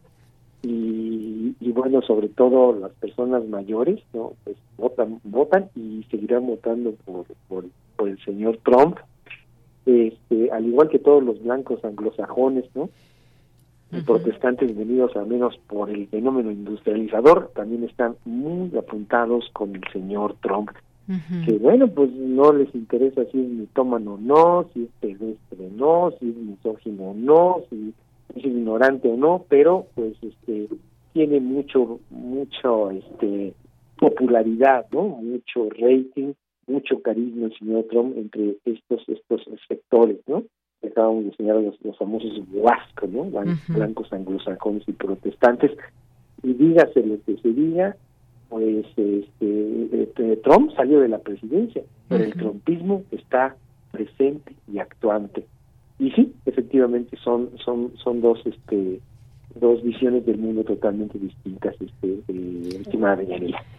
y, 0.63 1.73
bueno, 1.73 2.03
sobre 2.03 2.29
todo 2.29 2.73
las 2.73 2.93
personas 2.93 3.45
mayores, 3.47 4.01
¿no? 4.15 4.33
Pues 4.45 4.57
votan, 4.79 5.21
votan 5.25 5.71
y 5.75 6.05
seguirán 6.09 6.47
votando 6.47 6.93
por, 7.05 7.27
por, 7.49 7.65
por 7.97 8.09
el 8.09 8.19
señor 8.25 8.59
Trump, 8.65 8.97
este, 9.87 10.51
al 10.53 10.67
igual 10.67 10.89
que 10.89 11.01
todos 11.01 11.23
los 11.23 11.43
blancos 11.43 11.85
anglosajones, 11.85 12.65
¿no? 12.75 12.89
Protestantes 14.05 14.77
venidos 14.77 15.17
al 15.17 15.27
menos 15.27 15.57
por 15.69 15.91
el 15.91 16.09
fenómeno 16.09 16.51
industrializador 16.51 17.53
también 17.55 17.85
están 17.85 18.17
muy 18.25 18.77
apuntados 18.77 19.49
con 19.53 19.77
el 19.77 19.83
señor 19.93 20.35
Trump 20.43 20.71
que 21.45 21.53
bueno 21.59 21.87
pues 21.87 22.11
no 22.11 22.53
les 22.53 22.75
interesa 22.75 23.25
si 23.31 23.41
es 23.41 23.49
mitómano 23.49 24.15
o 24.15 24.19
no 24.19 24.69
si 24.75 24.85
es 24.85 24.91
pedestre 25.01 25.67
o 25.67 25.71
no 25.71 26.11
si 26.19 26.31
es 26.31 26.37
misógino 26.37 27.11
o 27.11 27.15
no 27.15 27.63
si 27.71 27.95
es 28.35 28.45
ignorante 28.45 29.09
o 29.09 29.17
no 29.17 29.45
pero 29.49 29.87
pues 29.95 30.15
este 30.21 30.69
tiene 31.13 31.39
mucho 31.39 32.01
mucho 32.11 32.91
este 32.91 33.55
popularidad 33.99 34.87
no 34.91 35.03
mucho 35.05 35.69
rating 35.71 36.33
mucho 36.67 37.01
carisma 37.03 37.47
el 37.47 37.57
señor 37.57 37.85
Trump 37.89 38.19
entre 38.19 38.57
estos 38.65 39.09
estos 39.09 39.43
sectores 39.69 40.19
no 40.27 40.43
acabamos 40.85 41.25
de 41.25 41.37
señalar 41.37 41.63
los, 41.63 41.81
los 41.83 41.97
famosos 41.99 42.41
WASC, 42.53 43.03
¿no? 43.09 43.25
Blancos 43.69 44.13
anglosajones 44.13 44.83
y 44.87 44.93
protestantes. 44.93 45.73
Y 46.43 46.55
dígase 46.55 47.05
lo 47.05 47.17
que 47.25 47.37
se 47.37 47.49
diga, 47.49 47.97
pues 48.49 48.87
este, 48.97 50.03
este 50.03 50.37
Trump 50.39 50.73
salió 50.77 51.01
de 51.01 51.09
la 51.09 51.19
presidencia, 51.19 51.83
pero 52.09 52.25
el 52.25 52.35
trumpismo 52.35 53.03
está 53.11 53.57
presente 53.91 54.55
y 54.73 54.79
actuante. 54.79 55.47
Y 55.99 56.11
sí, 56.13 56.35
efectivamente 56.45 57.17
son 57.23 57.51
son 57.65 57.93
son 57.97 58.21
dos 58.21 58.41
este 58.45 59.01
dos 59.61 59.83
visiones 59.83 60.25
del 60.27 60.39
mundo 60.39 60.65
totalmente 60.65 61.19
distintas, 61.19 61.75
este, 61.81 62.21
eh, 62.29 62.81
estimada 62.81 63.23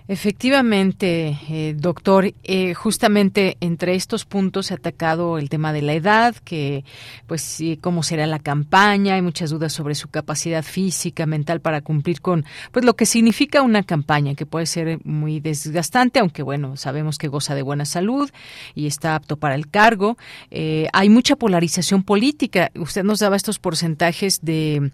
Efectivamente, 0.07 1.37
eh, 1.49 1.75
doctor, 1.77 2.33
eh, 2.43 2.73
justamente 2.73 3.57
entre 3.59 3.95
estos 3.95 4.25
puntos 4.25 4.67
se 4.67 4.73
ha 4.73 4.77
atacado 4.77 5.37
el 5.37 5.49
tema 5.49 5.73
de 5.73 5.81
la 5.81 5.93
edad, 5.93 6.35
que 6.35 6.85
pues 7.27 7.61
cómo 7.81 8.03
será 8.03 8.25
la 8.25 8.39
campaña, 8.39 9.15
hay 9.15 9.21
muchas 9.21 9.49
dudas 9.49 9.73
sobre 9.73 9.95
su 9.95 10.07
capacidad 10.09 10.63
física, 10.63 11.25
mental 11.25 11.59
para 11.59 11.81
cumplir 11.81 12.21
con 12.21 12.45
pues 12.71 12.85
lo 12.85 12.95
que 12.95 13.05
significa 13.05 13.61
una 13.61 13.83
campaña, 13.83 14.35
que 14.35 14.45
puede 14.45 14.65
ser 14.65 14.99
muy 15.05 15.41
desgastante, 15.41 16.19
aunque 16.19 16.41
bueno, 16.41 16.77
sabemos 16.77 17.17
que 17.17 17.27
goza 17.27 17.53
de 17.53 17.63
buena 17.63 17.83
salud 17.83 18.29
y 18.75 18.87
está 18.87 19.15
apto 19.15 19.35
para 19.35 19.55
el 19.55 19.69
cargo. 19.69 20.17
hay 20.51 21.09
mucha 21.09 21.35
polarización 21.35 22.03
política. 22.03 22.71
Usted 22.75 23.03
nos 23.03 23.19
daba 23.19 23.35
estos 23.35 23.59
porcentajes 23.59 24.39
de 24.41 24.91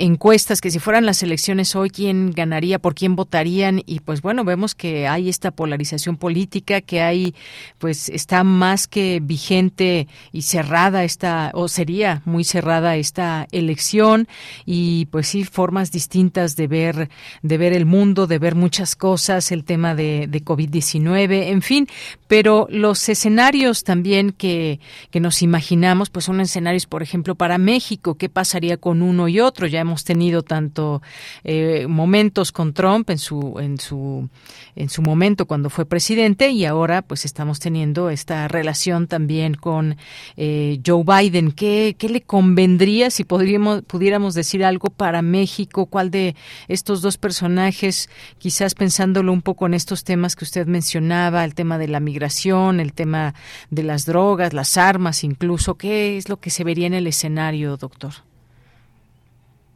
encuestas 0.00 0.60
que 0.60 0.70
si 0.70 0.78
fueran 0.78 1.04
las 1.04 1.22
elecciones 1.22 1.76
hoy, 1.76 1.90
quién 1.90 2.30
ganaría, 2.30 2.78
por 2.78 2.94
quién 2.94 3.16
votarían 3.16 3.82
y 3.84 4.00
pues 4.00 4.22
bueno, 4.22 4.44
vemos 4.44 4.74
que 4.74 5.06
hay 5.06 5.28
esta 5.28 5.50
polarización 5.50 6.16
política, 6.16 6.80
que 6.80 7.02
hay 7.02 7.34
pues 7.78 8.08
está 8.08 8.42
más 8.42 8.88
que 8.88 9.20
vigente 9.22 10.08
y 10.32 10.42
cerrada 10.42 11.04
esta 11.04 11.50
o 11.54 11.68
sería 11.68 12.22
muy 12.24 12.44
cerrada 12.44 12.96
esta 12.96 13.46
elección. 13.52 14.26
Y 14.64 15.06
pues 15.06 15.28
sí 15.28 15.44
formas 15.44 15.92
distintas 15.92 16.56
de 16.56 16.66
ver 16.66 17.10
de 17.42 17.58
ver 17.58 17.72
el 17.74 17.84
mundo, 17.84 18.26
de 18.26 18.38
ver 18.38 18.54
muchas 18.54 18.96
cosas, 18.96 19.52
el 19.52 19.64
tema 19.64 19.94
de, 19.94 20.26
de 20.28 20.44
COVID-19, 20.44 21.48
en 21.48 21.62
fin, 21.62 21.86
pero 22.26 22.66
los 22.70 23.08
escenarios 23.08 23.84
también 23.84 24.32
que, 24.32 24.80
que 25.10 25.20
nos 25.20 25.42
imaginamos 25.42 26.10
pues 26.10 26.24
son 26.24 26.40
escenarios, 26.40 26.86
por 26.86 27.02
ejemplo, 27.02 27.34
para 27.34 27.58
México, 27.58 28.14
¿qué 28.14 28.28
pasaría 28.28 28.78
con 28.78 29.02
uno 29.02 29.28
y 29.28 29.40
otro? 29.40 29.66
Ya 29.66 29.79
hemos 29.80 30.04
tenido 30.04 30.42
tanto 30.42 31.02
eh, 31.44 31.86
momentos 31.88 32.52
con 32.52 32.72
Trump 32.72 33.10
en 33.10 33.18
su 33.18 33.58
en 33.60 33.78
su 33.78 34.28
en 34.76 34.88
su 34.88 35.02
momento 35.02 35.46
cuando 35.46 35.70
fue 35.70 35.86
presidente 35.86 36.50
y 36.50 36.64
ahora 36.64 37.02
pues 37.02 37.24
estamos 37.24 37.60
teniendo 37.60 38.10
esta 38.10 38.48
relación 38.48 39.06
también 39.06 39.54
con 39.54 39.96
eh, 40.36 40.80
Joe 40.86 41.04
Biden. 41.04 41.52
¿Qué, 41.52 41.96
¿Qué 41.98 42.08
le 42.08 42.22
convendría 42.22 43.10
si 43.10 43.24
podríamos 43.24 43.82
pudiéramos 43.82 44.34
decir 44.34 44.64
algo 44.64 44.88
para 44.90 45.22
México? 45.22 45.86
¿Cuál 45.86 46.10
de 46.10 46.34
estos 46.68 47.02
dos 47.02 47.18
personajes, 47.18 48.08
quizás 48.38 48.74
pensándolo 48.74 49.32
un 49.32 49.42
poco 49.42 49.66
en 49.66 49.74
estos 49.74 50.04
temas 50.04 50.36
que 50.36 50.44
usted 50.44 50.66
mencionaba, 50.66 51.44
el 51.44 51.54
tema 51.54 51.78
de 51.78 51.88
la 51.88 52.00
migración, 52.00 52.80
el 52.80 52.92
tema 52.92 53.34
de 53.70 53.82
las 53.82 54.06
drogas, 54.06 54.52
las 54.52 54.76
armas, 54.76 55.24
incluso, 55.24 55.76
qué 55.76 56.16
es 56.16 56.28
lo 56.28 56.38
que 56.38 56.50
se 56.50 56.64
vería 56.64 56.86
en 56.86 56.94
el 56.94 57.06
escenario, 57.06 57.76
doctor? 57.76 58.29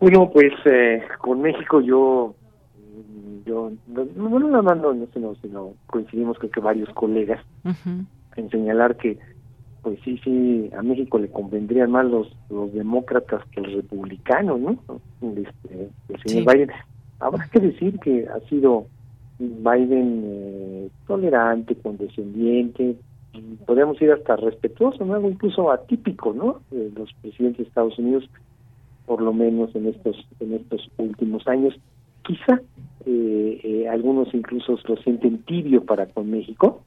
Bueno, 0.04 0.28
pues 0.30 0.52
eh, 0.66 1.02
con 1.18 1.40
México 1.40 1.80
yo, 1.80 2.34
yo 3.46 3.72
no, 3.86 4.04
no, 4.14 4.38
no, 4.38 4.62
no, 4.62 4.74
no, 4.74 5.06
sino, 5.14 5.34
sino 5.36 5.72
coincidimos 5.86 6.38
con 6.38 6.50
que 6.50 6.60
varios 6.60 6.90
colegas 6.90 7.42
en 8.36 8.50
señalar 8.50 8.98
que, 8.98 9.18
pues 9.80 9.98
sí, 10.04 10.20
sí, 10.22 10.70
a 10.76 10.82
México 10.82 11.18
le 11.18 11.30
convendrían 11.30 11.90
más 11.90 12.04
los, 12.04 12.36
los 12.50 12.70
demócratas 12.74 13.48
que 13.52 13.62
los 13.62 13.72
republicanos, 13.72 14.60
¿no? 14.60 14.76
Este, 15.22 15.88
el 16.10 16.22
señor 16.26 16.52
Biden. 16.52 16.70
Habrá 17.18 17.48
que 17.48 17.60
decir 17.60 17.98
que 17.98 18.28
ha 18.28 18.40
sido 18.50 18.84
Biden 19.38 20.22
eh, 20.26 20.90
tolerante, 21.06 21.76
condescendiente, 21.76 22.96
podríamos 23.64 24.02
ir 24.02 24.12
hasta 24.12 24.36
respetuoso, 24.36 25.02
¿no? 25.06 25.18
Incluso 25.26 25.72
atípico, 25.72 26.34
¿no? 26.34 26.60
De 26.70 26.90
los 26.90 27.10
presidentes 27.22 27.64
de 27.64 27.68
Estados 27.70 27.98
Unidos 27.98 28.28
por 29.06 29.20
lo 29.20 29.32
menos 29.32 29.74
en 29.74 29.86
estos 29.86 30.16
en 30.40 30.54
estos 30.54 30.90
últimos 30.98 31.46
años. 31.46 31.74
Quizá 32.22 32.60
eh, 33.06 33.60
eh, 33.62 33.88
algunos 33.88 34.32
incluso 34.32 34.78
lo 34.88 34.96
sienten 34.96 35.42
tibio 35.42 35.84
para 35.84 36.06
con 36.06 36.30
México, 36.30 36.82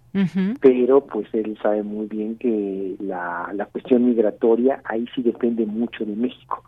pero 0.62 1.06
pues 1.06 1.28
él 1.32 1.56
sabe 1.62 1.84
muy 1.84 2.08
bien 2.08 2.38
que 2.38 2.96
la, 3.00 3.52
la 3.54 3.68
cuestión 3.68 4.06
migratoria 4.06 4.82
ahí 4.86 5.06
sí 5.14 5.22
depende 5.22 5.68
mucho 5.68 6.06
de 6.06 6.16
México, 6.16 6.64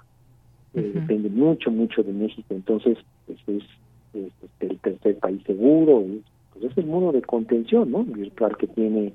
eh, 0.76 0.92
depende 0.94 1.30
mucho, 1.30 1.72
mucho 1.72 2.04
de 2.04 2.14
México. 2.14 2.46
Entonces, 2.52 3.00
pues 3.26 3.40
es, 4.14 4.32
el 4.60 4.78
tercer 4.80 5.18
país 5.18 5.42
seguro, 5.48 6.06
pues 6.54 6.72
es 6.72 6.78
el 6.78 6.86
muro 6.86 7.12
de 7.12 7.24
contención 7.24 7.90
¿no? 7.90 8.04
virtual 8.04 8.56
que 8.56 8.68
tiene, 8.68 9.14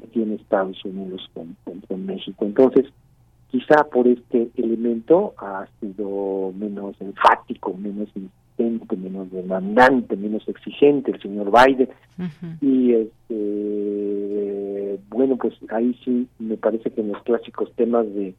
que 0.00 0.06
tiene 0.08 0.36
Estados 0.36 0.84
Unidos 0.84 1.28
con, 1.34 1.56
con 1.88 2.06
México. 2.06 2.44
Entonces, 2.44 2.86
quizá 3.54 3.84
por 3.84 4.08
este 4.08 4.48
elemento 4.56 5.32
ha 5.38 5.68
sido 5.78 6.52
menos 6.58 7.00
enfático, 7.00 7.72
menos 7.74 8.08
insistente, 8.16 8.96
menos 8.96 9.30
demandante, 9.30 10.16
menos 10.16 10.42
exigente 10.48 11.12
el 11.12 11.22
señor 11.22 11.52
Biden. 11.52 11.88
Y 12.60 12.94
este, 12.94 14.98
bueno, 15.08 15.36
pues 15.36 15.54
ahí 15.70 15.96
sí 16.04 16.26
me 16.40 16.56
parece 16.56 16.90
que 16.90 17.00
en 17.00 17.12
los 17.12 17.22
clásicos 17.22 17.72
temas 17.76 18.06
de, 18.12 18.34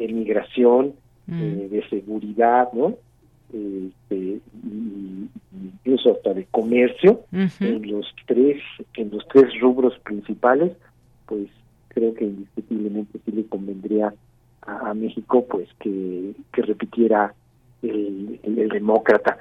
migración, 0.00 0.94
eh, 1.30 1.68
de 1.70 1.88
seguridad, 1.88 2.68
¿no? 2.72 2.96
Este, 3.52 4.40
incluso 5.84 6.10
hasta 6.10 6.34
de 6.34 6.44
comercio, 6.46 7.20
en 7.30 7.88
los 7.88 8.12
tres, 8.26 8.60
en 8.96 9.10
los 9.12 9.24
tres 9.28 9.46
rubros 9.60 9.96
principales, 10.00 10.72
pues 11.26 11.46
creo 11.90 12.12
que 12.14 12.24
indiscutiblemente 12.24 13.20
sí 13.24 13.30
le 13.30 13.46
convendría 13.46 14.12
a, 14.66 14.94
México 14.94 15.44
pues 15.48 15.68
que, 15.80 16.32
que 16.52 16.62
repitiera 16.62 17.34
el, 17.82 18.40
el, 18.42 18.68
demócrata. 18.68 19.38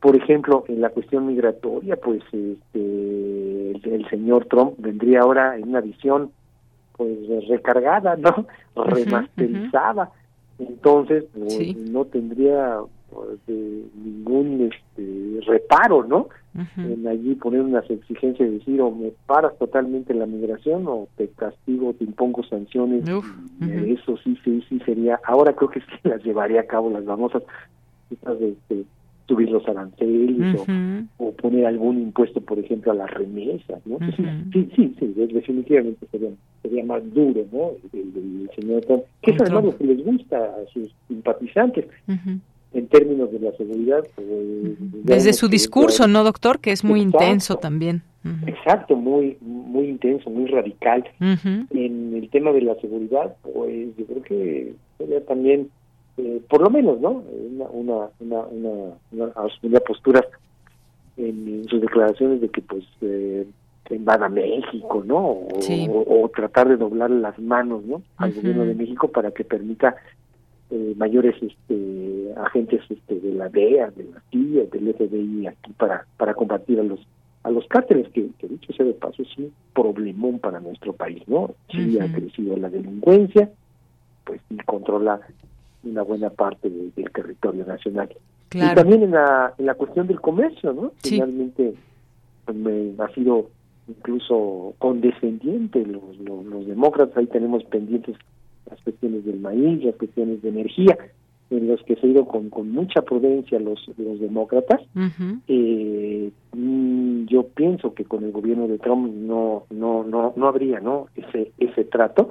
Por 0.00 0.16
ejemplo, 0.16 0.64
en 0.68 0.80
la 0.80 0.90
cuestión 0.90 1.26
migratoria, 1.26 1.96
pues 1.96 2.22
este, 2.32 3.70
el, 3.72 4.06
señor 4.10 4.46
Trump 4.46 4.74
vendría 4.78 5.20
ahora 5.20 5.56
en 5.56 5.68
una 5.68 5.80
visión 5.80 6.30
pues 6.96 7.18
recargada, 7.48 8.16
¿no? 8.16 8.46
Remasterizada. 8.76 10.10
Entonces, 10.58 11.24
pues, 11.32 11.76
no 11.76 12.04
tendría 12.04 12.78
pues, 13.10 13.38
ningún 13.48 14.70
este, 14.72 15.40
reparo, 15.46 16.04
¿no? 16.04 16.28
En 16.76 17.06
allí 17.08 17.34
poner 17.34 17.62
unas 17.62 17.88
exigencias 17.90 18.48
de 18.48 18.58
decir 18.58 18.80
o 18.80 18.90
me 18.90 19.10
paras 19.26 19.58
totalmente 19.58 20.14
la 20.14 20.26
migración 20.26 20.86
o 20.86 21.08
te 21.16 21.28
castigo, 21.28 21.94
te 21.94 22.04
impongo 22.04 22.44
sanciones. 22.44 23.04
Eso 23.60 24.16
sí, 24.18 24.38
sí, 24.44 24.62
sí 24.68 24.78
sería. 24.80 25.20
Ahora 25.26 25.52
creo 25.54 25.70
que 25.70 25.80
sí 25.80 25.86
las 26.04 26.22
llevaría 26.22 26.60
a 26.60 26.66
cabo 26.66 26.90
las 26.90 27.04
famosas 27.04 27.42
de, 28.10 28.50
este, 28.50 28.84
subir 29.26 29.50
los 29.50 29.66
aranceles 29.66 30.60
o, 31.16 31.32
poner 31.32 31.66
algún 31.66 32.00
impuesto, 32.00 32.40
por 32.40 32.58
ejemplo, 32.58 32.92
a 32.92 32.94
las 32.94 33.10
remesas, 33.10 33.84
¿no? 33.86 33.98
Sí, 34.52 34.70
sí, 34.76 34.94
sí, 34.98 35.14
definitivamente 35.16 36.06
sería, 36.10 36.30
sería 36.62 36.84
más 36.84 37.02
duro, 37.12 37.44
¿no? 37.52 37.72
El, 37.92 38.50
señor 38.54 38.82
que 39.22 39.32
es 39.32 39.40
además 39.40 39.64
lo 39.64 39.76
que 39.76 39.84
les 39.84 40.04
gusta 40.04 40.36
a 40.36 40.72
sus 40.72 40.94
simpatizantes 41.08 41.86
en 42.74 42.88
términos 42.88 43.32
de 43.32 43.40
la 43.40 43.52
seguridad. 43.52 44.04
Pues, 44.14 44.26
Desde 45.04 45.32
su 45.32 45.48
discurso, 45.48 46.06
¿no, 46.06 46.24
doctor? 46.24 46.58
Que 46.60 46.72
es 46.72 46.84
muy 46.84 47.00
intenso 47.00 47.56
también. 47.56 48.02
Exacto, 48.46 48.96
muy 48.96 49.36
muy 49.74 49.88
intenso, 49.88 50.30
muy 50.30 50.46
radical. 50.46 51.04
En 51.20 52.14
el 52.14 52.28
tema 52.30 52.52
de 52.52 52.62
la 52.62 52.74
seguridad, 52.76 53.36
pues 53.42 53.96
yo 53.96 54.06
creo 54.06 54.22
que 54.22 54.74
sería 54.98 55.24
también, 55.24 55.70
eh, 56.16 56.40
por 56.48 56.62
lo 56.62 56.70
menos, 56.70 57.00
¿no? 57.00 57.22
Una, 57.50 57.66
una, 57.66 58.08
una, 58.20 58.40
una, 59.10 59.34
una, 59.62 59.80
postura 59.80 60.24
en, 61.16 61.64
sus 61.68 61.80
declaraciones 61.80 62.40
de 62.40 62.48
que, 62.48 62.62
pues, 62.62 62.84
eh, 63.02 63.46
invada 63.90 64.28
México, 64.28 65.02
¿no? 65.04 65.40
O, 66.06 66.30
tratar 66.34 66.68
de 66.68 66.76
doblar 66.76 67.10
las 67.10 67.38
manos, 67.38 67.84
¿no? 67.84 68.02
Al 68.16 68.32
gobierno 68.32 68.64
de 68.64 68.74
México 68.74 69.08
para 69.08 69.30
que 69.30 69.44
permita 69.44 69.96
eh, 70.70 70.94
mayores 70.96 71.34
este, 71.42 72.32
agentes 72.36 72.82
este, 72.88 73.20
de 73.20 73.34
la 73.34 73.48
DEA, 73.48 73.90
de 73.90 74.04
la 74.04 74.22
CIA, 74.30 74.64
del 74.64 74.94
FBI 74.94 75.46
aquí 75.46 75.72
para, 75.76 76.06
para 76.16 76.34
combatir 76.34 76.80
a 76.80 76.82
los 76.82 77.00
a 77.44 77.50
los 77.50 77.66
cárteles, 77.68 78.08
que, 78.08 78.30
dicho 78.40 78.72
sea 78.72 78.86
de 78.86 78.94
paso 78.94 79.22
es 79.22 79.36
un 79.36 79.52
problemón 79.74 80.38
para 80.38 80.60
nuestro 80.60 80.94
país, 80.94 81.22
¿no? 81.26 81.54
Sí 81.70 81.98
ha 82.00 82.10
crecido 82.10 82.56
la 82.56 82.70
delincuencia, 82.70 83.50
pues 84.24 84.40
y 84.48 84.56
controla 84.64 85.20
una 85.84 86.02
buena 86.02 86.30
parte 86.30 86.70
del 86.70 87.10
territorio 87.12 87.66
nacional. 87.66 88.08
Y 88.54 88.74
también 88.74 89.02
en 89.02 89.10
la, 89.10 89.52
en 89.58 89.66
la 89.66 89.74
cuestión 89.74 90.06
del 90.06 90.22
comercio, 90.22 90.72
¿no? 90.72 90.92
Finalmente 91.02 91.74
pues, 92.46 92.56
me, 92.56 92.92
ha 92.98 93.08
sido 93.10 93.50
incluso 93.88 94.74
condescendiente 94.78 95.84
los, 95.84 96.18
los, 96.20 96.46
los 96.46 96.66
demócratas, 96.66 97.14
ahí 97.18 97.26
tenemos 97.26 97.62
pendientes 97.64 98.16
las 98.70 98.80
cuestiones 98.82 99.24
del 99.24 99.40
maíz, 99.40 99.84
las 99.84 99.96
cuestiones 99.96 100.42
de 100.42 100.48
energía, 100.48 100.96
en 101.50 101.68
los 101.68 101.82
que 101.82 101.96
se 101.96 102.06
ha 102.06 102.10
ido 102.10 102.26
con, 102.26 102.50
con 102.50 102.70
mucha 102.70 103.02
prudencia 103.02 103.58
los, 103.58 103.86
los 103.96 104.20
demócratas. 104.20 104.80
eh, 105.48 106.30
mm, 106.52 107.26
yo 107.26 107.44
pienso 107.48 107.94
que 107.94 108.04
con 108.04 108.24
el 108.24 108.32
gobierno 108.32 108.66
de 108.68 108.78
Trump 108.78 109.12
no 109.12 109.64
no 109.70 110.04
no 110.04 110.32
no 110.36 110.48
habría 110.48 110.80
no 110.80 111.06
ese 111.14 111.52
ese 111.58 111.84
trato 111.84 112.30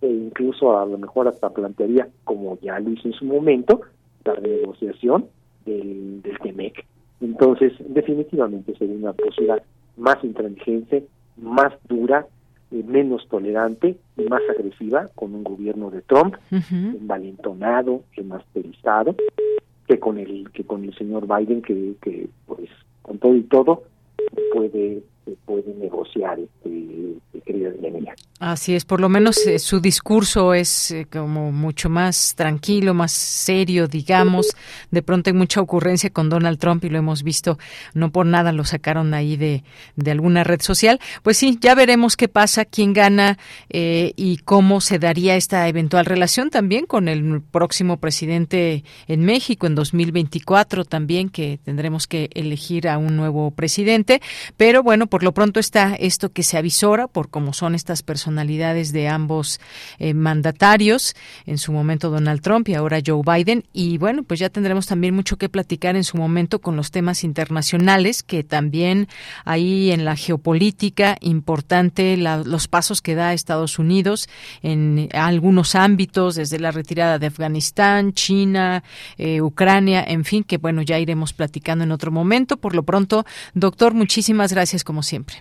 e 0.00 0.08
incluso 0.08 0.78
a 0.78 0.86
lo 0.86 0.98
mejor 0.98 1.28
hasta 1.28 1.50
plantearía 1.50 2.08
como 2.24 2.58
ya 2.60 2.78
lo 2.78 2.90
hizo 2.90 3.08
en 3.08 3.14
su 3.14 3.24
momento 3.24 3.80
la 4.24 4.34
renegociación 4.34 5.26
del 5.64 6.22
del 6.22 6.38
TEMEC. 6.38 6.84
Entonces 7.20 7.72
definitivamente 7.88 8.76
sería 8.76 8.96
una 8.96 9.12
postura 9.12 9.62
más 9.96 10.22
intransigente, 10.22 11.06
más 11.36 11.72
dura 11.88 12.26
eh, 12.70 12.82
menos 12.86 13.26
tolerante 13.28 13.96
y 14.16 14.22
más 14.24 14.42
agresiva 14.50 15.08
con 15.14 15.34
un 15.34 15.44
gobierno 15.44 15.90
de 15.90 16.02
Trump, 16.02 16.34
envalentonado, 16.50 18.02
emasterizado, 18.16 19.14
que 19.86 19.98
con 20.00 20.18
el 20.18 20.50
que 20.50 20.64
con 20.64 20.84
el 20.84 20.94
señor 20.96 21.26
Biden 21.26 21.62
que, 21.62 21.94
que 22.02 22.28
pues 22.46 22.68
con 23.02 23.18
todo 23.18 23.36
y 23.36 23.42
todo 23.42 23.84
puede 24.52 25.02
puede 25.44 25.74
negociar 25.74 26.38
este, 26.38 27.40
querida 27.44 27.70
Así 28.38 28.74
es, 28.74 28.84
por 28.84 29.00
lo 29.00 29.08
menos 29.08 29.46
eh, 29.46 29.58
su 29.58 29.80
discurso 29.80 30.52
es 30.52 30.90
eh, 30.90 31.06
como 31.10 31.52
mucho 31.52 31.88
más 31.88 32.34
tranquilo, 32.34 32.92
más 32.92 33.12
serio, 33.12 33.88
digamos. 33.88 34.54
De 34.90 35.02
pronto 35.02 35.30
hay 35.30 35.34
mucha 35.34 35.62
ocurrencia 35.62 36.10
con 36.10 36.28
Donald 36.28 36.58
Trump 36.58 36.84
y 36.84 36.90
lo 36.90 36.98
hemos 36.98 37.22
visto, 37.22 37.58
no 37.94 38.12
por 38.12 38.26
nada 38.26 38.52
lo 38.52 38.64
sacaron 38.64 39.14
ahí 39.14 39.36
de, 39.36 39.64
de 39.96 40.10
alguna 40.10 40.44
red 40.44 40.60
social. 40.60 41.00
Pues 41.22 41.38
sí, 41.38 41.56
ya 41.60 41.74
veremos 41.74 42.16
qué 42.16 42.28
pasa, 42.28 42.66
quién 42.66 42.92
gana 42.92 43.38
eh, 43.70 44.12
y 44.16 44.36
cómo 44.38 44.82
se 44.82 44.98
daría 44.98 45.36
esta 45.36 45.66
eventual 45.66 46.04
relación 46.04 46.50
también 46.50 46.84
con 46.84 47.08
el 47.08 47.40
próximo 47.40 47.96
presidente 47.96 48.84
en 49.08 49.24
México 49.24 49.66
en 49.66 49.74
2024 49.74 50.84
también, 50.84 51.30
que 51.30 51.58
tendremos 51.64 52.06
que 52.06 52.28
elegir 52.34 52.86
a 52.88 52.98
un 52.98 53.16
nuevo 53.16 53.50
presidente. 53.50 54.20
Pero 54.58 54.82
bueno, 54.82 55.06
por 55.06 55.15
lo 55.22 55.32
pronto 55.32 55.60
está 55.60 55.94
esto 55.94 56.32
que 56.32 56.42
se 56.42 56.56
avisora 56.56 57.06
por 57.06 57.28
cómo 57.28 57.52
son 57.52 57.74
estas 57.74 58.02
personalidades 58.02 58.92
de 58.92 59.08
ambos 59.08 59.60
eh, 59.98 60.14
mandatarios, 60.14 61.14
en 61.46 61.58
su 61.58 61.72
momento 61.72 62.10
Donald 62.10 62.40
Trump 62.40 62.68
y 62.68 62.74
ahora 62.74 63.00
Joe 63.04 63.22
Biden. 63.24 63.64
Y 63.72 63.98
bueno, 63.98 64.22
pues 64.22 64.40
ya 64.40 64.48
tendremos 64.48 64.86
también 64.86 65.14
mucho 65.14 65.36
que 65.36 65.48
platicar 65.48 65.96
en 65.96 66.04
su 66.04 66.16
momento 66.16 66.60
con 66.60 66.76
los 66.76 66.90
temas 66.90 67.24
internacionales, 67.24 68.22
que 68.22 68.44
también 68.44 69.08
ahí 69.44 69.90
en 69.90 70.04
la 70.04 70.16
geopolítica 70.16 71.16
importante 71.20 72.16
los 72.16 72.68
pasos 72.68 73.02
que 73.02 73.14
da 73.14 73.32
Estados 73.32 73.78
Unidos 73.78 74.28
en 74.62 75.08
algunos 75.12 75.74
ámbitos, 75.74 76.34
desde 76.34 76.58
la 76.58 76.70
retirada 76.70 77.18
de 77.18 77.26
Afganistán, 77.26 78.12
China, 78.12 78.82
eh, 79.18 79.40
Ucrania, 79.40 80.04
en 80.06 80.24
fin, 80.24 80.44
que 80.44 80.58
bueno, 80.58 80.82
ya 80.82 80.98
iremos 80.98 81.32
platicando 81.32 81.84
en 81.84 81.92
otro 81.92 82.10
momento. 82.10 82.56
Por 82.56 82.74
lo 82.74 82.82
pronto, 82.82 83.24
doctor, 83.54 83.94
muchísimas 83.94 84.52
gracias 84.52 84.84
como 84.84 85.02
siempre. 85.06 85.36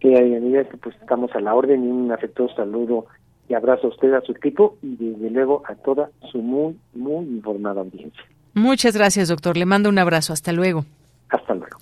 Que 0.00 0.66
pues 0.82 0.94
estamos 1.00 1.30
a 1.34 1.40
la 1.40 1.54
orden 1.54 1.84
y 1.84 1.88
un 1.88 2.12
afectuoso 2.12 2.54
saludo 2.56 3.06
y 3.48 3.54
abrazo 3.54 3.86
a 3.86 3.90
usted, 3.90 4.12
a 4.12 4.20
su 4.20 4.32
equipo 4.32 4.76
y 4.82 4.96
desde 4.96 5.30
luego 5.30 5.62
a 5.66 5.74
toda 5.74 6.10
su 6.30 6.38
muy, 6.38 6.76
muy 6.94 7.24
informada 7.26 7.80
audiencia. 7.80 8.22
Muchas 8.54 8.96
gracias, 8.96 9.28
doctor. 9.28 9.56
Le 9.56 9.66
mando 9.66 9.88
un 9.88 9.98
abrazo. 9.98 10.32
Hasta 10.32 10.52
luego. 10.52 10.84
Hasta 11.30 11.54
luego. 11.54 11.78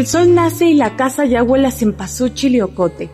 El 0.00 0.06
sol 0.06 0.34
nace 0.34 0.64
y 0.64 0.72
la 0.72 0.96
casa 0.96 1.26
ya 1.26 1.42
huele 1.42 1.66
a 1.66 1.70
cempasúchil 1.70 2.54
y 2.54 2.62
ocote. 2.62 3.10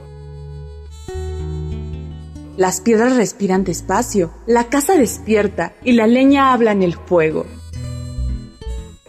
Las 2.57 2.81
piedras 2.81 3.17
respiran 3.17 3.65
despacio, 3.65 4.33
la 4.47 4.69
casa 4.69 4.95
despierta 4.95 5.75
y 5.83 5.95
la 5.95 6.07
leña 6.07 6.53
habla 6.53 6.71
en 6.71 6.85
el 6.85 6.95
fuego. 6.95 7.45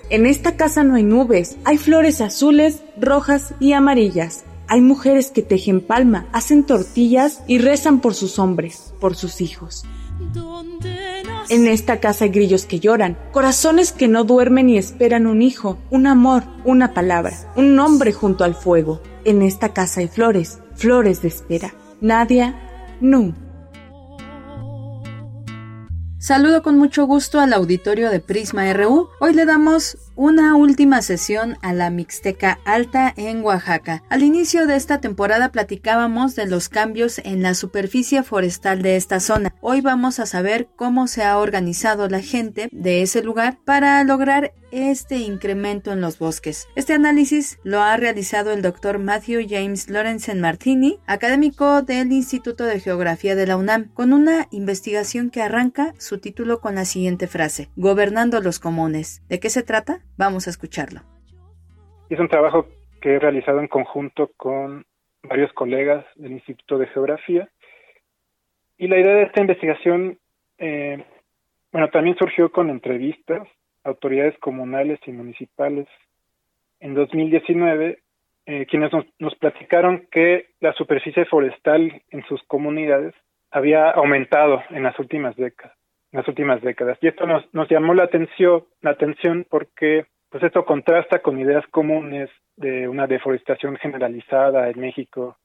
En 0.10 0.26
esta 0.26 0.58
casa 0.58 0.84
no 0.84 0.96
hay 0.96 1.04
nubes, 1.04 1.58
hay 1.66 1.78
flores 1.78 2.20
azules, 2.20 2.82
rojas 3.00 3.54
y 3.60 3.74
amarillas. 3.74 4.44
Hay 4.68 4.82
mujeres 4.82 5.30
que 5.30 5.44
tejen 5.44 5.80
palma, 5.80 6.26
hacen 6.34 6.64
tortillas 6.64 7.44
y 7.46 7.60
rezan 7.60 8.02
por 8.02 8.16
sus 8.16 8.40
hombres, 8.40 8.92
por 9.00 9.16
sus 9.16 9.40
hijos. 9.40 9.86
En 11.50 11.66
esta 11.66 12.02
casa 12.02 12.26
hay 12.26 12.32
grillos 12.32 12.66
que 12.66 12.82
lloran, 12.82 13.18
corazones 13.32 13.94
que 13.94 14.10
no 14.10 14.26
duermen 14.26 14.70
y 14.70 14.78
esperan 14.78 15.28
un 15.28 15.42
hijo, 15.42 15.78
un 15.90 16.06
amor, 16.06 16.44
una 16.66 16.94
palabra, 16.94 17.38
un 17.56 17.74
nombre 17.74 18.12
junto 18.12 18.44
al 18.44 18.54
fuego. 18.54 19.02
En 19.24 19.42
esta 19.42 19.74
casa 19.74 20.02
hay 20.02 20.10
flores, 20.10 20.60
flores 20.76 21.22
de 21.22 21.30
espera. 21.30 21.74
Nadia, 22.02 22.54
Nu. 23.00 23.34
Saludo 26.20 26.64
con 26.64 26.78
mucho 26.78 27.06
gusto 27.06 27.40
al 27.40 27.54
auditorio 27.54 28.10
de 28.10 28.20
Prisma 28.20 28.74
RU. 28.74 29.08
Hoy 29.22 29.34
le 29.34 29.46
damos 29.46 29.98
una 30.18 30.56
última 30.56 31.04
sesión 31.04 31.58
a 31.62 31.74
la 31.74 31.92
Mixteca 31.92 32.60
Alta 32.66 33.14
en 33.16 33.44
Oaxaca. 33.44 34.04
Al 34.10 34.24
inicio 34.24 34.66
de 34.66 34.76
esta 34.76 35.00
temporada 35.00 35.52
platicábamos 35.52 36.36
de 36.36 36.48
los 36.48 36.70
cambios 36.70 37.20
en 37.20 37.44
la 37.44 37.54
superficie 37.54 38.24
forestal 38.24 38.82
de 38.82 38.96
esta 38.96 39.20
zona. 39.20 39.54
Hoy 39.62 39.82
vamos 39.82 40.20
a 40.20 40.26
saber 40.26 40.70
cómo 40.76 41.06
se 41.08 41.24
ha 41.24 41.38
organizado 41.38 42.10
la 42.10 42.20
gente 42.20 42.68
de 42.72 43.04
ese 43.04 43.22
lugar 43.22 43.60
para 43.64 44.04
lograr 44.04 44.54
este 44.72 45.18
incremento 45.18 45.92
en 45.92 46.02
los 46.02 46.18
bosques. 46.20 46.68
Este 46.76 46.94
análisis 46.94 47.60
lo 47.64 47.82
ha 47.82 47.96
realizado 47.96 48.52
el 48.52 48.62
doctor 48.62 49.00
Matthew 49.00 49.46
James 49.48 49.88
Lorenzen 49.90 50.42
Martini, 50.42 51.00
académico 51.06 51.84
del 51.84 52.12
Instituto 52.12 52.64
de 52.66 52.80
Geografía 52.80 53.36
de 53.36 53.48
la 53.48 53.56
UNAM, 53.56 53.90
con 53.94 54.14
una 54.14 54.48
investigación 54.52 55.30
que 55.30 55.42
arranca 55.42 55.94
su 56.00 56.18
título 56.18 56.60
con 56.60 56.76
la 56.76 56.86
siguiente 56.86 57.28
frase, 57.28 57.70
Gobernando 57.76 58.42
los 58.42 58.60
comunes. 58.60 59.22
¿De 59.30 59.40
qué 59.40 59.50
se 59.50 59.64
trata? 59.64 60.02
Vamos 60.18 60.48
a 60.48 60.50
escucharlo. 60.50 61.02
Es 62.10 62.20
un 62.20 62.30
trabajo 62.30 62.68
que 63.02 63.16
he 63.16 63.20
realizado 63.20 63.60
en 63.60 63.68
conjunto 63.68 64.32
con 64.38 64.86
varios 65.24 65.52
colegas 65.54 66.06
del 66.16 66.32
Instituto 66.32 66.78
de 66.78 66.88
Geografía. 66.88 67.50
Y 68.78 68.88
la 68.88 69.00
idea 69.00 69.16
de 69.16 69.24
esta 69.24 69.42
investigación 69.42 70.18
eh, 70.58 71.04
bueno, 71.72 71.90
también 71.90 72.18
surgió 72.18 72.52
con 72.52 72.70
entrevistas 72.70 73.48
a 73.84 73.90
autoridades 73.90 74.38
comunales 74.40 75.00
y 75.06 75.12
municipales. 75.12 75.88
En 76.80 76.94
2019, 76.94 78.00
eh, 78.46 78.66
quienes 78.68 78.92
nos, 79.20 79.36
platicaron 79.36 80.08
que 80.12 80.48
la 80.60 80.74
superficie 80.74 81.26
forestal 81.26 82.02
en 82.10 82.26
sus 82.26 82.42
comunidades 82.44 83.14
había 83.52 83.90
aumentado 83.92 84.62
en 84.70 84.84
las 84.84 84.98
últimas 85.00 85.36
décadas, 85.36 85.78
las 86.18 86.28
últimas 86.28 86.62
décadas. 86.62 86.98
Y 87.02 87.08
esto 87.08 87.28
nos, 87.28 87.44
nos 87.54 87.70
llamó 87.70 87.94
la 87.94 88.04
atención, 88.04 88.66
la 88.82 88.92
atención 88.92 89.46
porque 89.50 90.06
pues 90.30 90.44
esto 90.44 90.66
contrasta 90.66 91.20
con 91.20 91.40
ideas 91.40 91.66
comunes 91.68 92.30
de 92.56 92.88
una 92.88 93.06
deforestación 93.06 93.78
generalizada 93.78 94.70
en 94.70 94.80
México 94.80 95.38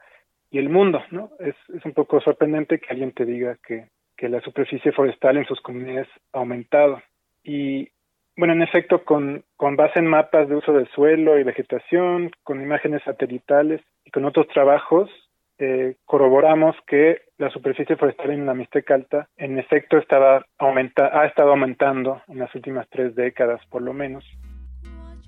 y 0.51 0.59
el 0.59 0.71
mundo, 0.71 1.03
¿no? 1.11 1.31
Es, 1.39 1.55
es 1.75 1.85
un 1.85 1.93
poco 1.93 2.21
sorprendente 2.21 2.79
que 2.79 2.89
alguien 2.91 3.13
te 3.13 3.27
diga 3.27 3.59
que, 3.67 3.89
que 4.17 4.31
la 4.31 4.41
superficie 4.41 4.93
forestal 4.93 5.37
en 5.37 5.45
sus 5.45 5.61
comunidades 5.61 6.09
ha 6.33 6.39
aumentado. 6.39 7.03
Y 7.45 7.91
bueno, 8.37 8.55
en 8.55 8.63
efecto, 8.63 9.05
con, 9.05 9.45
con 9.57 9.77
base 9.77 9.99
en 9.99 10.07
mapas 10.07 10.49
de 10.49 10.57
uso 10.57 10.73
del 10.73 10.89
suelo 10.89 11.39
y 11.39 11.43
vegetación, 11.43 12.31
con 12.43 12.63
imágenes 12.63 13.03
satelitales 13.03 13.83
y 14.07 14.11
con 14.11 14.25
otros 14.25 14.49
trabajos, 14.49 15.11
eh, 15.59 15.97
corroboramos 16.05 16.77
que 16.87 17.23
la 17.39 17.51
superficie 17.51 17.97
forestal 17.97 18.31
en 18.31 18.47
la 18.47 18.55
Mixteca 18.55 18.95
Alta, 18.95 19.29
en 19.37 19.59
efecto, 19.59 19.99
estaba 19.99 20.45
aumenta 20.59 21.11
ha 21.19 21.27
estado 21.27 21.51
aumentando 21.51 22.23
en 22.29 22.39
las 22.39 22.55
últimas 22.55 22.89
tres 22.91 23.15
décadas, 23.15 23.61
por 23.67 23.83
lo 23.83 23.93
menos. 23.93 24.25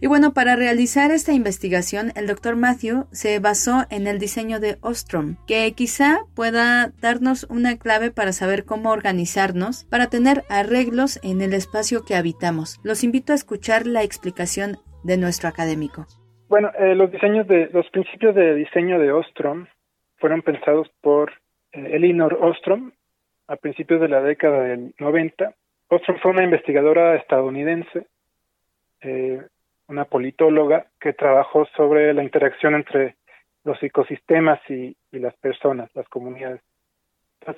Y 0.01 0.07
bueno, 0.07 0.35
para 0.35 0.57
realizar 0.57 1.13
esta 1.13 1.33
investigación, 1.33 2.13
el 2.17 2.27
doctor 2.27 2.57
Matthew 2.57 3.07
se 3.13 3.39
basó 3.39 3.85
en 3.91 4.07
el 4.07 4.19
diseño 4.19 4.61
de 4.61 4.77
Ostrom, 4.83 5.37
que 5.47 5.73
quizá 5.73 6.19
pueda 6.35 6.91
darnos 7.01 7.45
una 7.45 7.79
clave 7.79 8.11
para 8.11 8.33
saber 8.33 8.65
cómo 8.65 8.91
organizarnos 8.91 9.85
para 9.85 10.09
tener 10.09 10.43
arreglos 10.51 11.21
en 11.23 11.41
el 11.41 11.55
espacio 11.55 12.05
que 12.05 12.17
habitamos. 12.17 12.81
Los 12.83 13.05
invito 13.05 13.33
a 13.33 13.37
escuchar 13.37 13.87
la 13.87 14.03
explicación 14.03 14.77
de 15.05 15.17
nuestro 15.17 15.49
académico. 15.49 16.07
Bueno, 16.49 16.71
eh, 16.79 16.95
los 16.95 17.11
diseños 17.11 17.47
de 17.49 17.71
los 17.73 17.89
principios 17.91 18.35
de 18.35 18.55
diseño 18.55 18.99
de 18.99 19.13
Ostrom 19.13 19.67
fueron 20.25 20.41
pensados 20.41 20.89
por 21.03 21.33
eh, 21.73 21.91
Elinor 21.93 22.39
Ostrom 22.41 22.93
a 23.47 23.57
principios 23.57 24.01
de 24.01 24.09
la 24.09 24.23
década 24.23 24.63
del 24.63 24.95
90. 24.99 25.53
Ostrom 25.89 26.19
fue 26.23 26.31
una 26.31 26.45
investigadora 26.45 27.17
estadounidense, 27.17 28.07
eh, 29.03 29.43
una 29.87 30.07
politóloga 30.07 30.87
que 30.99 31.13
trabajó 31.13 31.67
sobre 31.77 32.15
la 32.15 32.23
interacción 32.23 32.75
entre 32.75 33.17
los 33.65 33.83
ecosistemas 33.83 34.61
y, 34.71 34.97
las 35.13 35.35
personas, 35.35 35.91
las 35.95 36.09
comunidades. 36.09 36.63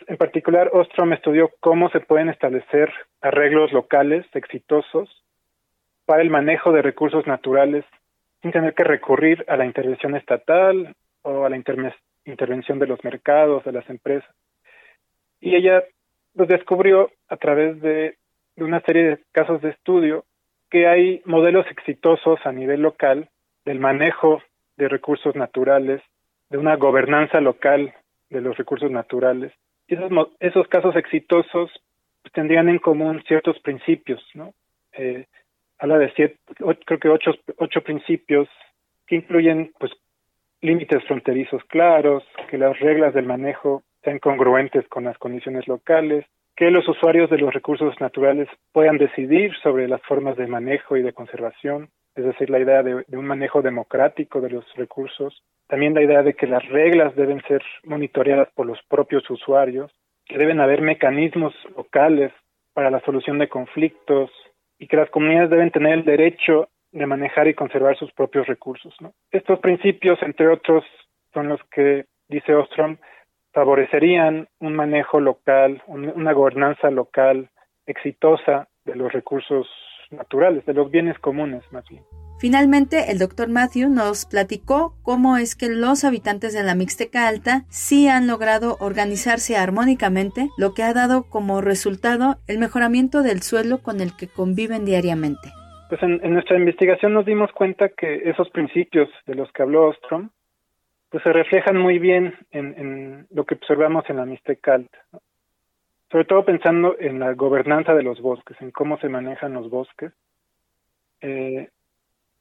En 0.09 0.17
particular, 0.17 0.69
Ostrom 0.73 1.13
estudió 1.13 1.53
cómo 1.61 1.89
se 1.91 2.01
pueden 2.01 2.31
establecer 2.31 2.93
arreglos 3.21 3.71
locales 3.71 4.27
exitosos 4.35 5.23
para 6.05 6.21
el 6.21 6.31
manejo 6.31 6.73
de 6.73 6.83
recursos 6.83 7.29
naturales 7.29 7.85
sin 8.43 8.51
tener 8.51 8.75
que 8.75 8.83
recurrir 8.83 9.45
a 9.47 9.57
la 9.57 9.67
intervención 9.67 10.17
estatal 10.17 10.97
o 11.23 11.45
a 11.45 11.49
la 11.49 11.55
intervención 12.27 12.79
de 12.79 12.87
los 12.87 13.03
mercados, 13.05 13.65
de 13.65 13.73
las 13.73 13.89
empresas. 13.89 14.31
Y 15.41 15.55
ella 15.55 15.85
pues, 16.35 16.49
descubrió 16.49 17.11
a 17.29 17.37
través 17.37 17.81
de, 17.81 18.17
una 18.57 18.81
serie 18.81 19.03
de 19.05 19.19
casos 19.33 19.61
de 19.63 19.71
estudio 19.71 20.25
que 20.71 20.87
hay 20.87 21.23
modelos 21.25 21.67
exitosos 21.71 22.39
a 22.45 22.53
nivel 22.53 22.83
local 22.83 23.29
del 23.65 23.79
manejo 23.79 24.43
de 24.77 24.89
recursos 24.89 25.35
naturales, 25.37 26.03
de 26.51 26.59
una 26.59 26.77
gobernanza 26.77 27.41
local 27.41 27.95
de 28.31 28.41
los 28.41 28.57
recursos 28.57 28.91
naturales. 28.91 29.53
Esos, 29.89 30.11
esos 30.41 30.67
casos 30.69 30.97
exitosos 30.97 31.71
pues, 32.23 32.33
tendrían 32.33 32.69
en 32.69 32.79
común 32.79 33.23
ciertos 33.27 33.59
principios, 33.61 34.23
¿no? 34.35 34.53
Eh, 34.93 35.27
habla 35.79 35.99
de 35.99 36.13
siete, 36.15 36.37
creo 36.85 36.99
que 36.99 37.09
ocho, 37.09 37.33
ocho 37.59 37.83
principios 37.83 38.49
que 39.07 39.17
incluyen 39.17 39.73
pues 39.79 39.93
límites 40.61 41.05
fronterizos 41.05 41.63
claros, 41.65 42.25
que 42.51 42.59
las 42.59 42.79
reglas 42.81 43.15
del 43.15 43.27
manejo 43.27 43.83
sean 44.03 44.19
congruentes 44.19 44.87
con 44.89 45.05
las 45.05 45.19
condiciones 45.19 45.67
locales, 45.67 46.25
que 46.57 46.71
los 46.71 46.89
usuarios 46.89 47.29
de 47.29 47.39
los 47.39 47.53
recursos 47.53 47.95
naturales 48.01 48.49
puedan 48.73 48.97
decidir 48.97 49.53
sobre 49.63 49.89
las 49.89 50.01
formas 50.03 50.37
de 50.37 50.47
manejo 50.47 50.97
y 50.97 51.03
de 51.03 51.13
conservación, 51.13 51.91
es 52.15 52.25
decir, 52.25 52.49
la 52.49 52.59
idea 52.59 52.83
de, 52.83 53.05
un 53.13 53.27
manejo 53.27 53.61
democrático 53.61 54.41
de 54.41 54.51
los 54.51 54.65
recursos, 54.75 55.43
también 55.69 55.93
la 55.93 56.03
idea 56.03 56.23
de 56.23 56.33
que 56.35 56.47
las 56.47 56.67
reglas 56.69 57.15
deben 57.15 57.43
ser 57.43 57.63
monitoreadas 57.85 58.49
por 58.55 58.65
los 58.65 58.79
propios 58.89 59.29
usuarios, 59.29 59.93
que 60.25 60.39
deben 60.39 60.61
haber 60.61 60.81
mecanismos 60.81 61.55
locales 61.77 62.33
para 62.73 62.91
la 62.91 63.01
solución 63.01 63.39
de 63.39 63.49
conflictos 63.49 64.31
y 64.79 64.87
que 64.87 64.97
las 64.97 65.11
comunidades 65.11 65.51
deben 65.51 65.71
tener 65.71 65.93
el 65.93 66.05
derecho 66.05 66.69
de 66.97 67.07
manejar 67.07 67.47
y 67.47 67.55
conservar 67.55 67.97
sus 67.99 68.11
propios 68.13 68.47
recursos. 68.47 68.95
Estos 69.31 69.59
principios, 69.61 70.19
entre 70.23 70.49
otros, 70.49 70.85
son 71.35 71.49
los 71.49 71.61
que, 71.71 72.07
dice 72.29 72.55
Ostrom, 72.55 72.97
favorecerían 73.53 74.49
un 74.61 74.75
manejo 74.75 75.21
local, 75.21 75.83
una 75.87 76.33
gobernanza 76.33 76.91
local 76.91 77.51
exitosa 77.87 78.69
de 78.85 78.97
los 78.97 79.13
recursos 79.13 79.67
naturales, 80.11 80.65
de 80.65 80.73
los 80.73 80.91
bienes 80.91 81.19
comunes 81.19 81.63
más 81.71 81.85
bien. 81.89 82.03
Finalmente, 82.39 83.11
el 83.11 83.19
doctor 83.19 83.49
Matthew 83.49 83.89
nos 83.89 84.25
platicó 84.27 84.95
cómo 85.03 85.37
es 85.37 85.57
que 85.57 85.69
los 85.69 86.05
habitantes 86.05 86.53
de 86.53 86.63
la 86.63 86.75
Mixteca 86.75 87.29
Alta 87.29 87.65
sí 87.69 88.09
han 88.09 88.27
logrado 88.27 88.77
organizarse 88.79 89.57
armónicamente, 89.57 90.49
lo 90.57 90.75
que 90.75 90.83
ha 90.83 90.93
dado 90.93 91.25
como 91.25 91.61
resultado 91.61 92.39
el 92.47 92.59
mejoramiento 92.59 93.23
del 93.23 93.43
suelo 93.43 93.83
con 93.83 94.01
el 94.01 94.17
que 94.17 94.29
conviven 94.29 94.85
diariamente. 94.85 95.51
Pues 95.89 96.03
en, 96.03 96.21
en 96.25 96.35
nuestra 96.35 96.57
investigación 96.57 97.13
nos 97.13 97.27
dimos 97.27 97.53
cuenta 97.53 97.89
que 97.91 98.29
esos 98.29 98.51
principios 98.51 99.09
de 99.27 99.35
los 99.35 99.51
que 99.53 99.63
habló 99.63 99.89
Ostrom 99.89 100.31
pues 101.11 101.23
se 101.23 101.33
reflejan 101.33 101.77
muy 101.77 101.99
bien 101.99 102.35
en, 102.51 103.27
lo 103.31 103.45
que 103.45 103.55
observamos 103.55 104.05
en 104.09 104.17
la 104.17 104.27
Mixteca 104.27 104.75
Alta. 104.75 104.99
Sobre 106.11 106.25
todo 106.25 106.45
pensando 106.45 106.97
en 106.99 107.19
la 107.19 107.33
gobernanza 107.33 107.95
de 107.95 108.03
los 108.03 108.21
bosques, 108.21 108.61
en 108.61 108.71
cómo 108.71 108.99
se 108.99 109.09
manejan 109.09 109.55
los 109.55 109.71
bosques. 109.71 110.13
Eh, 111.21 111.71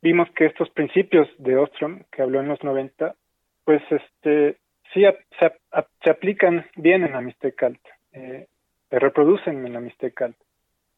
vimos 0.01 0.29
que 0.31 0.45
estos 0.45 0.69
principios 0.69 1.27
de 1.37 1.57
Ostrom, 1.57 2.03
que 2.11 2.21
habló 2.21 2.41
en 2.41 2.47
los 2.47 2.63
90, 2.63 3.15
pues 3.63 3.81
este 3.89 4.57
sí 4.93 5.05
a, 5.05 5.15
se, 5.39 5.45
a, 5.71 5.85
se, 6.03 6.09
aplican 6.09 6.65
bien 6.75 7.03
en 7.03 7.13
la 7.13 7.21
Mixteca 7.21 7.67
Alta, 7.67 7.89
eh, 8.13 8.47
se 8.89 8.99
reproducen 8.99 9.65
en 9.65 9.73
la 9.73 9.79
Mixteca 9.79 10.25
Alta. 10.25 10.44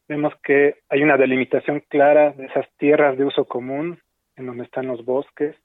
Vemos 0.08 0.34
que 0.44 0.76
hay 0.90 1.04
una 1.04 1.18
delimitación 1.18 1.84
clara 1.90 2.32
de 2.32 2.46
esas 2.46 2.66
tierras 2.78 3.18
de 3.18 3.26
uso 3.26 3.46
común 3.46 4.00
en 4.38 4.46
donde 4.46 4.64
están 4.64 4.88
los 4.88 5.04
bosques, 5.04 5.56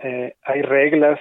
eh, 0.00 0.34
hay 0.42 0.62
reglas 0.62 1.20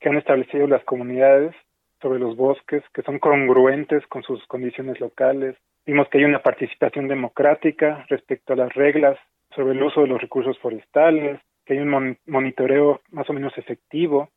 que 0.00 0.10
han 0.10 0.16
establecido 0.16 0.66
las 0.66 0.84
comunidades 0.84 1.54
sobre 2.02 2.18
los 2.18 2.36
bosques 2.36 2.82
que 2.92 3.02
son 3.02 3.18
congruentes 3.18 4.06
con 4.08 4.22
sus 4.22 4.44
condiciones 4.46 5.00
locales. 5.00 5.56
Vimos 5.86 6.08
que 6.08 6.18
hay 6.18 6.24
una 6.24 6.42
participación 6.42 7.08
democrática 7.08 8.04
respecto 8.10 8.52
a 8.52 8.56
las 8.56 8.74
reglas 8.74 9.18
sobre 9.54 9.72
el 9.72 9.82
uso 9.82 10.02
de 10.02 10.08
los 10.08 10.20
recursos 10.20 10.58
forestales, 10.58 11.40
que 11.64 11.74
hay 11.74 11.78
un 11.78 11.88
mon 11.88 12.18
monitoreo 12.26 13.00
más 13.10 13.30
o 13.30 13.32
menos 13.32 13.56
efectivo 13.56 14.28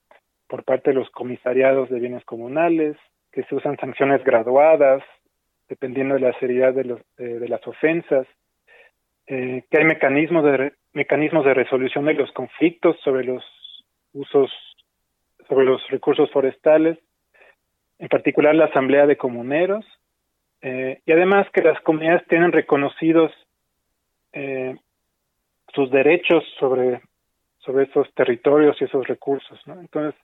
por 0.48 0.64
parte 0.64 0.92
de 0.92 0.96
los 0.96 1.10
comisariados 1.10 1.90
de 1.90 2.00
bienes 2.00 2.24
comunales, 2.24 2.96
que 3.34 3.44
se 3.44 3.56
usan 3.56 3.76
sanciones 3.78 4.24
graduadas 4.24 5.04
dependiendo 5.68 6.16
de 6.16 6.22
la 6.22 6.40
seriedad 6.40 6.74
de, 6.74 6.84
los, 6.84 7.02
eh, 7.18 7.24
de 7.24 7.48
las 7.48 7.66
ofensas, 7.68 8.28
eh, 9.28 9.64
que 9.70 9.78
hay 9.78 9.86
mecanismos 9.86 10.44
de, 10.44 10.74
mecanismos 10.94 11.46
de 11.46 11.54
resolución 11.54 12.06
de 12.06 12.14
los 12.14 12.32
conflictos 12.32 12.98
sobre 13.04 13.26
los 13.26 13.44
usos 14.14 14.52
sobre 15.48 15.66
los 15.66 15.82
recursos 15.90 16.30
forestales, 16.32 16.98
en 18.00 18.10
particular 18.10 18.54
la 18.54 18.66
Asamblea 18.66 19.06
de 19.06 19.16
Comuneros, 19.16 19.86
eh, 20.62 21.00
y 21.06 21.12
además 21.14 21.48
que 21.54 21.62
las 21.62 21.80
comunidades 21.82 22.28
tienen 22.28 22.52
reconocidos 22.52 23.32
sus 25.74 25.90
derechos 25.90 26.44
sobre, 26.60 27.02
sobre 27.58 27.86
esos 27.86 28.14
territorios 28.14 28.80
y 28.80 28.84
esos 28.84 29.08
recursos. 29.08 29.60
¿no? 29.66 29.80
Entonces, 29.80 30.20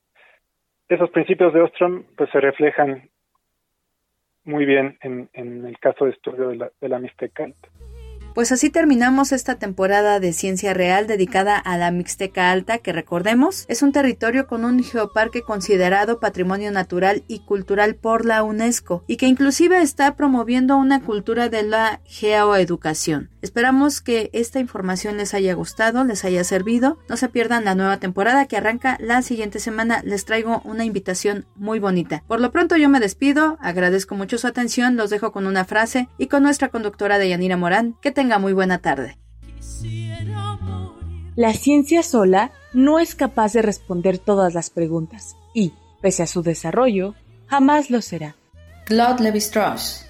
esos 0.87 1.09
principios 1.09 1.53
de 1.53 1.61
Ostrom 1.61 2.03
pues, 2.15 2.29
se 2.29 2.39
reflejan 2.39 3.09
muy 4.45 4.65
bien 4.65 4.97
en, 5.01 5.29
el 5.33 5.77
caso 5.79 6.05
de 6.05 6.11
estudio 6.11 6.49
de 6.49 6.55
la, 6.57 6.71
de 6.81 6.89
la 6.89 6.99
Mixteca. 6.99 7.47
Pues 8.33 8.51
así 8.51 8.71
terminamos 8.71 9.31
esta 9.31 9.59
temporada 9.59 10.19
de 10.19 10.33
Ciencia 10.33 10.73
Real 10.73 11.05
dedicada 11.05 11.55
a 11.59 11.77
la 11.77 11.91
Mixteca 11.91 12.49
Alta, 12.51 12.79
que 12.79 12.91
recordemos 12.91 13.65
es 13.69 13.83
un 13.83 13.91
territorio 13.91 14.47
con 14.47 14.65
un 14.65 14.83
geoparque 14.83 15.43
considerado 15.43 16.19
patrimonio 16.19 16.71
natural 16.71 17.23
y 17.27 17.45
cultural 17.45 17.93
por 17.93 18.25
la 18.25 18.41
UNESCO 18.43 19.03
y 19.05 19.17
que 19.17 19.27
inclusive 19.27 19.79
está 19.83 20.15
promoviendo 20.15 20.77
una 20.77 21.03
cultura 21.03 21.49
de 21.49 21.61
la 21.61 22.01
geoeducación. 22.05 23.32
Esperamos 23.43 23.99
que 23.99 24.29
esta 24.31 24.61
información 24.61 25.17
les 25.17 25.33
haya 25.33 25.53
gustado, 25.53 26.05
les 26.05 26.23
haya 26.23 26.45
servido. 26.45 26.97
No 27.09 27.17
se 27.17 27.27
pierdan 27.27 27.65
la 27.65 27.75
nueva 27.75 27.97
temporada 27.97 28.45
que 28.45 28.55
arranca 28.55 28.97
la 29.01 29.21
siguiente 29.21 29.59
semana. 29.59 30.01
Les 30.05 30.23
traigo 30.23 30.61
una 30.63 30.85
invitación 30.85 31.45
muy 31.57 31.77
bonita. 31.79 32.23
Por 32.25 32.39
lo 32.39 32.53
pronto 32.53 32.77
yo 32.77 32.87
me 32.87 33.01
despido, 33.01 33.57
agradezco 33.59 34.15
mucho 34.15 34.37
su 34.37 34.47
atención, 34.47 34.95
los 34.95 35.09
dejo 35.09 35.33
con 35.33 35.45
una 35.45 35.65
frase 35.65 36.07
y 36.17 36.27
con 36.27 36.41
nuestra 36.41 36.69
conductora 36.69 37.17
de 37.17 37.27
Yanira 37.27 37.57
Morán. 37.57 37.97
Que 38.01 38.11
tenga 38.11 38.39
muy 38.39 38.53
buena 38.53 38.77
tarde. 38.77 39.17
La 41.35 41.53
ciencia 41.53 42.01
sola 42.01 42.53
no 42.71 42.97
es 42.97 43.13
capaz 43.13 43.51
de 43.51 43.61
responder 43.61 44.19
todas 44.19 44.53
las 44.53 44.69
preguntas 44.69 45.35
y, 45.53 45.73
pese 46.01 46.23
a 46.23 46.27
su 46.27 46.43
desarrollo, 46.43 47.13
jamás 47.47 47.89
lo 47.89 48.01
será. 48.01 48.37
Claude 48.85 49.21
Lévi-Strauss 49.21 50.05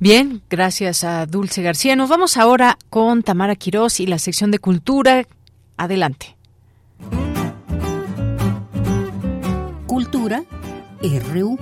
Bien, 0.00 0.40
gracias 0.48 1.04
a 1.04 1.26
Dulce 1.26 1.60
García. 1.60 1.94
Nos 1.94 2.08
vamos 2.08 2.38
ahora 2.38 2.78
con 2.88 3.22
Tamara 3.22 3.54
Quirós 3.54 4.00
y 4.00 4.06
la 4.06 4.18
sección 4.18 4.50
de 4.50 4.58
cultura. 4.58 5.26
Adelante. 5.76 6.36
Cultura 9.86 10.42
RU. 11.02 11.58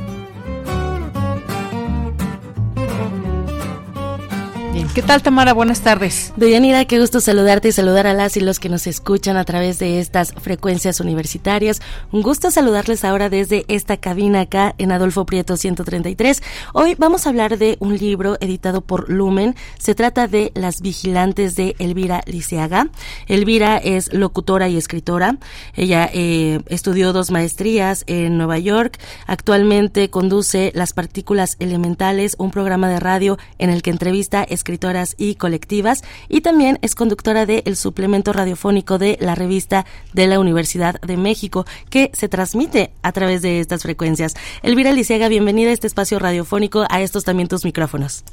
¿Qué 4.94 5.02
tal, 5.02 5.22
Tamara? 5.22 5.52
Buenas 5.52 5.82
tardes. 5.82 6.32
Deyanira, 6.36 6.84
qué 6.84 6.98
gusto 6.98 7.20
saludarte 7.20 7.68
y 7.68 7.72
saludar 7.72 8.08
a 8.08 8.14
las 8.14 8.36
y 8.36 8.40
los 8.40 8.58
que 8.58 8.68
nos 8.68 8.86
escuchan 8.86 9.36
a 9.36 9.44
través 9.44 9.78
de 9.78 10.00
estas 10.00 10.32
frecuencias 10.32 10.98
universitarias. 10.98 11.80
Un 12.10 12.22
gusto 12.22 12.50
saludarles 12.50 13.04
ahora 13.04 13.28
desde 13.28 13.64
esta 13.68 13.96
cabina 13.98 14.40
acá 14.40 14.74
en 14.78 14.90
Adolfo 14.90 15.24
Prieto 15.24 15.56
133. 15.56 16.42
Hoy 16.72 16.96
vamos 16.98 17.26
a 17.26 17.28
hablar 17.28 17.58
de 17.58 17.76
un 17.78 17.96
libro 17.96 18.38
editado 18.40 18.80
por 18.80 19.08
Lumen. 19.08 19.54
Se 19.78 19.94
trata 19.94 20.26
de 20.26 20.50
Las 20.54 20.80
Vigilantes 20.80 21.54
de 21.54 21.76
Elvira 21.78 22.22
Liceaga. 22.26 22.88
Elvira 23.28 23.76
es 23.76 24.12
locutora 24.12 24.68
y 24.68 24.76
escritora. 24.76 25.36
Ella 25.74 26.10
eh, 26.12 26.60
estudió 26.68 27.12
dos 27.12 27.30
maestrías 27.30 28.02
en 28.08 28.36
Nueva 28.36 28.58
York. 28.58 28.98
Actualmente 29.26 30.10
conduce 30.10 30.72
Las 30.74 30.92
Partículas 30.92 31.56
Elementales, 31.60 32.34
un 32.38 32.50
programa 32.50 32.88
de 32.88 32.98
radio 32.98 33.38
en 33.58 33.70
el 33.70 33.82
que 33.82 33.90
entrevista 33.90 34.42
escritores 34.42 34.77
y 35.18 35.34
colectivas 35.34 36.02
y 36.28 36.40
también 36.40 36.78
es 36.82 36.94
conductora 36.94 37.46
del 37.46 37.62
el 37.64 37.76
suplemento 37.76 38.32
radiofónico 38.32 38.98
de 38.98 39.18
la 39.20 39.34
revista 39.34 39.84
de 40.14 40.26
la 40.26 40.38
Universidad 40.38 41.00
de 41.00 41.16
México 41.16 41.64
que 41.90 42.10
se 42.14 42.28
transmite 42.28 42.92
a 43.02 43.12
través 43.12 43.42
de 43.42 43.60
estas 43.60 43.82
frecuencias. 43.82 44.34
Elvira 44.62 44.92
Lisiaga, 44.92 45.28
bienvenida 45.28 45.70
a 45.70 45.72
este 45.72 45.86
espacio 45.86 46.18
radiofónico, 46.18 46.84
a 46.88 47.02
estos 47.02 47.24
también 47.24 47.48
tus 47.48 47.64
micrófonos. 47.64 48.24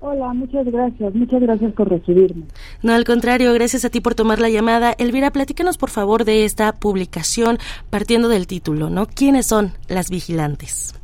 Hola, 0.00 0.32
muchas 0.32 0.64
gracias, 0.66 1.12
muchas 1.14 1.40
gracias 1.40 1.72
por 1.72 1.88
recibirme. 1.88 2.44
No, 2.82 2.92
al 2.92 3.04
contrario, 3.04 3.52
gracias 3.54 3.84
a 3.84 3.90
ti 3.90 4.00
por 4.00 4.14
tomar 4.14 4.38
la 4.38 4.48
llamada. 4.48 4.94
Elvira, 4.96 5.32
platícanos 5.32 5.76
por 5.76 5.90
favor 5.90 6.24
de 6.24 6.44
esta 6.44 6.72
publicación 6.72 7.58
partiendo 7.90 8.28
del 8.28 8.46
título, 8.46 8.90
¿no? 8.90 9.06
¿Quiénes 9.06 9.46
son 9.46 9.72
las 9.88 10.10
vigilantes? 10.10 10.94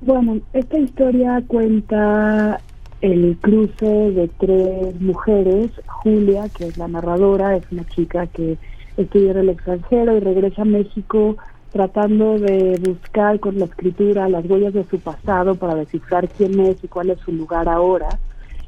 Bueno, 0.00 0.40
esta 0.52 0.78
historia 0.78 1.42
cuenta 1.46 2.60
el 3.04 3.36
cruce 3.38 3.86
de 3.86 4.30
tres 4.38 4.98
mujeres. 4.98 5.70
Julia, 5.86 6.48
que 6.48 6.68
es 6.68 6.78
la 6.78 6.88
narradora, 6.88 7.54
es 7.54 7.70
una 7.70 7.84
chica 7.84 8.26
que 8.26 8.56
estudia 8.96 9.32
en 9.32 9.38
el 9.38 9.48
extranjero 9.50 10.16
y 10.16 10.20
regresa 10.20 10.62
a 10.62 10.64
México 10.64 11.36
tratando 11.70 12.38
de 12.38 12.80
buscar 12.82 13.40
con 13.40 13.58
la 13.58 13.66
escritura 13.66 14.28
las 14.30 14.46
huellas 14.46 14.72
de 14.72 14.84
su 14.84 15.00
pasado 15.00 15.54
para 15.54 15.74
descifrar 15.74 16.28
quién 16.28 16.58
es 16.60 16.82
y 16.82 16.88
cuál 16.88 17.10
es 17.10 17.18
su 17.20 17.32
lugar 17.32 17.68
ahora. 17.68 18.08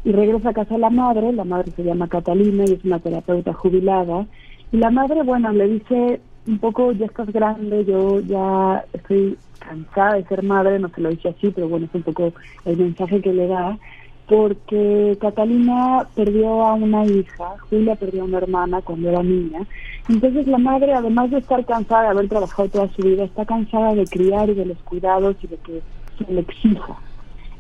Y 0.05 0.13
regresa 0.13 0.51
a 0.51 0.53
casa 0.53 0.77
la 0.77 0.91
madre, 0.91 1.33
la 1.33 1.45
madre 1.45 1.73
se 1.75 1.83
llama 1.83 2.09
Catalina 2.09 2.65
y 2.67 2.75
es 2.75 2.85
una 2.85 2.99
terapeuta 2.99 3.55
jubilada. 3.55 4.27
Y 4.71 4.77
la 4.77 4.91
madre, 4.91 5.23
bueno, 5.23 5.51
le 5.53 5.67
dice 5.67 6.21
un 6.47 6.59
poco, 6.59 6.93
ya 6.93 7.07
estás 7.07 7.33
grande, 7.33 7.87
yo 7.87 8.21
ya 8.21 8.85
estoy 8.93 9.39
cansada 9.61 10.17
de 10.17 10.25
ser 10.25 10.43
madre, 10.43 10.79
no 10.79 10.91
se 10.91 11.01
lo 11.01 11.09
dice 11.09 11.31
así, 11.31 11.51
pero 11.55 11.71
bueno, 11.71 11.87
es 11.87 11.95
un 11.95 12.03
poco 12.03 12.33
el 12.67 12.77
mensaje 12.77 13.23
que 13.23 13.33
le 13.33 13.47
da 13.47 13.79
porque 14.29 15.17
Catalina 15.21 16.07
perdió 16.15 16.65
a 16.65 16.75
una 16.75 17.05
hija, 17.05 17.55
Julia 17.71 17.95
perdió 17.95 18.23
a 18.23 18.25
una 18.25 18.39
hermana 18.39 18.81
cuando 18.83 19.09
era 19.09 19.23
niña. 19.23 19.61
Entonces 20.09 20.47
la 20.47 20.59
madre, 20.59 20.95
además 20.95 21.31
de 21.31 21.39
estar 21.39 21.65
cansada 21.65 22.03
de 22.03 22.09
haber 22.09 22.29
trabajado 22.29 22.69
toda 22.69 22.89
su 22.89 23.03
vida, 23.03 23.25
está 23.25 23.45
cansada 23.45 23.95
de 23.95 24.05
criar 24.07 24.51
y 24.51 24.55
de 24.55 24.67
los 24.67 24.79
cuidados 24.79 25.37
y 25.43 25.47
de 25.47 25.57
que 25.59 25.83
se 26.19 26.33
le 26.33 26.41
exija. 26.41 26.97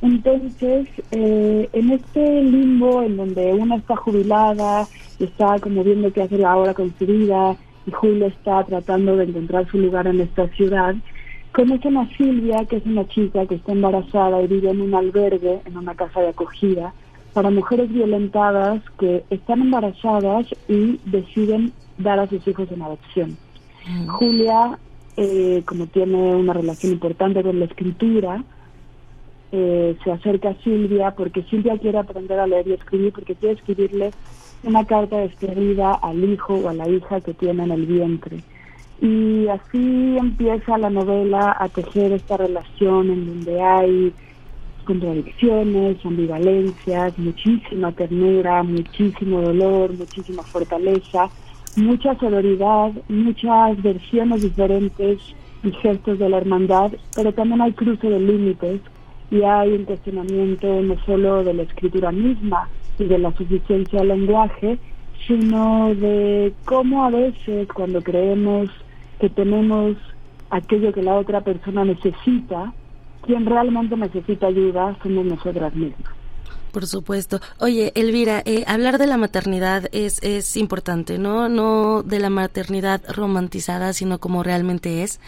Entonces, 0.02 0.88
eh, 1.10 1.68
en 1.72 1.90
este 1.90 2.43
limbo 2.43 3.02
en 3.02 3.16
donde 3.16 3.55
una 3.55 3.76
está 3.76 3.97
jubilada, 3.97 4.86
está 5.18 5.59
como 5.59 5.82
viendo 5.82 6.12
qué 6.12 6.22
hacer 6.22 6.44
ahora 6.44 6.74
con 6.74 6.93
su 6.98 7.06
vida, 7.06 7.56
y 7.86 7.90
Julia 7.93 8.26
está 8.26 8.64
tratando 8.64 9.16
de 9.16 9.24
encontrar 9.24 9.66
su 9.70 9.78
lugar 9.78 10.06
en 10.06 10.20
esta 10.20 10.48
ciudad, 10.48 10.94
Conocen 11.56 11.96
a 11.96 12.06
Silvia, 12.18 12.66
que 12.68 12.76
es 12.76 12.84
una 12.84 13.08
chica 13.08 13.46
que 13.46 13.54
está 13.54 13.72
embarazada 13.72 14.42
y 14.42 14.46
vive 14.46 14.68
en 14.68 14.82
un 14.82 14.94
albergue, 14.94 15.62
en 15.64 15.78
una 15.78 15.94
casa 15.94 16.20
de 16.20 16.28
acogida, 16.28 16.92
para 17.32 17.48
mujeres 17.48 17.90
violentadas 17.90 18.82
que 18.98 19.24
están 19.30 19.62
embarazadas 19.62 20.48
y 20.68 21.00
deciden 21.06 21.72
dar 21.96 22.18
a 22.18 22.26
sus 22.26 22.46
hijos 22.46 22.70
en 22.70 22.82
adopción. 22.82 23.38
Mm. 23.88 24.06
Julia, 24.06 24.78
eh, 25.16 25.62
como 25.64 25.86
tiene 25.86 26.34
una 26.34 26.52
relación 26.52 26.92
importante 26.92 27.42
con 27.42 27.58
la 27.58 27.64
escritura, 27.64 28.44
eh, 29.50 29.96
se 30.04 30.12
acerca 30.12 30.50
a 30.50 30.62
Silvia 30.62 31.12
porque 31.12 31.42
Silvia 31.44 31.78
quiere 31.78 31.96
aprender 31.96 32.38
a 32.38 32.46
leer 32.46 32.68
y 32.68 32.74
escribir 32.74 33.14
porque 33.14 33.34
quiere 33.34 33.54
escribirle 33.54 34.10
una 34.62 34.84
carta 34.84 35.16
despedida 35.16 35.94
al 35.94 36.22
hijo 36.22 36.52
o 36.52 36.68
a 36.68 36.74
la 36.74 36.86
hija 36.86 37.22
que 37.22 37.32
tiene 37.32 37.62
en 37.64 37.70
el 37.70 37.86
vientre. 37.86 38.42
Y 39.01 39.47
así 39.48 40.16
empieza 40.18 40.78
la 40.78 40.90
novela 40.90 41.56
a 41.59 41.68
tejer 41.68 42.12
esta 42.12 42.36
relación 42.39 43.10
en 43.10 43.27
donde 43.27 43.60
hay 43.60 44.12
contradicciones, 44.86 45.98
ambivalencias, 46.05 47.18
muchísima 47.18 47.93
ternura, 47.93 48.62
muchísimo 48.62 49.43
dolor, 49.43 49.93
muchísima 49.93 50.43
fortaleza, 50.44 51.28
mucha 51.77 52.14
sororidad, 52.18 52.93
muchas 53.09 53.82
versiones 53.82 54.43
diferentes 54.43 55.18
y 55.62 55.73
gestos 55.73 56.18
de 56.18 56.28
la 56.28 56.39
hermandad, 56.39 56.93
pero 57.14 57.32
también 57.32 57.60
hay 57.60 57.73
cruce 57.73 58.09
de 58.09 58.20
límites 58.20 58.81
y 59.31 59.43
hay 59.43 59.73
un 59.73 59.85
cuestionamiento 59.85 60.81
no 60.82 60.97
solo 61.05 61.44
de 61.44 61.52
la 61.52 61.64
escritura 61.64 62.12
misma 62.12 62.68
y 62.98 63.05
de 63.05 63.18
la 63.18 63.32
suficiencia 63.36 63.98
del 63.98 64.09
lenguaje, 64.09 64.78
sino 65.27 65.94
de 65.94 66.52
cómo 66.64 67.05
a 67.05 67.10
veces 67.10 67.68
cuando 67.74 68.01
creemos 68.01 68.70
que 69.20 69.30
tenemos 69.30 69.97
aquello 70.51 70.93
que 70.93 71.02
la 71.02 71.14
otra 71.14 71.40
persona 71.43 71.84
necesita, 71.84 72.72
quien 73.22 73.47
realmente 73.47 73.97
necesita 73.97 74.47
ayuda 74.47 74.97
somos 75.02 75.24
nosotras 75.24 75.74
mismas. 75.74 76.12
Por 76.72 76.86
supuesto. 76.86 77.40
Oye, 77.59 77.90
Elvira, 77.94 78.43
eh, 78.44 78.64
hablar 78.66 78.98
de 78.98 79.06
la 79.06 79.16
maternidad 79.16 79.88
es, 79.93 80.22
es 80.22 80.59
importante, 80.59 81.16
¿no? 81.16 81.48
No 81.48 82.02
de 82.02 82.18
la 82.18 82.28
maternidad 82.28 83.01
romantizada, 83.09 83.94
sino 83.94 84.18
como 84.18 84.43
realmente 84.43 85.02
es. 85.02 85.18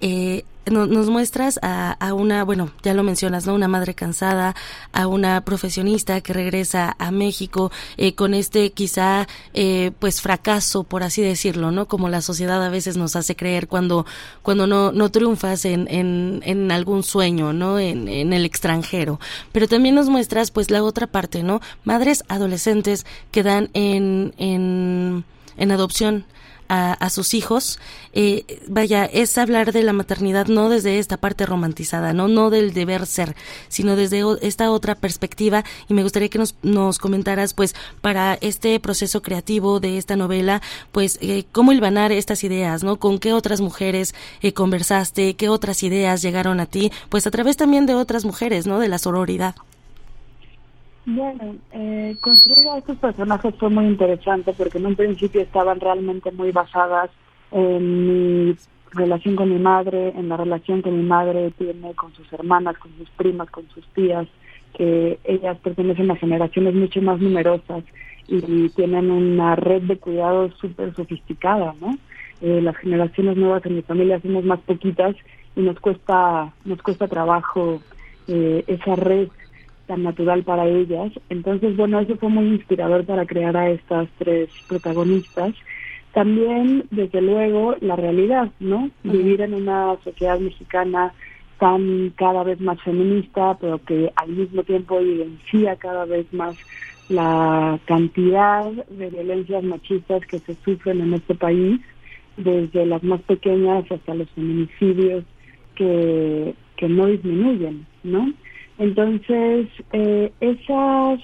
Eh, 0.00 0.44
nos 0.66 1.08
muestras 1.08 1.58
a, 1.62 1.92
a, 1.92 2.12
una, 2.12 2.44
bueno, 2.44 2.70
ya 2.82 2.92
lo 2.94 3.02
mencionas, 3.02 3.46
¿no? 3.46 3.54
Una 3.54 3.68
madre 3.68 3.94
cansada, 3.94 4.54
a 4.92 5.06
una 5.06 5.40
profesionista 5.42 6.20
que 6.20 6.32
regresa 6.32 6.96
a 6.98 7.10
México 7.10 7.70
eh, 7.96 8.14
con 8.14 8.34
este 8.34 8.72
quizá, 8.72 9.26
eh, 9.54 9.92
pues, 9.98 10.20
fracaso, 10.20 10.84
por 10.84 11.02
así 11.02 11.22
decirlo, 11.22 11.70
¿no? 11.70 11.86
Como 11.86 12.08
la 12.08 12.20
sociedad 12.20 12.62
a 12.64 12.68
veces 12.68 12.96
nos 12.96 13.16
hace 13.16 13.36
creer 13.36 13.68
cuando, 13.68 14.06
cuando 14.42 14.66
no, 14.66 14.92
no 14.92 15.10
triunfas 15.10 15.64
en, 15.64 15.86
en, 15.88 16.42
en 16.44 16.72
algún 16.72 17.02
sueño, 17.02 17.52
¿no? 17.52 17.78
En, 17.78 18.08
en 18.08 18.32
el 18.32 18.44
extranjero. 18.44 19.20
Pero 19.52 19.68
también 19.68 19.94
nos 19.94 20.08
muestras, 20.08 20.50
pues, 20.50 20.70
la 20.70 20.82
otra 20.82 21.06
parte, 21.06 21.42
¿no? 21.42 21.60
Madres 21.84 22.24
adolescentes 22.28 23.06
que 23.30 23.42
dan 23.42 23.70
en, 23.72 24.34
en, 24.36 25.24
en 25.56 25.70
adopción 25.70 26.24
a, 26.68 27.10
sus 27.10 27.34
hijos, 27.34 27.78
eh, 28.12 28.60
vaya, 28.68 29.04
es 29.04 29.36
hablar 29.38 29.72
de 29.72 29.82
la 29.82 29.92
maternidad 29.92 30.46
no 30.46 30.68
desde 30.68 30.98
esta 30.98 31.16
parte 31.16 31.46
romantizada, 31.46 32.12
no, 32.12 32.28
no 32.28 32.50
del 32.50 32.72
deber 32.72 33.06
ser, 33.06 33.36
sino 33.68 33.96
desde 33.96 34.22
esta 34.42 34.70
otra 34.70 34.94
perspectiva. 34.94 35.64
Y 35.88 35.94
me 35.94 36.02
gustaría 36.02 36.28
que 36.28 36.38
nos, 36.38 36.54
nos 36.62 36.98
comentaras, 36.98 37.54
pues, 37.54 37.74
para 38.00 38.34
este 38.40 38.78
proceso 38.80 39.22
creativo 39.22 39.80
de 39.80 39.98
esta 39.98 40.16
novela, 40.16 40.62
pues, 40.92 41.18
eh, 41.20 41.44
cómo 41.52 41.72
hilvanar 41.72 42.12
estas 42.12 42.44
ideas, 42.44 42.82
¿no? 42.82 42.96
Con 42.96 43.18
qué 43.18 43.32
otras 43.32 43.60
mujeres 43.60 44.14
eh, 44.42 44.52
conversaste, 44.52 45.34
qué 45.34 45.48
otras 45.48 45.82
ideas 45.82 46.22
llegaron 46.22 46.60
a 46.60 46.66
ti, 46.66 46.92
pues 47.08 47.26
a 47.26 47.30
través 47.30 47.56
también 47.56 47.86
de 47.86 47.94
otras 47.94 48.24
mujeres, 48.24 48.66
¿no? 48.66 48.78
De 48.78 48.88
la 48.88 48.98
sororidad. 48.98 49.54
Bueno, 51.06 51.54
eh, 51.70 52.16
construir 52.20 52.66
a 52.68 52.78
estos 52.78 52.96
personajes 52.98 53.54
fue 53.54 53.70
muy 53.70 53.86
interesante 53.86 54.52
porque 54.52 54.78
en 54.78 54.86
un 54.86 54.96
principio 54.96 55.40
estaban 55.40 55.78
realmente 55.78 56.32
muy 56.32 56.50
basadas 56.50 57.10
en 57.52 58.48
mi 58.48 58.56
relación 58.90 59.36
con 59.36 59.50
mi 59.50 59.58
madre, 59.60 60.08
en 60.16 60.28
la 60.28 60.36
relación 60.36 60.82
que 60.82 60.90
mi 60.90 61.04
madre 61.04 61.52
tiene 61.52 61.94
con 61.94 62.12
sus 62.14 62.30
hermanas, 62.32 62.76
con 62.78 62.90
sus 62.98 63.08
primas, 63.10 63.48
con 63.50 63.68
sus 63.68 63.86
tías, 63.94 64.26
que 64.74 65.20
ellas 65.22 65.56
pertenecen 65.62 66.10
a 66.10 66.16
generaciones 66.16 66.74
mucho 66.74 67.00
más 67.02 67.20
numerosas 67.20 67.84
y 68.26 68.68
tienen 68.70 69.12
una 69.12 69.54
red 69.54 69.82
de 69.82 69.98
cuidados 69.98 70.54
súper 70.60 70.92
sofisticada, 70.96 71.72
¿no? 71.80 71.96
Eh, 72.40 72.60
las 72.60 72.76
generaciones 72.78 73.36
nuevas 73.36 73.64
en 73.64 73.76
mi 73.76 73.82
familia 73.82 74.20
somos 74.20 74.44
más 74.44 74.58
poquitas 74.60 75.14
y 75.54 75.60
nos 75.60 75.78
cuesta 75.78 76.52
nos 76.64 76.82
cuesta 76.82 77.06
trabajo 77.06 77.80
eh, 78.26 78.64
esa 78.66 78.96
red 78.96 79.28
tan 79.86 80.02
natural 80.02 80.42
para 80.42 80.66
ellas. 80.66 81.12
Entonces, 81.28 81.76
bueno, 81.76 82.00
eso 82.00 82.16
fue 82.16 82.28
muy 82.28 82.46
inspirador 82.46 83.04
para 83.04 83.26
crear 83.26 83.56
a 83.56 83.70
estas 83.70 84.08
tres 84.18 84.50
protagonistas. 84.68 85.54
También, 86.12 86.84
desde 86.90 87.20
luego, 87.20 87.76
la 87.80 87.96
realidad, 87.96 88.50
¿no? 88.58 88.90
Vivir 89.02 89.42
en 89.42 89.54
una 89.54 89.96
sociedad 90.02 90.38
mexicana 90.38 91.12
tan 91.58 92.12
cada 92.16 92.42
vez 92.42 92.60
más 92.60 92.80
feminista, 92.82 93.56
pero 93.60 93.78
que 93.84 94.12
al 94.16 94.28
mismo 94.30 94.62
tiempo 94.62 94.98
evidencia 94.98 95.76
cada 95.76 96.04
vez 96.04 96.30
más 96.32 96.56
la 97.08 97.78
cantidad 97.86 98.64
de 98.72 99.10
violencias 99.10 99.62
machistas 99.62 100.26
que 100.26 100.38
se 100.40 100.54
sufren 100.56 101.00
en 101.00 101.14
este 101.14 101.34
país, 101.34 101.80
desde 102.36 102.84
las 102.84 103.02
más 103.02 103.20
pequeñas 103.22 103.90
hasta 103.90 104.14
los 104.14 104.28
feminicidios 104.30 105.24
que, 105.74 106.54
que 106.76 106.88
no 106.88 107.06
disminuyen, 107.06 107.86
¿no? 108.02 108.32
Entonces, 108.78 109.68
eh, 109.92 110.32
esas 110.40 111.20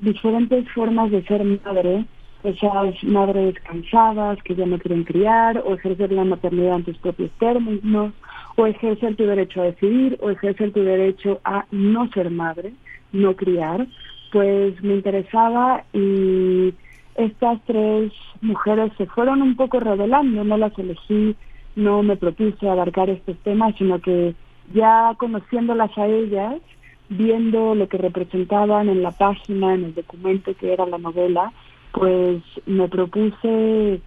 diferentes 0.00 0.68
formas 0.70 1.10
de 1.10 1.24
ser 1.24 1.44
madre, 1.44 2.04
esas 2.44 3.02
madres 3.02 3.56
cansadas 3.64 4.40
que 4.44 4.54
ya 4.54 4.64
no 4.64 4.78
quieren 4.78 5.04
criar, 5.04 5.62
o 5.66 5.74
ejercer 5.74 6.12
la 6.12 6.24
maternidad 6.24 6.76
en 6.76 6.84
tus 6.84 6.98
propios 6.98 7.30
términos, 7.38 8.12
o 8.56 8.66
ejercer 8.66 9.16
tu 9.16 9.24
derecho 9.24 9.60
a 9.60 9.66
decidir, 9.66 10.18
o 10.20 10.30
ejercer 10.30 10.72
tu 10.72 10.82
derecho 10.82 11.40
a 11.44 11.66
no 11.70 12.08
ser 12.10 12.30
madre, 12.30 12.72
no 13.12 13.34
criar, 13.34 13.86
pues 14.30 14.80
me 14.82 14.94
interesaba 14.94 15.84
y 15.92 16.74
estas 17.16 17.60
tres 17.66 18.12
mujeres 18.40 18.92
se 18.96 19.06
fueron 19.06 19.42
un 19.42 19.56
poco 19.56 19.80
revelando, 19.80 20.44
no 20.44 20.56
las 20.56 20.78
elegí, 20.78 21.34
no 21.74 22.02
me 22.02 22.16
propuse 22.16 22.68
abarcar 22.68 23.10
estos 23.10 23.36
temas, 23.38 23.74
sino 23.76 24.00
que 24.00 24.34
ya 24.72 25.14
conociéndolas 25.18 25.96
a 25.96 26.06
ellas, 26.06 26.60
viendo 27.08 27.74
lo 27.74 27.88
que 27.88 27.98
representaban 27.98 28.88
en 28.88 29.02
la 29.02 29.12
página, 29.12 29.74
en 29.74 29.84
el 29.84 29.94
documento 29.94 30.54
que 30.54 30.72
era 30.72 30.86
la 30.86 30.98
novela, 30.98 31.52
pues 31.92 32.42
me 32.66 32.88
propuse 32.88 34.00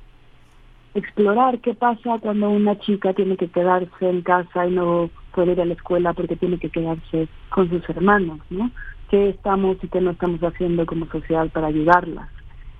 explorar 0.93 1.59
qué 1.59 1.73
pasa 1.73 2.19
cuando 2.19 2.49
una 2.49 2.77
chica 2.79 3.13
tiene 3.13 3.37
que 3.37 3.47
quedarse 3.47 4.09
en 4.09 4.21
casa 4.21 4.67
y 4.67 4.71
no 4.71 5.09
puede 5.33 5.53
ir 5.53 5.61
a 5.61 5.65
la 5.65 5.73
escuela 5.73 6.13
porque 6.13 6.35
tiene 6.35 6.57
que 6.59 6.69
quedarse 6.69 7.27
con 7.49 7.69
sus 7.69 7.87
hermanos, 7.89 8.39
¿no? 8.49 8.69
¿Qué 9.09 9.29
estamos 9.29 9.77
y 9.81 9.87
qué 9.87 10.01
no 10.01 10.11
estamos 10.11 10.41
haciendo 10.41 10.85
como 10.85 11.05
sociedad 11.07 11.49
para 11.49 11.67
ayudarlas? 11.67 12.29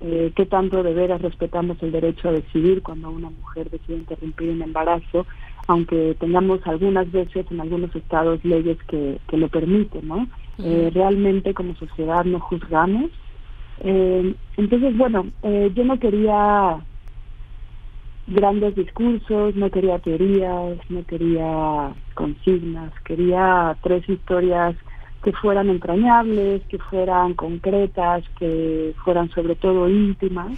Eh, 0.00 0.32
¿Qué 0.34 0.46
tanto 0.46 0.82
de 0.82 0.94
veras 0.94 1.22
respetamos 1.22 1.82
el 1.82 1.92
derecho 1.92 2.28
a 2.28 2.32
decidir 2.32 2.82
cuando 2.82 3.10
una 3.10 3.30
mujer 3.30 3.70
decide 3.70 3.98
interrumpir 3.98 4.50
un 4.50 4.62
embarazo 4.62 5.26
aunque 5.66 6.16
tengamos 6.18 6.60
algunas 6.66 7.10
veces 7.12 7.46
en 7.50 7.60
algunos 7.60 7.94
estados 7.94 8.44
leyes 8.44 8.78
que, 8.88 9.18
que 9.28 9.36
lo 9.36 9.48
permiten, 9.48 10.08
¿no? 10.08 10.28
Eh, 10.58 10.90
realmente 10.92 11.54
como 11.54 11.74
sociedad 11.76 12.24
no 12.24 12.40
juzgamos. 12.40 13.10
Eh, 13.80 14.34
entonces, 14.56 14.96
bueno, 14.96 15.26
eh, 15.42 15.70
yo 15.74 15.84
no 15.84 15.98
quería 15.98 16.84
grandes 18.26 18.74
discursos, 18.76 19.54
no 19.56 19.70
quería 19.70 19.98
teorías, 19.98 20.78
no 20.88 21.04
quería 21.04 21.94
consignas, 22.14 22.92
quería 23.04 23.76
tres 23.82 24.08
historias 24.08 24.76
que 25.22 25.32
fueran 25.32 25.70
entrañables, 25.70 26.62
que 26.68 26.78
fueran 26.78 27.34
concretas, 27.34 28.24
que 28.38 28.94
fueran 29.04 29.30
sobre 29.30 29.54
todo 29.56 29.88
íntimas. 29.88 30.52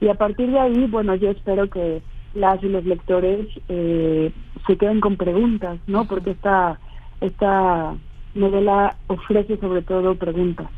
Y 0.00 0.08
a 0.08 0.14
partir 0.14 0.50
de 0.50 0.58
ahí, 0.58 0.86
bueno, 0.86 1.14
yo 1.14 1.30
espero 1.30 1.68
que 1.68 2.02
las 2.34 2.62
y 2.62 2.68
los 2.68 2.84
lectores 2.84 3.46
eh, 3.68 4.32
se 4.66 4.76
queden 4.76 5.00
con 5.00 5.16
preguntas, 5.16 5.80
¿no? 5.86 6.06
Porque 6.06 6.32
esta, 6.32 6.78
esta 7.20 7.96
novela 8.34 8.96
ofrece 9.06 9.56
sobre 9.58 9.82
todo 9.82 10.16
preguntas. 10.16 10.68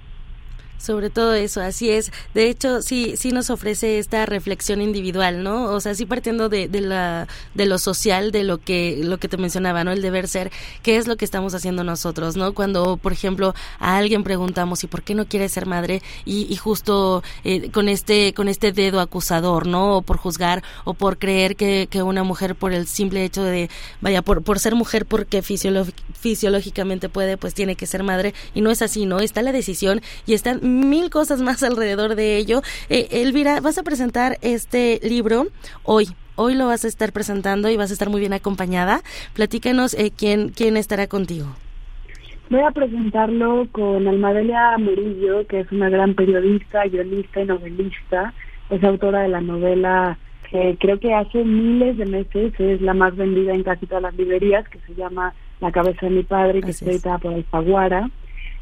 Sobre 0.80 1.10
todo 1.10 1.34
eso, 1.34 1.60
así 1.60 1.90
es. 1.90 2.10
De 2.32 2.48
hecho, 2.48 2.80
sí, 2.80 3.14
sí 3.16 3.32
nos 3.32 3.50
ofrece 3.50 3.98
esta 3.98 4.24
reflexión 4.24 4.80
individual, 4.80 5.42
¿no? 5.42 5.64
O 5.64 5.80
sea, 5.80 5.94
sí 5.94 6.06
partiendo 6.06 6.48
de, 6.48 6.68
de, 6.68 6.80
la, 6.80 7.28
de 7.54 7.66
lo 7.66 7.76
social, 7.78 8.32
de 8.32 8.44
lo 8.44 8.58
que, 8.58 9.00
lo 9.02 9.18
que 9.18 9.28
te 9.28 9.36
mencionaba, 9.36 9.84
¿no? 9.84 9.92
El 9.92 10.00
deber 10.00 10.26
ser, 10.26 10.50
¿qué 10.82 10.96
es 10.96 11.06
lo 11.06 11.16
que 11.16 11.26
estamos 11.26 11.54
haciendo 11.54 11.84
nosotros, 11.84 12.36
¿no? 12.36 12.54
Cuando, 12.54 12.96
por 12.96 13.12
ejemplo, 13.12 13.54
a 13.78 13.98
alguien 13.98 14.24
preguntamos, 14.24 14.82
¿y 14.82 14.86
por 14.86 15.02
qué 15.02 15.14
no 15.14 15.26
quiere 15.26 15.50
ser 15.50 15.66
madre? 15.66 16.00
Y, 16.24 16.46
y 16.50 16.56
justo 16.56 17.22
eh, 17.44 17.70
con 17.70 17.90
este, 17.90 18.32
con 18.32 18.48
este 18.48 18.72
dedo 18.72 19.00
acusador, 19.00 19.66
¿no? 19.66 19.98
O 19.98 20.02
por 20.02 20.16
juzgar, 20.16 20.62
o 20.84 20.94
por 20.94 21.18
creer 21.18 21.56
que, 21.56 21.88
que 21.90 22.02
una 22.02 22.24
mujer 22.24 22.54
por 22.54 22.72
el 22.72 22.86
simple 22.86 23.22
hecho 23.22 23.42
de, 23.42 23.68
vaya, 24.00 24.22
por, 24.22 24.42
por 24.42 24.58
ser 24.58 24.74
mujer 24.74 25.04
porque 25.04 25.42
fisiológicamente 25.42 27.10
puede, 27.10 27.36
pues 27.36 27.52
tiene 27.52 27.76
que 27.76 27.86
ser 27.86 28.02
madre. 28.02 28.32
Y 28.54 28.62
no 28.62 28.70
es 28.70 28.80
así, 28.80 29.04
¿no? 29.04 29.20
Está 29.20 29.42
la 29.42 29.52
decisión 29.52 30.00
y 30.26 30.32
están 30.32 30.69
mil 30.70 31.10
cosas 31.10 31.42
más 31.42 31.62
alrededor 31.62 32.14
de 32.14 32.36
ello. 32.36 32.62
Eh, 32.88 33.08
Elvira, 33.10 33.60
vas 33.60 33.78
a 33.78 33.82
presentar 33.82 34.38
este 34.42 35.00
libro 35.02 35.46
hoy. 35.82 36.08
Hoy 36.36 36.54
lo 36.54 36.66
vas 36.66 36.84
a 36.84 36.88
estar 36.88 37.12
presentando 37.12 37.68
y 37.68 37.76
vas 37.76 37.90
a 37.90 37.92
estar 37.92 38.08
muy 38.08 38.20
bien 38.20 38.32
acompañada. 38.32 39.02
Platícanos 39.34 39.94
eh, 39.94 40.12
quién, 40.16 40.50
quién 40.50 40.76
estará 40.76 41.06
contigo. 41.06 41.48
Voy 42.48 42.62
a 42.62 42.70
presentarlo 42.70 43.68
con 43.70 44.08
Almadelia 44.08 44.76
Murillo, 44.78 45.46
que 45.46 45.60
es 45.60 45.70
una 45.70 45.88
gran 45.88 46.14
periodista, 46.14 46.84
guionista 46.86 47.42
y 47.42 47.44
novelista. 47.44 48.32
Es 48.70 48.82
autora 48.82 49.22
de 49.22 49.28
la 49.28 49.40
novela 49.40 50.18
que 50.50 50.76
creo 50.80 50.98
que 50.98 51.14
hace 51.14 51.44
miles 51.44 51.96
de 51.96 52.06
meses 52.06 52.52
es 52.58 52.80
la 52.80 52.92
más 52.92 53.14
vendida 53.16 53.54
en 53.54 53.62
casi 53.62 53.86
todas 53.86 54.02
las 54.02 54.14
librerías, 54.16 54.68
que 54.68 54.80
se 54.80 54.94
llama 54.94 55.32
La 55.60 55.70
cabeza 55.70 56.06
de 56.06 56.10
mi 56.10 56.22
padre, 56.24 56.60
que 56.60 56.72
está 56.72 56.90
editada 56.90 57.18
por 57.18 57.34
Alfaguara. 57.34 58.10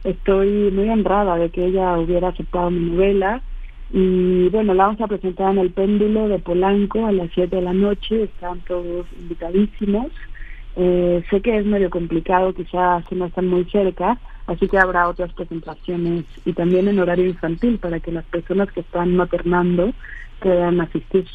Estoy 0.08 0.70
muy 0.70 0.88
honrada 0.88 1.36
de 1.36 1.50
que 1.50 1.66
ella 1.66 1.98
hubiera 1.98 2.28
aceptado 2.28 2.70
mi 2.70 2.92
novela 2.92 3.42
y 3.90 4.48
bueno, 4.48 4.72
la 4.72 4.86
vamos 4.86 5.02
a 5.02 5.06
presentar 5.06 5.52
en 5.52 5.58
el 5.58 5.70
péndulo 5.70 6.28
de 6.28 6.38
Polanco 6.38 7.04
a 7.04 7.12
las 7.12 7.30
7 7.34 7.56
de 7.56 7.60
la 7.60 7.74
noche, 7.74 8.22
están 8.22 8.60
todos 8.62 9.06
invitadísimos. 9.12 10.06
Eh, 10.76 11.22
sé 11.28 11.42
que 11.42 11.58
es 11.58 11.66
medio 11.66 11.90
complicado, 11.90 12.54
quizás 12.54 13.04
no 13.12 13.26
están 13.26 13.48
muy 13.48 13.66
cerca, 13.66 14.18
así 14.46 14.66
que 14.66 14.78
habrá 14.78 15.10
otras 15.10 15.30
presentaciones 15.34 16.24
y 16.46 16.54
también 16.54 16.88
en 16.88 17.00
horario 17.00 17.26
infantil 17.26 17.78
para 17.78 18.00
que 18.00 18.10
las 18.10 18.24
personas 18.24 18.72
que 18.72 18.80
están 18.80 19.14
maternando 19.14 19.92
puedan 20.40 20.80
asistir. 20.80 21.26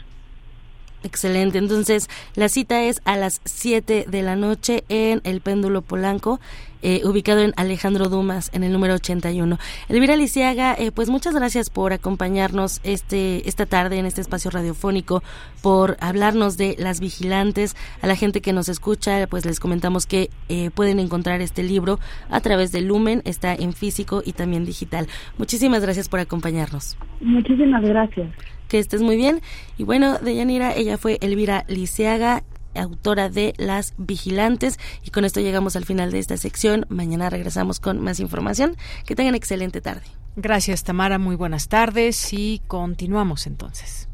Excelente. 1.03 1.57
Entonces, 1.57 2.09
la 2.35 2.47
cita 2.47 2.81
es 2.83 3.01
a 3.03 3.17
las 3.17 3.41
7 3.43 4.05
de 4.07 4.21
la 4.21 4.35
noche 4.35 4.85
en 4.87 5.21
el 5.25 5.41
Péndulo 5.41 5.81
Polanco, 5.81 6.39
eh, 6.81 7.01
ubicado 7.05 7.41
en 7.41 7.53
Alejandro 7.57 8.09
Dumas, 8.09 8.49
en 8.53 8.63
el 8.63 8.71
número 8.71 8.95
81. 8.95 9.57
Elvira 9.89 10.15
Lisiaga, 10.15 10.75
eh, 10.77 10.91
pues 10.91 11.09
muchas 11.09 11.33
gracias 11.33 11.69
por 11.69 11.93
acompañarnos 11.93 12.79
este 12.83 13.47
esta 13.47 13.65
tarde 13.65 13.99
en 13.99 14.05
este 14.05 14.21
espacio 14.21 14.49
radiofónico, 14.51 15.23
por 15.61 15.97
hablarnos 15.99 16.57
de 16.57 16.75
las 16.79 16.99
vigilantes. 16.99 17.75
A 18.01 18.07
la 18.07 18.15
gente 18.15 18.41
que 18.41 18.53
nos 18.53 18.69
escucha, 18.69 19.27
pues 19.27 19.45
les 19.45 19.59
comentamos 19.59 20.05
que 20.05 20.29
eh, 20.47 20.71
pueden 20.73 20.99
encontrar 20.99 21.41
este 21.41 21.63
libro 21.63 21.99
a 22.29 22.39
través 22.39 22.71
de 22.71 22.81
Lumen, 22.81 23.21
está 23.25 23.53
en 23.53 23.73
físico 23.73 24.21
y 24.25 24.33
también 24.33 24.65
digital. 24.65 25.07
Muchísimas 25.37 25.81
gracias 25.81 26.07
por 26.07 26.19
acompañarnos. 26.19 26.97
Muchísimas 27.21 27.83
gracias 27.83 28.29
que 28.73 28.79
estés 28.79 29.03
muy 29.03 29.15
bien. 29.15 29.39
Y 29.77 29.83
bueno, 29.83 30.17
de 30.17 30.33
Yanira, 30.33 30.73
ella 30.73 30.97
fue 30.97 31.19
Elvira 31.21 31.63
Liceaga, 31.67 32.43
autora 32.73 33.29
de 33.29 33.53
Las 33.57 33.93
Vigilantes. 33.99 34.79
Y 35.03 35.11
con 35.11 35.25
esto 35.25 35.41
llegamos 35.41 35.75
al 35.75 35.85
final 35.85 36.11
de 36.11 36.17
esta 36.17 36.37
sección. 36.37 36.87
Mañana 36.89 37.29
regresamos 37.29 37.79
con 37.79 38.01
más 38.01 38.19
información. 38.19 38.75
Que 39.05 39.15
tengan 39.15 39.35
excelente 39.35 39.79
tarde. 39.79 40.01
Gracias, 40.37 40.83
Tamara. 40.83 41.19
Muy 41.19 41.35
buenas 41.35 41.67
tardes 41.67 42.33
y 42.33 42.63
continuamos 42.65 43.45
entonces. 43.45 44.09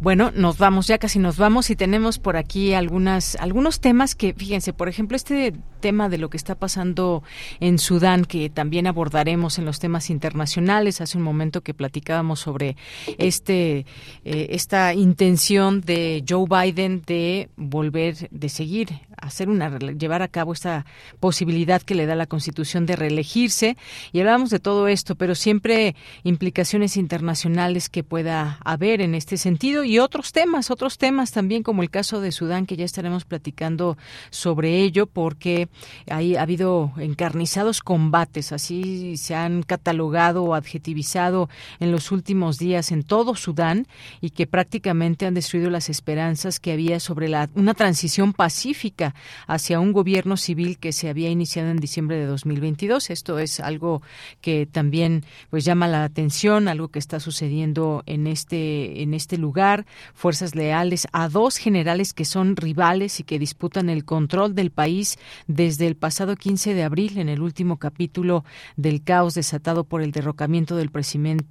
Bueno, 0.00 0.30
nos 0.34 0.58
vamos, 0.58 0.88
ya 0.88 0.98
casi 0.98 1.18
nos 1.20 1.38
vamos 1.38 1.70
y 1.70 1.76
tenemos 1.76 2.18
por 2.18 2.36
aquí 2.36 2.74
algunas, 2.74 3.36
algunos 3.36 3.80
temas 3.80 4.14
que, 4.14 4.34
fíjense, 4.34 4.72
por 4.72 4.88
ejemplo, 4.88 5.16
este 5.16 5.54
tema 5.78 6.08
de 6.08 6.18
lo 6.18 6.30
que 6.30 6.36
está 6.36 6.54
pasando 6.54 7.22
en 7.60 7.78
Sudán, 7.78 8.24
que 8.24 8.50
también 8.50 8.86
abordaremos 8.86 9.58
en 9.58 9.64
los 9.64 9.78
temas 9.78 10.10
internacionales. 10.10 11.00
Hace 11.00 11.18
un 11.18 11.24
momento 11.24 11.62
que 11.62 11.74
platicábamos 11.74 12.40
sobre 12.40 12.76
este, 13.18 13.86
eh, 14.24 14.46
esta 14.50 14.94
intención 14.94 15.80
de 15.80 16.24
Joe 16.28 16.46
Biden 16.48 17.02
de 17.06 17.48
volver, 17.56 18.28
de 18.30 18.48
seguir 18.48 18.88
hacer 19.20 19.48
una 19.48 19.76
llevar 19.78 20.22
a 20.22 20.28
cabo 20.28 20.52
esta 20.52 20.86
posibilidad 21.20 21.82
que 21.82 21.94
le 21.94 22.06
da 22.06 22.14
la 22.14 22.26
Constitución 22.26 22.86
de 22.86 22.96
reelegirse 22.96 23.76
y 24.12 24.20
hablamos 24.20 24.50
de 24.50 24.60
todo 24.60 24.88
esto, 24.88 25.14
pero 25.14 25.34
siempre 25.34 25.94
implicaciones 26.24 26.96
internacionales 26.96 27.88
que 27.88 28.04
pueda 28.04 28.58
haber 28.64 29.00
en 29.00 29.14
este 29.14 29.36
sentido 29.36 29.84
y 29.84 29.98
otros 29.98 30.32
temas, 30.32 30.70
otros 30.70 30.98
temas 30.98 31.32
también 31.32 31.62
como 31.62 31.82
el 31.82 31.90
caso 31.90 32.20
de 32.20 32.32
Sudán 32.32 32.66
que 32.66 32.76
ya 32.76 32.84
estaremos 32.84 33.24
platicando 33.24 33.96
sobre 34.30 34.78
ello 34.78 35.06
porque 35.06 35.67
ahí 36.10 36.36
ha 36.36 36.42
habido 36.42 36.92
encarnizados 36.98 37.80
combates, 37.80 38.52
así 38.52 39.16
se 39.16 39.34
han 39.34 39.62
catalogado 39.62 40.44
o 40.44 40.54
adjetivizado 40.54 41.48
en 41.80 41.92
los 41.92 42.12
últimos 42.12 42.58
días 42.58 42.92
en 42.92 43.02
todo 43.02 43.34
Sudán 43.34 43.86
y 44.20 44.30
que 44.30 44.46
prácticamente 44.46 45.26
han 45.26 45.34
destruido 45.34 45.70
las 45.70 45.88
esperanzas 45.88 46.60
que 46.60 46.72
había 46.72 47.00
sobre 47.00 47.28
la, 47.28 47.48
una 47.54 47.74
transición 47.74 48.32
pacífica 48.32 49.14
hacia 49.46 49.80
un 49.80 49.92
gobierno 49.92 50.36
civil 50.36 50.78
que 50.78 50.92
se 50.92 51.08
había 51.08 51.30
iniciado 51.30 51.70
en 51.70 51.78
diciembre 51.78 52.16
de 52.16 52.26
2022. 52.26 53.10
Esto 53.10 53.38
es 53.38 53.60
algo 53.60 54.02
que 54.40 54.66
también 54.66 55.24
pues 55.50 55.64
llama 55.64 55.88
la 55.88 56.04
atención, 56.04 56.68
algo 56.68 56.88
que 56.88 56.98
está 56.98 57.20
sucediendo 57.20 58.02
en 58.06 58.26
este 58.26 59.02
en 59.02 59.14
este 59.14 59.38
lugar, 59.38 59.86
fuerzas 60.14 60.54
leales 60.54 61.06
a 61.12 61.28
dos 61.28 61.56
generales 61.56 62.12
que 62.12 62.24
son 62.24 62.56
rivales 62.56 63.20
y 63.20 63.24
que 63.24 63.38
disputan 63.38 63.90
el 63.90 64.04
control 64.04 64.54
del 64.54 64.70
país 64.70 65.18
desde 65.58 65.88
el 65.88 65.96
pasado 65.96 66.36
15 66.36 66.72
de 66.72 66.84
abril 66.84 67.18
en 67.18 67.28
el 67.28 67.42
último 67.42 67.78
capítulo 67.78 68.44
del 68.76 69.02
caos 69.02 69.34
desatado 69.34 69.82
por 69.82 70.02
el 70.02 70.12
derrocamiento 70.12 70.76
del, 70.76 70.92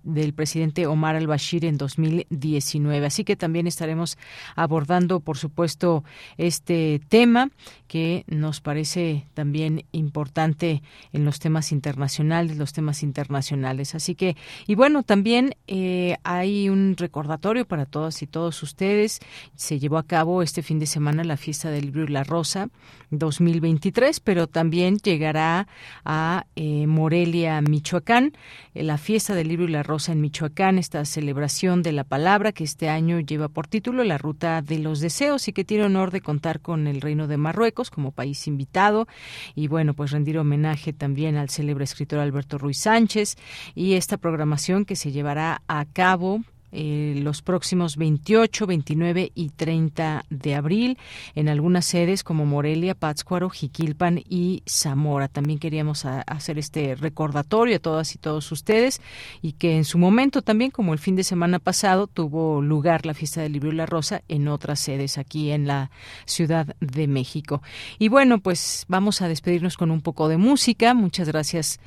del 0.03 0.33
presidente 0.33 0.87
Omar 0.87 1.17
al-Bashir 1.17 1.65
en 1.65 1.77
2019. 1.77 3.05
Así 3.05 3.25
que 3.25 3.35
también 3.35 3.67
estaremos 3.67 4.17
abordando, 4.55 5.19
por 5.19 5.37
supuesto, 5.37 6.05
este 6.37 7.01
tema 7.09 7.51
que 7.87 8.23
nos 8.27 8.61
parece 8.61 9.27
también 9.33 9.83
importante 9.91 10.83
en 11.11 11.25
los 11.25 11.39
temas 11.39 11.73
internacionales, 11.73 12.55
los 12.55 12.71
temas 12.71 13.03
internacionales. 13.03 13.93
Así 13.93 14.15
que, 14.15 14.37
y 14.67 14.75
bueno, 14.75 15.03
también 15.03 15.55
eh, 15.67 16.15
hay 16.23 16.69
un 16.69 16.95
recordatorio 16.95 17.67
para 17.67 17.85
todas 17.85 18.21
y 18.21 18.27
todos 18.27 18.63
ustedes. 18.63 19.19
Se 19.55 19.79
llevó 19.79 19.97
a 19.97 20.07
cabo 20.07 20.43
este 20.43 20.63
fin 20.63 20.79
de 20.79 20.85
semana 20.85 21.25
la 21.25 21.35
fiesta 21.35 21.69
del 21.71 21.87
libro 21.87 22.05
y 22.05 22.07
la 22.07 22.23
rosa 22.23 22.69
2023, 23.11 23.96
pero 24.23 24.45
también 24.45 24.97
llegará 24.97 25.67
a 26.05 26.45
eh, 26.55 26.85
Morelia, 26.85 27.59
Michoacán, 27.61 28.33
eh, 28.75 28.83
la 28.83 28.99
fiesta 28.99 29.33
del 29.33 29.47
libro 29.47 29.65
y 29.65 29.71
la 29.71 29.81
rosa 29.81 30.11
en 30.11 30.21
Michoacán, 30.21 30.77
esta 30.77 31.03
celebración 31.03 31.81
de 31.81 31.93
la 31.93 32.03
palabra 32.03 32.51
que 32.51 32.63
este 32.63 32.89
año 32.89 33.19
lleva 33.19 33.47
por 33.47 33.65
título 33.65 34.03
La 34.03 34.19
Ruta 34.19 34.61
de 34.61 34.77
los 34.77 34.99
Deseos 34.99 35.47
y 35.47 35.53
que 35.53 35.63
tiene 35.63 35.85
honor 35.85 36.11
de 36.11 36.21
contar 36.21 36.61
con 36.61 36.85
el 36.85 37.01
Reino 37.01 37.25
de 37.25 37.37
Marruecos 37.37 37.89
como 37.89 38.11
país 38.11 38.45
invitado. 38.47 39.07
Y 39.55 39.67
bueno, 39.67 39.95
pues 39.95 40.11
rendir 40.11 40.37
homenaje 40.37 40.93
también 40.93 41.35
al 41.35 41.49
célebre 41.49 41.83
escritor 41.83 42.19
Alberto 42.19 42.59
Ruiz 42.59 42.77
Sánchez 42.77 43.35
y 43.73 43.93
esta 43.93 44.17
programación 44.17 44.85
que 44.85 44.95
se 44.95 45.11
llevará 45.11 45.63
a 45.67 45.85
cabo 45.85 46.43
eh, 46.79 47.15
los 47.23 47.41
próximos 47.41 47.97
28, 47.97 48.67
29 48.67 49.31
y 49.33 49.49
30 49.49 50.25
de 50.29 50.53
abril 50.53 50.99
en 51.33 51.49
algunas 51.49 51.85
sedes 51.85 52.23
como 52.23 52.45
Morelia, 52.45 52.93
Pátzcuaro, 52.93 53.49
Jiquilpan 53.49 54.21
y 54.29 54.61
Zamora. 54.69 55.27
También 55.27 55.57
queríamos 55.57 56.05
hacer 56.05 56.59
este 56.59 56.93
recordatorio 56.93 57.77
a 57.77 57.79
todas 57.79 58.13
y 58.13 58.19
todos 58.19 58.51
ustedes 58.51 59.01
y 59.41 59.53
que 59.53 59.75
en 59.75 59.85
su 59.85 59.97
momento 59.97 60.43
también, 60.43 60.69
como 60.69 60.93
el 60.93 60.99
fin 60.99 61.15
de 61.15 61.23
semana 61.23 61.57
pasado, 61.57 62.05
tuvo 62.05 62.61
lugar 62.61 63.07
la 63.07 63.15
fiesta 63.15 63.41
del 63.41 63.53
libro 63.53 63.71
y 63.71 63.75
la 63.75 63.87
rosa 63.87 64.21
en 64.27 64.47
otras 64.47 64.79
sedes 64.79 65.17
aquí 65.17 65.49
en 65.49 65.65
la 65.65 65.89
Ciudad 66.25 66.75
de 66.79 67.07
México. 67.07 67.63
Y 67.97 68.09
bueno, 68.09 68.37
pues 68.37 68.85
vamos 68.87 69.23
a 69.23 69.27
despedirnos 69.27 69.77
con 69.77 69.89
un 69.89 70.01
poco 70.01 70.27
de 70.27 70.37
música. 70.37 70.93
Muchas 70.93 71.27
gracias 71.27 71.79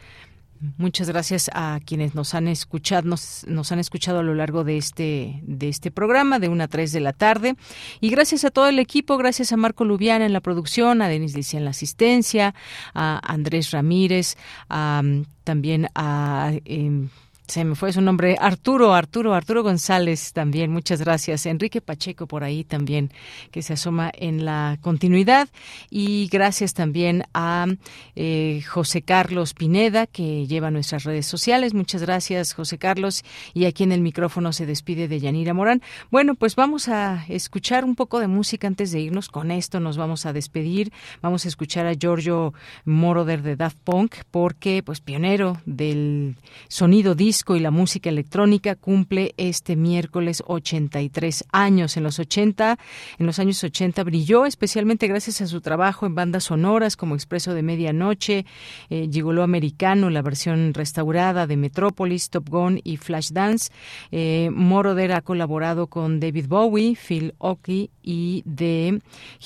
Muchas 0.77 1.09
gracias 1.09 1.51
a 1.55 1.81
quienes 1.85 2.15
nos 2.15 2.35
han 2.35 2.47
escuchado, 2.47 3.09
nos, 3.09 3.73
han 3.73 3.79
escuchado 3.79 4.19
a 4.19 4.23
lo 4.23 4.35
largo 4.35 4.63
de 4.63 4.77
este, 4.77 5.41
de 5.43 5.71
este 5.71 5.91
programa, 5.91 6.39
de 6.39 6.51
una 6.51 6.65
a 6.65 6.69
3 6.69 6.93
de 6.93 7.01
la 7.01 7.15
tarde. 7.15 7.57
Y 8.01 8.11
gracias 8.11 8.45
a 8.45 8.51
todo 8.51 8.69
el 8.69 8.79
equipo, 8.79 9.17
gracias 9.17 9.53
a 9.53 9.57
Marco 9.57 9.87
Lubiana 9.87 10.27
en 10.27 10.35
la 10.35 10.41
producción, 10.41 11.01
a 11.01 11.09
Denis 11.09 11.35
Licia 11.35 11.59
en 11.59 11.65
la 11.65 11.71
asistencia, 11.71 12.55
a 12.93 13.21
Andrés 13.33 13.71
Ramírez, 13.71 14.37
a, 14.69 15.03
también 15.45 15.89
a 15.95 16.53
em, 16.67 17.09
se 17.51 17.65
me 17.65 17.75
fue 17.75 17.93
su 17.93 18.01
nombre, 18.01 18.37
Arturo, 18.39 18.95
Arturo, 18.95 19.35
Arturo 19.35 19.65
González 19.65 20.33
también, 20.33 20.71
muchas 20.71 21.01
gracias. 21.01 21.47
Enrique 21.47 21.81
Pacheco 21.81 22.29
por 22.29 22.45
ahí 22.45 22.63
también, 22.63 23.11
que 23.51 23.63
se 23.63 23.73
asoma 23.73 24.13
en 24.15 24.45
la 24.45 24.79
continuidad. 24.81 25.49
Y 25.91 26.29
gracias 26.29 26.75
también 26.75 27.25
a 27.35 27.67
eh, 28.15 28.63
José 28.69 29.03
Carlos 29.03 29.55
Pineda, 29.55 30.07
que 30.07 30.47
lleva 30.47 30.71
nuestras 30.71 31.03
redes 31.03 31.27
sociales. 31.27 31.75
Muchas 31.75 32.03
gracias, 32.03 32.55
José 32.55 32.79
Carlos. 32.79 33.25
Y 33.53 33.65
aquí 33.65 33.83
en 33.83 33.91
el 33.91 34.01
micrófono 34.01 34.53
se 34.53 34.65
despide 34.65 35.09
de 35.09 35.19
Yanira 35.19 35.53
Morán. 35.53 35.83
Bueno, 36.13 36.37
pues 36.37 36.55
vamos 36.55 36.87
a 36.87 37.25
escuchar 37.29 37.85
un 37.85 37.97
poco 37.97 38.21
de 38.21 38.29
música 38.29 38.69
antes 38.69 38.93
de 38.93 39.01
irnos. 39.01 39.29
Con 39.29 39.51
esto 39.51 39.81
nos 39.81 39.97
vamos 39.97 40.25
a 40.25 40.33
despedir. 40.33 40.93
Vamos 41.21 41.45
a 41.47 41.49
escuchar 41.49 41.87
a 41.87 41.95
Giorgio 41.95 42.55
Moroder 42.85 43.43
de 43.43 43.57
Daft 43.57 43.79
Punk, 43.83 44.15
porque, 44.31 44.85
pues, 44.85 45.01
pionero 45.01 45.61
del 45.67 46.37
sonido 46.69 47.17
disco 47.17 47.40
y 47.49 47.59
la 47.59 47.71
música 47.71 48.11
electrónica 48.11 48.77
cumple 48.77 49.35
este 49.37 49.75
miércoles 49.75 50.43
83 50.47 51.45
años. 51.51 51.97
En 51.97 52.05
los 52.05 52.19
80, 52.19 52.79
en 53.19 53.27
los 53.27 53.39
años 53.39 53.65
80 53.65 54.05
brilló 54.05 54.47
especialmente 54.47 55.09
gracias 55.09 55.41
a 55.41 55.47
su 55.47 55.61
trabajo 55.61 56.07
en 56.07 56.15
bandas 56.15 56.45
sonoras 56.45 56.97
como 56.97 57.15
Expreso 57.15 57.55
de 57.55 57.63
Medianoche, 57.63 58.45
eh, 58.91 59.09
Gigoló 59.11 59.43
Americano, 59.43 60.11
la 60.11 60.23
versión 60.23 60.75
restaurada 60.75 61.47
de 61.47 61.57
Metrópolis, 61.57 62.31
Top 62.31 62.49
Gun 62.49 62.81
y 62.85 62.99
Flashdance. 62.99 63.73
Eh, 64.13 64.51
Moroder 64.53 65.13
ha 65.13 65.23
colaborado 65.23 65.87
con 65.89 66.21
David 66.21 66.47
Bowie, 66.47 66.95
Phil 66.95 67.35
Oakey 67.39 67.91
y 68.03 68.43
de 68.45 69.01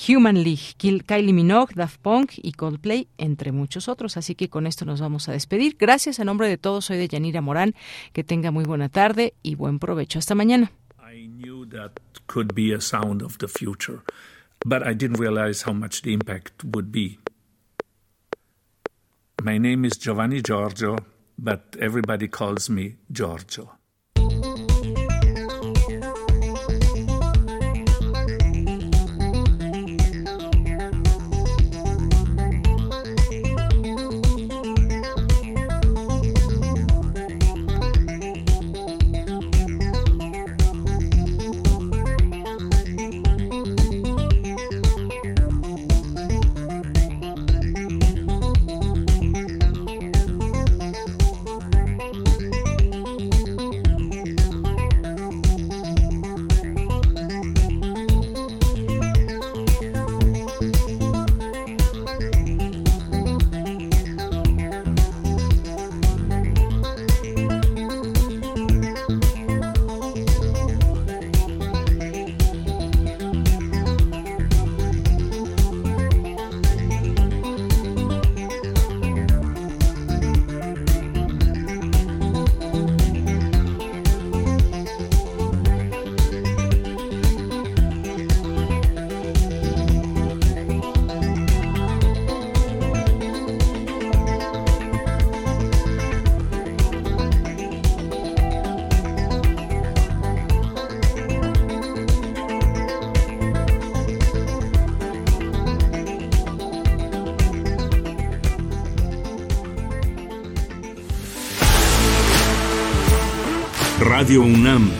Human 0.08 0.42
League, 0.42 0.74
Kylie 0.78 1.32
Minogue, 1.32 1.74
Daft 1.74 2.00
Punk 2.00 2.32
y 2.36 2.52
Coldplay, 2.52 3.08
entre 3.18 3.52
muchos 3.52 3.88
otros. 3.88 4.16
Así 4.16 4.34
que 4.34 4.48
con 4.48 4.66
esto 4.66 4.84
nos 4.84 5.00
vamos 5.00 5.28
a 5.28 5.32
despedir. 5.32 5.76
Gracias 5.78 6.20
a 6.20 6.24
nombre 6.24 6.48
de 6.48 6.58
todos, 6.58 6.86
soy 6.86 6.98
de 6.98 7.08
Yanira 7.08 7.40
Morán. 7.40 7.74
Que 8.12 8.24
tenga 8.24 8.50
muy 8.50 8.64
buena 8.64 8.88
tarde 8.88 9.34
y 9.42 9.54
buen 9.54 9.78
provecho. 9.78 10.18
Hasta 10.18 10.34
mañana. 10.34 10.70
I 10.98 11.26
knew 11.28 11.66
that 11.66 12.00
could 12.26 12.54
be 12.54 12.72
a 12.72 12.80
sound 12.80 13.22
of 13.22 13.38
the 13.38 13.48
future, 13.48 14.00
but 14.64 14.86
I 14.86 14.94
didn't 14.94 15.18
realize 15.18 15.62
how 15.62 15.72
much 15.72 16.02
the 16.02 16.12
impact 16.12 16.64
would 16.64 16.90
be. 16.90 17.18
My 19.42 19.58
name 19.58 19.84
is 19.84 19.98
Giovanni 19.98 20.40
Giorgio, 20.40 20.96
but 21.38 21.76
everybody 21.78 22.28
calls 22.28 22.70
me 22.70 22.96
Giorgio. 23.12 23.72